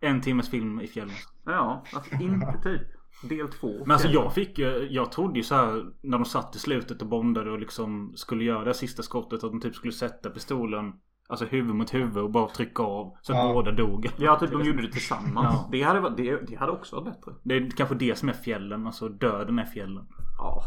En 0.00 0.20
timmes 0.20 0.48
film 0.50 0.80
i 0.80 0.86
fjällen. 0.86 1.14
Ja, 1.44 1.82
varför 1.94 2.22
inte 2.22 2.58
typ? 2.62 2.82
Del 3.22 3.48
två. 3.48 3.72
Men 3.80 3.90
alltså 3.90 4.08
jag 4.08 4.34
fick 4.34 4.58
jag 4.90 5.12
trodde 5.12 5.38
ju 5.38 5.42
så 5.42 5.54
här 5.54 5.84
när 6.02 6.18
de 6.18 6.24
satt 6.24 6.56
i 6.56 6.58
slutet 6.58 7.02
och 7.02 7.08
bondade 7.08 7.50
och 7.50 7.58
liksom 7.58 8.12
skulle 8.16 8.44
göra 8.44 8.64
det 8.64 8.74
sista 8.74 9.02
skottet 9.02 9.44
att 9.44 9.50
de 9.50 9.60
typ 9.60 9.74
skulle 9.74 9.92
sätta 9.92 10.30
pistolen 10.30 10.92
Alltså 11.28 11.44
huvud 11.44 11.74
mot 11.74 11.94
huvud 11.94 12.16
och 12.16 12.30
bara 12.30 12.48
trycka 12.48 12.82
av 12.82 13.16
så 13.22 13.32
att 13.32 13.38
Ja. 13.38 13.52
båda 13.52 13.72
dog. 13.72 14.10
Ja, 14.16 14.36
typ 14.38 14.50
de 14.50 14.62
gjorde 14.66 14.82
det 14.82 14.92
tillsammans. 14.92 15.46
Ja. 15.54 15.68
Det, 15.72 15.82
hade, 15.82 16.00
varit- 16.00 16.16
det, 16.16 16.36
det 16.48 16.54
hade 16.56 16.72
också 16.72 16.96
varit 16.96 17.04
bättre. 17.04 17.32
Det 17.42 17.54
är 17.56 17.70
kanske 17.70 17.94
det 17.94 18.18
som 18.18 18.28
är 18.28 18.32
fjällen, 18.32 18.86
alltså 18.86 19.08
döden 19.08 19.58
är 19.58 19.64
fjällen. 19.64 20.06
Ja. 20.38 20.62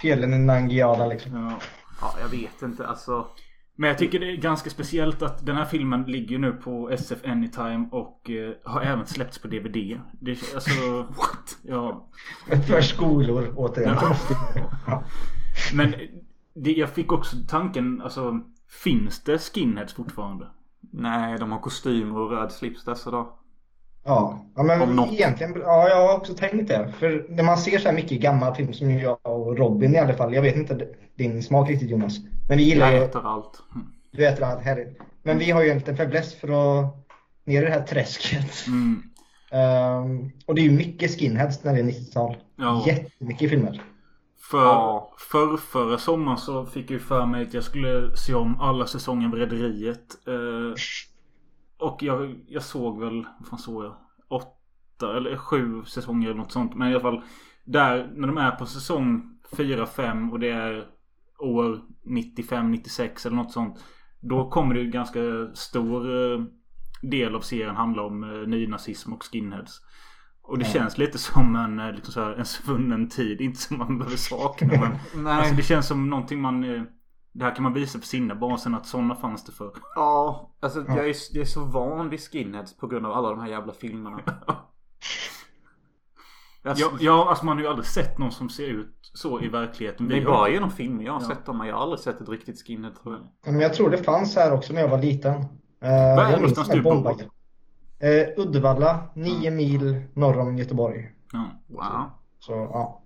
Fjällen 0.00 0.34
i 0.34 0.38
Nangiala 0.38 1.06
liksom. 1.06 1.34
Ja. 1.34 1.52
Ja, 2.00 2.14
jag 2.20 2.28
vet 2.38 2.62
inte. 2.62 2.86
Alltså. 2.86 3.26
Men 3.76 3.88
jag 3.88 3.98
tycker 3.98 4.20
det 4.20 4.32
är 4.32 4.36
ganska 4.36 4.70
speciellt 4.70 5.22
att 5.22 5.46
den 5.46 5.56
här 5.56 5.64
filmen 5.64 6.02
ligger 6.02 6.38
nu 6.38 6.52
på 6.52 6.90
SF 6.90 7.18
Anytime 7.24 7.88
och 7.90 8.30
eh, 8.30 8.52
har 8.64 8.80
även 8.80 9.06
släppts 9.06 9.38
på 9.38 9.48
DVD. 9.48 10.00
Det, 10.20 10.54
alltså, 10.54 10.96
what? 11.08 11.58
Ja. 11.62 12.08
För 12.66 12.80
skolor 12.80 13.52
återigen. 13.56 13.96
Ja. 14.86 15.04
Men 15.74 15.94
det, 16.54 16.72
jag 16.72 16.90
fick 16.90 17.12
också 17.12 17.36
tanken, 17.48 18.02
alltså 18.02 18.40
finns 18.84 19.24
det 19.24 19.38
skinheads 19.38 19.94
fortfarande? 19.94 20.48
Nej, 20.80 21.38
de 21.38 21.52
har 21.52 21.58
kostymer 21.58 22.18
och 22.18 22.30
röd 22.30 22.52
slips 22.52 22.84
dessa 22.84 23.10
dagar. 23.10 23.26
Ja, 24.06 24.46
ja 24.56 24.62
men 24.62 24.98
egentligen, 25.12 25.54
ja 25.60 25.88
jag 25.88 26.08
har 26.08 26.16
också 26.16 26.34
tänkt 26.34 26.68
det. 26.68 26.92
För 26.98 27.26
när 27.28 27.42
man 27.42 27.58
ser 27.58 27.78
så 27.78 27.88
här 27.88 27.94
mycket 27.94 28.20
gammal 28.20 28.54
film 28.54 28.72
som 28.72 28.90
jag 28.98 29.18
och 29.22 29.58
Robin 29.58 29.94
i 29.94 29.98
alla 29.98 30.14
fall. 30.14 30.34
Jag 30.34 30.42
vet 30.42 30.56
inte 30.56 30.88
din 31.16 31.42
smak 31.42 31.70
riktigt 31.70 31.90
Jonas. 31.90 32.16
Men 32.48 32.58
vi 32.58 32.64
gillar 32.64 32.86
Jag 32.92 32.98
ju, 33.00 33.04
äter 33.04 33.26
allt. 33.26 33.62
du 34.12 34.26
äter 34.26 34.44
allt 34.44 34.62
härligt. 34.62 34.98
Men 35.22 35.38
vi 35.38 35.50
har 35.50 35.62
ju 35.62 35.70
en 35.70 35.78
liten 35.78 35.96
fäbless 35.96 36.34
för 36.34 36.48
att 36.48 36.94
ner 37.44 37.62
i 37.62 37.64
det 37.64 37.70
här 37.70 37.82
träsket. 37.82 38.66
Mm. 38.66 39.02
Ehm, 39.50 40.30
och 40.46 40.54
det 40.54 40.60
är 40.60 40.64
ju 40.64 40.70
mycket 40.72 41.10
skinheads 41.18 41.64
när 41.64 41.74
det 41.74 41.80
är 41.80 41.84
90-tal. 41.84 42.36
Ja. 42.56 42.84
Jättemycket 42.86 43.50
filmer. 43.50 43.82
För, 44.50 44.64
Ja. 44.64 45.12
för 45.30 45.56
förra 45.56 45.98
sommaren 45.98 46.38
så 46.38 46.66
fick 46.66 46.84
jag 46.84 46.90
ju 46.90 46.98
för 46.98 47.26
mig 47.26 47.42
att 47.42 47.54
jag 47.54 47.64
skulle 47.64 48.16
se 48.16 48.34
om 48.34 48.60
alla 48.60 48.86
säsonger 48.86 49.26
av 49.28 49.34
Rederiet. 49.34 50.26
Eh, 50.28 50.74
och 51.78 52.02
jag, 52.02 52.44
jag 52.48 52.62
såg 52.62 53.00
väl, 53.00 53.26
vad 53.38 53.48
fan 53.48 53.58
såg 53.58 53.84
jag? 53.84 53.96
Åtta 54.28 55.16
eller 55.16 55.36
sju 55.36 55.84
säsonger 55.84 56.28
eller 56.28 56.38
något 56.38 56.52
sånt. 56.52 56.74
Men 56.74 56.88
i 56.88 56.90
alla 56.92 57.00
fall 57.02 57.22
där 57.64 58.12
när 58.14 58.26
de 58.28 58.38
är 58.38 58.50
på 58.50 58.66
säsong 58.66 59.38
4-5 59.56 60.30
och 60.30 60.38
det 60.40 60.50
är 60.50 60.86
år 61.38 61.80
95-96 62.04 63.26
eller 63.26 63.36
något 63.36 63.52
sånt. 63.52 63.84
Då 64.20 64.50
kommer 64.50 64.74
det 64.74 64.80
ju 64.80 64.90
ganska 64.90 65.20
stor 65.54 66.32
eh, 66.32 66.44
del 67.02 67.34
av 67.34 67.40
serien 67.40 67.76
handla 67.76 68.02
om 68.02 68.24
eh, 68.24 68.48
nynazism 68.48 69.12
och 69.12 69.22
skinheads. 69.24 69.80
Och 70.42 70.58
det 70.58 70.64
Ja. 70.64 70.70
känns 70.72 70.98
lite 70.98 71.18
som 71.18 71.56
en, 71.56 71.78
eh, 71.78 71.92
liksom 71.94 72.12
så 72.12 72.20
här, 72.20 72.32
en 72.32 72.44
svunnen 72.44 73.08
tid. 73.08 73.40
Inte 73.40 73.58
som 73.60 73.78
man 73.78 73.98
behöver 73.98 74.16
sakna 74.16 74.68
men 74.68 74.92
Nej. 75.24 75.32
Alltså 75.32 75.54
det 75.54 75.62
känns 75.62 75.86
som 75.88 76.10
någonting 76.10 76.40
man 76.40 76.64
Det 77.38 77.44
här 77.44 77.54
kan 77.54 77.62
man 77.62 77.72
visa 77.72 77.98
för 77.98 78.06
sina 78.06 78.34
barn 78.34 78.58
sen 78.58 78.74
att 78.74 78.86
sådana 78.86 79.14
fanns 79.14 79.44
det 79.44 79.52
för. 79.52 79.72
Ja, 79.94 80.50
alltså 80.60 80.78
Jag, 80.88 80.98
är, 81.08 81.14
jag 81.32 81.40
är 81.40 81.44
så 81.44 81.64
van 81.64 82.08
vid 82.10 82.20
skinheads 82.20 82.76
på 82.76 82.86
grund 82.86 83.06
av 83.06 83.12
alla 83.12 83.30
de 83.30 83.40
här 83.40 83.48
jävla 83.48 83.72
filmerna. 83.72 84.20
Alltså, 86.64 86.84
Ja, 86.84 86.90
ja 87.00 87.28
alltså 87.28 87.44
man 87.44 87.56
har 87.56 87.62
ju 87.64 87.68
aldrig 87.70 87.86
sett 87.86 88.18
någon 88.18 88.30
som 88.32 88.48
ser 88.48 88.66
ut 88.66 89.10
så 89.14 89.40
i 89.40 89.48
verkligheten. 89.48 90.08
det 90.08 90.16
är 90.18 90.24
har- 90.24 90.30
bara 90.32 90.48
genom 90.48 90.70
filmer 90.70 91.04
jag 91.04 91.12
har 91.12 91.20
Ja. 91.20 91.26
sett 91.28 91.46
dem. 91.46 91.58
men 91.58 91.66
Jag 91.66 91.74
har 91.74 91.82
aldrig 91.82 92.00
sett 92.00 92.20
ett 92.20 92.28
riktigt 92.28 92.66
skinhead 92.66 92.92
tror 93.02 93.14
jag. 93.14 93.52
Men 93.52 93.60
jag 93.60 93.74
tror 93.74 93.90
det 93.90 93.98
fanns 93.98 94.36
här 94.36 94.52
också 94.52 94.72
när 94.72 94.80
jag 94.80 94.88
var 94.88 94.98
liten. 94.98 95.34
Uh, 95.34 95.40
Var 95.80 95.88
är 95.88 96.26
minns 96.26 96.36
någonstans 96.40 96.68
du 96.68 96.82
bor? 96.82 97.12
Eh, 97.98 98.28
Uddevalla, 98.46 99.02
nio 99.14 99.50
mil 99.50 100.02
norr 100.14 100.38
om 100.38 100.56
Göteborg. 100.58 101.10
Ja. 101.32 101.44
Wow. 101.66 102.10
Så 102.38 102.52
ja. 102.52 103.02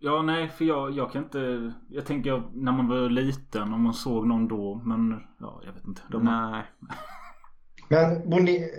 Ja 0.00 0.22
nej 0.22 0.48
för 0.48 0.64
jag, 0.64 0.90
jag 0.90 1.12
kan 1.12 1.24
inte 1.24 1.72
Jag 1.88 2.06
tänker 2.06 2.42
när 2.52 2.72
man 2.72 2.88
var 2.88 3.08
liten 3.08 3.72
om 3.74 3.82
man 3.82 3.94
såg 3.94 4.26
någon 4.26 4.48
då 4.48 4.82
men 4.84 5.22
ja 5.38 5.62
jag 5.66 5.72
vet 5.72 5.84
inte. 5.86 6.02
De, 6.08 6.24
Nej. 6.24 6.64
Men 7.88 8.30
bor 8.30 8.40
ni, 8.40 8.70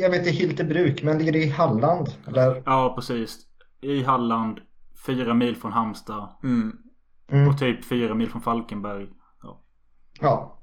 jag 0.00 0.10
vet 0.10 0.26
i 0.26 0.30
Hyltebruk, 0.30 1.02
men 1.02 1.18
ligger 1.18 1.32
det 1.32 1.38
i 1.38 1.48
Halland? 1.48 2.08
Eller? 2.26 2.62
Ja 2.66 2.92
precis. 2.96 3.38
I 3.80 4.02
Halland. 4.02 4.60
Fyra 5.06 5.34
mil 5.34 5.56
från 5.56 5.72
Halmstad. 5.72 6.28
Mm. 6.42 6.76
Mm. 7.28 7.48
Och 7.48 7.58
typ 7.58 7.84
fyra 7.84 8.14
mil 8.14 8.30
från 8.30 8.42
Falkenberg. 8.42 9.08
Ja. 9.42 9.60
Ja, 10.20 10.58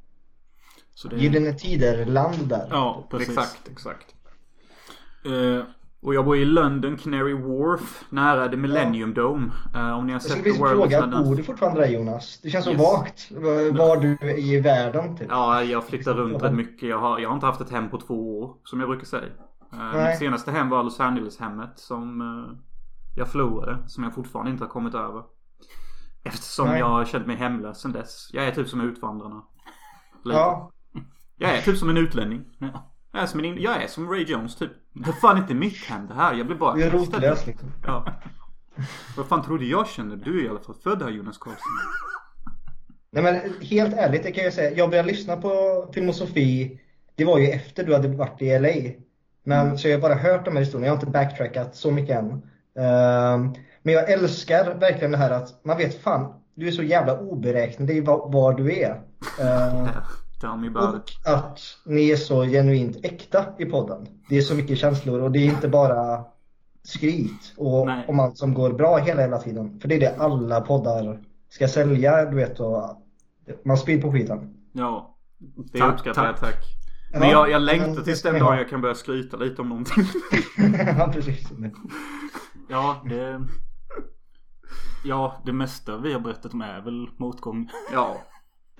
Så 0.93 1.07
det 1.07 1.17
Gyllene 1.17 1.53
Tider-land 1.53 2.47
där. 2.47 2.67
Ja 2.71 3.07
precis. 3.11 3.29
Exakt, 3.29 3.69
exakt. 3.71 4.15
Eh, 5.25 5.63
Och 6.01 6.13
jag 6.13 6.25
bor 6.25 6.37
i 6.37 6.45
London, 6.45 6.97
Canary 6.97 7.33
Wharf. 7.33 8.05
Nära 8.09 8.47
The 8.49 8.57
Millennium 8.57 9.13
Dome. 9.13 9.51
Eh, 9.75 9.91
om 9.97 10.05
ni 10.05 10.13
har 10.13 10.15
Jag 10.15 10.21
sett 10.21 10.43
The 10.43 10.51
World 10.51 10.91
Is 10.91 10.99
Not 10.99 11.25
bor 11.25 11.35
du 11.35 11.43
fortfarande 11.43 11.81
där 11.81 11.87
Jonas? 11.87 12.39
Det 12.43 12.49
känns 12.49 12.65
så 12.65 12.71
Yes. 12.71 12.81
vagt. 12.81 13.31
Var 13.77 13.97
du 14.01 14.17
är 14.21 14.39
i 14.39 14.59
världen 14.61 15.17
typ. 15.17 15.27
Ja, 15.29 15.63
jag 15.63 15.83
flyttar 15.87 16.13
runt 16.13 16.43
rätt 16.43 16.53
mycket. 16.53 16.89
Jag 16.89 16.99
har, 16.99 17.19
jag 17.19 17.29
har 17.29 17.33
inte 17.35 17.45
haft 17.45 17.61
ett 17.61 17.69
hem 17.71 17.89
på 17.89 17.97
två 17.97 18.39
år, 18.39 18.55
som 18.63 18.79
jag 18.79 18.89
brukar 18.89 19.05
säga. 19.05 19.31
Nej. 19.71 20.09
mitt 20.09 20.19
senaste 20.19 20.51
hem 20.51 20.69
var 20.69 20.83
Los 20.83 20.99
Angeles-hemmet 20.99 21.71
som 21.79 22.21
eh, 22.21 22.57
jag 23.15 23.27
förlorade. 23.27 23.77
Som 23.87 24.03
jag 24.03 24.15
fortfarande 24.15 24.51
inte 24.51 24.63
har 24.63 24.69
kommit 24.69 24.95
över. 24.95 25.23
Eftersom 26.23 26.67
Nej. 26.67 26.79
jag 26.79 26.89
har 26.89 27.05
känt 27.05 27.27
mig 27.27 27.35
hemlös 27.35 27.81
sen 27.81 27.91
dess. 27.91 28.29
Jag 28.33 28.45
är 28.47 28.51
typ 28.51 28.67
som 28.67 28.81
utvandrarna. 28.81 29.41
Lite. 30.23 30.37
Ja, 30.37 30.71
Jag 31.37 31.51
är 31.57 31.61
typ 31.61 31.77
som 31.77 31.89
en 31.89 31.97
utlänning. 31.97 32.45
Jag 33.11 33.21
är 33.21 33.27
som, 33.27 33.39
en 33.39 33.61
jag 33.61 33.83
är 33.83 33.87
som 33.87 34.09
Ray 34.09 34.23
Jones 34.23 34.55
typ. 34.55 34.71
Det 34.93 35.09
är 35.09 35.13
fan 35.13 35.37
inte 35.37 35.53
mitt 35.53 35.85
hem 35.85 36.07
det 36.07 36.13
här. 36.13 36.33
Jag 36.33 36.47
blir 36.47 36.57
bara 36.57 36.79
kastad. 36.79 36.97
rotlös 36.97 37.47
liksom. 37.47 37.71
Ja. 37.85 38.05
Vad 39.17 39.27
fan 39.27 39.43
trodde 39.43 39.65
jag 39.65 39.87
kände? 39.87 40.15
Du 40.15 40.39
är 40.39 40.45
i 40.45 40.49
alla 40.49 40.59
fall 40.59 40.75
född 40.83 41.01
här 41.01 41.09
Jonas 41.09 41.37
Karlsson. 41.37 41.71
Nej 43.11 43.23
men 43.23 43.53
helt 43.61 43.93
ärligt, 43.93 44.23
det 44.23 44.31
kan 44.31 44.43
jag 44.43 44.53
säga. 44.53 44.77
Jag 44.77 44.89
började 44.89 45.07
lyssna 45.07 45.37
på 45.37 45.85
Filmosofi. 45.93 46.79
Det 47.15 47.25
var 47.25 47.37
ju 47.37 47.47
efter 47.47 47.83
du 47.83 47.93
hade 47.93 48.07
varit 48.07 48.41
i 48.41 48.59
LA. 48.59 48.91
Men 49.43 49.77
så 49.77 49.87
jag 49.87 49.95
har 49.97 50.01
bara 50.01 50.15
hört 50.15 50.45
de 50.45 50.51
här 50.51 50.59
historierna. 50.59 50.87
Jag 50.87 50.93
har 50.93 50.97
inte 50.97 51.11
backtrackat 51.11 51.75
så 51.75 51.91
mycket 51.91 52.17
än. 52.17 52.31
Ehm, 52.79 53.53
men 53.83 53.93
jag 53.93 54.11
älskar 54.11 54.75
verkligen 54.79 55.11
det 55.11 55.17
här 55.17 55.31
att 55.31 55.65
man 55.65 55.77
vet 55.77 56.01
fan, 56.01 56.33
du 56.55 56.67
är 56.67 56.71
så 56.71 56.83
jävla 56.83 57.19
oberäknelig 57.19 58.05
var, 58.05 58.31
var 58.31 58.53
du 58.53 58.73
är. 58.73 58.91
Ehm, 59.41 59.87
Tell 60.41 60.57
me 60.57 60.67
about 60.67 61.09
it. 61.09 61.17
och 61.25 61.33
att 61.33 61.59
ni 61.85 62.09
är 62.09 62.15
så 62.15 62.43
genuint 62.43 62.97
äkta 63.05 63.45
i 63.59 63.65
podden. 63.65 64.07
Det 64.29 64.37
är 64.37 64.41
så 64.41 64.55
mycket 64.55 64.77
känslor 64.77 65.21
och 65.21 65.31
det 65.31 65.39
är 65.39 65.45
inte 65.45 65.67
bara 65.67 66.23
skryt 66.83 67.53
och, 67.57 67.85
Nej. 67.85 68.05
om 68.07 68.19
allt 68.19 68.37
som 68.37 68.53
går 68.53 68.73
bra 68.73 68.97
hela, 68.97 69.21
hela 69.21 69.37
tiden. 69.37 69.79
För 69.79 69.87
det 69.87 69.95
är 69.95 69.99
det 69.99 70.15
alla 70.17 70.61
poddar 70.61 71.19
ska 71.49 71.67
sälja, 71.67 72.25
du 72.25 72.35
vet. 72.35 72.59
Och 72.59 72.97
man 73.65 73.77
spyr 73.77 74.01
på 74.01 74.11
skiten. 74.11 74.53
ja. 74.73 75.15
Det 75.71 75.79
Tack, 75.79 75.93
uppskattar 75.93 76.25
jag, 76.25 76.37
tack. 76.37 76.53
tack. 76.55 76.65
Ja, 77.11 77.19
Men 77.19 77.29
jag, 77.29 77.49
jag 77.49 77.61
längtar 77.61 77.95
det 77.95 78.03
tills 78.03 78.21
den 78.21 78.39
dagen 78.39 78.57
jag 78.57 78.69
kan 78.69 78.81
börja 78.81 78.95
skryta 78.95 79.37
lite 79.37 79.61
om 79.61 79.69
någonting. 79.69 80.03
ja, 80.97 81.09
precis. 81.13 81.49
Ja, 82.69 83.01
det... 83.09 83.41
Ja, 85.03 85.41
det 85.45 85.53
mesta 85.53 85.97
vi 85.97 86.13
har 86.13 86.19
berättat 86.19 86.53
om 86.53 86.61
är 86.61 86.81
väl 86.81 87.07
motgång. 87.17 87.69
Ja. 87.93 88.17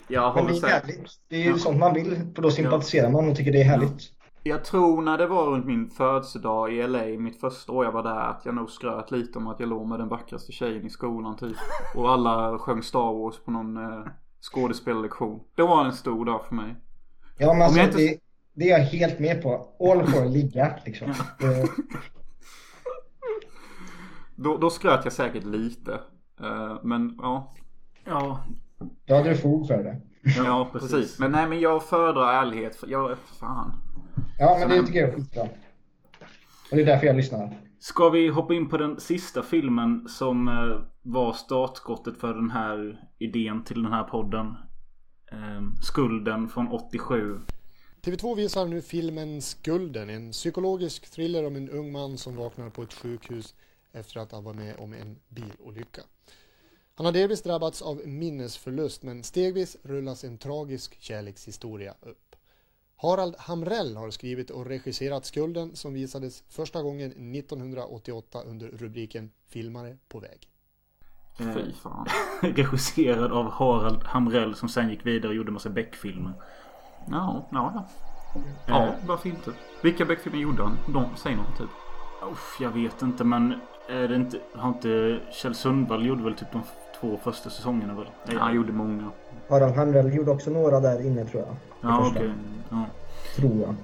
Jag 0.10 0.36
Men 0.36 0.46
det 0.46 0.58
är 0.58 0.68
härligt. 0.70 1.12
Det 1.28 1.36
är 1.36 1.44
ju 1.44 1.60
sånt 1.60 1.80
man 1.80 1.94
vill, 1.94 2.16
för 2.36 2.42
då 2.42 2.52
sympatiserar 2.52 3.10
man 3.10 3.30
och 3.30 3.36
tycker 3.36 3.52
det 3.52 3.62
är 3.62 3.66
härligt. 3.66 4.02
Jag 4.44 4.64
tror 4.66 5.02
när 5.02 5.18
det 5.18 5.28
var 5.28 5.46
runt 5.46 5.66
min 5.66 5.90
födelsedag 5.90 6.74
i 6.74 6.88
LA, 6.88 7.06
mitt 7.06 7.40
första 7.40 7.72
år 7.72 7.86
jag 7.86 7.92
var 7.92 8.04
där, 8.04 8.20
att 8.30 8.42
jag 8.46 8.56
nog 8.56 8.70
skröt 8.70 9.12
lite 9.12 9.38
om 9.40 9.48
att 9.48 9.60
jag 9.60 9.70
låg 9.70 9.88
med 9.88 10.00
den 10.00 10.08
vackraste 10.08 10.52
tjejen 10.52 10.86
i 10.86 10.90
skolan 10.90 11.38
typ. 11.38 11.58
Och 11.96 12.12
alla 12.12 12.58
sjöng 12.60 12.84
Star 12.84 13.14
Wars 13.14 13.40
på 13.40 13.52
någon 13.52 13.78
eh, 13.78 14.06
skådespelarlektion. 14.42 15.40
Det 15.56 15.62
var 15.62 15.86
en 15.86 15.94
stor 15.94 16.26
dag 16.26 16.46
för 16.46 16.56
mig. 16.56 16.76
Ja, 17.38 17.54
men 17.54 17.62
alltså, 17.62 17.80
inte- 17.82 17.98
det, 17.98 18.18
det 18.54 18.72
är 18.72 18.78
jag 18.80 18.86
helt 18.86 19.20
med 19.20 19.42
på. 19.44 19.68
All 19.80 20.06
for 20.08 20.26
ligga 20.26 20.74
liksom. 20.86 21.14
Det- 21.40 21.68
Då, 24.36 24.58
då 24.58 24.70
skröt 24.70 25.04
jag 25.04 25.14
säkert 25.14 25.44
lite. 25.44 25.94
Eh, 26.42 26.78
men 26.84 27.16
ja. 27.22 27.54
Ja, 28.06 28.44
Då 29.06 29.16
hade 29.16 29.30
du 29.30 29.36
fog 29.36 29.68
för 29.68 29.84
det. 29.84 30.02
Ja, 30.38 30.70
precis. 30.72 31.20
Men 31.20 31.32
nej, 31.32 31.48
men 31.48 31.60
jag 31.60 31.84
föredrar 31.84 32.34
ärlighet. 32.34 32.76
För 32.76 32.88
jag, 32.88 33.18
fan. 33.40 33.82
Ja, 34.40 34.58
men 34.60 34.70
det 34.70 34.88
tycker 34.88 35.00
jag 35.00 35.10
är 35.10 35.16
skitbra. 35.16 35.44
Och 36.72 36.76
det 36.76 36.82
är 36.82 36.86
därför 36.86 37.08
jag 37.08 37.16
lyssnar. 37.16 37.58
Ska 37.80 38.10
vi 38.10 38.28
hoppa 38.28 38.54
in 38.54 38.70
på 38.70 38.78
den 38.78 39.00
sista 39.00 39.44
filmen 39.44 40.08
som 40.10 40.48
eh, 40.48 40.82
var 41.02 41.34
startskottet 41.34 42.18
för 42.18 42.34
den 42.34 42.52
här 42.52 43.08
idén 43.18 43.64
till 43.64 43.84
den 43.84 43.92
här 43.94 44.04
podden? 44.04 44.56
Eh, 45.32 45.62
Skulden 45.82 46.50
från 46.50 46.68
87. 46.68 47.40
TV2 48.02 48.36
visar 48.36 48.66
nu 48.66 48.82
filmen 48.82 49.42
Skulden, 49.42 50.10
en 50.10 50.32
psykologisk 50.32 51.12
thriller 51.12 51.48
om 51.48 51.56
en 51.56 51.70
ung 51.70 51.92
man 51.92 52.18
som 52.18 52.36
vaknar 52.36 52.70
på 52.70 52.84
ett 52.84 52.94
sjukhus 52.94 53.56
efter 53.92 54.20
att 54.20 54.32
ha 54.32 54.42
varit 54.42 54.58
med 54.58 54.76
om 54.80 54.94
en 54.94 55.16
bilolycka. 55.30 56.02
Han 57.00 57.06
har 57.06 57.14
delvis 57.14 57.42
drabbats 57.42 57.82
av 57.82 58.02
minnesförlust 58.06 59.04
men 59.04 59.24
stegvis 59.24 59.78
rullas 59.84 60.24
en 60.24 60.38
tragisk 60.38 61.02
kärlekshistoria 61.02 61.94
upp. 62.02 62.36
Harald 62.96 63.36
Hamrell 63.38 63.96
har 63.98 64.10
skrivit 64.10 64.50
och 64.50 64.66
regisserat 64.66 65.26
Skulden 65.26 65.76
som 65.76 65.94
visades 65.94 66.44
första 66.50 66.82
gången 66.82 67.36
1988 67.36 68.42
under 68.46 68.68
rubriken 68.68 69.32
Filmare 69.48 69.98
på 70.08 70.20
väg. 70.20 70.50
Fy 71.38 71.74
fan. 71.84 72.08
Regisserad 72.42 73.32
av 73.32 73.52
Harald 73.52 74.04
Hamrell 74.04 74.56
som 74.56 74.70
sen 74.70 74.90
gick 74.90 75.06
vidare 75.06 75.30
och 75.30 75.36
gjorde 75.36 75.52
massa 75.52 75.70
Beck-filmer. 75.70 76.34
Ja, 77.12 77.48
ja, 77.52 77.74
ja. 77.76 77.88
Ja, 78.68 78.96
varför 79.08 79.30
inte? 79.30 79.54
Vilka 79.84 80.06
Beck-filmer 80.06 80.40
gjorde 80.40 80.64
han? 80.64 80.78
De, 80.94 81.06
säg 81.18 81.36
något 81.36 81.58
typ. 81.58 81.70
Uff, 82.32 82.58
jag 82.62 82.72
vet 82.72 83.02
inte 83.02 83.24
men 83.24 83.54
är 83.90 84.08
det 84.08 84.16
inte, 84.16 84.40
har 84.56 84.70
inte 84.70 85.20
Kjell 85.32 85.56
Sundvall 85.56 86.06
gjorde 86.06 86.24
väl 86.24 86.36
typ 86.36 86.52
de 86.52 86.64
två 87.00 87.20
första 87.24 87.50
säsongerna 87.50 87.94
väl? 87.94 88.06
Ja, 88.26 88.40
han 88.40 88.56
gjorde 88.56 88.72
många. 88.72 89.12
Harald 89.50 89.76
Hamrell 89.76 90.14
gjorde 90.16 90.32
också 90.32 90.50
några 90.50 90.80
där 90.80 91.06
inne 91.06 91.26
tror 91.26 91.44
jag. 91.44 91.56
Ja 91.82 92.08
okej. 92.08 92.34
Ja. 92.70 92.86
Tror 93.36 93.60
jag. 93.60 93.76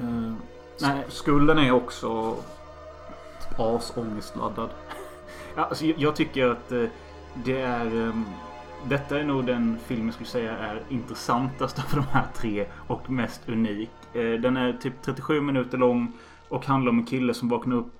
Eh, 0.00 0.32
nej, 0.80 1.04
Skulden 1.08 1.58
är 1.58 1.72
också 1.72 2.36
asångestladdad. 3.58 4.70
Ja, 5.56 5.64
alltså, 5.64 5.84
jag, 5.84 6.16
tycker 6.16 6.46
att 6.46 6.72
eh, 6.72 6.84
det 7.44 7.60
är... 7.60 7.86
ehm, 7.86 8.24
detta 8.88 9.18
är 9.18 9.24
nog 9.24 9.46
den 9.46 9.78
film 9.78 10.04
jag 10.04 10.14
skulle 10.14 10.28
säga 10.28 10.56
är 10.58 10.82
intressantast 10.88 11.78
av 11.78 11.84
de 11.94 12.04
här 12.10 12.26
tre 12.34 12.66
och 12.86 13.10
mest 13.10 13.48
unik. 13.48 13.90
Eh, 14.12 14.32
den 14.40 14.56
är 14.56 14.72
typ 14.72 15.02
37 15.02 15.40
minuter 15.40 15.78
lång 15.78 16.12
och 16.48 16.66
handlar 16.66 16.90
om 16.90 16.98
en 16.98 17.06
kille 17.06 17.34
som 17.34 17.48
vaknar 17.48 17.76
upp 17.76 17.92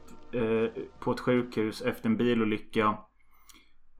på 0.99 1.13
ett 1.13 1.21
sjukhus 1.21 1.83
efter 1.83 2.09
en 2.09 2.17
bilolycka. 2.17 2.97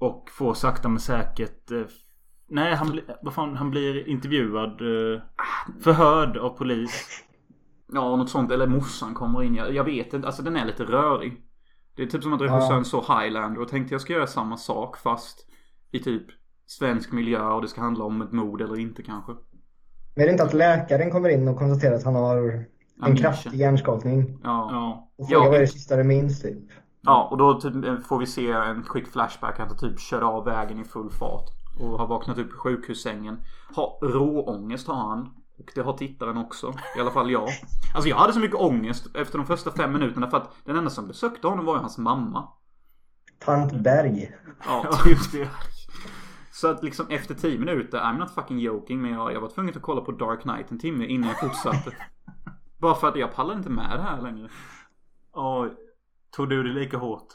Och 0.03 0.31
får 0.31 0.55
sakta 0.55 0.89
men 0.89 1.01
säkert... 1.01 1.71
Eh, 1.71 1.83
nej, 2.49 2.75
han, 2.75 2.91
blir- 2.91 3.17
vad 3.23 3.35
fan, 3.35 3.57
han 3.57 3.71
blir 3.71 4.09
intervjuad. 4.09 4.71
Eh, 4.81 5.23
förhörd 5.81 6.37
av 6.37 6.49
polis. 6.59 7.25
Ja, 7.93 8.17
något 8.17 8.31
sånt. 8.31 8.53
Eller 8.53 8.67
morsan 8.67 9.15
kommer 9.15 9.43
in. 9.43 9.55
Jag, 9.55 9.75
jag 9.75 9.85
vet 9.85 10.15
inte. 10.15 10.27
Alltså 10.27 10.43
den 10.43 10.57
är 10.57 10.65
lite 10.67 10.85
rörig. 10.85 11.43
Det 11.97 12.03
är 12.03 12.07
typ 12.07 12.23
som 12.23 12.33
att 12.33 12.41
regissören 12.41 12.85
såg 12.85 13.03
Highlander 13.05 13.61
och 13.61 13.69
tänkte 13.69 13.95
jag 13.95 14.01
ska 14.01 14.13
göra 14.13 14.27
samma 14.27 14.57
sak 14.57 14.97
fast 14.97 15.47
i 15.93 15.99
typ 15.99 16.23
svensk 16.67 17.13
miljö 17.13 17.49
och 17.51 17.63
det 17.63 17.69
ska 17.69 17.81
handla 17.81 18.05
om 18.05 18.23
ett 18.23 18.33
mord 18.33 18.61
eller 18.61 18.79
inte 18.79 19.03
kanske. 19.03 19.33
Men 20.15 20.23
är 20.23 20.27
det 20.27 20.33
inte 20.33 20.45
att 20.45 20.55
läkaren 20.55 21.11
kommer 21.11 21.29
in 21.29 21.49
och 21.49 21.59
konstaterar 21.59 21.95
att 21.95 22.05
han 22.05 22.15
har 22.15 22.37
en 22.37 22.65
Amnesia. 23.01 23.23
kraftig 23.33 23.55
hjärnskakning? 23.55 24.41
Ja. 24.43 24.69
Ja. 24.73 25.11
Och 25.19 25.29
frågar 25.29 25.45
Ja. 25.45 25.49
vad 25.51 25.57
är 25.57 25.61
det 25.61 25.67
sista 25.67 25.97
du 25.97 26.05
minns 26.05 26.43
typ? 26.43 26.71
Ja, 27.03 27.29
och 27.31 27.39
då 27.39 27.61
typ, 27.61 27.85
eh, 27.85 27.99
får 27.99 28.19
vi 28.19 28.27
se 28.27 28.51
en 28.51 28.83
quick 28.83 29.09
flashback. 29.09 29.61
Att 29.61 29.69
han 29.69 29.79
typ 29.79 30.01
kör 30.01 30.21
av 30.21 30.45
vägen 30.45 30.81
i 30.81 30.85
full 30.85 31.11
fart. 31.11 31.51
Och 31.81 31.99
har 31.99 32.07
vaknat 32.07 32.39
upp 32.39 32.49
i 32.49 32.57
sjukhussängen. 32.57 33.41
Har 33.75 33.99
råångest 34.03 34.89
har 34.89 34.95
han. 34.95 35.21
Och 35.59 35.73
det 35.75 35.81
har 35.81 35.93
tittaren 35.93 36.37
också. 36.37 36.75
I 36.97 37.01
alla 37.01 37.11
fall 37.11 37.31
jag. 37.31 37.49
Alltså 37.95 38.09
jag 38.09 38.17
hade 38.17 38.33
så 38.33 38.41
mycket 38.41 38.61
ångest 38.61 39.17
efter 39.17 39.39
de 39.39 39.47
första 39.47 39.71
fem 39.71 39.93
minuterna 39.93 40.31
för 40.31 40.37
att 40.37 40.55
den 40.65 40.77
enda 40.77 40.91
som 40.91 41.09
besökte 41.09 41.49
honom 41.49 41.65
var 41.65 41.75
ju 41.75 41.81
hans 41.81 41.99
mamma. 41.99 42.49
Tant 43.39 43.73
Berg. 43.73 44.37
Ja, 44.67 44.91
typ 45.05 45.33
det. 45.33 45.49
Så 46.53 46.69
att 46.69 46.83
liksom 46.83 47.07
efter 47.09 47.35
10 47.35 47.59
minuter, 47.59 47.99
I'm 47.99 48.19
not 48.19 48.31
fucking 48.31 48.59
joking, 48.59 49.03
men 49.03 49.13
jag, 49.13 49.33
jag 49.33 49.41
var 49.41 49.49
tvungen 49.49 49.77
att 49.77 49.83
kolla 49.83 50.01
på 50.01 50.13
Dark 50.13 50.43
Knight 50.43 50.71
en 50.71 50.79
timme 50.79 51.07
innan 51.07 51.29
jag 51.29 51.41
fortsatte. 51.41 51.97
Bara 52.79 52.95
för 52.95 53.09
att 53.09 53.17
jag 53.17 53.35
pallar 53.35 53.55
inte 53.55 53.71
med 53.71 53.99
det 53.99 54.03
här 54.03 54.23
längre. 54.23 54.49
Ja, 55.35 55.69
tog 56.37 56.49
du 56.49 56.63
det 56.63 56.81
lika 56.81 56.97
hårt? 56.97 57.27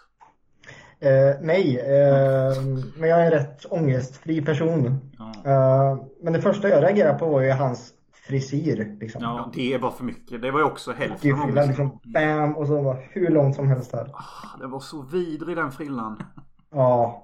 Eh, 1.00 1.36
nej, 1.42 1.80
eh, 1.80 2.62
men 2.98 3.10
jag 3.10 3.20
är 3.22 3.26
en 3.26 3.32
rätt 3.32 3.66
ångestfri 3.70 4.42
person. 4.42 5.00
Ja. 5.18 5.32
Eh, 5.52 5.98
men 6.22 6.34
det 6.34 6.42
första 6.42 6.70
jag 6.70 6.84
reagerade 6.84 7.20
på 7.20 7.26
var 7.30 7.42
ju 7.42 7.52
hans 7.52 7.94
frisyr. 8.28 8.98
Liksom. 9.00 9.22
Ja, 9.24 9.52
det 9.54 9.78
var 9.78 9.92
för 9.92 10.04
mycket. 10.04 10.42
Det 10.42 10.52
var 10.52 10.60
ju 10.60 10.66
också 10.66 10.92
hälften 10.92 11.34
av 11.34 11.38
frillan, 11.38 11.64
ångesten. 11.64 11.68
liksom, 11.68 12.14
bam, 12.14 12.56
och 12.58 12.68
så 12.68 12.82
var 12.82 13.08
hur 13.12 13.30
långt 13.30 13.56
som 13.56 13.68
helst 13.68 13.92
där. 13.92 14.12
Det 14.60 14.68
var 14.68 14.80
så 14.80 15.02
vidrig 15.02 15.58
den 15.58 15.72
frillan. 15.72 16.24
Ja. 16.72 17.24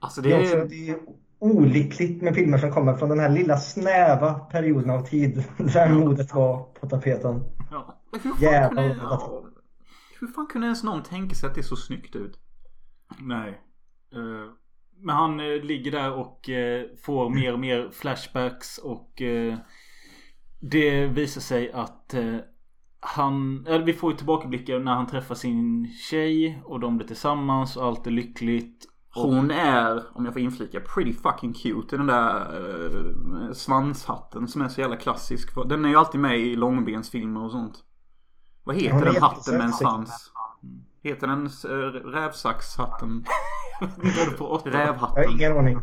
Alltså 0.00 0.20
Det 0.20 0.28
det 0.28 0.34
är, 0.34 0.40
också, 0.42 0.56
det 0.56 0.90
är 0.90 0.96
olyckligt 1.38 2.22
med 2.22 2.34
filmer 2.34 2.58
som 2.58 2.72
kommer 2.72 2.94
från 2.94 3.08
den 3.08 3.20
här 3.20 3.28
lilla 3.28 3.56
snäva 3.56 4.34
perioden 4.34 4.90
av 4.90 5.02
tid 5.02 5.44
där 5.58 5.88
modet 5.88 6.34
var 6.34 6.62
på 6.80 6.88
tapeten. 6.88 7.44
Ja. 7.70 7.96
Jävlar 8.40 8.82
hur 10.20 10.26
fan 10.26 10.46
kunde 10.46 10.66
ens 10.66 10.84
någon 10.84 11.02
tänka 11.02 11.34
sig 11.34 11.48
att 11.48 11.54
det 11.54 11.60
är 11.60 11.62
så 11.62 11.76
snyggt 11.76 12.16
ut? 12.16 12.38
Nej. 13.18 13.60
Eh, 14.12 14.52
men 15.02 15.16
han 15.16 15.40
eh, 15.40 15.62
ligger 15.62 15.90
där 15.90 16.12
och 16.12 16.48
eh, 16.48 16.84
får 17.02 17.30
mer 17.30 17.52
och 17.52 17.60
mer 17.60 17.90
flashbacks 17.92 18.78
och 18.78 19.22
det 20.60 21.06
visar 21.06 21.40
sig 21.40 21.72
att 21.72 22.14
han, 23.00 23.66
eller 23.66 23.84
vi 23.84 23.92
får 23.92 24.10
ju 24.10 24.16
tillbakablickar 24.16 24.78
när 24.78 24.94
han 24.94 25.06
träffar 25.06 25.34
sin 25.34 25.88
tjej 26.10 26.62
och 26.64 26.80
de 26.80 26.96
blir 26.96 27.06
tillsammans 27.06 27.76
och 27.76 27.84
allt 27.84 28.06
är 28.06 28.10
lyckligt. 28.10 28.86
Hon 29.14 29.50
är, 29.50 30.16
om 30.16 30.24
jag 30.24 30.34
får 30.34 30.42
inflika, 30.42 30.80
pretty 30.80 31.12
fucking 31.12 31.52
cute 31.52 31.94
i 31.94 31.98
den 31.98 32.06
där 32.06 33.52
svanshatten 33.52 34.48
som 34.48 34.62
är 34.62 34.68
så 34.68 34.80
jävla 34.80 34.96
klassisk. 34.96 35.54
Den 35.68 35.84
är 35.84 35.88
ju 35.88 35.96
alltid 35.96 36.20
med 36.20 36.38
i 36.38 36.56
långbensfilmer 36.56 37.44
och 37.44 37.50
sånt. 37.50 37.84
Vad 38.64 38.76
heter 38.76 39.04
den 39.04 39.22
hatten 39.22 39.56
med 39.56 39.66
en 39.66 39.72
svans? 39.72 40.32
Heter 41.02 41.26
den 41.26 41.46
uh, 41.46 41.92
rävsaxhatten? 42.10 43.08
om. 43.80 44.06
Jag 44.38 44.46
har 44.46 44.70
Rävhatten. 44.70 45.30
ingen 45.30 45.56
aning. 45.56 45.78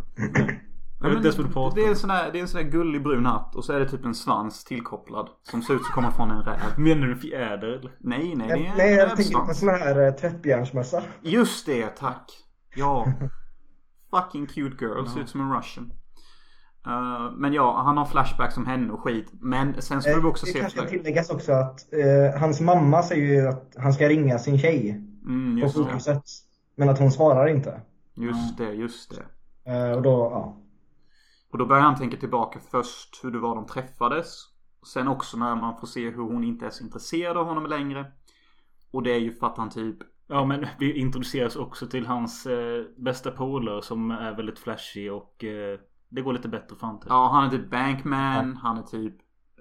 Vad 1.00 1.24
du 1.24 1.48
pratar 1.54 1.76
det 1.76 1.86
är 1.86 1.90
en 1.90 1.96
sån 1.96 2.10
där, 2.10 2.32
det 2.32 2.38
är 2.38 2.42
en 2.42 2.48
sån 2.48 2.64
där 2.64 2.70
gullig 2.70 3.04
brun 3.04 3.26
hatt 3.26 3.56
och 3.56 3.66
så 3.66 3.74
är 3.74 3.80
det 3.80 3.90
typ 3.90 4.06
en 4.06 4.16
svans 4.16 4.64
tillkopplad. 4.64 5.30
Som 5.44 5.62
ser 5.62 5.74
ut 5.74 5.84
som 5.84 5.94
kommer 5.94 6.12
från 6.12 6.32
en 6.32 6.44
räv. 6.44 6.60
Menar 6.78 7.08
du 7.08 7.14
en 7.14 7.20
fjäder? 7.20 7.92
Nej, 8.00 8.36
nej, 8.36 8.48
det 8.48 8.54
är 8.54 8.72
en 8.72 8.78
Nej, 8.78 8.94
jag 8.94 9.16
tänker 9.16 9.38
på 9.38 9.50
en 9.50 9.56
sån 9.56 9.70
här 9.70 10.08
eh, 10.08 10.14
tvättbjörnsmössa. 10.14 11.04
Just 11.22 11.66
det, 11.66 11.88
tack. 11.88 12.32
Ja. 12.76 13.08
Fucking 14.12 14.48
cute 14.48 14.86
girl. 14.86 15.06
Ser 15.06 15.20
ut 15.20 15.30
som 15.30 15.42
en 15.42 15.58
russian. 15.58 15.94
Eh, 16.88 17.32
men 17.36 17.54
ja, 17.54 17.82
han 17.86 17.98
har 17.98 18.06
flashbacks 18.06 18.58
om 18.58 18.66
henne 18.66 18.94
och 18.94 19.00
skit. 19.00 19.28
Men 19.42 19.82
sen 19.82 20.02
ska 20.02 20.12
Eh, 20.12 20.18
vi 20.22 20.24
också 20.28 20.46
det 20.46 20.52
se... 20.52 20.60
kanske 20.60 20.80
ska 20.80 20.90
tilläggas 20.90 21.30
också 21.30 21.52
att 21.54 21.94
eh, 21.94 22.40
hans 22.40 22.62
mamma 22.62 23.04
säger 23.04 23.26
ju 23.42 23.48
att 23.48 23.76
han 23.78 23.94
ska 23.94 24.10
ringa 24.10 24.40
sin 24.40 24.58
tjej 24.60 25.04
Mm, 25.26 25.56
på 25.56 25.60
just 25.60 25.76
det. 25.78 25.84
sjukhuset. 25.84 26.24
Men 26.76 26.90
att 26.90 27.00
hon 27.00 27.12
svarar 27.12 27.48
inte. 27.48 27.82
Just 28.16 28.58
det, 28.58 28.74
just 28.74 29.16
det. 29.16 29.72
Eh, 29.72 29.92
och 29.92 30.02
då, 30.02 30.10
ja. 30.32 30.58
Och 31.52 31.58
då 31.58 31.66
börjar 31.66 31.84
han 31.84 31.96
tänka 31.96 32.18
tillbaka 32.18 32.60
först 32.72 33.20
hur 33.24 33.32
det 33.32 33.40
var 33.40 33.56
de 33.56 33.66
träffades. 33.66 34.28
Sen 34.94 35.08
också 35.08 35.38
när 35.38 35.56
man 35.56 35.78
får 35.80 35.88
se 35.88 36.10
hur 36.10 36.24
hon 36.24 36.44
inte 36.44 36.66
är 36.66 36.70
så 36.70 36.84
intresserad 36.84 37.38
av 37.38 37.46
honom 37.46 37.66
längre. 37.66 38.06
Och 38.92 39.04
det 39.04 39.12
är 39.12 39.20
ju 39.20 39.34
för 39.34 39.48
att 39.48 39.58
han 39.58 39.70
typ... 39.70 39.98
Ja 40.28 40.46
men 40.46 40.66
vi 40.80 40.98
introduceras 41.00 41.56
också 41.56 41.88
till 41.88 42.06
hans 42.08 42.46
eh, 42.46 42.84
bästa 42.98 43.32
polare 43.32 43.82
som 43.82 44.12
är 44.12 44.36
väldigt 44.36 44.60
flashig 44.60 45.14
och 45.14 45.44
eh, 45.44 45.80
det 46.10 46.22
går 46.22 46.34
lite 46.34 46.48
bättre 46.48 46.76
för 46.76 46.88
han 46.88 47.00
typ. 47.00 47.10
Ja, 47.10 47.30
han 47.34 47.46
är 47.46 47.50
typ 47.50 47.70
bankman. 47.70 48.56
Han 48.56 48.78
är 48.78 48.84
typ 48.84 49.16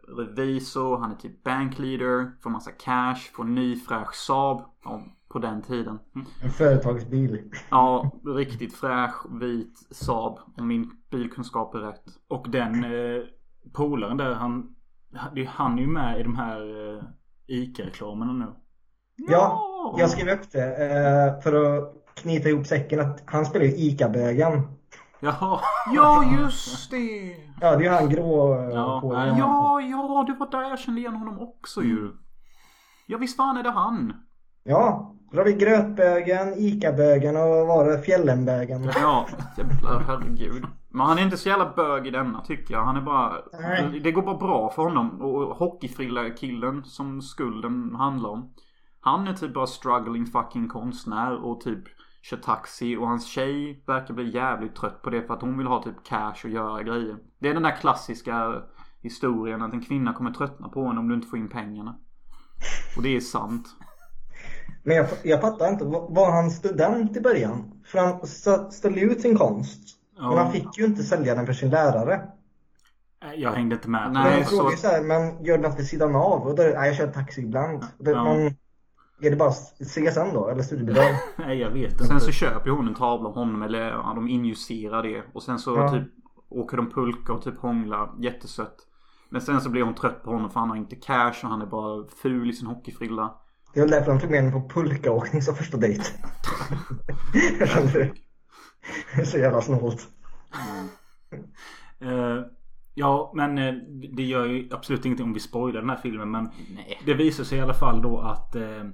revisor. 0.08 0.98
Han 0.98 1.10
är 1.10 1.16
typ 1.16 1.44
bankleader. 1.44 2.32
Får 2.42 2.50
massa 2.50 2.70
cash. 2.70 3.16
Får 3.34 3.44
ny 3.44 3.76
fräsch 3.76 4.14
Saab. 4.14 4.62
Ja, 4.84 5.02
på 5.28 5.38
den 5.38 5.62
tiden. 5.62 5.98
En 6.42 6.50
företagsbil. 6.50 7.50
Ja, 7.70 8.10
riktigt 8.36 8.74
fräsch 8.74 9.40
vit 9.40 9.88
Saab. 9.90 10.38
Om 10.56 10.66
min 10.68 10.90
bilkunskap 11.10 11.74
är 11.74 11.78
rätt. 11.78 12.04
Och 12.28 12.50
den 12.50 12.84
eh, 12.84 13.22
polaren 13.72 14.16
där 14.16 14.34
han 14.34 14.76
Han 15.46 15.78
är 15.78 15.82
ju 15.82 15.88
med 15.88 16.20
i 16.20 16.22
de 16.22 16.36
här 16.36 16.60
eh, 16.96 17.02
ICA-reklamerna 17.46 18.32
nu. 18.32 18.46
Ja, 19.16 19.94
jag 19.98 20.10
skrev 20.10 20.28
upp 20.28 20.52
det 20.52 20.64
eh, 20.64 21.40
för 21.40 21.78
att 21.78 21.94
knyta 22.14 22.48
ihop 22.48 22.66
säcken 22.66 23.00
att 23.00 23.22
han 23.26 23.46
spelar 23.46 23.66
ju 23.66 23.72
ICA-bögen. 23.72 24.62
Jaha. 25.20 25.60
Ja, 25.94 26.24
just 26.40 26.90
det. 26.90 27.36
Ja, 27.60 27.76
det 27.76 27.86
är 27.86 28.00
han 28.00 28.08
grå 28.08 28.54
eh, 28.54 28.70
Ja, 28.70 29.00
på- 29.00 29.12
nej, 29.12 29.34
Ja, 29.38 29.80
ja, 29.80 30.24
det 30.26 30.32
var 30.38 30.50
där 30.50 30.68
jag 30.68 30.78
kände 30.78 31.00
igen 31.00 31.14
honom 31.16 31.38
också 31.40 31.82
ju. 31.82 32.10
Ja, 33.06 33.18
visst 33.18 33.36
fan 33.36 33.56
är 33.56 33.62
det 33.62 33.70
han. 33.70 34.12
Ja, 34.64 35.14
då 35.32 35.38
har 35.38 35.44
vi 35.44 35.52
grötbögen, 35.52 36.54
ICA-bögen 36.56 37.36
och 37.36 37.66
var 37.66 37.84
det 37.84 37.98
fjällenbögen. 38.02 38.90
Ja, 38.94 39.26
jävlar 39.56 40.00
herregud. 40.06 40.64
Men 40.88 41.06
han 41.06 41.18
är 41.18 41.22
inte 41.22 41.36
så 41.36 41.48
jävla 41.48 41.72
bög 41.76 42.06
i 42.06 42.10
denna 42.10 42.40
tycker 42.40 42.74
jag. 42.74 42.84
Han 42.84 42.96
är 42.96 43.00
bara... 43.00 43.32
Nej. 43.60 44.00
Det 44.04 44.12
går 44.12 44.22
bara 44.22 44.36
bra 44.38 44.70
för 44.70 44.82
honom. 44.82 45.20
Och 45.20 45.56
hockeyfrilla-killen 45.56 46.84
som 46.84 47.22
skulden 47.22 47.94
handlar 47.98 48.30
om. 48.30 48.54
Han 49.00 49.28
är 49.28 49.32
typ 49.32 49.54
bara 49.54 49.66
struggling 49.66 50.26
fucking 50.26 50.68
konstnär 50.68 51.44
och 51.44 51.60
typ 51.60 51.84
kör 52.30 52.36
taxi 52.36 52.96
och 52.96 53.08
hans 53.08 53.26
tjej 53.26 53.82
verkar 53.86 54.14
bli 54.14 54.34
jävligt 54.34 54.74
trött 54.76 55.02
på 55.02 55.10
det 55.10 55.22
för 55.22 55.34
att 55.34 55.40
hon 55.40 55.58
vill 55.58 55.66
ha 55.66 55.82
typ 55.82 56.04
cash 56.04 56.34
och 56.44 56.50
göra 56.50 56.82
grejer. 56.82 57.16
Det 57.38 57.48
är 57.48 57.54
den 57.54 57.62
där 57.62 57.76
klassiska 57.80 58.62
historien 59.02 59.62
att 59.62 59.72
en 59.72 59.82
kvinna 59.82 60.12
kommer 60.12 60.30
tröttna 60.30 60.68
på 60.68 60.80
en 60.86 60.98
om 60.98 61.08
du 61.08 61.14
inte 61.14 61.28
får 61.28 61.38
in 61.38 61.48
pengarna. 61.48 61.96
Och 62.96 63.02
det 63.02 63.16
är 63.16 63.20
sant. 63.20 63.66
Men 64.84 64.96
jag, 64.96 65.06
jag 65.24 65.40
fattar 65.40 65.68
inte, 65.68 65.84
var 65.84 66.32
han 66.32 66.50
student 66.50 67.16
i 67.16 67.20
början? 67.20 67.82
För 67.86 67.98
han 67.98 68.26
ställde 68.72 69.00
ut 69.00 69.20
sin 69.20 69.36
konst. 69.38 69.80
Men 70.18 70.24
Ja. 70.32 70.38
han 70.42 70.52
fick 70.52 70.78
ju 70.78 70.84
inte 70.84 71.02
sälja 71.02 71.34
den 71.34 71.46
för 71.46 71.52
sin 71.52 71.70
lärare. 71.70 72.20
Jag 73.36 73.52
hängde 73.52 73.74
inte 73.74 73.88
med. 73.88 74.02
men 74.12 74.22
Nej, 74.22 74.38
jag 74.38 74.48
så- 74.48 74.70
så 74.76 74.86
här, 74.88 75.02
men 75.02 75.44
gör 75.44 75.58
något 75.58 75.78
vid 75.78 75.86
sidan 75.86 76.16
av? 76.16 76.42
Och 76.46 76.56
då, 76.56 76.62
nej, 76.62 76.86
jag 76.88 76.96
kör 76.96 77.06
taxi 77.06 77.40
ibland. 77.40 77.84
Det, 77.98 78.10
Ja. 78.10 78.24
men, 78.24 78.54
är 79.20 79.30
det 79.30 79.36
bara 79.36 79.50
CSN 79.50 80.34
då? 80.34 80.48
Eller 80.48 80.62
studiebidrag? 80.62 81.14
Nej, 81.36 81.58
jag 81.58 81.70
vet 81.70 81.92
inte. 81.92 82.04
Sen 82.04 82.20
så 82.20 82.32
köper 82.32 82.70
hon 82.70 82.88
en 82.88 82.94
tavla 82.94 83.28
av 83.28 83.34
honom 83.34 83.62
eller 83.62 83.80
ja, 83.90 84.12
de 84.14 84.28
injusterar 84.28 85.02
det. 85.02 85.22
Och 85.32 85.42
sen 85.42 85.58
så 85.58 85.76
Ja. 85.76 85.88
typ 85.92 86.08
åker 86.48 86.76
de 86.76 86.90
pulka 86.90 87.32
och 87.32 87.42
typ 87.42 87.58
hånglar. 87.58 88.10
Jättesött. 88.18 88.76
Men 89.30 89.40
sen 89.40 89.60
så 89.60 89.70
blir 89.70 89.82
hon 89.82 89.94
trött 89.94 90.22
på 90.24 90.30
honom 90.30 90.50
för 90.50 90.60
han 90.60 90.68
har 90.70 90.76
inte 90.76 90.96
cash 90.96 91.34
och 91.42 91.48
han 91.50 91.62
är 91.62 91.66
bara 91.66 92.04
ful 92.22 92.50
i 92.50 92.52
sin 92.52 92.66
hockeyfrilla. 92.66 93.34
Det 93.74 93.80
var 93.80 93.88
därför 93.88 94.12
de 94.12 94.20
tog 94.20 94.30
med 94.30 94.40
henne 94.40 94.52
på 94.52 94.68
pulkaåkning 94.68 95.42
som 95.42 95.54
första 95.54 95.76
dejt. 95.76 96.02
Det. 97.92 98.12
Är 99.20 99.24
så 99.24 99.38
jävla 99.38 99.60
snålt. 99.60 100.08
Eh, 102.00 102.44
ja, 102.94 103.32
men 103.34 103.58
eh, 103.58 103.74
det 104.16 104.22
gör 104.22 104.46
ju 104.46 104.68
absolut 104.72 105.04
ingenting 105.04 105.26
om 105.26 105.32
vi 105.32 105.40
spoilar 105.40 105.80
den 105.80 105.90
här 105.90 105.96
filmen. 105.96 106.30
Men 106.30 106.44
Nej. 106.74 107.02
det 107.06 107.14
visar 107.14 107.44
sig 107.44 107.58
i 107.58 107.60
alla 107.60 107.74
fall 107.74 108.02
då 108.02 108.18
att 108.20 108.56
eh, 108.56 108.84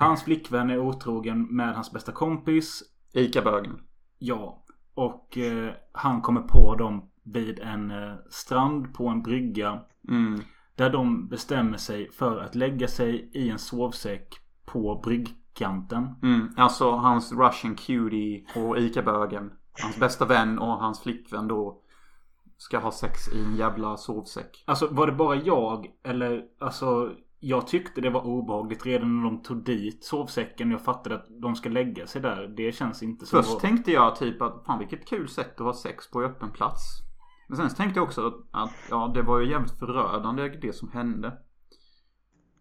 hans 0.00 0.24
flickvän 0.24 0.70
är 0.70 0.78
otrogen 0.78 1.56
med 1.56 1.74
hans 1.74 1.92
bästa 1.92 2.12
kompis. 2.12 2.82
Ica-bögen. 3.12 3.80
Ja. 4.18 4.64
Och 4.94 5.38
eh, 5.38 5.70
han 5.92 6.22
kommer 6.22 6.40
på 6.40 6.74
dem 6.74 7.10
vid 7.24 7.58
en 7.58 7.90
eh, 7.90 8.14
strand 8.30 8.94
på 8.94 9.08
en 9.08 9.22
brygga. 9.22 9.80
Mm. 10.08 10.40
Där 10.74 10.90
de 10.90 11.28
bestämmer 11.28 11.76
sig 11.76 12.10
för 12.10 12.40
att 12.40 12.54
lägga 12.54 12.88
sig 12.88 13.30
i 13.34 13.50
en 13.50 13.58
sovsäck 13.58 14.34
på 14.66 15.00
bryggkanten. 15.04 16.08
Mm. 16.22 16.48
Alltså 16.56 16.90
hans 16.90 17.32
Russian 17.32 17.74
cutie 17.74 18.44
och 18.56 18.78
Ica-bögen. 18.78 19.52
Hans 19.82 20.00
bästa 20.00 20.24
vän 20.24 20.58
och 20.58 20.76
hans 20.78 21.02
flickvän 21.02 21.48
då. 21.48 21.82
Ska 22.56 22.78
ha 22.78 22.92
sex 22.92 23.28
i 23.28 23.44
en 23.44 23.56
jävla 23.56 23.96
sovsäck. 23.96 24.64
Alltså 24.66 24.88
var 24.90 25.06
det 25.06 25.12
bara 25.12 25.34
jag 25.34 25.86
eller 26.04 26.44
alltså 26.60 27.12
jag 27.40 27.66
tyckte 27.66 28.00
det 28.00 28.10
var 28.10 28.26
obehagligt 28.26 28.86
redan 28.86 29.16
när 29.16 29.24
de 29.24 29.42
tog 29.42 29.64
dit 29.64 30.04
sovsäcken. 30.04 30.70
Jag 30.70 30.80
fattade 30.80 31.14
att 31.14 31.26
de 31.42 31.56
ska 31.56 31.68
lägga 31.68 32.06
sig 32.06 32.22
där. 32.22 32.54
Det 32.56 32.72
känns 32.72 33.02
inte 33.02 33.26
så 33.26 33.36
Först 33.36 33.50
bra. 33.50 33.60
tänkte 33.60 33.92
jag 33.92 34.16
typ 34.16 34.42
att 34.42 34.64
fan 34.66 34.78
vilket 34.78 35.08
kul 35.08 35.28
sätt 35.28 35.60
att 35.60 35.66
ha 35.66 35.74
sex 35.74 36.10
på 36.10 36.22
öppen 36.22 36.50
plats. 36.50 36.82
Men 37.48 37.56
sen 37.56 37.68
tänkte 37.68 37.98
jag 38.00 38.04
också 38.06 38.26
att, 38.26 38.34
att 38.50 38.70
ja 38.90 39.10
det 39.14 39.22
var 39.22 39.40
ju 39.40 39.50
jävligt 39.50 39.78
förödande 39.78 40.48
det 40.48 40.72
som 40.72 40.90
hände. 40.92 41.32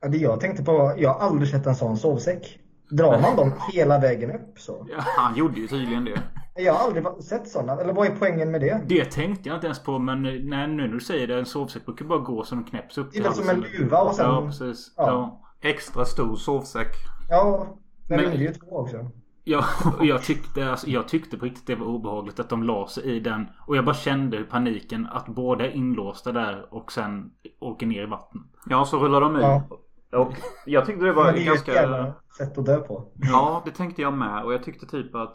Ja, 0.01 0.07
det 0.07 0.17
jag 0.17 0.39
tänkte 0.39 0.63
på, 0.63 0.93
jag 0.97 1.13
har 1.13 1.19
aldrig 1.19 1.49
sett 1.49 1.65
en 1.65 1.75
sån 1.75 1.97
sovsäck. 1.97 2.59
Drar 2.89 3.21
man 3.21 3.35
dem 3.35 3.53
hela 3.73 3.99
vägen 3.99 4.31
upp 4.31 4.59
så? 4.59 4.87
Han 5.17 5.35
gjorde 5.35 5.59
ju 5.59 5.67
tydligen 5.67 6.05
det. 6.05 6.21
Jag 6.55 6.73
har 6.73 6.85
aldrig 6.85 7.05
sett 7.23 7.47
sådana. 7.47 7.81
Eller 7.81 7.93
vad 7.93 8.07
är 8.07 8.15
poängen 8.19 8.51
med 8.51 8.61
det? 8.61 8.81
Det 8.87 9.05
tänkte 9.05 9.49
jag 9.49 9.57
inte 9.57 9.67
ens 9.67 9.83
på 9.83 9.99
men 9.99 10.21
nej, 10.21 10.67
nu 10.67 10.67
när 10.67 10.87
du 10.87 10.99
säger 10.99 11.27
det. 11.27 11.39
En 11.39 11.45
sovsäck 11.45 11.85
brukar 11.85 12.05
bara 12.05 12.19
gå 12.19 12.43
så 12.43 12.55
den 12.55 12.63
knäpps 12.63 12.97
upp 12.97 13.11
Det 13.13 13.19
är 13.19 13.31
som 13.31 13.49
en 13.49 13.65
luva 13.79 14.01
och 14.01 14.15
sen... 14.15 14.25
Ja 14.25 14.45
precis. 14.45 14.93
Ja. 14.97 15.07
Ja. 15.07 15.41
Extra 15.69 16.05
stor 16.05 16.35
sovsäck. 16.35 16.91
Ja, 17.29 17.67
den 18.07 18.17
Men- 18.21 18.25
ringde 18.31 18.43
ju 18.43 18.53
två 18.53 18.77
också. 18.77 18.97
Ja, 19.43 19.65
och 19.99 20.05
jag 20.05 20.23
tyckte, 20.23 20.71
alltså, 20.71 20.87
jag 20.87 21.07
tyckte 21.07 21.37
på 21.37 21.45
riktigt 21.45 21.67
det 21.67 21.75
var 21.75 21.85
obehagligt 21.85 22.39
att 22.39 22.49
de 22.49 22.63
la 22.63 22.87
sig 22.87 23.03
i 23.03 23.19
den. 23.19 23.47
Och 23.67 23.77
jag 23.77 23.85
bara 23.85 23.95
kände 23.95 24.37
hur 24.37 24.43
paniken 24.43 25.07
att 25.11 25.25
båda 25.27 25.65
är 25.65 25.69
inlåsta 25.69 26.31
där 26.31 26.73
och 26.73 26.91
sen 26.91 27.31
åker 27.59 27.85
ner 27.85 28.03
i 28.03 28.05
vattnet. 28.05 28.43
Ja 28.65 28.85
så 28.85 28.99
rullar 28.99 29.21
de 29.21 29.37
i. 29.37 29.41
Ja. 29.41 29.63
Och 30.11 30.33
jag 30.65 30.85
tyckte 30.85 31.05
det 31.05 31.13
var 31.13 31.23
det 31.23 31.39
är 31.39 31.43
ju 31.43 31.51
ett 31.53 31.65
ganska... 31.65 32.13
sätt 32.37 32.57
att 32.57 32.65
dö 32.65 32.77
på. 32.77 33.11
Ja, 33.15 33.61
det 33.65 33.71
tänkte 33.71 34.01
jag 34.01 34.13
med. 34.13 34.43
Och 34.43 34.53
jag 34.53 34.63
tyckte 34.63 34.85
typ 34.85 35.15
att 35.15 35.33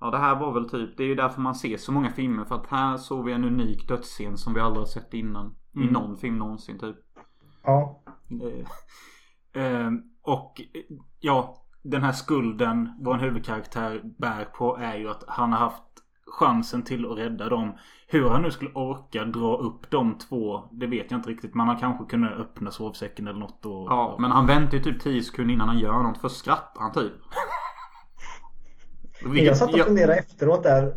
Ja, 0.00 0.10
det 0.10 0.18
här 0.18 0.34
var 0.40 0.52
väl 0.52 0.68
typ 0.70 0.96
Det 0.96 1.02
är 1.02 1.06
ju 1.06 1.14
därför 1.14 1.40
man 1.40 1.54
ser 1.54 1.76
så 1.76 1.92
många 1.92 2.10
filmer. 2.10 2.44
För 2.44 2.54
att 2.54 2.66
här 2.66 2.96
såg 2.96 3.24
vi 3.24 3.32
en 3.32 3.44
unik 3.44 3.88
dödsscen 3.88 4.38
som 4.38 4.54
vi 4.54 4.60
aldrig 4.60 4.80
har 4.80 4.86
sett 4.86 5.14
innan. 5.14 5.54
I 5.74 5.78
Mm. 5.80 5.92
någon 5.92 6.16
film 6.16 6.38
någonsin 6.38 6.78
typ. 6.78 6.96
Ja. 7.64 8.02
Eh, 9.54 9.62
eh, 9.64 9.90
och 10.22 10.60
ja, 11.20 11.64
den 11.82 12.02
här 12.02 12.12
skulden 12.12 12.92
vår 13.00 13.14
huvudkaraktär 13.14 14.02
bär 14.18 14.44
på 14.44 14.76
är 14.76 14.96
ju 14.96 15.08
att 15.10 15.24
han 15.28 15.52
har 15.52 15.58
haft 15.58 15.82
chansen 16.38 16.82
till 16.82 17.06
att 17.12 17.18
rädda 17.18 17.48
dem. 17.48 17.72
Hur 18.06 18.28
han 18.28 18.42
nu 18.42 18.50
skulle 18.50 18.70
orka 18.70 19.24
dra 19.24 19.56
upp 19.56 19.90
de 19.90 20.18
två, 20.18 20.68
det 20.72 20.86
vet 20.86 21.10
jag 21.10 21.18
inte 21.18 21.30
riktigt. 21.30 21.54
Man 21.54 21.68
har 21.68 21.78
kanske 21.78 22.04
kunnat 22.04 22.32
öppna 22.32 22.70
sovsäcken 22.70 23.26
eller 23.26 23.38
något 23.38 23.66
och... 23.66 23.86
Ja, 23.92 24.16
men 24.18 24.30
han 24.30 24.46
väntar 24.46 24.76
ju 24.78 24.82
typ 24.84 25.00
10 25.00 25.22
sekunder 25.22 25.54
innan 25.54 25.68
han 25.68 25.78
gör 25.78 26.02
något. 26.02 26.18
För 26.18 26.28
skrattar 26.28 26.80
han 26.80 26.92
typ. 26.92 27.12
Men 29.22 29.44
jag 29.44 29.56
satt 29.56 29.74
och 29.74 29.80
funderade 29.80 30.14
efteråt 30.14 30.62
där 30.62 30.94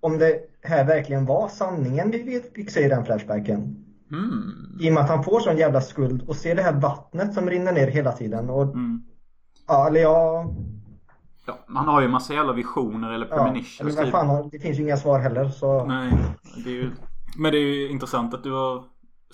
om 0.00 0.18
det 0.18 0.40
här 0.62 0.84
verkligen 0.84 1.26
var 1.26 1.48
sanningen 1.48 2.10
vi 2.10 2.42
fick 2.54 2.70
se 2.70 2.84
i 2.84 2.88
den 2.88 3.04
flashbacken. 3.04 3.84
Mm. 4.10 4.78
I 4.80 4.90
och 4.90 4.94
med 4.94 5.02
att 5.02 5.08
han 5.10 5.24
får 5.24 5.40
sån 5.40 5.56
jävla 5.56 5.80
skuld 5.80 6.22
och 6.28 6.36
ser 6.36 6.54
det 6.54 6.62
här 6.62 6.80
vattnet 6.80 7.34
som 7.34 7.50
rinner 7.50 7.72
ner 7.72 7.86
hela 7.86 8.12
tiden. 8.12 8.50
Och, 8.50 8.62
Mm. 8.62 9.02
Ja, 9.68 9.86
eller 9.86 10.00
ja... 10.00 10.50
Ja, 11.46 11.58
han 11.66 11.88
har 11.88 12.02
ju 12.02 12.08
massa 12.08 12.34
jävla 12.34 12.52
visioner 12.52 13.12
eller 13.12 13.26
ja 13.26 13.34
eller 13.34 13.44
premonitions 13.44 13.96
vad 13.96 14.04
typ. 14.04 14.12
fan, 14.12 14.48
det 14.52 14.58
finns 14.58 14.78
ju 14.78 14.82
inga 14.82 14.96
svar 14.96 15.18
heller 15.18 15.48
så... 15.48 15.84
Nej. 15.84 16.12
Det 16.64 16.70
är 16.70 16.74
ju... 16.74 16.90
Men 17.38 17.52
det 17.52 17.58
är 17.58 17.62
ju 17.62 17.88
intressant 17.88 18.34
att 18.34 18.42
du 18.42 18.52
har 18.52 18.84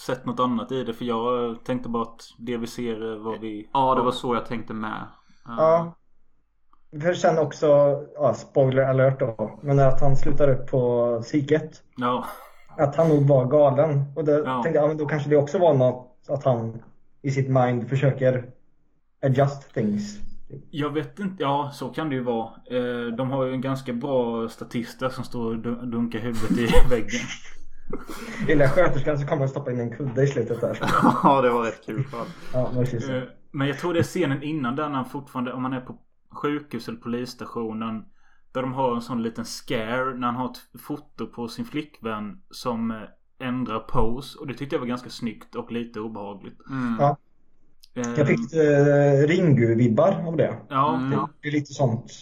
sett 0.01 0.27
något 0.27 0.41
annat 0.41 0.73
i 0.73 0.85
det. 0.85 0.95
För 0.95 1.05
jag 1.05 1.64
tänkte 1.64 1.89
bara 1.89 2.03
att 2.03 2.20
det 2.39 2.57
vi 2.57 2.66
ser 2.66 3.01
är 3.01 3.16
vad 3.16 3.41
vi... 3.41 3.68
Ja, 3.73 3.95
det 3.95 4.03
var 4.03 4.12
så 4.12 4.35
jag 4.35 4.47
tänkte 4.47 4.75
med. 4.75 5.07
Ja. 5.47 5.95
För 7.01 7.14
sen 7.14 7.38
också, 7.38 7.66
ja, 8.14 8.34
spoiler 8.34 8.82
alert 8.82 9.20
då, 9.20 9.59
men 9.62 9.78
att 9.80 10.01
han 10.01 10.16
slutar 10.16 10.49
upp 10.49 10.70
på 10.70 11.20
psyket. 11.22 11.82
Ja. 11.97 12.24
Att 12.78 12.97
han 12.97 13.09
nog 13.09 13.26
var 13.28 13.45
galen. 13.47 14.05
Och 14.16 14.24
då 14.24 14.32
Ja. 14.32 14.62
tänkte 14.62 14.78
jag, 14.78 14.84
ja, 14.84 14.88
men 14.88 14.97
då 14.97 15.07
kanske 15.07 15.30
det 15.30 15.36
också 15.36 15.59
var 15.59 15.74
något 15.74 16.09
att 16.28 16.45
han 16.45 16.82
i 17.22 17.30
sitt 17.30 17.49
mind 17.51 17.88
försöker 17.88 18.45
adjust 19.24 19.74
things. 19.74 20.18
Jag 20.70 20.90
vet 20.90 21.18
inte. 21.18 21.43
Ja, 21.43 21.70
så 21.74 21.88
kan 21.88 22.09
det 22.09 22.14
ju 22.14 22.22
vara. 22.22 22.49
Eh, 22.70 23.07
De 23.16 23.30
har 23.30 23.45
ju 23.45 23.53
en 23.53 23.61
ganska 23.61 23.93
bra 23.93 24.49
statister 24.49 25.09
som 25.09 25.24
står 25.24 25.47
och 25.51 25.57
dun- 25.57 25.84
dunkar 25.90 26.18
huvudet 26.18 26.51
i 26.59 26.66
väggen. 26.90 27.20
Lilla 28.49 28.68
sköterskan 28.68 29.18
som 29.18 29.26
kommer 29.28 29.43
och 29.45 29.51
stoppar 29.51 29.72
in 29.72 29.80
en 29.80 29.97
kudde 29.97 30.22
i 30.22 30.26
slutet 30.26 30.61
där. 30.61 30.78
ja, 31.22 31.43
det 31.43 31.51
var 31.51 31.64
rätt 31.64 31.86
kul. 31.86 32.05
Ja, 32.53 32.70
precis. 32.74 33.09
Eh, 33.09 33.22
Men 33.51 33.68
jag 33.68 33.78
tror 33.78 33.93
det 33.95 33.99
är 34.01 34.03
scenen 34.03 34.43
innan 34.43 34.76
där 34.76 34.88
när 34.88 34.97
han 34.97 35.05
fortfarande, 35.05 35.53
om 35.53 35.64
han 35.64 35.72
är 35.72 35.80
på 35.80 35.97
sjukhus 36.35 36.89
eller 36.89 36.99
polisstationen. 36.99 38.05
Där 38.53 38.62
de 38.62 38.72
har 38.72 38.95
en 38.95 39.01
sån 39.03 39.22
liten 39.22 39.45
scare 39.45 40.14
när 40.14 40.26
han 40.26 40.37
har 40.37 40.51
ett 40.51 40.80
foto 40.80 41.26
på 41.26 41.49
sin 41.49 41.64
flickvän 41.64 42.43
som 42.51 42.91
eh, 42.91 42.97
ändrar 43.49 43.78
pose. 43.78 44.39
Och 44.39 44.47
det 44.47 44.55
tyckte 44.55 44.74
jag 44.76 44.80
var 44.80 44.87
ganska 44.87 45.11
snyggt 45.11 45.55
och 45.55 45.72
lite 45.72 46.01
obehagligt. 46.01 46.59
Mm. 46.70 46.97
Ja. 47.01 47.16
Eh, 47.95 48.11
Jag 48.18 48.28
fick 48.28 48.53
eh, 48.53 49.26
Ringu-vibbar 49.26 50.26
av 50.26 50.37
det. 50.37 50.57
Ja, 50.68 50.97
Mm. 50.97 51.12
ja. 51.12 51.28
Det 51.43 51.49
är 51.49 51.53
lite 51.53 51.72
sånt. 51.72 52.12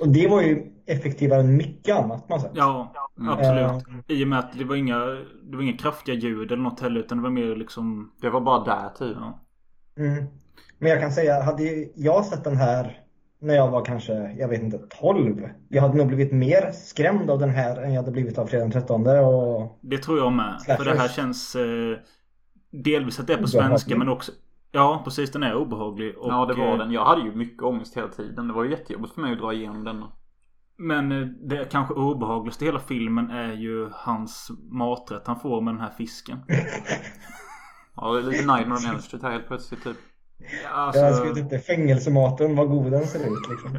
Och 0.00 0.08
det 0.08 0.28
var 0.28 0.42
ju 0.42 0.72
effektivare 0.86 1.40
än 1.40 1.56
mycket 1.56 1.96
annat 1.96 2.28
man 2.28 2.40
sett. 2.40 2.50
Ja, 2.54 2.92
Mm. 3.18 3.28
absolut. 3.32 3.84
I 4.08 4.24
och 4.24 4.28
med 4.28 4.38
att 4.38 4.58
det 4.58 4.64
var 4.64 4.76
inga, 4.76 4.98
det 5.42 5.56
var 5.56 5.62
inga 5.62 5.76
kraftiga 5.76 6.14
ljud 6.14 6.52
eller 6.52 6.62
något 6.62 6.80
heller. 6.80 7.00
Utan 7.00 7.18
det 7.18 7.22
var 7.22 7.30
mer 7.30 7.56
liksom... 7.56 8.12
Det 8.20 8.30
var 8.30 8.40
bara 8.40 8.64
där 8.64 8.88
typ. 8.98 9.16
Ja. 9.20 9.40
Mm. 9.96 10.24
Men 10.78 10.90
jag 10.90 11.00
kan 11.00 11.12
säga, 11.12 11.42
hade 11.42 11.62
jag 11.94 12.24
sett 12.24 12.44
den 12.44 12.56
här 12.56 13.01
när 13.42 13.54
jag 13.54 13.70
var 13.70 13.84
kanske, 13.84 14.12
jag 14.38 14.48
vet 14.48 14.62
inte, 14.62 14.78
12. 14.78 15.48
Jag 15.68 15.82
hade 15.82 15.96
nog 15.96 16.06
blivit 16.06 16.32
mer 16.32 16.72
skrämd 16.72 17.30
av 17.30 17.38
den 17.38 17.50
här 17.50 17.82
än 17.82 17.92
jag 17.92 18.00
hade 18.00 18.12
blivit 18.12 18.38
av 18.38 18.46
fredag 18.46 18.64
den 18.64 18.72
13 18.72 19.06
och 19.06 19.78
Det 19.80 19.98
tror 19.98 20.18
jag 20.18 20.32
med. 20.32 20.60
Slashers. 20.60 20.84
För 20.84 20.92
det 20.92 20.98
här 20.98 21.08
känns... 21.08 21.56
Eh, 21.56 21.96
delvis 22.72 23.20
att 23.20 23.26
det 23.26 23.32
är 23.32 23.38
på 23.38 23.46
svenska 23.46 23.96
men 23.96 24.08
också 24.08 24.32
Ja, 24.74 25.02
precis. 25.04 25.32
Den 25.32 25.42
är 25.42 25.54
obehaglig. 25.54 26.18
Och, 26.18 26.32
ja 26.32 26.46
det 26.46 26.54
var 26.54 26.72
eh, 26.72 26.78
den. 26.78 26.90
Jag 26.92 27.04
hade 27.04 27.22
ju 27.22 27.34
mycket 27.34 27.62
ångest 27.62 27.96
hela 27.96 28.08
tiden. 28.08 28.48
Det 28.48 28.54
var 28.54 28.64
ju 28.64 28.70
jättejobbigt 28.70 29.14
för 29.14 29.20
mig 29.20 29.32
att 29.32 29.38
dra 29.38 29.52
igenom 29.52 29.84
denna. 29.84 30.12
Men 30.76 31.12
eh, 31.12 31.26
det 31.26 31.70
kanske 31.70 31.94
obehagligaste 31.94 32.64
i 32.64 32.68
hela 32.68 32.80
filmen 32.80 33.30
är 33.30 33.52
ju 33.52 33.88
hans 33.92 34.50
maträtt 34.70 35.26
han 35.26 35.40
får 35.40 35.60
med 35.60 35.74
den 35.74 35.80
här 35.80 35.92
fisken. 35.98 36.38
Ja 37.96 38.12
det 38.12 38.18
är 38.18 38.22
lite 38.22 38.54
Nightmare 38.54 38.78
on 38.78 38.90
Elm 38.90 38.98
Street 38.98 39.22
här 39.22 39.30
helt 39.30 39.46
plötsligt 39.46 39.84
typ. 39.84 39.96
Alltså, 40.72 41.00
Jag 41.02 41.16
skulle 41.16 41.34
typ 41.34 41.50
det 41.50 41.58
fängelsematen, 41.58 42.56
vad 42.56 42.68
god 42.68 42.92
den 42.92 43.06
ser 43.06 43.18
ut 43.18 43.48
liksom. 43.50 43.78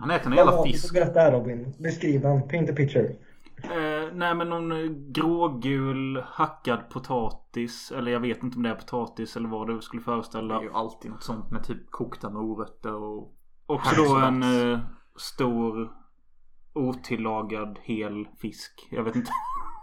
Han 0.00 0.10
äter 0.10 0.26
en 0.26 0.30
Vad 0.36 0.46
jävla 0.46 0.62
det? 0.64 0.72
fisk. 0.72 0.94
Berätta 0.94 1.20
här 1.20 1.32
Robin. 1.32 1.74
Beskriv 1.78 2.20
den. 2.20 2.48
Paint 2.48 2.70
a 2.70 2.72
picture. 2.76 3.04
eh, 3.62 4.12
nej 4.12 4.34
men 4.34 4.48
någon 4.50 4.72
eh, 4.72 4.90
grågul 5.08 6.22
hackad 6.26 6.90
potatis. 6.90 7.92
Eller 7.96 8.12
jag 8.12 8.20
vet 8.20 8.42
inte 8.42 8.56
om 8.56 8.62
det 8.62 8.68
är 8.70 8.74
potatis 8.74 9.36
eller 9.36 9.48
vad 9.48 9.68
det 9.68 9.82
skulle 9.82 10.00
Det 10.00 10.04
föreställa. 10.04 10.58
är 10.58 10.62
ju 10.62 10.72
alltid 10.72 11.10
något 11.10 11.22
sånt 11.22 11.50
med 11.50 11.64
typ 11.64 11.90
kokta 11.90 12.30
morötter 12.30 12.94
och... 12.94 13.32
Också 13.66 14.02
då 14.02 14.16
en 14.16 14.42
eh, 14.72 14.78
stor 15.16 15.92
otillagad 16.74 17.78
hel 17.82 18.26
fisk. 18.38 18.88
Jag 18.90 19.02
vet 19.04 19.16
inte. 19.16 19.30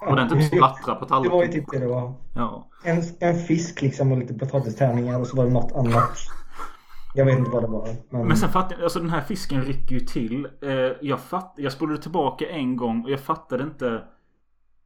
Och 0.10 0.16
den 0.16 0.30
typ 0.30 0.44
splattrar 0.44 0.96
på 0.96 1.06
Det 1.06 1.12
var 1.14 1.24
ju 1.24 1.30
tallriken. 1.30 1.52
typ 1.52 1.72
det 1.72 1.80
det 1.80 1.88
var. 1.88 2.14
Ja. 2.36 2.70
En, 2.84 3.02
en 3.20 3.36
fisk 3.36 3.82
liksom 3.82 4.12
och 4.12 4.18
lite 4.18 4.34
potatistärningar 4.34 5.20
och 5.20 5.28
så 5.28 5.38
var 5.38 5.46
det 5.46 5.52
något 5.52 5.72
annat. 5.72 6.18
Jag 7.14 7.26
vet 7.26 7.38
inte 7.40 7.52
vad 7.52 7.64
det 7.64 7.68
var. 7.68 7.88
Men, 8.10 8.28
Men 8.28 8.38
sen 8.38 8.50
fattar 8.50 8.76
jag, 8.76 8.84
alltså 8.84 9.00
den 9.00 9.10
här 9.10 9.22
fisken 9.22 9.62
rycker 9.62 9.96
ju 9.96 10.00
till. 10.00 10.48
Eh, 10.62 10.72
jag 11.02 11.20
fatt, 11.20 11.54
jag 11.58 11.72
spolade 11.72 12.02
tillbaka 12.02 12.50
en 12.50 12.76
gång 12.78 13.04
och 13.04 13.12
jag 13.12 13.20
fattade 13.20 13.64
inte 13.64 14.04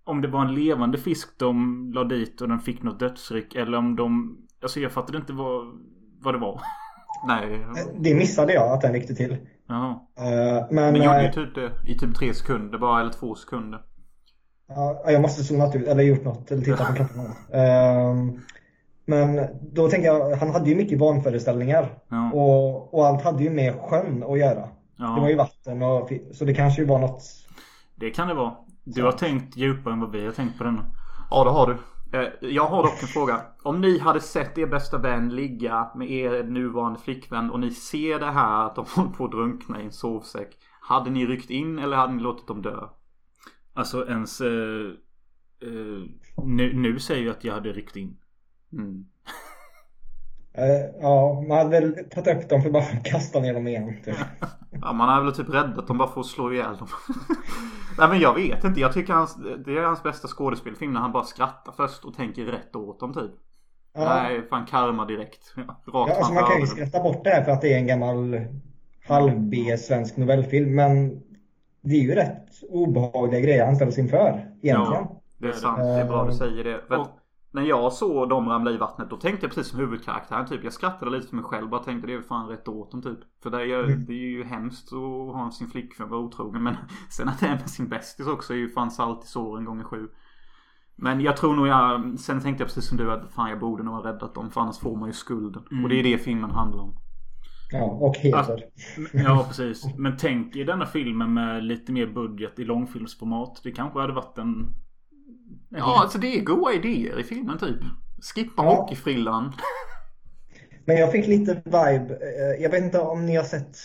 om 0.03 0.21
det 0.21 0.27
var 0.27 0.41
en 0.41 0.53
levande 0.55 0.97
fisk 0.97 1.39
de 1.39 1.91
la 1.95 2.03
dit 2.03 2.41
och 2.41 2.47
den 2.49 2.59
fick 2.59 2.83
något 2.83 2.99
dödsryck 2.99 3.55
eller 3.55 3.77
om 3.77 3.95
de... 3.95 4.37
Alltså 4.61 4.79
jag 4.79 4.91
fattade 4.91 5.17
inte 5.17 5.33
vad, 5.33 5.81
vad 6.21 6.33
det 6.33 6.37
var. 6.39 6.61
Nej. 7.27 7.65
det 7.99 8.15
missade 8.15 8.53
jag 8.53 8.71
att 8.71 8.81
den 8.81 8.93
ryckte 8.93 9.15
till. 9.15 9.37
Jaha. 9.67 9.99
Eh, 10.17 10.65
men 10.71 10.93
Den 10.93 11.03
gjorde 11.03 11.21
ju 11.21 11.27
eh, 11.27 11.33
typ 11.33 11.55
det 11.55 11.71
i 11.85 11.97
typ 11.97 12.15
tre 12.15 12.33
sekunder 12.33 12.77
bara, 12.77 13.01
eller 13.01 13.11
två 13.11 13.35
sekunder. 13.35 13.81
ja, 14.67 15.03
jag 15.07 15.21
måste 15.21 15.43
zonat 15.43 15.75
ut 15.75 15.87
eller 15.87 16.03
gjort 16.03 16.23
något 16.23 16.51
eller 16.51 16.61
tittat 16.61 16.87
på 16.87 16.93
klockan. 16.95 17.25
Uh, 17.25 18.39
men 19.05 19.47
då 19.61 19.89
tänker 19.89 20.07
jag, 20.07 20.35
han 20.35 20.51
hade 20.51 20.69
ju 20.69 20.75
mycket 20.75 20.99
vanföreställningar. 20.99 21.89
Ja. 22.09 22.31
Och, 22.31 22.93
och 22.93 23.07
allt 23.07 23.23
hade 23.23 23.43
ju 23.43 23.49
med 23.49 23.73
sjön 23.75 24.23
att 24.23 24.39
göra. 24.39 24.69
Ja. 24.97 25.05
Det 25.05 25.21
var 25.21 25.29
ju 25.29 25.35
vatten 25.35 25.81
och 25.81 26.11
så 26.33 26.45
det 26.45 26.53
kanske 26.53 26.81
ju 26.81 26.87
var 26.87 26.99
något 26.99 27.23
Det 27.95 28.09
kan 28.09 28.27
det 28.27 28.33
vara. 28.33 28.53
Du 28.83 29.03
har 29.03 29.11
tänkt 29.11 29.57
djupare 29.57 29.93
än 29.93 29.99
vad 29.99 30.11
vi 30.11 30.25
har 30.25 30.31
tänkt 30.31 30.57
på 30.57 30.63
denna. 30.63 30.85
Ja 31.31 31.43
det 31.43 31.49
har 31.49 31.67
du. 31.67 31.77
Eh, 32.11 32.27
Jag 32.41 32.67
har 32.67 32.83
dock 32.83 33.01
en 33.01 33.07
fråga. 33.07 33.41
Om 33.63 33.81
ni 33.81 33.99
hade 33.99 34.21
sett 34.21 34.57
er 34.57 34.67
bästa 34.67 34.97
vän 34.97 35.35
ligga 35.35 35.91
med 35.95 36.11
er 36.11 36.43
nuvarande 36.43 36.99
flickvän 36.99 37.51
och 37.51 37.59
ni 37.59 37.71
ser 37.71 38.19
det 38.19 38.31
här 38.31 38.65
att 38.65 38.75
de 38.75 38.85
håller 38.95 39.09
på 39.09 39.25
att 39.25 39.31
drunkna 39.31 39.81
i 39.81 39.85
en 39.85 39.91
sovsäck. 39.91 40.57
Hade 40.79 41.09
ni 41.09 41.25
ryckt 41.25 41.49
in 41.49 41.79
eller 41.79 41.97
hade 41.97 42.13
ni 42.13 42.21
låtit 42.21 42.47
dem 42.47 42.61
dö? 42.61 42.87
Alltså 43.73 44.07
ens... 44.07 44.41
Eh, 44.41 44.91
eh, 45.61 46.03
nu, 46.45 46.73
nu 46.73 46.99
säger 46.99 47.25
jag 47.25 47.35
att 47.35 47.43
jag 47.43 47.53
hade 47.53 47.71
ryckt 47.73 47.95
in. 47.95 48.17
Mm. 48.71 49.05
Eh, 50.57 51.01
ja, 51.01 51.43
man 51.47 51.57
hade 51.57 51.69
väl 51.69 51.95
tagit 52.09 52.43
upp 52.43 52.49
dem 52.49 52.61
för 52.61 52.69
att 52.69 52.73
bara 52.73 52.83
kasta 53.03 53.39
ner 53.39 53.53
dem 53.53 53.67
igen. 53.67 53.93
Typ. 54.05 54.15
Ja 54.81 54.93
man 54.93 55.09
hade 55.09 55.25
väl 55.25 55.35
typ 55.35 55.49
räddat 55.49 55.87
dem 55.87 55.97
bara 55.97 56.07
för 56.07 56.19
att 56.21 56.27
slå 56.27 56.53
ihjäl 56.53 56.77
dem. 56.77 56.87
Nej 57.97 58.09
men 58.09 58.19
jag 58.19 58.33
vet 58.33 58.63
inte. 58.63 58.79
Jag 58.79 58.93
tycker 58.93 59.13
hans, 59.13 59.35
det 59.65 59.77
är 59.77 59.83
hans 59.83 60.03
bästa 60.03 60.27
skådespelfilm 60.27 60.93
när 60.93 60.99
han 60.99 61.11
bara 61.11 61.23
skrattar 61.23 61.71
först 61.71 62.05
och 62.05 62.13
tänker 62.15 62.45
rätt 62.45 62.75
åt 62.75 62.99
dem 62.99 63.13
typ. 63.13 63.31
Ja. 63.93 64.05
Nej 64.23 64.41
fan 64.49 64.65
karma 64.65 65.05
direkt. 65.05 65.53
Ja, 65.55 65.81
Ja, 65.85 66.15
alltså 66.17 66.33
man 66.33 66.43
kan 66.43 66.59
ju 66.61 66.67
skratta 66.67 67.03
bort 67.03 67.23
det 67.23 67.29
här 67.29 67.43
för 67.43 67.51
att 67.51 67.61
det 67.61 67.73
är 67.73 67.77
en 67.77 67.87
gammal 67.87 68.39
halv-B 69.07 69.77
svensk 69.77 70.17
novellfilm. 70.17 70.75
Men 70.75 71.21
det 71.81 71.95
är 71.95 72.01
ju 72.01 72.15
rätt 72.15 72.45
obehagliga 72.69 73.39
grejer 73.41 73.65
han 73.65 73.75
ställs 73.75 73.97
inför 73.97 74.27
egentligen. 74.61 75.03
Ja. 75.03 75.21
Det 75.37 75.47
är 75.47 75.51
sant, 75.51 75.77
det 75.77 76.01
är 76.01 76.05
bra 76.05 76.23
du 76.23 76.29
Eh, 76.29 76.35
säger 76.35 76.63
det. 76.63 76.95
Att 76.95 77.11
när 77.55 77.61
jag 77.61 77.93
såg 77.93 78.29
dem 78.29 78.49
ramla 78.49 78.71
i 78.71 78.77
vattnet 78.77 79.09
då 79.09 79.17
tänkte 79.17 79.45
jag 79.45 79.53
precis 79.55 79.71
som 79.71 79.79
huvudkaraktären 79.79 80.45
typ. 80.47 80.63
Jag 80.63 80.73
skrattade 80.73 81.11
lite 81.11 81.27
för 81.27 81.35
mig 81.35 81.45
själv 81.45 81.69
bara 81.69 81.83
tänkte 81.83 82.07
det 82.07 82.13
är 82.13 82.21
fan 82.21 82.47
rätt 82.47 82.67
åt 82.67 82.91
dem 82.91 83.01
typ. 83.01 83.19
För 83.43 83.49
det 83.49 83.57
är, 83.57 83.65
ju- 83.65 83.83
Mm. 83.85 84.05
det 84.05 84.13
är 84.13 84.29
ju 84.29 84.43
hemskt 84.43 84.93
att 84.93 85.35
ha 85.35 85.51
sin 85.51 85.67
flickvän 85.67 86.09
vara 86.09 86.19
otrogen. 86.21 86.63
Men 86.63 86.75
sen 87.09 87.29
att 87.29 87.39
det 87.39 87.45
är 87.45 87.55
med 87.55 87.69
sin 87.69 87.87
bästis 87.89 88.27
också 88.27 88.53
är 88.53 88.57
ju 88.57 88.69
fan 88.69 88.91
salt 88.91 89.23
i 89.23 89.27
såren 89.27 89.65
gånger 89.65 89.83
sju. 89.83 90.07
Men 90.95 91.21
jag 91.21 91.37
tror 91.37 91.55
nog 91.55 91.67
jag, 91.67 92.19
sen 92.19 92.41
tänkte 92.41 92.61
jag 92.63 92.67
precis 92.67 92.85
som 92.89 92.97
du 92.97 93.11
att 93.11 93.31
fan 93.33 93.49
jag 93.49 93.59
borde 93.59 93.83
nog 93.83 93.93
ha 93.93 94.05
räddat 94.05 94.35
dem 94.35 94.51
för 94.51 94.61
annars 94.61 94.79
får 94.79 94.95
man 94.97 95.09
ju 95.09 95.13
skulden. 95.13 95.63
Mm. 95.71 95.83
Och 95.83 95.89
det 95.89 95.99
är 95.99 96.03
det 96.03 96.17
filmen 96.17 96.51
handlar 96.51 96.83
om. 96.83 96.93
Ja, 97.71 97.83
och 97.83 98.15
heder. 98.15 98.63
Ja 99.13 99.45
precis. 99.47 99.85
Men 99.97 100.17
tänk 100.17 100.55
i 100.55 100.63
denna 100.63 100.85
filmen 100.85 101.33
med 101.33 101.63
lite 101.63 101.91
mer 101.91 102.07
budget 102.07 102.59
i 102.59 102.63
långfilmsformat. 102.65 103.59
Det 103.63 103.71
kanske 103.71 103.99
hade 103.99 104.13
varit 104.13 104.37
en... 104.37 104.67
Ja 105.69 106.01
alltså 106.01 106.17
det 106.17 106.39
är 106.39 106.43
goda 106.43 106.73
idéer 106.73 107.19
i 107.19 107.23
filmen 107.23 107.57
typ. 107.57 107.79
Skippa 108.35 108.63
Ja. 108.63 108.75
hockeyfrillan. 108.75 109.53
Men 110.85 110.97
jag 110.97 111.11
fick 111.11 111.27
lite 111.27 111.53
vibe. 111.65 112.17
eh, 112.21 112.63
Jag 112.63 112.69
vet 112.69 112.83
inte 112.83 112.99
om 112.99 113.25
ni 113.25 113.35
har 113.35 113.43
sett. 113.43 113.77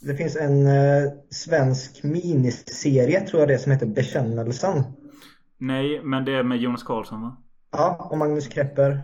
Det 0.00 0.14
finns 0.14 0.36
en 0.36 0.66
eh, 0.66 1.02
svensk 1.30 2.02
miniserie 2.02 3.20
tror 3.20 3.40
jag 3.40 3.48
det 3.48 3.58
som 3.58 3.72
heter 3.72 3.86
Bekännelsen. 3.86 4.82
Nej, 5.58 6.00
men 6.04 6.24
det 6.24 6.32
är 6.32 6.42
med 6.42 6.58
Jonas 6.58 6.82
Karlsson 6.82 7.22
va? 7.22 7.36
Ja, 7.72 8.08
och 8.10 8.18
Magnus 8.18 8.48
Krepper. 8.48 9.02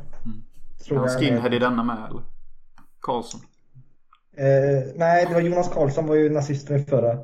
Tror 0.85 0.99
Han 0.99 1.09
skinhead 1.09 1.55
i 1.55 1.59
denna 1.59 1.83
med 1.83 1.97
eller? 2.11 2.23
Karlsson. 3.01 3.41
Eh, 4.37 4.93
nej, 4.97 5.27
det 5.29 5.35
var 5.35 5.41
Jonas 5.41 5.69
Karlsson 5.73 6.07
var 6.07 6.15
ju 6.15 6.31
nazisten 6.31 6.77
i 6.77 6.85
förra. 6.85 7.19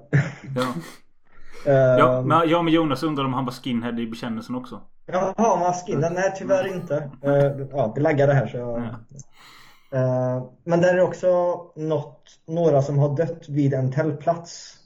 Ja. 0.56 0.74
Ja, 1.66 2.22
men, 2.22 2.48
ja, 2.48 2.62
men 2.62 2.72
Jonas 2.74 3.02
undrade 3.02 3.26
om 3.26 3.34
han 3.34 3.44
var 3.44 3.52
skinhead 3.52 3.98
i 4.00 4.06
bekännelsen 4.06 4.54
också. 4.54 4.80
Jaha, 5.06 5.56
maskin. 5.58 5.98
Nej, 6.00 6.32
tyvärr 6.38 6.74
inte. 6.74 7.10
Eh, 7.22 7.66
ja, 7.70 7.92
det 7.94 8.00
laggade 8.00 8.32
här 8.32 8.46
så 8.46 8.56
jag... 8.56 8.78
Eh, 9.92 10.44
men 10.64 10.80
där 10.80 10.94
är 10.94 11.00
också 11.02 11.26
något, 11.76 12.22
några 12.46 12.82
som 12.82 12.98
har 12.98 13.16
dött 13.16 13.48
vid 13.48 13.74
en 13.74 13.92
tältplats 13.92 14.76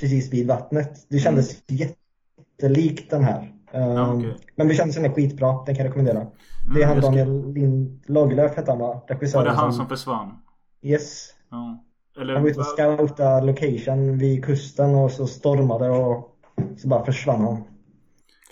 precis 0.00 0.32
vid 0.32 0.46
vattnet. 0.48 1.06
Det 1.08 1.18
kändes 1.18 1.62
jättelikt 1.68 3.10
den 3.10 3.24
här. 3.24 3.38
Eh, 3.42 3.48
Mm. 3.82 3.96
Ja, 3.96 4.14
okej. 4.14 4.36
Men 4.56 4.68
bekännelsen 4.68 5.04
är 5.04 5.08
skitbra, 5.08 5.52
den 5.52 5.74
kan 5.74 5.84
jag 5.84 5.84
rekommendera. 5.90 6.26
Det 6.74 6.82
är 6.82 6.86
han 6.86 6.94
jag 6.96 7.04
ska- 7.04 7.10
Daniel 7.14 7.52
Lind 7.52 8.02
Lagerlöf 8.06 8.56
hette 8.56 8.70
han 8.70 8.78
va? 8.78 8.86
Var 8.86 9.02
Regissören 9.08 9.44
det 9.44 9.50
han 9.50 9.72
som 9.72 9.88
försvann? 9.88 10.38
Yes. 10.82 11.30
Ja. 11.50 11.84
Eller... 12.20 12.34
Han 12.34 12.42
var 12.42 12.50
ute 12.50 12.60
och 12.60 12.66
scoutade 12.66 13.46
location 13.46 14.18
vid 14.18 14.44
kusten 14.44 14.94
och 14.94 15.10
så 15.10 15.26
stormade 15.26 15.90
och 15.90 16.36
så 16.76 16.88
bara 16.88 17.04
försvann 17.04 17.40
han. 17.40 17.62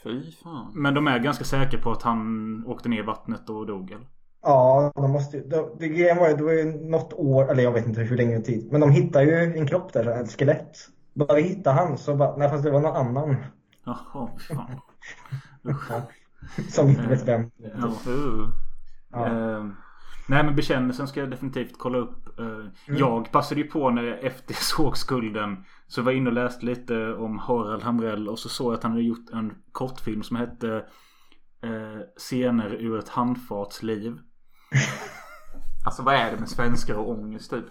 Fy 0.02 0.32
fan. 0.32 0.72
Men 0.74 0.94
de 0.94 1.06
är 1.06 1.18
ganska 1.18 1.44
säkra 1.44 1.80
på 1.80 1.90
att 1.90 2.02
han 2.02 2.64
åkte 2.66 2.88
ner 2.88 2.98
i 2.98 3.02
vattnet 3.06 3.50
och 3.50 3.66
dog 3.66 3.90
eller? 3.90 4.06
Ja, 4.42 4.92
de 4.94 5.10
måste 5.10 5.36
ju... 5.36 5.42
Det, 5.78 5.88
grejen 5.88 6.16
var 6.16 6.28
ju, 6.28 6.36
det 6.36 6.44
var 6.44 6.52
ju 6.52 6.64
något 6.90 7.12
år, 7.12 7.50
eller 7.50 7.62
jag 7.62 7.72
vet 7.72 7.86
inte 7.86 8.00
hur 8.00 8.16
länge 8.16 8.40
tid. 8.40 8.72
Men 8.72 8.80
de 8.80 8.90
hittade 8.90 9.24
ju 9.24 9.58
en 9.58 9.66
kropp 9.66 9.92
där, 9.92 10.22
ett 10.22 10.38
skelett. 10.38 10.76
Bara 11.14 11.34
vi 11.34 11.42
hittade 11.42 11.76
han 11.76 11.98
så 11.98 12.16
bara, 12.16 12.36
nej 12.36 12.48
fast 12.48 12.64
det 12.64 12.70
var 12.70 12.80
någon 12.80 12.96
annan. 12.96 13.36
Jaha, 13.84 14.28
fan. 14.48 14.80
Som 16.68 16.88
inte 16.88 17.06
vet 17.06 17.28
vem. 17.28 17.50
Ja. 17.56 17.92
Ja. 19.12 19.70
Nej 20.30 20.44
men 20.44 20.56
bekännelsen 20.56 21.08
ska 21.08 21.20
jag 21.20 21.30
definitivt 21.30 21.78
kolla 21.78 21.98
upp. 21.98 22.38
Eh, 22.38 22.66
Jag 22.86 23.32
passade 23.32 23.60
ju 23.60 23.66
på 23.66 23.90
när 23.90 24.02
jag 24.02 24.24
efter 24.24 24.54
såg 24.54 24.96
Skulden. 24.96 25.64
Så 25.86 26.02
var 26.02 26.12
jag 26.12 26.18
inne 26.18 26.28
och 26.28 26.34
läste 26.34 26.66
lite 26.66 27.14
om 27.14 27.38
Harald 27.38 27.82
Hamrell. 27.82 28.28
Och 28.28 28.38
så 28.38 28.48
såg 28.48 28.72
jag 28.72 28.76
att 28.76 28.82
han 28.82 28.92
hade 28.92 29.04
gjort 29.04 29.30
en 29.32 29.54
kortfilm 29.72 30.22
som 30.22 30.36
hette 30.36 30.76
eh, 31.62 32.00
Scener 32.16 32.74
ur 32.74 32.98
ett 32.98 33.08
handfartsliv. 33.08 34.18
Alltså 35.86 36.02
vad 36.02 36.14
är 36.14 36.30
det 36.30 36.38
med 36.38 36.48
svenskar 36.48 36.94
och 36.94 37.10
ångest 37.10 37.50
typ? 37.50 37.64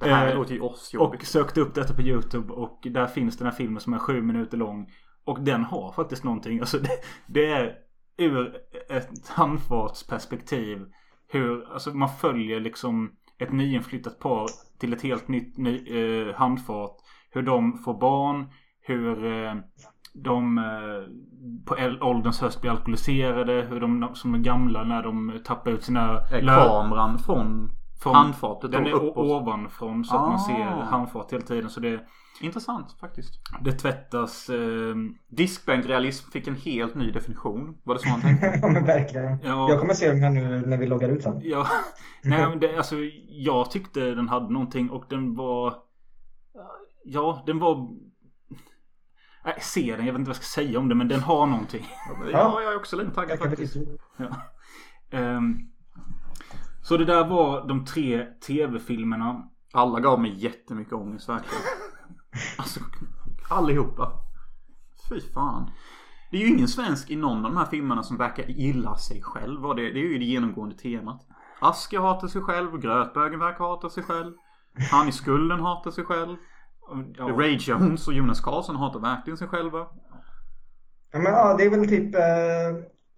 Det, 0.00 0.14
här 0.14 0.28
Eh, 0.28 0.34
låter 0.34 0.54
ju 0.54 0.64
asjobbigt. 0.64 1.22
Och 1.22 1.26
sökte 1.28 1.60
upp 1.60 1.74
detta 1.74 1.94
på 1.94 2.02
YouTube 2.02 2.52
och 2.52 2.80
där 2.90 3.06
finns 3.06 3.36
den 3.36 3.46
här 3.46 3.54
filmen 3.54 3.80
som 3.80 3.94
är 3.94 3.98
sju 3.98 4.22
minuter 4.22 4.56
lång. 4.56 4.92
Och 5.24 5.40
den 5.40 5.64
har 5.64 5.92
faktiskt 5.92 6.24
någonting. 6.24 6.60
Alltså 6.60 6.78
det, 6.78 6.90
det 7.26 7.52
är 7.52 7.74
ur 8.18 8.56
ett 8.88 9.28
handfartsperspektiv. 9.28 10.86
Hur, 11.30 11.72
alltså 11.72 11.90
man 11.90 12.08
följer 12.08 12.60
liksom 12.60 13.10
ett 13.38 13.52
nyinflyttat 13.52 14.18
par 14.18 14.46
till 14.80 14.92
ett 14.92 15.02
helt 15.02 15.28
nytt 15.28 15.58
ny, 15.58 15.76
eh, 15.76 16.34
handfart. 16.34 16.96
Hur 17.30 17.42
de 17.42 17.78
får 17.78 18.00
barn. 18.00 18.46
Hur 18.82 19.24
eh, 19.24 19.54
de 20.14 20.58
eh, 20.58 20.64
på 21.66 21.76
ålderns 22.06 22.40
höst 22.40 22.60
blir 22.60 22.70
alkoholiserade. 22.70 23.66
Hur 23.70 23.80
de 23.80 24.10
som 24.14 24.34
är 24.34 24.38
gamla 24.38 24.84
när 24.84 25.02
de 25.02 25.40
tappar 25.44 25.70
ut 25.70 25.84
sina 25.84 26.20
lö- 26.30 26.66
kameran 26.66 27.18
från 27.18 27.70
Från, 28.02 28.14
Handfatet 28.14 28.72
Den 28.72 28.84
då 28.84 28.90
är 28.90 28.94
uppåt. 28.94 29.16
ovanifrån 29.30 30.04
så 30.04 30.16
att 30.16 30.22
man 30.22 30.34
Ah. 30.34 30.38
ser 30.38 30.64
handfat 30.64 31.32
hela 31.32 31.42
tiden. 31.44 31.70
Så 31.70 31.80
det, 31.80 32.00
Intressant 32.40 32.92
faktiskt. 33.00 33.30
det 33.60 33.72
tvättas... 33.72 34.48
Eh, 34.50 34.94
Diskbänkrealism 35.28 36.30
fick 36.30 36.46
en 36.48 36.54
helt 36.56 36.94
ny 36.94 37.10
definition. 37.10 37.78
Var 37.82 37.94
det 37.94 38.00
så 38.00 38.08
han 38.08 38.20
tänkte? 38.20 38.46
Ja 38.62 38.68
men 38.68 38.84
verkligen. 38.84 39.38
Ja. 39.42 39.68
Jag 39.70 39.80
kommer 39.80 39.94
se 39.94 40.08
den 40.08 40.22
här 40.22 40.30
nu 40.30 40.66
när 40.66 40.76
vi 40.76 40.86
loggar 40.86 41.08
ut 41.08 41.22
sen. 41.22 41.40
ja, 41.42 41.66
nej 42.24 42.48
men 42.48 42.60
det, 42.60 42.76
alltså 42.76 42.96
jag 43.28 43.70
tyckte 43.70 44.00
den 44.14 44.28
hade 44.28 44.52
någonting 44.52 44.90
och 44.90 45.04
den 45.08 45.34
var... 45.34 45.74
Ja, 47.04 47.42
den 47.46 47.58
var... 47.58 47.88
Nej, 49.44 49.54
se 49.60 49.96
den. 49.96 50.06
Jag 50.06 50.12
vet 50.12 50.18
inte 50.20 50.28
vad 50.28 50.36
jag 50.36 50.42
ska 50.44 50.62
säga 50.62 50.78
om 50.78 50.88
det 50.88 50.94
men 50.94 51.08
den 51.08 51.20
har 51.20 51.46
någonting. 51.46 51.86
ja, 52.32 52.62
jag 52.62 52.72
är 52.72 52.76
också 52.76 52.96
lite 52.96 53.10
taggad 53.14 53.38
faktiskt. 53.38 53.76
Ja. 54.16 54.26
Ehm, 55.18 55.58
så 56.82 56.96
det 56.96 57.04
där 57.04 57.28
var 57.28 57.68
de 57.68 57.84
tre 57.84 58.24
tv-filmerna. 58.46 59.48
Alla 59.72 60.00
gav 60.00 60.20
mig 60.20 60.34
jättemycket 60.36 60.92
ångest 60.92 61.28
verkligen. 61.28 61.62
Alltså, 62.58 62.80
allihopa. 63.48 64.12
Fy 65.08 65.20
fan. 65.20 65.70
Det 66.30 66.36
är 66.36 66.40
ju 66.40 66.48
ingen 66.48 66.68
svensk 66.68 67.10
i 67.10 67.16
någon 67.16 67.36
av 67.36 67.52
de 67.52 67.56
här 67.56 67.66
filmerna 67.66 68.02
som 68.02 68.16
verkar 68.16 68.44
gilla 68.44 68.96
sig 68.96 69.22
själv. 69.22 69.62
Det, 69.62 69.82
det 69.82 70.00
är 70.00 70.08
ju 70.08 70.18
det 70.18 70.24
genomgående 70.24 70.76
temat. 70.76 71.26
Asker 71.60 71.98
hatar 71.98 72.28
sig 72.28 72.42
själv, 72.42 72.80
Grötbögen 72.80 73.38
verkar 73.38 73.64
hata 73.64 73.90
sig 73.90 74.02
själv. 74.02 74.34
Han 74.90 75.08
i 75.08 75.12
skulden 75.12 75.60
hatar 75.60 75.90
sig 75.90 76.04
själv. 76.04 76.36
Ja. 77.16 77.24
Ray 77.24 77.56
Jones 77.60 78.08
och 78.08 78.14
Jonas 78.14 78.40
Karlsson 78.40 78.76
hatar 78.76 79.00
verkligen 79.00 79.36
sig 79.36 79.48
själva. 79.48 79.78
Ja, 81.12 81.18
men, 81.18 81.32
ja, 81.32 81.54
det 81.58 81.64
är 81.64 81.70
väl 81.70 81.88
typ 81.88 82.14
eh, 82.14 82.20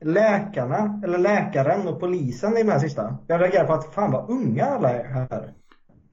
läkarna, 0.04 1.00
eller 1.04 1.18
läkaren 1.18 1.88
och 1.88 2.00
polisen 2.00 2.52
i 2.56 2.62
den 2.62 2.68
här 2.72 2.78
sista. 2.78 3.16
Jag 3.26 3.40
reagerar 3.40 3.66
på 3.66 3.72
att 3.72 3.94
fan 3.94 4.12
vad 4.12 4.30
unga 4.30 4.64
alla 4.66 4.90
är 4.90 5.04
här. 5.04 5.52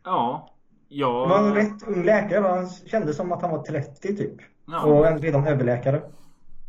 Ja. 0.04 0.50
Det 0.90 1.04
var 1.06 1.40
en 1.40 1.46
Ja. 1.50 1.56
rätt 1.56 1.88
ung 1.88 2.04
läkare. 2.04 2.48
Han 2.48 2.70
kändes 2.70 3.18
som 3.18 3.32
att 3.32 3.42
han 3.42 3.52
var 3.52 3.64
30 3.64 4.16
typ. 4.16 4.34
Ja. 4.68 4.84
Och 4.84 5.08
en 5.08 5.18
redan 5.20 5.48
överläkare. 5.48 6.02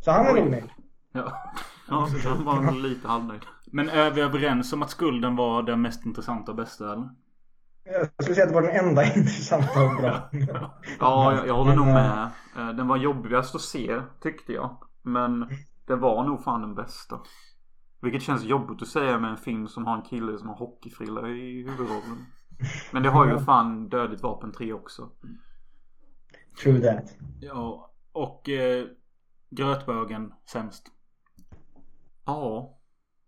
Så 0.01 0.11
han 0.11 0.25
är 0.25 0.33
nog 0.33 0.49
nöjd. 0.51 0.69
ja. 1.13 1.33
Ja, 1.89 2.07
så 2.23 2.29
han 2.29 2.45
var 2.45 2.71
lite 2.71 3.07
halvnöjd. 3.07 3.41
Men 3.71 3.89
är 3.89 4.11
vi 4.11 4.21
överens 4.21 4.73
om 4.73 4.83
att 4.83 4.89
skulden 4.89 5.35
var 5.35 5.63
den 5.63 5.81
mest 5.81 6.05
intressanta 6.05 6.51
och 6.51 6.57
bästa 6.57 6.93
eller? 6.93 7.09
Jag 7.83 8.07
skulle 8.23 8.35
säga 8.35 8.43
att 8.43 8.49
det 8.53 8.55
var 8.61 8.67
den 8.67 8.85
enda 8.87 9.03
intressanta 9.15 9.83
och 9.83 9.95
bra. 10.01 10.29
Ja, 10.99 11.33
jag, 11.35 11.47
jag 11.47 11.53
håller 11.55 11.75
nog 11.75 11.85
med. 11.85 12.29
Eh, 12.57 12.69
Den 12.69 12.87
var 12.87 12.97
jobbigast 12.97 13.55
att 13.55 13.61
se, 13.61 14.01
tyckte 14.23 14.53
jag. 14.53 14.77
Men 15.01 15.49
det 15.87 15.95
var 15.95 16.23
nog 16.23 16.43
fan 16.43 16.61
den 16.61 16.75
bästa. 16.75 17.19
Vilket 18.01 18.21
känns 18.21 18.43
jobbigt 18.43 18.81
att 18.81 18.87
säga 18.87 19.19
med 19.19 19.29
en 19.31 19.37
film 19.37 19.67
som 19.67 19.85
har 19.85 19.95
en 19.95 20.01
kille 20.01 20.37
som 20.37 20.47
har 20.47 20.55
hockeyfrilla 20.55 21.27
i 21.29 21.63
huvudrollen. 21.63 22.25
Men 22.91 23.03
det 23.03 23.09
har 23.09 23.27
ju 23.27 23.39
fan 23.39 23.89
Dödligt 23.89 24.23
vapen 24.23 24.51
3 24.51 24.73
också. 24.73 25.09
True 26.63 26.79
that. 26.81 27.15
Ja. 27.39 27.91
Och 28.11 28.49
eh, 28.49 28.85
Grötbögen 29.49 30.33
sämst. 30.51 30.83
Ja. 32.25 32.77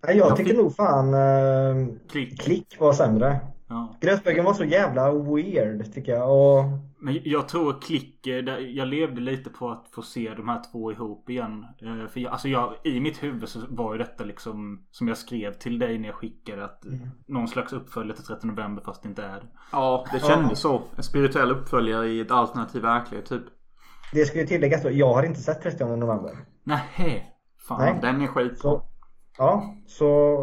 Nej, 0.07 0.17
jag 0.17 0.27
Jag 0.29 0.37
tyckte 0.37 0.53
fick- 0.53 0.61
nog 0.63 0.75
fan 0.75 1.13
eh, 1.13 1.87
Klick. 2.09 2.41
Klick 2.41 2.79
var 2.79 2.93
sämre. 2.93 3.39
Ja. 3.73 4.43
Var 4.43 4.53
så 4.53 4.63
jävla 4.63 5.11
weird 5.11 5.93
tycker 5.93 6.11
jag. 6.11 6.31
Och 6.31 6.63
Men 6.99 7.19
jag 7.23 7.47
tror 7.47 7.81
klick, 7.81 8.27
eh, 8.27 8.35
jag 8.59 8.87
levde 8.87 9.21
lite 9.21 9.49
på 9.49 9.69
att 9.69 9.87
få 9.91 10.01
se 10.01 10.33
de 10.37 10.49
här 10.49 10.61
två 10.71 10.91
ihop 10.91 11.29
igen. 11.29 11.65
Eh, 11.81 12.07
För 12.07 12.19
jag, 12.19 12.31
alltså 12.31 12.47
jag, 12.47 12.73
i 12.83 12.99
mitt 12.99 13.23
huvud 13.23 13.49
så 13.49 13.59
var 13.69 13.93
ju 13.93 13.97
detta 13.97 14.23
liksom 14.23 14.85
som 14.91 15.07
jag 15.07 15.17
skrev 15.17 15.53
till 15.53 15.79
dig 15.79 15.97
när 15.97 16.07
jag 16.07 16.15
skickade 16.15 16.65
att 16.65 16.85
Mm. 16.85 16.99
någon 17.27 17.47
slags 17.47 17.73
uppföljare 17.73 18.15
till 18.17 18.25
13 18.25 18.49
november 18.49 18.81
fast 18.85 19.03
det 19.03 19.09
inte 19.09 19.23
är 19.23 19.39
det. 19.39 19.47
Ja, 19.71 20.05
det 20.13 20.19
kändes 20.19 20.59
så. 20.59 20.81
En 20.97 21.03
spirituell 21.03 21.51
uppföljare 21.51 22.07
i 22.07 22.19
ett 22.19 22.31
alternativ 22.31 22.81
verklighet 22.81 23.25
typ. 23.25 23.43
det 24.13 24.25
ska 24.25 24.39
ju 24.39 24.45
tilläggas 24.47 24.83
då, 24.83 24.91
jag 24.91 25.13
har 25.13 25.23
inte 25.23 25.39
sett 25.39 25.61
30 25.61 25.85
november. 25.95 26.37
Nähä. 26.63 27.21
Fan. 27.67 27.79
Nej. 27.81 27.99
Den 28.01 28.21
är 28.21 28.27
skitbra. 28.27 28.55
Så, 28.71 28.81
ja, 29.37 29.75
så 29.87 30.37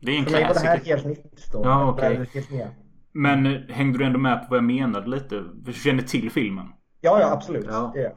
Det 0.00 0.12
är 0.12 0.18
en 0.18 0.24
för 0.24 0.32
mig 0.32 0.44
var 0.44 0.54
det 0.54 0.60
här 0.60 0.78
helt 0.78 1.04
nytt 1.06 1.52
då. 1.52 1.62
Ja, 1.64 1.98
nya. 2.50 2.68
Men 3.12 3.46
hängde 3.68 3.98
du 3.98 4.04
ändå 4.04 4.18
med 4.18 4.40
på 4.40 4.46
vad 4.50 4.56
jag 4.56 4.64
menade 4.64 5.08
lite? 5.08 5.28
För 5.28 5.72
du 5.72 5.72
kände 5.72 6.02
till 6.02 6.30
filmen? 6.30 6.66
Ja, 7.00 7.20
ja 7.20 7.32
absolut. 7.32 7.66
Ja. 7.68 7.92
Det. 7.94 8.14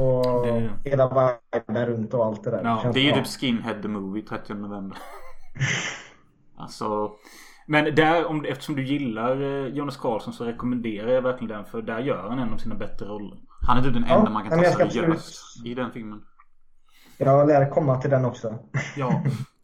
Och 0.00 0.46
Det- 0.46 0.70
hela 0.84 1.38
viben 1.66 1.86
runt 1.86 2.14
och 2.14 2.26
allt 2.26 2.44
det 2.44 2.50
där. 2.50 2.64
Ja, 2.64 2.80
Känns 2.82 2.94
Det 2.94 3.00
är 3.00 3.04
ju 3.04 3.12
typ 3.12 3.26
Skinhead 3.26 3.82
the 3.82 3.88
Movie 3.88 4.22
30 4.22 4.54
november. 4.54 4.98
Alltså, 6.60 7.12
Men 7.66 7.94
där, 7.94 8.26
om, 8.26 8.44
eftersom 8.44 8.76
du 8.76 8.84
gillar 8.84 9.40
eh, 9.42 9.66
Jonas 9.66 9.96
Karlsson 9.96 10.32
så 10.32 10.44
rekommenderar 10.44 11.10
jag 11.10 11.22
verkligen 11.22 11.48
den 11.48 11.64
för 11.64 11.82
där 11.82 11.98
gör 11.98 12.28
han 12.28 12.38
en 12.38 12.52
av 12.52 12.58
sina 12.58 12.74
bättre 12.74 13.06
roller. 13.06 13.38
han 13.66 13.78
är 13.78 13.82
typ 13.82 13.94
den 13.94 14.04
Ja, 14.08 14.18
enda 14.18 14.30
man 14.30 14.48
kan 14.48 14.58
ta 14.58 14.70
seriöst 14.70 15.66
i 15.66 15.74
den 15.74 15.90
filmen. 15.92 16.22
Jag 17.18 17.48
lär 17.48 17.70
komma 17.70 18.00
till 18.00 18.10
den 18.10 18.24
också. 18.24 18.58
Ja. 18.96 19.22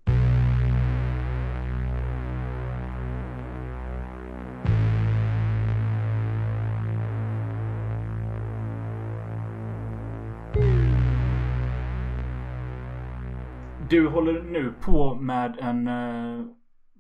Du 13.89 14.09
håller 14.09 14.43
nu 14.43 14.75
på 14.81 15.15
med 15.15 15.57
en... 15.61 15.89
Eh, 15.89 16.47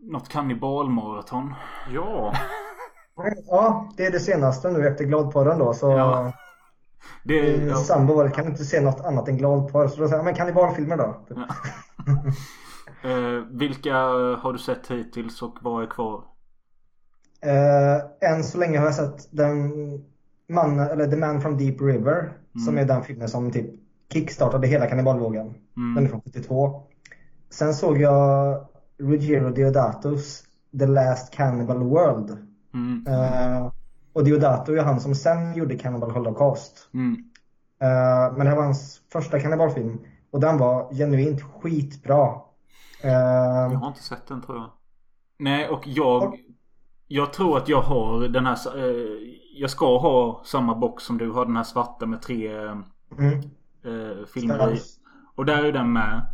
något 0.01 0.29
kannibalmaraton. 0.29 1.55
Ja. 1.95 2.33
Ja, 3.47 3.93
det 3.97 4.07
är 4.07 4.11
det 4.11 4.21
senaste 4.21 4.71
nu 4.71 4.89
efter 4.89 5.05
gladporren 5.05 5.59
då. 5.59 5.75
Så 5.75 5.91
Ja. 5.91 6.33
Det, 7.25 7.57
ja, 7.57 7.77
sambo 7.77 8.15
var, 8.15 8.29
kan 8.29 8.47
inte 8.47 8.65
se 8.65 8.81
något 8.81 9.01
annat 9.01 9.29
än 9.29 9.37
gladporr. 9.37 9.89
Så 9.89 10.01
då 10.01 10.09
sa 10.09 10.17
jag, 10.17 10.25
men 10.25 10.35
kannibalfilmer 10.35 10.97
då? 10.97 11.25
Typ. 11.29 11.39
eh, 13.05 13.59
vilka 13.59 13.95
har 14.37 14.53
du 14.53 14.59
sett 14.59 14.91
hittills 14.91 15.43
och 15.43 15.59
vad 15.63 15.83
är 15.83 15.87
kvar? 15.87 16.25
Eh, 17.41 18.31
än 18.31 18.45
så 18.45 18.59
länge 18.59 18.79
har 18.79 18.87
jag 18.87 18.95
sett 18.95 19.29
den 19.31 19.73
man, 20.49 20.81
eller 20.81 21.07
The 21.07 21.17
Man 21.17 21.41
from 21.41 21.59
Deep 21.59 21.81
River. 21.81 22.33
Som 22.65 22.79
är 22.79 22.85
den 22.85 23.03
filmen 23.03 23.29
som 23.29 23.53
typ 23.53 23.84
kickstartade 24.13 24.67
hela 24.67 24.87
kannibalvågen. 24.87 25.55
Mm. 25.77 25.95
Den 25.95 26.05
är 26.05 26.09
från 26.09 26.21
72. 26.21 26.83
Sen 27.51 27.75
såg 27.75 28.01
jag 28.01 28.61
Ruggiero 28.99 29.51
Deodatos 29.51 30.45
The 30.79 30.87
Last 30.87 31.35
Cannibal 31.35 31.83
World. 31.83 32.39
Mm. 32.75 33.07
Eh, 33.07 33.73
och 34.13 34.25
Deodato 34.25 34.73
är 34.73 34.83
han 34.83 35.01
som 35.01 35.15
sen 35.15 35.55
gjorde 35.55 35.79
Cannibal 35.79 36.11
Holocaust. 36.11 36.89
Mm. 36.95 37.13
Eh, 37.81 38.37
men 38.37 38.39
det 38.39 38.49
här 38.49 38.57
var 38.57 38.65
hans 38.65 39.01
första 39.13 39.41
kannibalfilm. 39.41 40.01
Och 40.31 40.41
den 40.41 40.59
var 40.59 40.95
genuint 40.95 41.43
skitbra. 41.43 42.27
Eh, 43.03 43.13
Jag 43.13 43.79
har 43.79 43.89
inte 43.89 44.03
sett 44.03 44.27
den 44.27 44.43
tror 44.43 44.59
jag. 44.59 44.71
Nej, 45.39 45.69
och 45.69 45.87
jag... 45.87 46.39
Jag 47.09 47.33
tror 47.33 47.59
att 47.59 47.69
jag 47.69 47.83
har 47.83 48.29
den 48.29 48.47
här... 48.47 48.59
Jag 49.57 49.71
ska 49.71 49.99
ha 49.99 50.43
samma 50.45 50.75
box 50.75 51.05
som 51.05 51.19
du 51.19 51.31
har. 51.31 51.45
Den 51.45 51.57
här 51.57 51.65
svarta 51.65 52.07
med 52.07 52.23
tre 52.23 52.57
mm. 53.19 53.43
Eh, 53.85 54.27
filmer. 54.35 54.79
Och 55.35 55.45
där 55.45 55.65
är 55.65 55.73
den 55.73 55.93
med. 55.93 56.27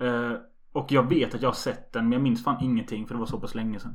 Eh, 0.00 0.32
och 0.72 0.92
jag 0.92 1.08
vet 1.08 1.34
att 1.34 1.42
jag 1.42 1.48
har 1.48 1.54
sett 1.54 1.92
den 1.92 2.04
men 2.04 2.12
jag 2.12 2.22
minns 2.22 2.44
fan 2.44 2.62
ingenting 2.64 3.06
för 3.06 3.14
det 3.14 3.18
var 3.20 3.26
så 3.26 3.40
pass 3.40 3.54
länge 3.54 3.78
sedan. 3.78 3.94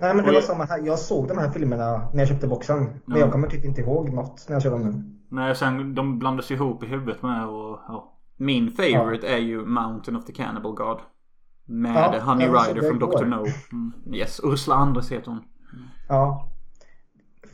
Nej 0.00 0.14
men 0.14 0.16
det 0.16 0.22
Och 0.22 0.26
var 0.26 0.34
jag- 0.34 0.44
samma 0.44 0.64
här. 0.64 0.86
Jag 0.86 0.98
såg 0.98 1.28
de 1.28 1.38
här 1.38 1.50
filmerna 1.50 2.10
när 2.12 2.18
jag 2.20 2.28
köpte 2.28 2.46
boxen. 2.48 2.78
Men 2.84 3.00
Ja. 3.06 3.18
jag 3.18 3.32
kommer 3.32 3.48
typ 3.48 3.64
inte 3.64 3.80
ihåg 3.80 4.10
något 4.12 4.44
när 4.48 4.54
jag 4.56 4.62
såg 4.62 4.72
dem 4.72 4.82
nu. 4.82 5.18
Nej, 5.28 5.56
sen 5.56 5.94
de 5.94 6.18
blandas 6.18 6.50
ihop 6.50 6.82
i 6.84 6.86
huvudet 6.86 7.22
med 7.22 7.46
och 7.46 7.78
ja. 7.88 8.18
Min 8.36 8.70
favorite 8.70 9.28
är 9.28 9.38
ju 9.38 9.64
Mountain 9.66 10.16
of 10.16 10.24
the 10.24 10.32
Cannibal 10.32 10.74
God. 10.74 10.98
Med 11.64 12.14
Ja, 12.14 12.20
Honey 12.20 12.46
Rider 12.48 12.88
från. 12.88 12.98
Dr. 12.98 13.24
No. 13.24 13.46
Mm. 13.72 13.92
Yes, 14.14 14.40
Ursula 14.44 14.76
Andres 14.76 15.12
heter 15.12 15.30
hon. 15.30 15.40
Ja. 16.08 16.48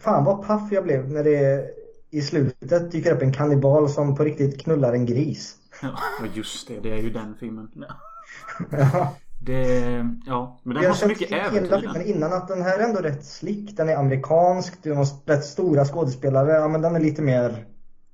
Fan 0.04 0.24
vad 0.24 0.46
paff 0.46 0.72
jag 0.72 0.84
blev 0.84 1.10
när 1.12 1.24
det 1.24 1.64
i 2.10 2.22
slutet 2.22 2.90
dyker 2.92 3.14
upp 3.14 3.22
en 3.22 3.32
kannibal 3.32 3.88
som 3.88 4.16
på 4.16 4.24
riktigt 4.24 4.60
knullar 4.60 4.92
en 4.92 5.06
gris. 5.06 5.56
Ja 5.82 5.96
just 6.34 6.68
det, 6.68 6.80
det 6.80 6.92
är 6.92 6.96
ju 7.02 7.10
den 7.10 7.34
filmen. 7.40 7.70
Ja. 7.74 9.14
Det... 9.40 10.06
Ja. 10.26 10.60
Men 10.62 10.74
den 10.74 10.82
Jag 10.82 10.90
har 10.90 10.96
så 10.96 11.04
har 11.04 11.08
mycket 11.08 11.32
äventyr 11.32 11.92
den. 11.94 12.02
innan 12.06 12.32
att 12.32 12.48
den 12.48 12.62
här 12.62 12.78
är 12.78 12.84
ändå 12.84 13.00
rätt 13.00 13.24
slick. 13.24 13.76
Den 13.76 13.88
är 13.88 13.96
amerikansk, 13.96 14.82
det 14.82 14.90
är 14.90 15.26
rätt 15.30 15.44
stora 15.44 15.84
skådespelare. 15.84 16.52
Ja 16.52 16.68
men 16.68 16.82
den 16.82 16.96
är 16.96 17.00
lite 17.00 17.22
mer 17.22 17.64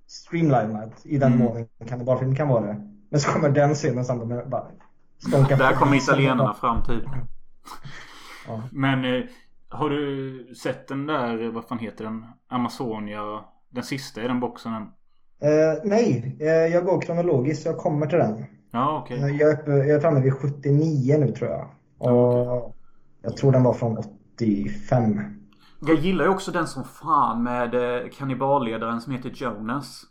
streamlinad 0.06 0.92
i 1.02 1.18
den 1.18 1.32
Mm. 1.32 1.44
mån 1.44 1.56
en 1.78 1.86
kannibalfilm 1.88 2.34
kan 2.36 2.48
vara 2.48 2.66
det. 2.66 2.90
Men 3.10 3.20
så 3.20 3.30
kommer 3.30 3.48
den 3.48 3.74
scenen 3.74 4.04
samtidigt 4.04 4.34
med 4.36 4.48
bara 4.48 4.66
stånka 5.28 5.56
Där 5.56 5.72
kommer 5.72 5.96
italienarna 5.96 6.54
fram 6.54 6.82
typ. 6.84 7.04
Men 8.70 9.04
eh, 9.04 9.22
har 9.68 9.90
du 9.90 10.54
sett 10.54 10.88
den 10.88 11.06
där, 11.06 11.50
vad 11.50 11.64
fan 11.64 11.78
heter 11.78 12.04
den? 12.04 12.26
Amazonia. 12.48 13.44
Den 13.74 13.84
sista 13.84 14.22
i 14.22 14.28
den 14.28 14.40
boxen. 14.40 14.72
än? 14.72 14.82
Eh, 15.42 15.78
nej, 15.84 16.36
eh, 16.40 16.46
jag 16.48 16.84
går 16.84 17.00
kronologiskt 17.00 17.66
jag 17.66 17.78
kommer 17.78 18.06
till 18.06 18.18
den. 18.18 18.44
Ja, 18.70 19.00
okej. 19.02 19.18
Eh, 19.18 19.36
Jag 19.36 19.50
är, 19.50 19.60
uppe, 19.60 19.70
jag 19.70 19.88
är 19.90 20.00
framme 20.00 20.20
vid 20.20 20.34
79 20.34 21.16
nu 21.18 21.32
tror 21.32 21.50
jag. 21.50 21.68
Och 21.98 22.74
jag 23.22 23.36
tror 23.36 23.52
den 23.52 23.62
var 23.62 23.72
från 23.72 23.98
85. 24.34 25.20
Jag 25.86 25.96
gillar 25.96 26.24
ju 26.24 26.30
också 26.30 26.50
den 26.50 26.66
som 26.66 26.84
fan 26.84 27.42
med 27.42 27.72
kanniballedaren 28.18 29.00
som 29.00 29.12
heter 29.12 29.30
Jonas. 29.34 30.02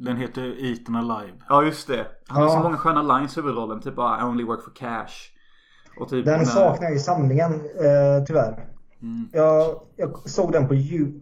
Den 0.00 0.16
heter 0.16 0.64
Eaten 0.64 0.96
Alive. 0.96 1.32
Ja 1.48 1.62
just 1.62 1.88
det. 1.88 2.06
Han 2.28 2.42
har 2.42 2.48
så 2.48 2.58
många 2.60 2.76
sköna 2.76 3.02
lines 3.02 3.36
i 3.36 3.40
huvudrollen. 3.40 3.80
Typ 3.80 3.96
bara 3.96 4.20
I 4.20 4.24
only 4.24 4.44
work 4.44 4.64
for 4.64 4.72
cash. 4.74 5.12
Typ 6.10 6.24
Den 6.24 6.46
saknar 6.46 6.84
jag 6.88 6.96
i 6.96 6.98
samlingen 6.98 7.60
tyvärr. 8.26 8.71
Mm. 9.02 9.28
Jag, 9.32 9.80
jag 9.96 10.28
såg 10.28 10.52
den 10.52 10.68
på 10.68 10.74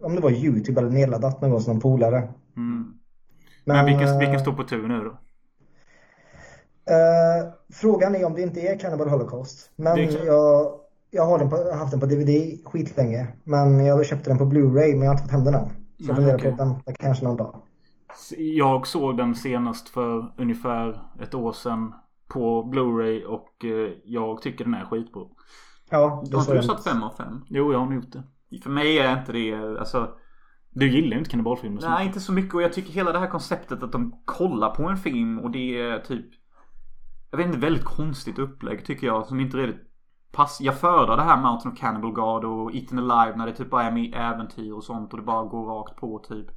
om 0.05 0.15
det 0.15 0.21
var 0.21 0.31
Youtube 0.31 0.81
eller 0.81 0.89
nedladdat 0.89 1.41
någon 1.41 1.51
gång 1.51 1.61
som 1.61 1.79
polare. 1.79 2.17
Mm. 2.17 2.93
Men, 3.65 3.75
Men 3.75 3.85
vilken, 3.85 4.07
eh, 4.07 4.19
vilken 4.19 4.39
står 4.39 4.53
på 4.53 4.63
tur 4.63 4.87
nu 4.87 5.03
då? 5.03 5.17
Eh, 6.93 7.53
frågan 7.73 8.15
är 8.15 8.25
om 8.25 8.33
det 8.33 8.41
inte 8.41 8.61
är 8.61 8.79
Cannibal 8.79 9.09
Holocaust. 9.09 9.71
Men 9.75 10.13
jag, 10.25 10.71
jag 11.11 11.25
har, 11.25 11.39
den 11.39 11.49
på, 11.49 11.55
haft 11.73 11.91
den 11.91 11.99
på 11.99 12.05
DVD 12.05 12.59
skitlänge. 12.65 13.27
Men 13.43 13.85
jag 13.85 14.05
köpte 14.05 14.29
den 14.29 14.37
på 14.37 14.45
Blu-ray 14.45 14.95
men 14.95 15.01
jag 15.01 15.07
har 15.07 15.13
inte 15.13 15.23
fått 15.23 15.31
hem 15.31 15.43
den 15.43 15.53
än. 15.53 15.69
Så 15.69 16.07
jag 16.07 16.15
funderar 16.15 16.37
okej. 16.37 16.55
på 16.57 16.63
att 16.63 16.69
vänta 16.69 16.93
kanske 16.93 17.23
någon 17.25 17.37
dag. 17.37 17.55
Jag 18.37 18.87
såg 18.87 19.17
den 19.17 19.35
senast 19.35 19.89
för 19.89 20.33
ungefär 20.37 21.01
ett 21.23 21.33
år 21.33 21.53
sedan 21.53 21.93
på 22.27 22.63
Blu-ray 22.63 23.23
och 23.23 23.65
eh, 23.65 23.93
jag 24.03 24.41
tycker 24.41 24.65
den 24.65 24.73
är 24.73 24.85
skitbra. 24.85 25.23
Ja, 25.91 26.09
Har 26.09 26.21
det 26.21 26.25
inte 26.25 26.41
såg 26.41 26.53
du 26.53 26.57
jag. 26.57 26.65
satt 26.65 26.83
5 26.83 27.03
av 27.03 27.09
5? 27.17 27.41
Jo, 27.49 27.71
jag 27.71 27.79
har 27.79 27.85
nog 27.85 27.95
gjort 27.95 28.11
det. 28.11 28.23
För 28.63 28.69
mig 28.69 28.99
är 28.99 29.19
inte 29.19 29.31
det, 29.31 29.79
alltså 29.79 30.09
Du 30.69 30.91
gillar 30.91 31.11
ju 31.11 31.17
inte 31.17 31.29
kannibalfilmer 31.29 31.81
så 31.81 31.89
Nej, 31.89 31.97
mycket. 31.97 32.07
inte 32.07 32.19
så 32.19 32.33
mycket. 32.33 32.53
Och 32.53 32.61
jag 32.61 32.73
tycker 32.73 32.93
hela 32.93 33.11
det 33.11 33.19
här 33.19 33.27
konceptet 33.29 33.83
att 33.83 33.91
de 33.91 34.21
kollar 34.25 34.75
på 34.75 34.83
en 34.83 34.97
film 34.97 35.39
och 35.39 35.51
det 35.51 35.81
är 35.81 35.99
typ 35.99 36.25
Jag 37.31 37.37
vet 37.37 37.47
inte, 37.47 37.59
väldigt 37.59 37.83
konstigt 37.85 38.39
upplägg 38.39 38.85
tycker 38.85 39.07
jag 39.07 39.25
som 39.25 39.39
inte 39.39 39.57
riktigt 39.57 39.87
pass. 40.31 40.61
Jag 40.61 40.79
föredrar 40.79 41.17
det 41.17 41.23
här 41.23 41.41
Mountain 41.41 41.73
of 41.73 41.79
Cannibal 41.79 42.11
God 42.13 42.45
och 42.45 42.75
Eaten 42.75 42.99
Alive 42.99 43.37
när 43.37 43.45
det 43.45 43.53
typ 43.53 43.69
bara 43.69 43.83
är 43.83 43.91
med 43.91 44.13
äventyr 44.15 44.71
och 44.73 44.83
sånt 44.83 45.13
och 45.13 45.19
det 45.19 45.25
bara 45.25 45.43
går 45.45 45.65
rakt 45.65 45.95
på 45.95 46.19
typ. 46.19 46.47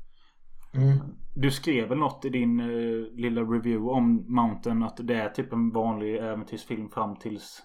Mm. 0.74 0.98
Du 1.34 1.50
skrev 1.50 1.88
väl 1.88 1.98
något 1.98 2.24
i 2.24 2.28
din 2.28 2.60
eh, 2.60 2.66
lilla 3.12 3.40
review 3.40 3.92
om 3.92 4.24
Mountain 4.28 4.82
att 4.82 4.96
det 5.02 5.14
är 5.14 5.28
typ 5.28 5.52
en 5.52 5.70
vanlig 5.70 6.16
äventyrsfilm 6.16 6.88
fram 6.88 7.16
tills 7.16 7.62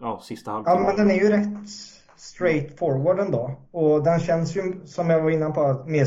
ja, 0.00 0.20
sista 0.22 0.50
Ja 0.50 0.54
halvtimmen. 0.54 0.82
men 0.82 0.96
den 0.96 1.10
är 1.10 1.14
ju 1.24 1.28
rätt 1.28 1.68
straight 2.16 2.78
forward 2.78 3.20
ändå. 3.20 3.50
Och 3.70 4.04
den 4.04 4.20
känns 4.20 4.56
ju 4.56 4.80
som 4.84 5.10
jag 5.10 5.22
var 5.22 5.30
inne 5.30 5.46
på 5.50 5.84
mer 5.86 6.06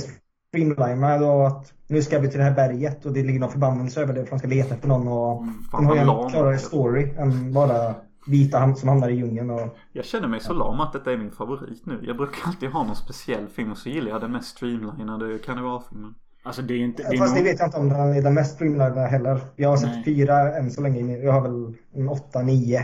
streamlinad 0.50 1.24
och 1.24 1.48
att 1.48 1.74
nu 1.88 2.02
ska 2.02 2.20
vi 2.20 2.28
till 2.30 2.38
det 2.40 2.44
här 2.44 2.56
berget 2.56 3.06
och 3.06 3.14
det 3.14 3.24
ligger 3.24 3.40
någon 3.40 3.52
förbannelse 3.52 4.02
över 4.02 4.14
det 4.14 4.24
för 4.26 4.30
de 4.30 4.40
ska 4.40 4.48
leta 4.48 4.74
efter 4.76 4.88
någon 4.88 5.08
och 5.08 5.44
fan, 5.72 5.82
den 5.82 5.86
har 5.88 5.96
ju 5.96 6.02
en 6.24 6.30
klarare 6.30 6.58
story 6.58 7.14
än 7.18 7.54
bara 7.54 7.96
vita 8.28 8.76
som 8.76 8.90
hamnar 8.90 9.10
i 9.10 9.16
djungeln 9.16 9.50
och 9.50 9.78
Jag 9.94 10.06
känner 10.06 10.28
mig 10.28 10.40
så 10.40 10.54
lam 10.54 10.80
att 10.80 10.94
detta 10.94 11.12
är 11.12 11.18
min 11.18 11.32
favorit 11.32 11.86
nu. 11.86 12.00
Jag 12.04 12.18
brukar 12.18 12.38
alltid 12.48 12.70
ha 12.70 12.84
någon 12.84 12.96
speciell 12.96 13.48
film 13.48 13.72
och 13.72 13.78
så 13.78 13.90
gillar 13.90 14.12
jag 14.12 14.22
den 14.22 14.32
mest 14.32 14.48
streamlinade 14.48 15.38
karnevalfilmen. 15.46 16.14
Alltså 16.44 16.62
det 16.62 16.74
är 16.74 16.78
inte... 16.78 17.04
Det 17.04 17.16
är 17.16 17.18
Fast 17.18 17.34
det 17.36 17.40
nog- 17.42 17.50
vet 17.50 17.60
jag 17.60 17.68
inte 17.68 17.78
om 17.78 17.90
den 17.90 18.00
är 18.00 18.22
den 18.22 18.34
mest 18.34 18.54
streamlinade 18.56 19.02
heller. 19.02 19.40
Jag 19.56 19.70
har 19.70 19.78
sett 19.78 19.90
Nej. 19.90 20.04
fyra 20.06 20.56
än 20.58 20.72
så 20.72 20.82
länge. 20.82 21.18
Jag 21.18 21.32
har 21.34 21.42
väl 21.42 21.74
en 21.94 22.10
åtta, 22.10 22.42
nio 22.42 22.84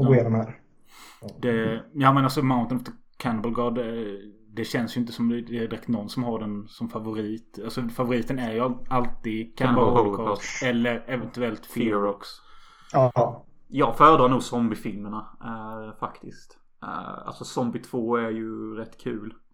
att 0.00 0.06
gå 0.06 0.14
Ja. 0.14 0.20
igenom 0.20 0.34
här. 0.34 0.56
Det, 1.40 1.82
ja 1.94 2.12
men 2.12 2.24
alltså 2.24 2.42
Mountain 2.42 2.80
of 2.80 2.86
the 2.86 2.92
Cannibal 3.16 3.52
God 3.52 3.74
det, 3.74 4.18
det 4.52 4.64
känns 4.64 4.96
ju 4.96 5.00
inte 5.00 5.12
som 5.12 5.28
det 5.28 5.38
är 5.38 5.42
direkt 5.42 5.88
någon 5.88 6.08
som 6.08 6.24
har 6.24 6.38
den 6.38 6.68
som 6.68 6.88
favorit. 6.88 7.58
Alltså 7.64 7.88
favoriten 7.88 8.38
är 8.38 8.52
ju 8.52 8.60
al- 8.60 8.86
alltid 8.88 9.58
Cannibal 9.58 9.84
Cannibal 9.84 10.04
Holocaust. 10.04 10.18
Holocaust. 10.18 10.62
Eller 10.62 11.04
eventuellt 11.06 11.66
Fearox. 11.66 12.28
Ja. 12.92 13.44
Jag 13.68 13.96
föredrar 13.96 14.28
nog 14.28 14.42
zombiefilmerna 14.42 15.26
eh, 15.44 15.98
faktiskt. 15.98 16.58
Eh, 16.82 17.26
alltså 17.26 17.44
Zombie 17.44 17.78
2 17.78 18.16
är 18.16 18.30
ju 18.30 18.74
rätt 18.76 18.98
kul. 19.00 19.34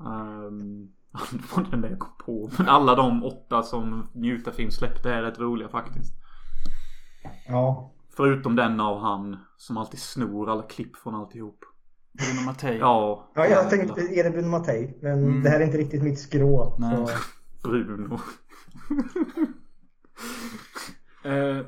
Um, 0.00 0.92
det 1.32 1.56
var 1.56 1.70
den 1.70 1.80
där 1.80 1.88
jag 1.90 1.98
kom 1.98 2.12
på. 2.26 2.50
Men 2.58 2.68
alla 2.68 2.94
de 2.94 3.24
åtta 3.24 3.62
som 3.62 4.08
Njuta-film 4.12 4.70
släppte 4.70 5.12
är 5.12 5.22
rätt 5.22 5.38
roliga 5.38 5.68
faktiskt. 5.68 6.14
Ja. 7.48 7.92
Förutom 8.20 8.56
den 8.56 8.80
av 8.80 9.00
han 9.00 9.36
som 9.56 9.76
alltid 9.76 10.00
snor 10.00 10.50
alla 10.50 10.62
klipp 10.62 10.96
från 10.96 11.14
alltihop. 11.14 11.58
Bruno 12.12 12.46
Mattei. 12.46 12.78
Ja. 12.78 13.30
Ja, 13.34 13.46
jag 13.46 13.70
tänkte, 13.70 14.00
är 14.00 14.24
det 14.24 14.30
Bruno 14.30 14.48
Mattei? 14.48 14.98
Men 15.02 15.18
Mm. 15.24 15.42
det 15.42 15.50
här 15.50 15.60
är 15.60 15.64
inte 15.64 15.78
riktigt 15.78 16.02
mitt 16.02 16.18
skrå. 16.20 16.76
Nej. 16.78 16.96
Så. 17.06 17.08
Bruno. 17.68 18.18
Eh, 21.24 21.66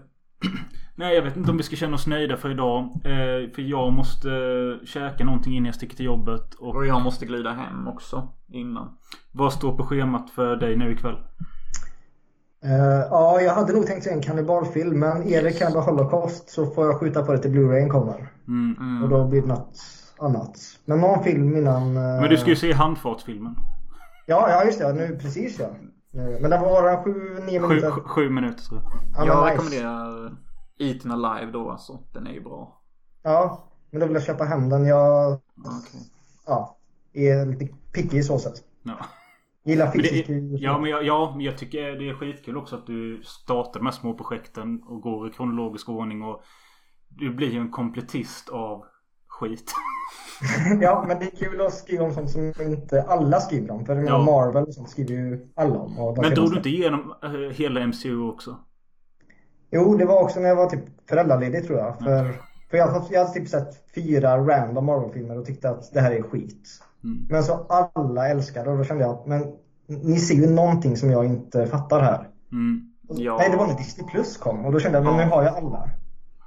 nej 0.94 1.14
jag 1.14 1.22
vet 1.22 1.36
inte 1.36 1.50
om 1.50 1.57
vi 1.57 1.62
ska 1.62 1.76
känna 1.76 1.94
oss 1.94 2.07
nöjda 2.07 2.36
för 2.36 2.50
idag. 2.50 2.82
Eh, 3.05 3.50
för 3.55 3.62
jag 3.62 3.92
måste 3.92 4.30
eh, 4.30 4.86
käka 4.86 5.24
någonting 5.24 5.53
innan 5.57 5.66
jag 5.66 5.74
sticker 5.74 5.96
till 5.96 6.07
jobbet. 6.07 6.55
Och 6.55 6.76
Och 6.76 6.86
jag 6.86 7.03
måste 7.03 7.26
glida 7.26 7.53
hem 7.53 7.88
också 7.88 8.28
innan. 8.48 8.98
vad 9.32 9.53
står 9.53 9.76
på 9.76 9.86
schemat 9.86 10.30
för 10.30 10.57
dig 10.57 10.76
nu 10.76 10.92
ikväll? 10.92 11.16
Eh, 12.64 13.06
ja, 13.10 13.40
jag 13.40 13.54
hade 13.54 13.72
nog 13.72 13.86
tänkt 13.86 14.04
se 14.04 14.10
en 14.10 14.22
kannibalfilm, 14.22 14.98
men 14.98 15.22
är 15.22 15.42
det 15.42 15.52
Cannibal 15.52 15.82
Holocaust 15.82 16.50
så 16.50 16.66
får 16.66 16.86
jag 16.86 17.00
skjuta 17.00 17.22
på 17.24 17.32
det 17.32 17.38
till 17.38 17.50
Blu-rayen 17.50 17.88
kommer. 17.90 18.32
Mm. 18.48 19.02
Och 19.02 19.08
då 19.08 19.24
blir 19.28 19.42
det 19.42 19.48
något 19.48 19.78
annat. 20.18 20.58
Men 20.84 21.00
någon 21.00 21.24
film 21.24 21.56
innan... 21.56 21.82
eh, 21.96 22.02
Men 22.20 22.30
du 22.30 22.36
ska 22.36 22.50
ju 22.50 22.56
se 22.56 22.72
handfartsfilmen. 22.72 23.54
Ja, 24.26 24.50
ja 24.50 24.64
just 24.64 24.78
det. 24.78 24.92
Nu 24.92 25.18
precis 25.22 25.58
ja. 25.58 25.64
Eh, 26.20 26.40
Men 26.40 26.50
den 26.50 26.60
var 26.60 27.04
sju, 27.04 27.40
nio 27.46 27.60
Sju, 27.60 27.68
minuter. 27.68 27.90
sju, 27.90 28.00
sju 28.06 28.30
minuter 28.30 28.62
tror 28.64 28.82
jag. 29.16 29.26
Jag 29.26 29.44
nice. 29.44 29.52
rekommenderar 29.54 30.36
Eaten 30.78 31.10
Alive 31.12 31.52
då 31.52 31.70
alltså. 31.70 31.98
Den 32.12 32.26
är 32.26 32.32
ju 32.32 32.40
bra. 32.40 32.80
Ja, 33.22 33.64
men 33.90 34.00
då 34.00 34.06
vill 34.06 34.14
jag 34.14 34.22
köpa 34.24 34.44
hem 34.44 34.68
den. 34.68 34.86
Jag 34.86 35.32
Okej. 35.58 36.00
ja, 36.46 36.76
är 37.12 37.46
lite 37.46 37.68
picky 37.92 38.22
så 38.22 38.38
sätt. 38.38 38.54
Ja. 38.82 38.92
Gillar 39.64 39.86
är- 39.96 40.62
ja, 40.62 40.78
men 40.78 40.90
jag, 40.90 41.04
ja, 41.04 41.32
men 41.36 41.44
jag 41.44 41.58
tycker 41.58 41.92
det 41.92 42.08
är 42.08 42.14
skitkul 42.14 42.56
också 42.56 42.76
att 42.76 42.86
du 42.86 43.22
startar 43.24 43.80
de 43.80 43.86
här 43.86 43.92
små 43.92 44.14
projekten 44.14 44.82
och 44.82 45.00
går 45.00 45.28
i 45.28 45.30
kronologisk 45.30 45.88
ordning 45.88 46.22
och 46.22 46.42
du 47.08 47.34
blir 47.34 47.50
ju 47.50 47.58
en 47.60 47.70
kompletist 47.70 48.48
av 48.48 48.84
skit. 49.28 49.72
ja, 50.80 51.04
men 51.08 51.18
det 51.18 51.24
är 51.24 51.36
kul 51.36 51.60
att 51.60 51.74
skriva 51.74 52.04
om 52.04 52.12
sånt 52.12 52.30
som 52.30 52.52
inte 52.60 53.02
alla 53.02 53.40
skriver 53.40 53.70
om. 53.70 53.86
För 53.86 53.96
Ja. 53.96 54.24
Marvel 54.24 54.64
och 54.64 54.74
sånt 54.74 54.88
skriver 54.90 55.12
ju 55.12 55.48
alla 55.54 55.78
om. 55.78 56.14
Men 56.20 56.34
drog 56.34 56.50
du 56.50 56.56
inte 56.56 56.68
igenom 56.68 57.14
eh, 57.22 57.30
hela 57.30 57.86
MCU 57.86 58.20
också? 58.22 58.56
Jo, 59.70 59.96
det 59.96 60.04
var 60.04 60.22
också 60.22 60.40
när 60.40 60.48
jag 60.48 60.56
var 60.56 60.70
typ 60.70 61.08
föräldraledig 61.08 61.66
tror 61.66 61.78
jag. 61.78 61.98
För, 61.98 62.34
för 62.73 62.79
jag, 62.79 62.87
har- 62.87 63.07
jag 63.11 63.20
hade 63.20 63.33
typ 63.33 63.49
sett 63.49 63.85
fyra 63.95 64.39
random 64.39 64.87
Marvel-filmer 64.87 65.39
och 65.39 65.45
tyckte 65.47 65.70
att 65.70 65.93
det 65.93 66.01
här 66.01 66.11
är 66.12 66.23
skit. 66.23 66.68
Mm. 67.05 67.27
Men 67.31 67.43
så 67.45 67.66
alla 67.68 68.29
älskade 68.29 68.70
och 68.70 68.79
då 68.79 68.85
kände 68.85 69.05
jag, 69.05 69.23
men 69.27 69.45
ni 69.87 70.18
ser 70.18 70.35
ju 70.35 70.51
någonting 70.51 70.97
som 70.97 71.11
jag 71.11 71.25
inte 71.25 71.66
fattar 71.66 72.01
här. 72.01 72.29
Mm. 72.53 72.93
Ja. 73.09 73.37
Nej, 73.39 73.51
det 73.51 73.57
var 73.57 73.66
när 73.66 73.77
Disney 73.77 74.07
Plus 74.11 74.37
kom 74.37 74.64
och 74.66 74.73
då 74.73 74.81
kände 74.81 74.99
jag, 74.99 75.05
men 75.05 75.16
nu 75.16 75.23
har 75.35 75.43
jag 75.43 75.57
alla. 75.57 75.91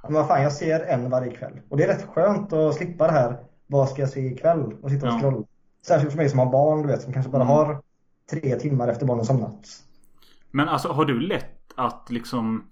Men 0.02 0.14
vad 0.14 0.26
fan, 0.28 0.42
jag 0.42 0.52
ser 0.52 0.80
en 0.80 1.10
varje 1.10 1.30
kväll. 1.32 1.60
Och 1.68 1.76
det 1.76 1.84
är 1.84 1.88
rätt 1.88 2.06
skönt 2.14 2.52
att 2.52 2.74
slippa 2.74 3.06
det 3.06 3.12
här, 3.12 3.36
vad 3.66 3.88
ska 3.88 4.02
jag 4.02 4.08
se 4.10 4.20
ikväll? 4.26 4.74
Och 4.82 4.90
sitta 4.90 5.06
och 5.08 5.14
Ja. 5.14 5.18
scrolla. 5.18 5.46
Särskilt 5.86 6.12
för 6.12 6.18
mig 6.18 6.28
som 6.28 6.38
har 6.38 6.46
barn, 6.52 6.82
du 6.82 6.88
vet, 6.88 7.02
som 7.02 7.12
kanske 7.12 7.32
bara 7.32 7.42
Mm. 7.42 7.54
har 7.54 7.82
tre 8.30 8.56
timmar 8.58 8.88
efter 8.88 9.06
barnen 9.06 9.24
somnat. 9.24 9.66
Men 10.50 10.68
alltså 10.68 10.88
har 10.88 11.04
du 11.04 11.20
lätt 11.20 11.72
att 11.76 12.06
liksom 12.10 12.64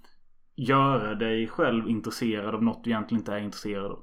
göra 0.57 1.15
dig 1.15 1.49
själv 1.49 1.89
intresserad 1.89 2.55
av 2.55 2.63
något 2.63 2.85
du 2.85 2.91
egentligen 2.91 3.21
inte 3.21 3.33
är 3.33 3.39
intresserad 3.39 3.85
av? 3.85 3.99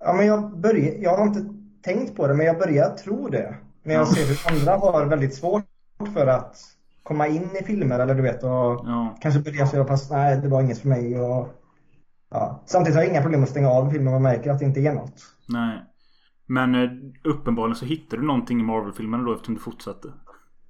Ja, 0.00 0.12
men 0.12 0.26
jag 0.26 0.58
börjar, 0.60 0.94
jag 1.02 1.16
har 1.16 1.26
inte 1.26 1.54
tänkt 1.82 2.16
på 2.16 2.26
det, 2.26 2.34
men 2.34 2.46
jag 2.46 2.58
börjar 2.58 2.90
tro 2.90 3.28
det. 3.28 3.54
När 3.82 3.94
jag 3.94 4.02
Ja. 4.02 4.06
ser 4.06 4.26
hur 4.26 4.60
andra 4.60 4.76
har 4.86 5.06
väldigt 5.06 5.34
svårt 5.34 5.64
för 6.14 6.26
att 6.26 6.56
komma 7.02 7.26
in 7.28 7.48
i 7.60 7.64
filmer 7.64 7.98
eller 7.98 8.14
du 8.14 8.22
vet 8.22 8.42
och 8.42 8.50
Ja. 8.50 9.16
kanske 9.20 9.40
börja 9.40 9.66
så 9.66 9.84
pass, 9.84 10.10
nej 10.10 10.40
det 10.40 10.48
var 10.48 10.62
inget 10.62 10.78
för 10.78 10.88
mig 10.88 11.20
och 11.20 11.48
ja. 12.30 12.62
Samtidigt 12.66 12.96
har 12.96 13.02
jag 13.02 13.10
inga 13.12 13.22
problem 13.22 13.42
att 13.42 13.48
stänga 13.48 13.70
av 13.70 13.90
filmen 13.90 14.12
jag 14.12 14.22
märker 14.22 14.50
att 14.50 14.58
det 14.58 14.64
inte 14.64 14.80
är 14.80 14.94
något. 14.94 15.22
Nej. 15.48 15.84
Men 16.46 16.74
eh, 16.74 16.90
uppenbarligen 17.24 17.76
så 17.76 17.84
hittade 17.84 18.22
du 18.22 18.26
någonting 18.26 18.60
i 18.60 18.62
Marvel-filmerna 18.62 19.24
då 19.24 19.32
eftersom 19.32 19.54
du 19.54 19.60
fortsatte. 19.60 20.08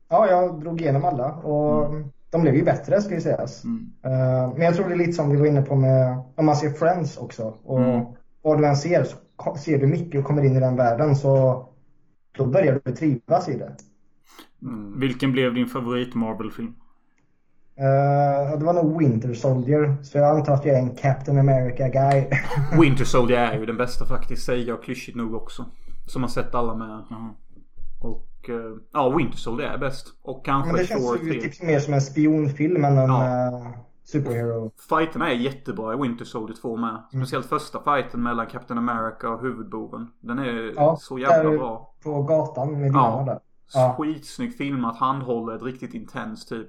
Ja, 0.08 0.26
jag 0.30 0.60
drog 0.60 0.80
igenom 0.80 1.04
alla 1.04 1.32
och 1.32 1.94
de 2.30 2.42
blev 2.42 2.54
ju 2.54 2.64
bättre 2.64 3.02
ska 3.02 3.14
ju 3.14 3.20
sägas. 3.20 3.64
Mm. 3.64 3.90
Eh, 4.04 4.52
Men 4.54 4.60
jag 4.62 4.74
tror 4.76 4.88
det 4.88 4.94
är 4.94 4.98
lite 4.98 5.12
som 5.12 5.30
vi 5.30 5.36
var 5.36 5.46
inne 5.46 5.62
på 5.62 5.74
med, 5.76 6.18
om 6.36 6.46
man 6.46 6.56
ser 6.56 6.70
Friends 6.70 7.16
också. 7.16 7.54
Och 7.64 7.80
Mm. 7.80 8.04
vad 8.42 8.58
du 8.58 8.66
än 8.66 8.76
ser, 8.76 9.04
så 9.04 9.16
ser 9.56 9.78
du 9.78 9.86
mycket 9.86 10.20
och 10.20 10.26
kommer 10.26 10.44
in 10.44 10.56
i 10.56 10.60
den 10.60 10.76
världen 10.76 11.16
så 11.16 11.64
då 12.38 12.46
börjar 12.46 12.80
du 12.84 12.92
trivas 12.92 13.48
i 13.48 13.58
det. 13.58 13.76
Mm. 14.62 15.00
Vilken 15.00 15.32
blev 15.32 15.54
din 15.54 15.66
favorit 15.66 16.14
Marvel-film? 16.14 16.74
Eh, 17.76 18.58
det 18.58 18.64
var 18.64 18.72
nog 18.72 18.98
Winter 18.98 19.34
Soldier. 19.34 19.96
Så 20.02 20.18
jag 20.18 20.36
antar 20.36 20.54
att 20.54 20.64
jag 20.64 20.74
är 20.76 20.80
en 20.82 20.94
Captain 20.96 21.38
America 21.38 21.88
guy. 21.88 22.24
Winter 22.82 23.04
Soldier 23.04 23.38
är 23.38 23.58
ju 23.58 23.66
den 23.66 23.76
bästa 23.76 24.06
faktiskt. 24.06 24.44
Säger 24.46 24.66
jag 24.68 24.82
klyschigt 24.82 25.16
nog 25.16 25.34
också. 25.34 25.64
Som 26.06 26.22
har 26.22 26.28
sett 26.28 26.54
alla 26.54 26.74
med. 26.74 27.04
Jaha. 27.10 27.30
Och 28.00 28.26
eh, 28.48 28.56
ja, 28.92 29.14
Winter 29.16 29.38
Soldier 29.38 29.68
är 29.68 29.78
bäst. 29.78 30.06
Och 30.22 30.44
kanske 30.44 30.72
Men 30.72 30.80
det 30.80 30.86
känns 30.86 31.06
Thor 31.06 31.18
ju 31.24 31.40
3. 31.40 31.40
typ 31.50 31.62
mer 31.62 31.78
som 31.78 31.94
en 31.94 32.00
spionfilm 32.00 32.84
än 32.84 32.98
en 32.98 33.10
Ja. 33.10 33.24
eh, 33.24 33.68
superhero. 34.04 34.70
Fighterna 34.88 35.30
är 35.30 35.34
jättebra 35.34 35.94
i 35.94 35.96
Winter 35.96 36.24
Soldier 36.24 36.56
2 36.56 36.76
med. 36.76 37.02
Speciellt 37.12 37.46
första 37.46 37.80
fighten 37.82 38.22
mellan 38.22 38.46
Captain 38.46 38.78
America 38.78 39.28
och 39.28 39.42
huvudboven. 39.42 40.06
Den 40.20 40.38
är 40.38 40.72
Ja, 40.76 40.96
så 41.00 41.18
jävla 41.18 41.50
där 41.50 41.58
bra. 41.58 41.94
På 42.02 42.22
gatan 42.22 42.80
med 42.80 42.92
Ja. 42.92 43.22
där. 43.26 43.38
Ja. 43.74 43.94
Skitsnyggt 43.98 44.56
filmat, 44.58 44.96
handhållet, 44.96 45.62
riktigt 45.62 45.94
intens 45.94 46.46
typ. 46.46 46.68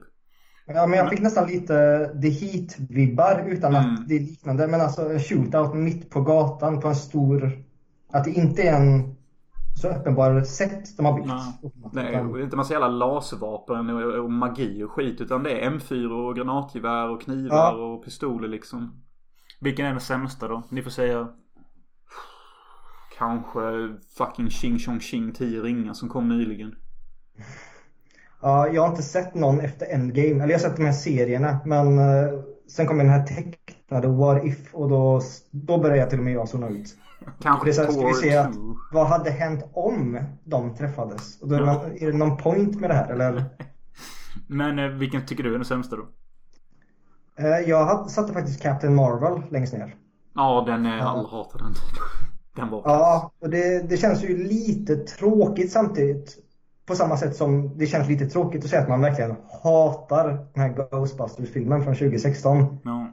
Ja, 0.65 0.87
men 0.87 0.99
jag 0.99 1.09
fick 1.09 1.19
nästan 1.21 1.47
lite 1.47 1.73
The 2.21 2.27
Heat-vibbar 2.29 3.43
utan 3.47 3.75
Mm. 3.75 3.93
att 3.93 4.07
det 4.07 4.15
är 4.15 4.19
liknande. 4.19 4.67
Men 4.67 4.81
alltså 4.81 5.01
en 5.09 5.19
shootout 5.19 5.73
mitt 5.73 6.09
på 6.09 6.21
gatan 6.21 6.79
på 6.79 6.87
en 6.87 6.95
stor... 6.95 7.51
Att 8.11 8.23
det 8.23 8.31
inte 8.31 8.61
är 8.61 8.73
en 8.81 9.15
så 9.79 9.89
uppenbar 9.89 10.43
sätt 10.43 10.97
de 10.97 11.05
har 11.05 11.13
byggt. 11.13 11.93
Det 11.93 12.01
är 12.01 12.43
inte 12.43 12.55
massa 12.57 12.73
jävla 12.73 12.87
laservapen 12.87 13.89
och, 13.89 14.23
och 14.23 14.31
magi 14.31 14.83
och 14.83 14.91
skit. 14.91 15.21
Utan 15.21 15.43
det 15.43 15.59
är 15.61 15.69
M4 15.69 16.27
och 16.27 16.35
granatgevär 16.35 17.09
och 17.09 17.21
knivar 17.21 17.57
Ja. 17.57 17.71
och 17.71 18.05
pistoler 18.05 18.47
liksom. 18.47 19.01
Vilken 19.59 19.85
är 19.85 19.91
den 19.91 19.99
sämsta 19.99 20.47
då? 20.47 20.63
Ni 20.69 20.81
får 20.81 20.89
säga. 20.91 21.27
Kanske 23.17 23.59
fucking 24.17 24.49
Ching 24.49 24.79
Chong 24.79 24.99
Ching 24.99 25.33
10 25.33 25.61
ringar 25.61 25.93
som 25.93 26.09
kom 26.09 26.29
nyligen. 26.29 26.75
Ja, 28.41 28.67
jag 28.67 28.81
har 28.81 28.89
inte 28.89 29.03
sett 29.03 29.35
någon 29.35 29.59
efter 29.59 29.85
Endgame. 29.93 30.43
Eller 30.43 30.47
jag 30.47 30.59
har 30.59 30.69
sett 30.69 30.77
de 30.77 30.85
här 30.85 30.91
serierna. 30.91 31.59
Men 31.65 31.99
eh, 31.99 32.39
sen 32.67 32.87
kom 32.87 32.97
den 32.97 33.09
här 33.09 33.25
tecknade 33.25 34.07
What 34.07 34.45
If 34.45 34.73
och 34.73 34.89
då, 34.89 35.21
då 35.51 35.77
började 35.77 35.99
jag 35.99 36.09
till 36.09 36.19
och 36.19 36.25
med 36.25 36.33
jag 36.33 36.49
zona 36.49 36.69
ut. 36.69 36.97
Kanske 37.41 37.69
det 37.69 37.73
så 37.73 37.91
ska 37.91 38.07
vi 38.07 38.13
se 38.13 38.37
att, 38.37 38.53
2. 38.53 38.59
vad 38.91 39.07
hade 39.07 39.29
hänt 39.31 39.63
om 39.73 40.19
de 40.43 40.75
träffades? 40.75 41.41
Och 41.41 41.47
då 41.47 41.55
är, 41.55 41.59
det 41.59 41.65
någon, 41.65 41.91
är 41.91 42.11
det 42.11 42.17
någon 42.17 42.37
point 42.37 42.79
med 42.79 42.89
det 42.89 42.93
här 42.93 43.09
eller? 43.09 43.43
Men 44.47 44.79
eh, 44.79 44.87
vilken 44.87 45.25
tycker 45.25 45.43
du 45.43 45.49
är 45.49 45.53
den 45.57 45.65
sämsta 45.65 45.95
då? 45.95 46.07
Eh, 47.39 47.69
jag 47.69 48.09
satte 48.09 48.33
faktiskt 48.33 48.61
Captain 48.61 48.95
Marvel 48.95 49.41
längst 49.51 49.73
ner. 49.73 49.95
Ja, 50.35 50.63
den 50.67 50.85
är... 50.85 50.97
Ja. 50.97 51.03
Alla 51.03 51.27
hatar 51.27 51.59
den. 51.59 51.73
Den 52.55 52.69
var 52.69 52.81
Ja, 52.85 53.31
och 53.41 53.49
det, 53.49 53.89
det 53.89 53.97
känns 53.97 54.23
ju 54.23 54.37
lite 54.37 54.95
tråkigt 54.95 55.71
samtidigt. 55.71 56.37
På 56.85 56.95
samma 56.95 57.17
sätt 57.17 57.35
som 57.35 57.77
det 57.77 57.85
känns 57.85 58.07
lite 58.07 58.25
tråkigt 58.25 58.63
att 58.63 58.69
säga 58.69 58.81
att 58.81 58.89
man 58.89 59.01
verkligen 59.01 59.35
hatar 59.63 60.27
den 60.53 60.63
här 60.63 60.89
Ghostbusters-filmen 60.91 61.83
från 61.83 61.95
2016. 61.95 62.79
Ja. 62.83 63.07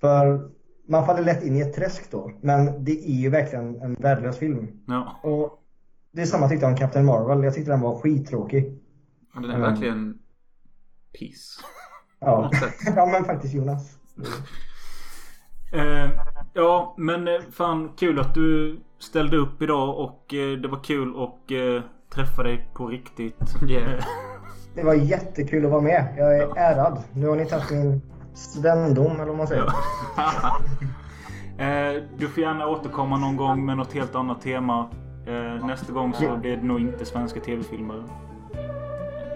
För 0.00 0.50
man 0.88 1.06
faller 1.06 1.22
lätt 1.22 1.44
in 1.44 1.56
i 1.56 1.60
ett 1.60 1.74
träsk 1.74 2.10
då. 2.10 2.32
Men 2.40 2.84
det 2.84 3.08
är 3.10 3.14
ju 3.14 3.28
verkligen 3.30 3.82
en 3.82 3.94
värdelös 3.94 4.38
film. 4.38 4.66
Ja. 4.86 5.20
Och 5.22 5.62
det 6.12 6.22
är 6.22 6.26
samma 6.26 6.48
tyckte 6.48 6.64
jag 6.66 6.72
om 6.72 6.78
Captain 6.78 7.04
Marvel. 7.06 7.44
Jag 7.44 7.54
tyckte 7.54 7.70
den 7.70 7.80
var 7.80 7.98
skittråkig. 8.00 8.78
Ja, 9.34 9.40
Den 9.40 9.50
är 9.50 9.54
Mm. 9.56 9.70
verkligen 9.70 10.18
piss. 11.18 11.58
Ja, 12.20 12.50
ja 12.96 13.06
men 13.06 13.24
faktiskt 13.24 13.54
Jonas. 13.54 13.98
Eh, 15.72 16.10
ja, 16.52 16.94
men 16.98 17.28
eh, 17.28 17.40
fan 17.52 17.92
kul 17.96 18.18
att 18.18 18.34
du 18.34 18.80
ställde 18.98 19.36
upp 19.36 19.62
idag 19.62 19.98
och 19.98 20.34
eh, 20.34 20.58
det 20.58 20.68
var 20.68 20.84
kul 20.84 21.08
att 21.22 21.50
eh, 21.50 21.82
träffa 22.14 22.42
dig 22.42 22.68
på 22.74 22.86
riktigt. 22.86 23.54
Yeah. 23.68 24.04
Det 24.74 24.82
var 24.84 24.94
jättekul 24.94 25.64
att 25.64 25.70
vara 25.70 25.80
med. 25.80 26.14
Jag 26.18 26.36
är 26.38 26.56
ärad. 26.56 27.02
Nu 27.12 27.26
har 27.26 27.36
ni 27.36 27.46
tagit 27.46 27.70
min 27.70 28.02
svendom 28.38 29.12
eller 29.12 29.26
vad 29.26 29.36
man 29.36 29.46
säger. 29.46 29.64
Eh, 31.58 32.02
du 32.16 32.28
får 32.28 32.42
gärna 32.42 32.66
återkomma 32.66 33.16
någon 33.16 33.36
gång 33.36 33.66
med 33.66 33.76
något 33.76 33.92
helt 33.92 34.14
annat 34.14 34.40
tema. 34.40 34.88
Eh, 35.26 35.66
nästa 35.66 35.92
gång 35.92 36.14
så 36.14 36.36
blir 36.36 36.56
det 36.56 36.62
nog 36.62 36.80
inte 36.80 37.04
svenska 37.04 37.40
tv-filmer. 37.40 38.02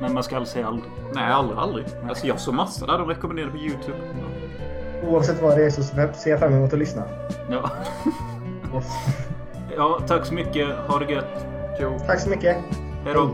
Men 0.01 0.15
man 0.15 0.23
ska 0.23 0.37
aldrig 0.37 0.49
säga 0.49 0.67
aldrig. 0.67 0.91
Nej, 1.15 1.33
aldrig, 1.33 1.59
aldrig. 1.59 1.87
Alltså 2.09 2.27
jag 2.27 2.41
såg 2.41 2.55
massa 2.55 2.87
där 2.87 2.99
de 2.99 3.09
rekommenderade 3.09 3.53
på 3.53 3.59
YouTube. 3.59 3.99
Oavsett 5.09 5.43
vad 5.43 5.57
det 5.57 5.65
är 5.65 5.71
så 5.71 5.83
ser 5.83 6.31
jag 6.31 6.41
fram 6.41 6.53
emot 6.55 6.73
att 6.73 6.79
lyssna. 6.79 7.03
Ja. 7.51 7.71
Yes. 8.75 8.93
ja, 9.77 10.01
tack 10.07 10.27
så 10.27 10.35
mycket. 10.35 10.69
Ha 10.89 10.99
det 10.99 11.13
gött. 11.13 11.47
Jo. 11.81 11.99
Tack 12.07 12.21
så 12.21 12.31
mycket. 12.31 12.57
Hej 13.05 13.15
då. 13.15 13.31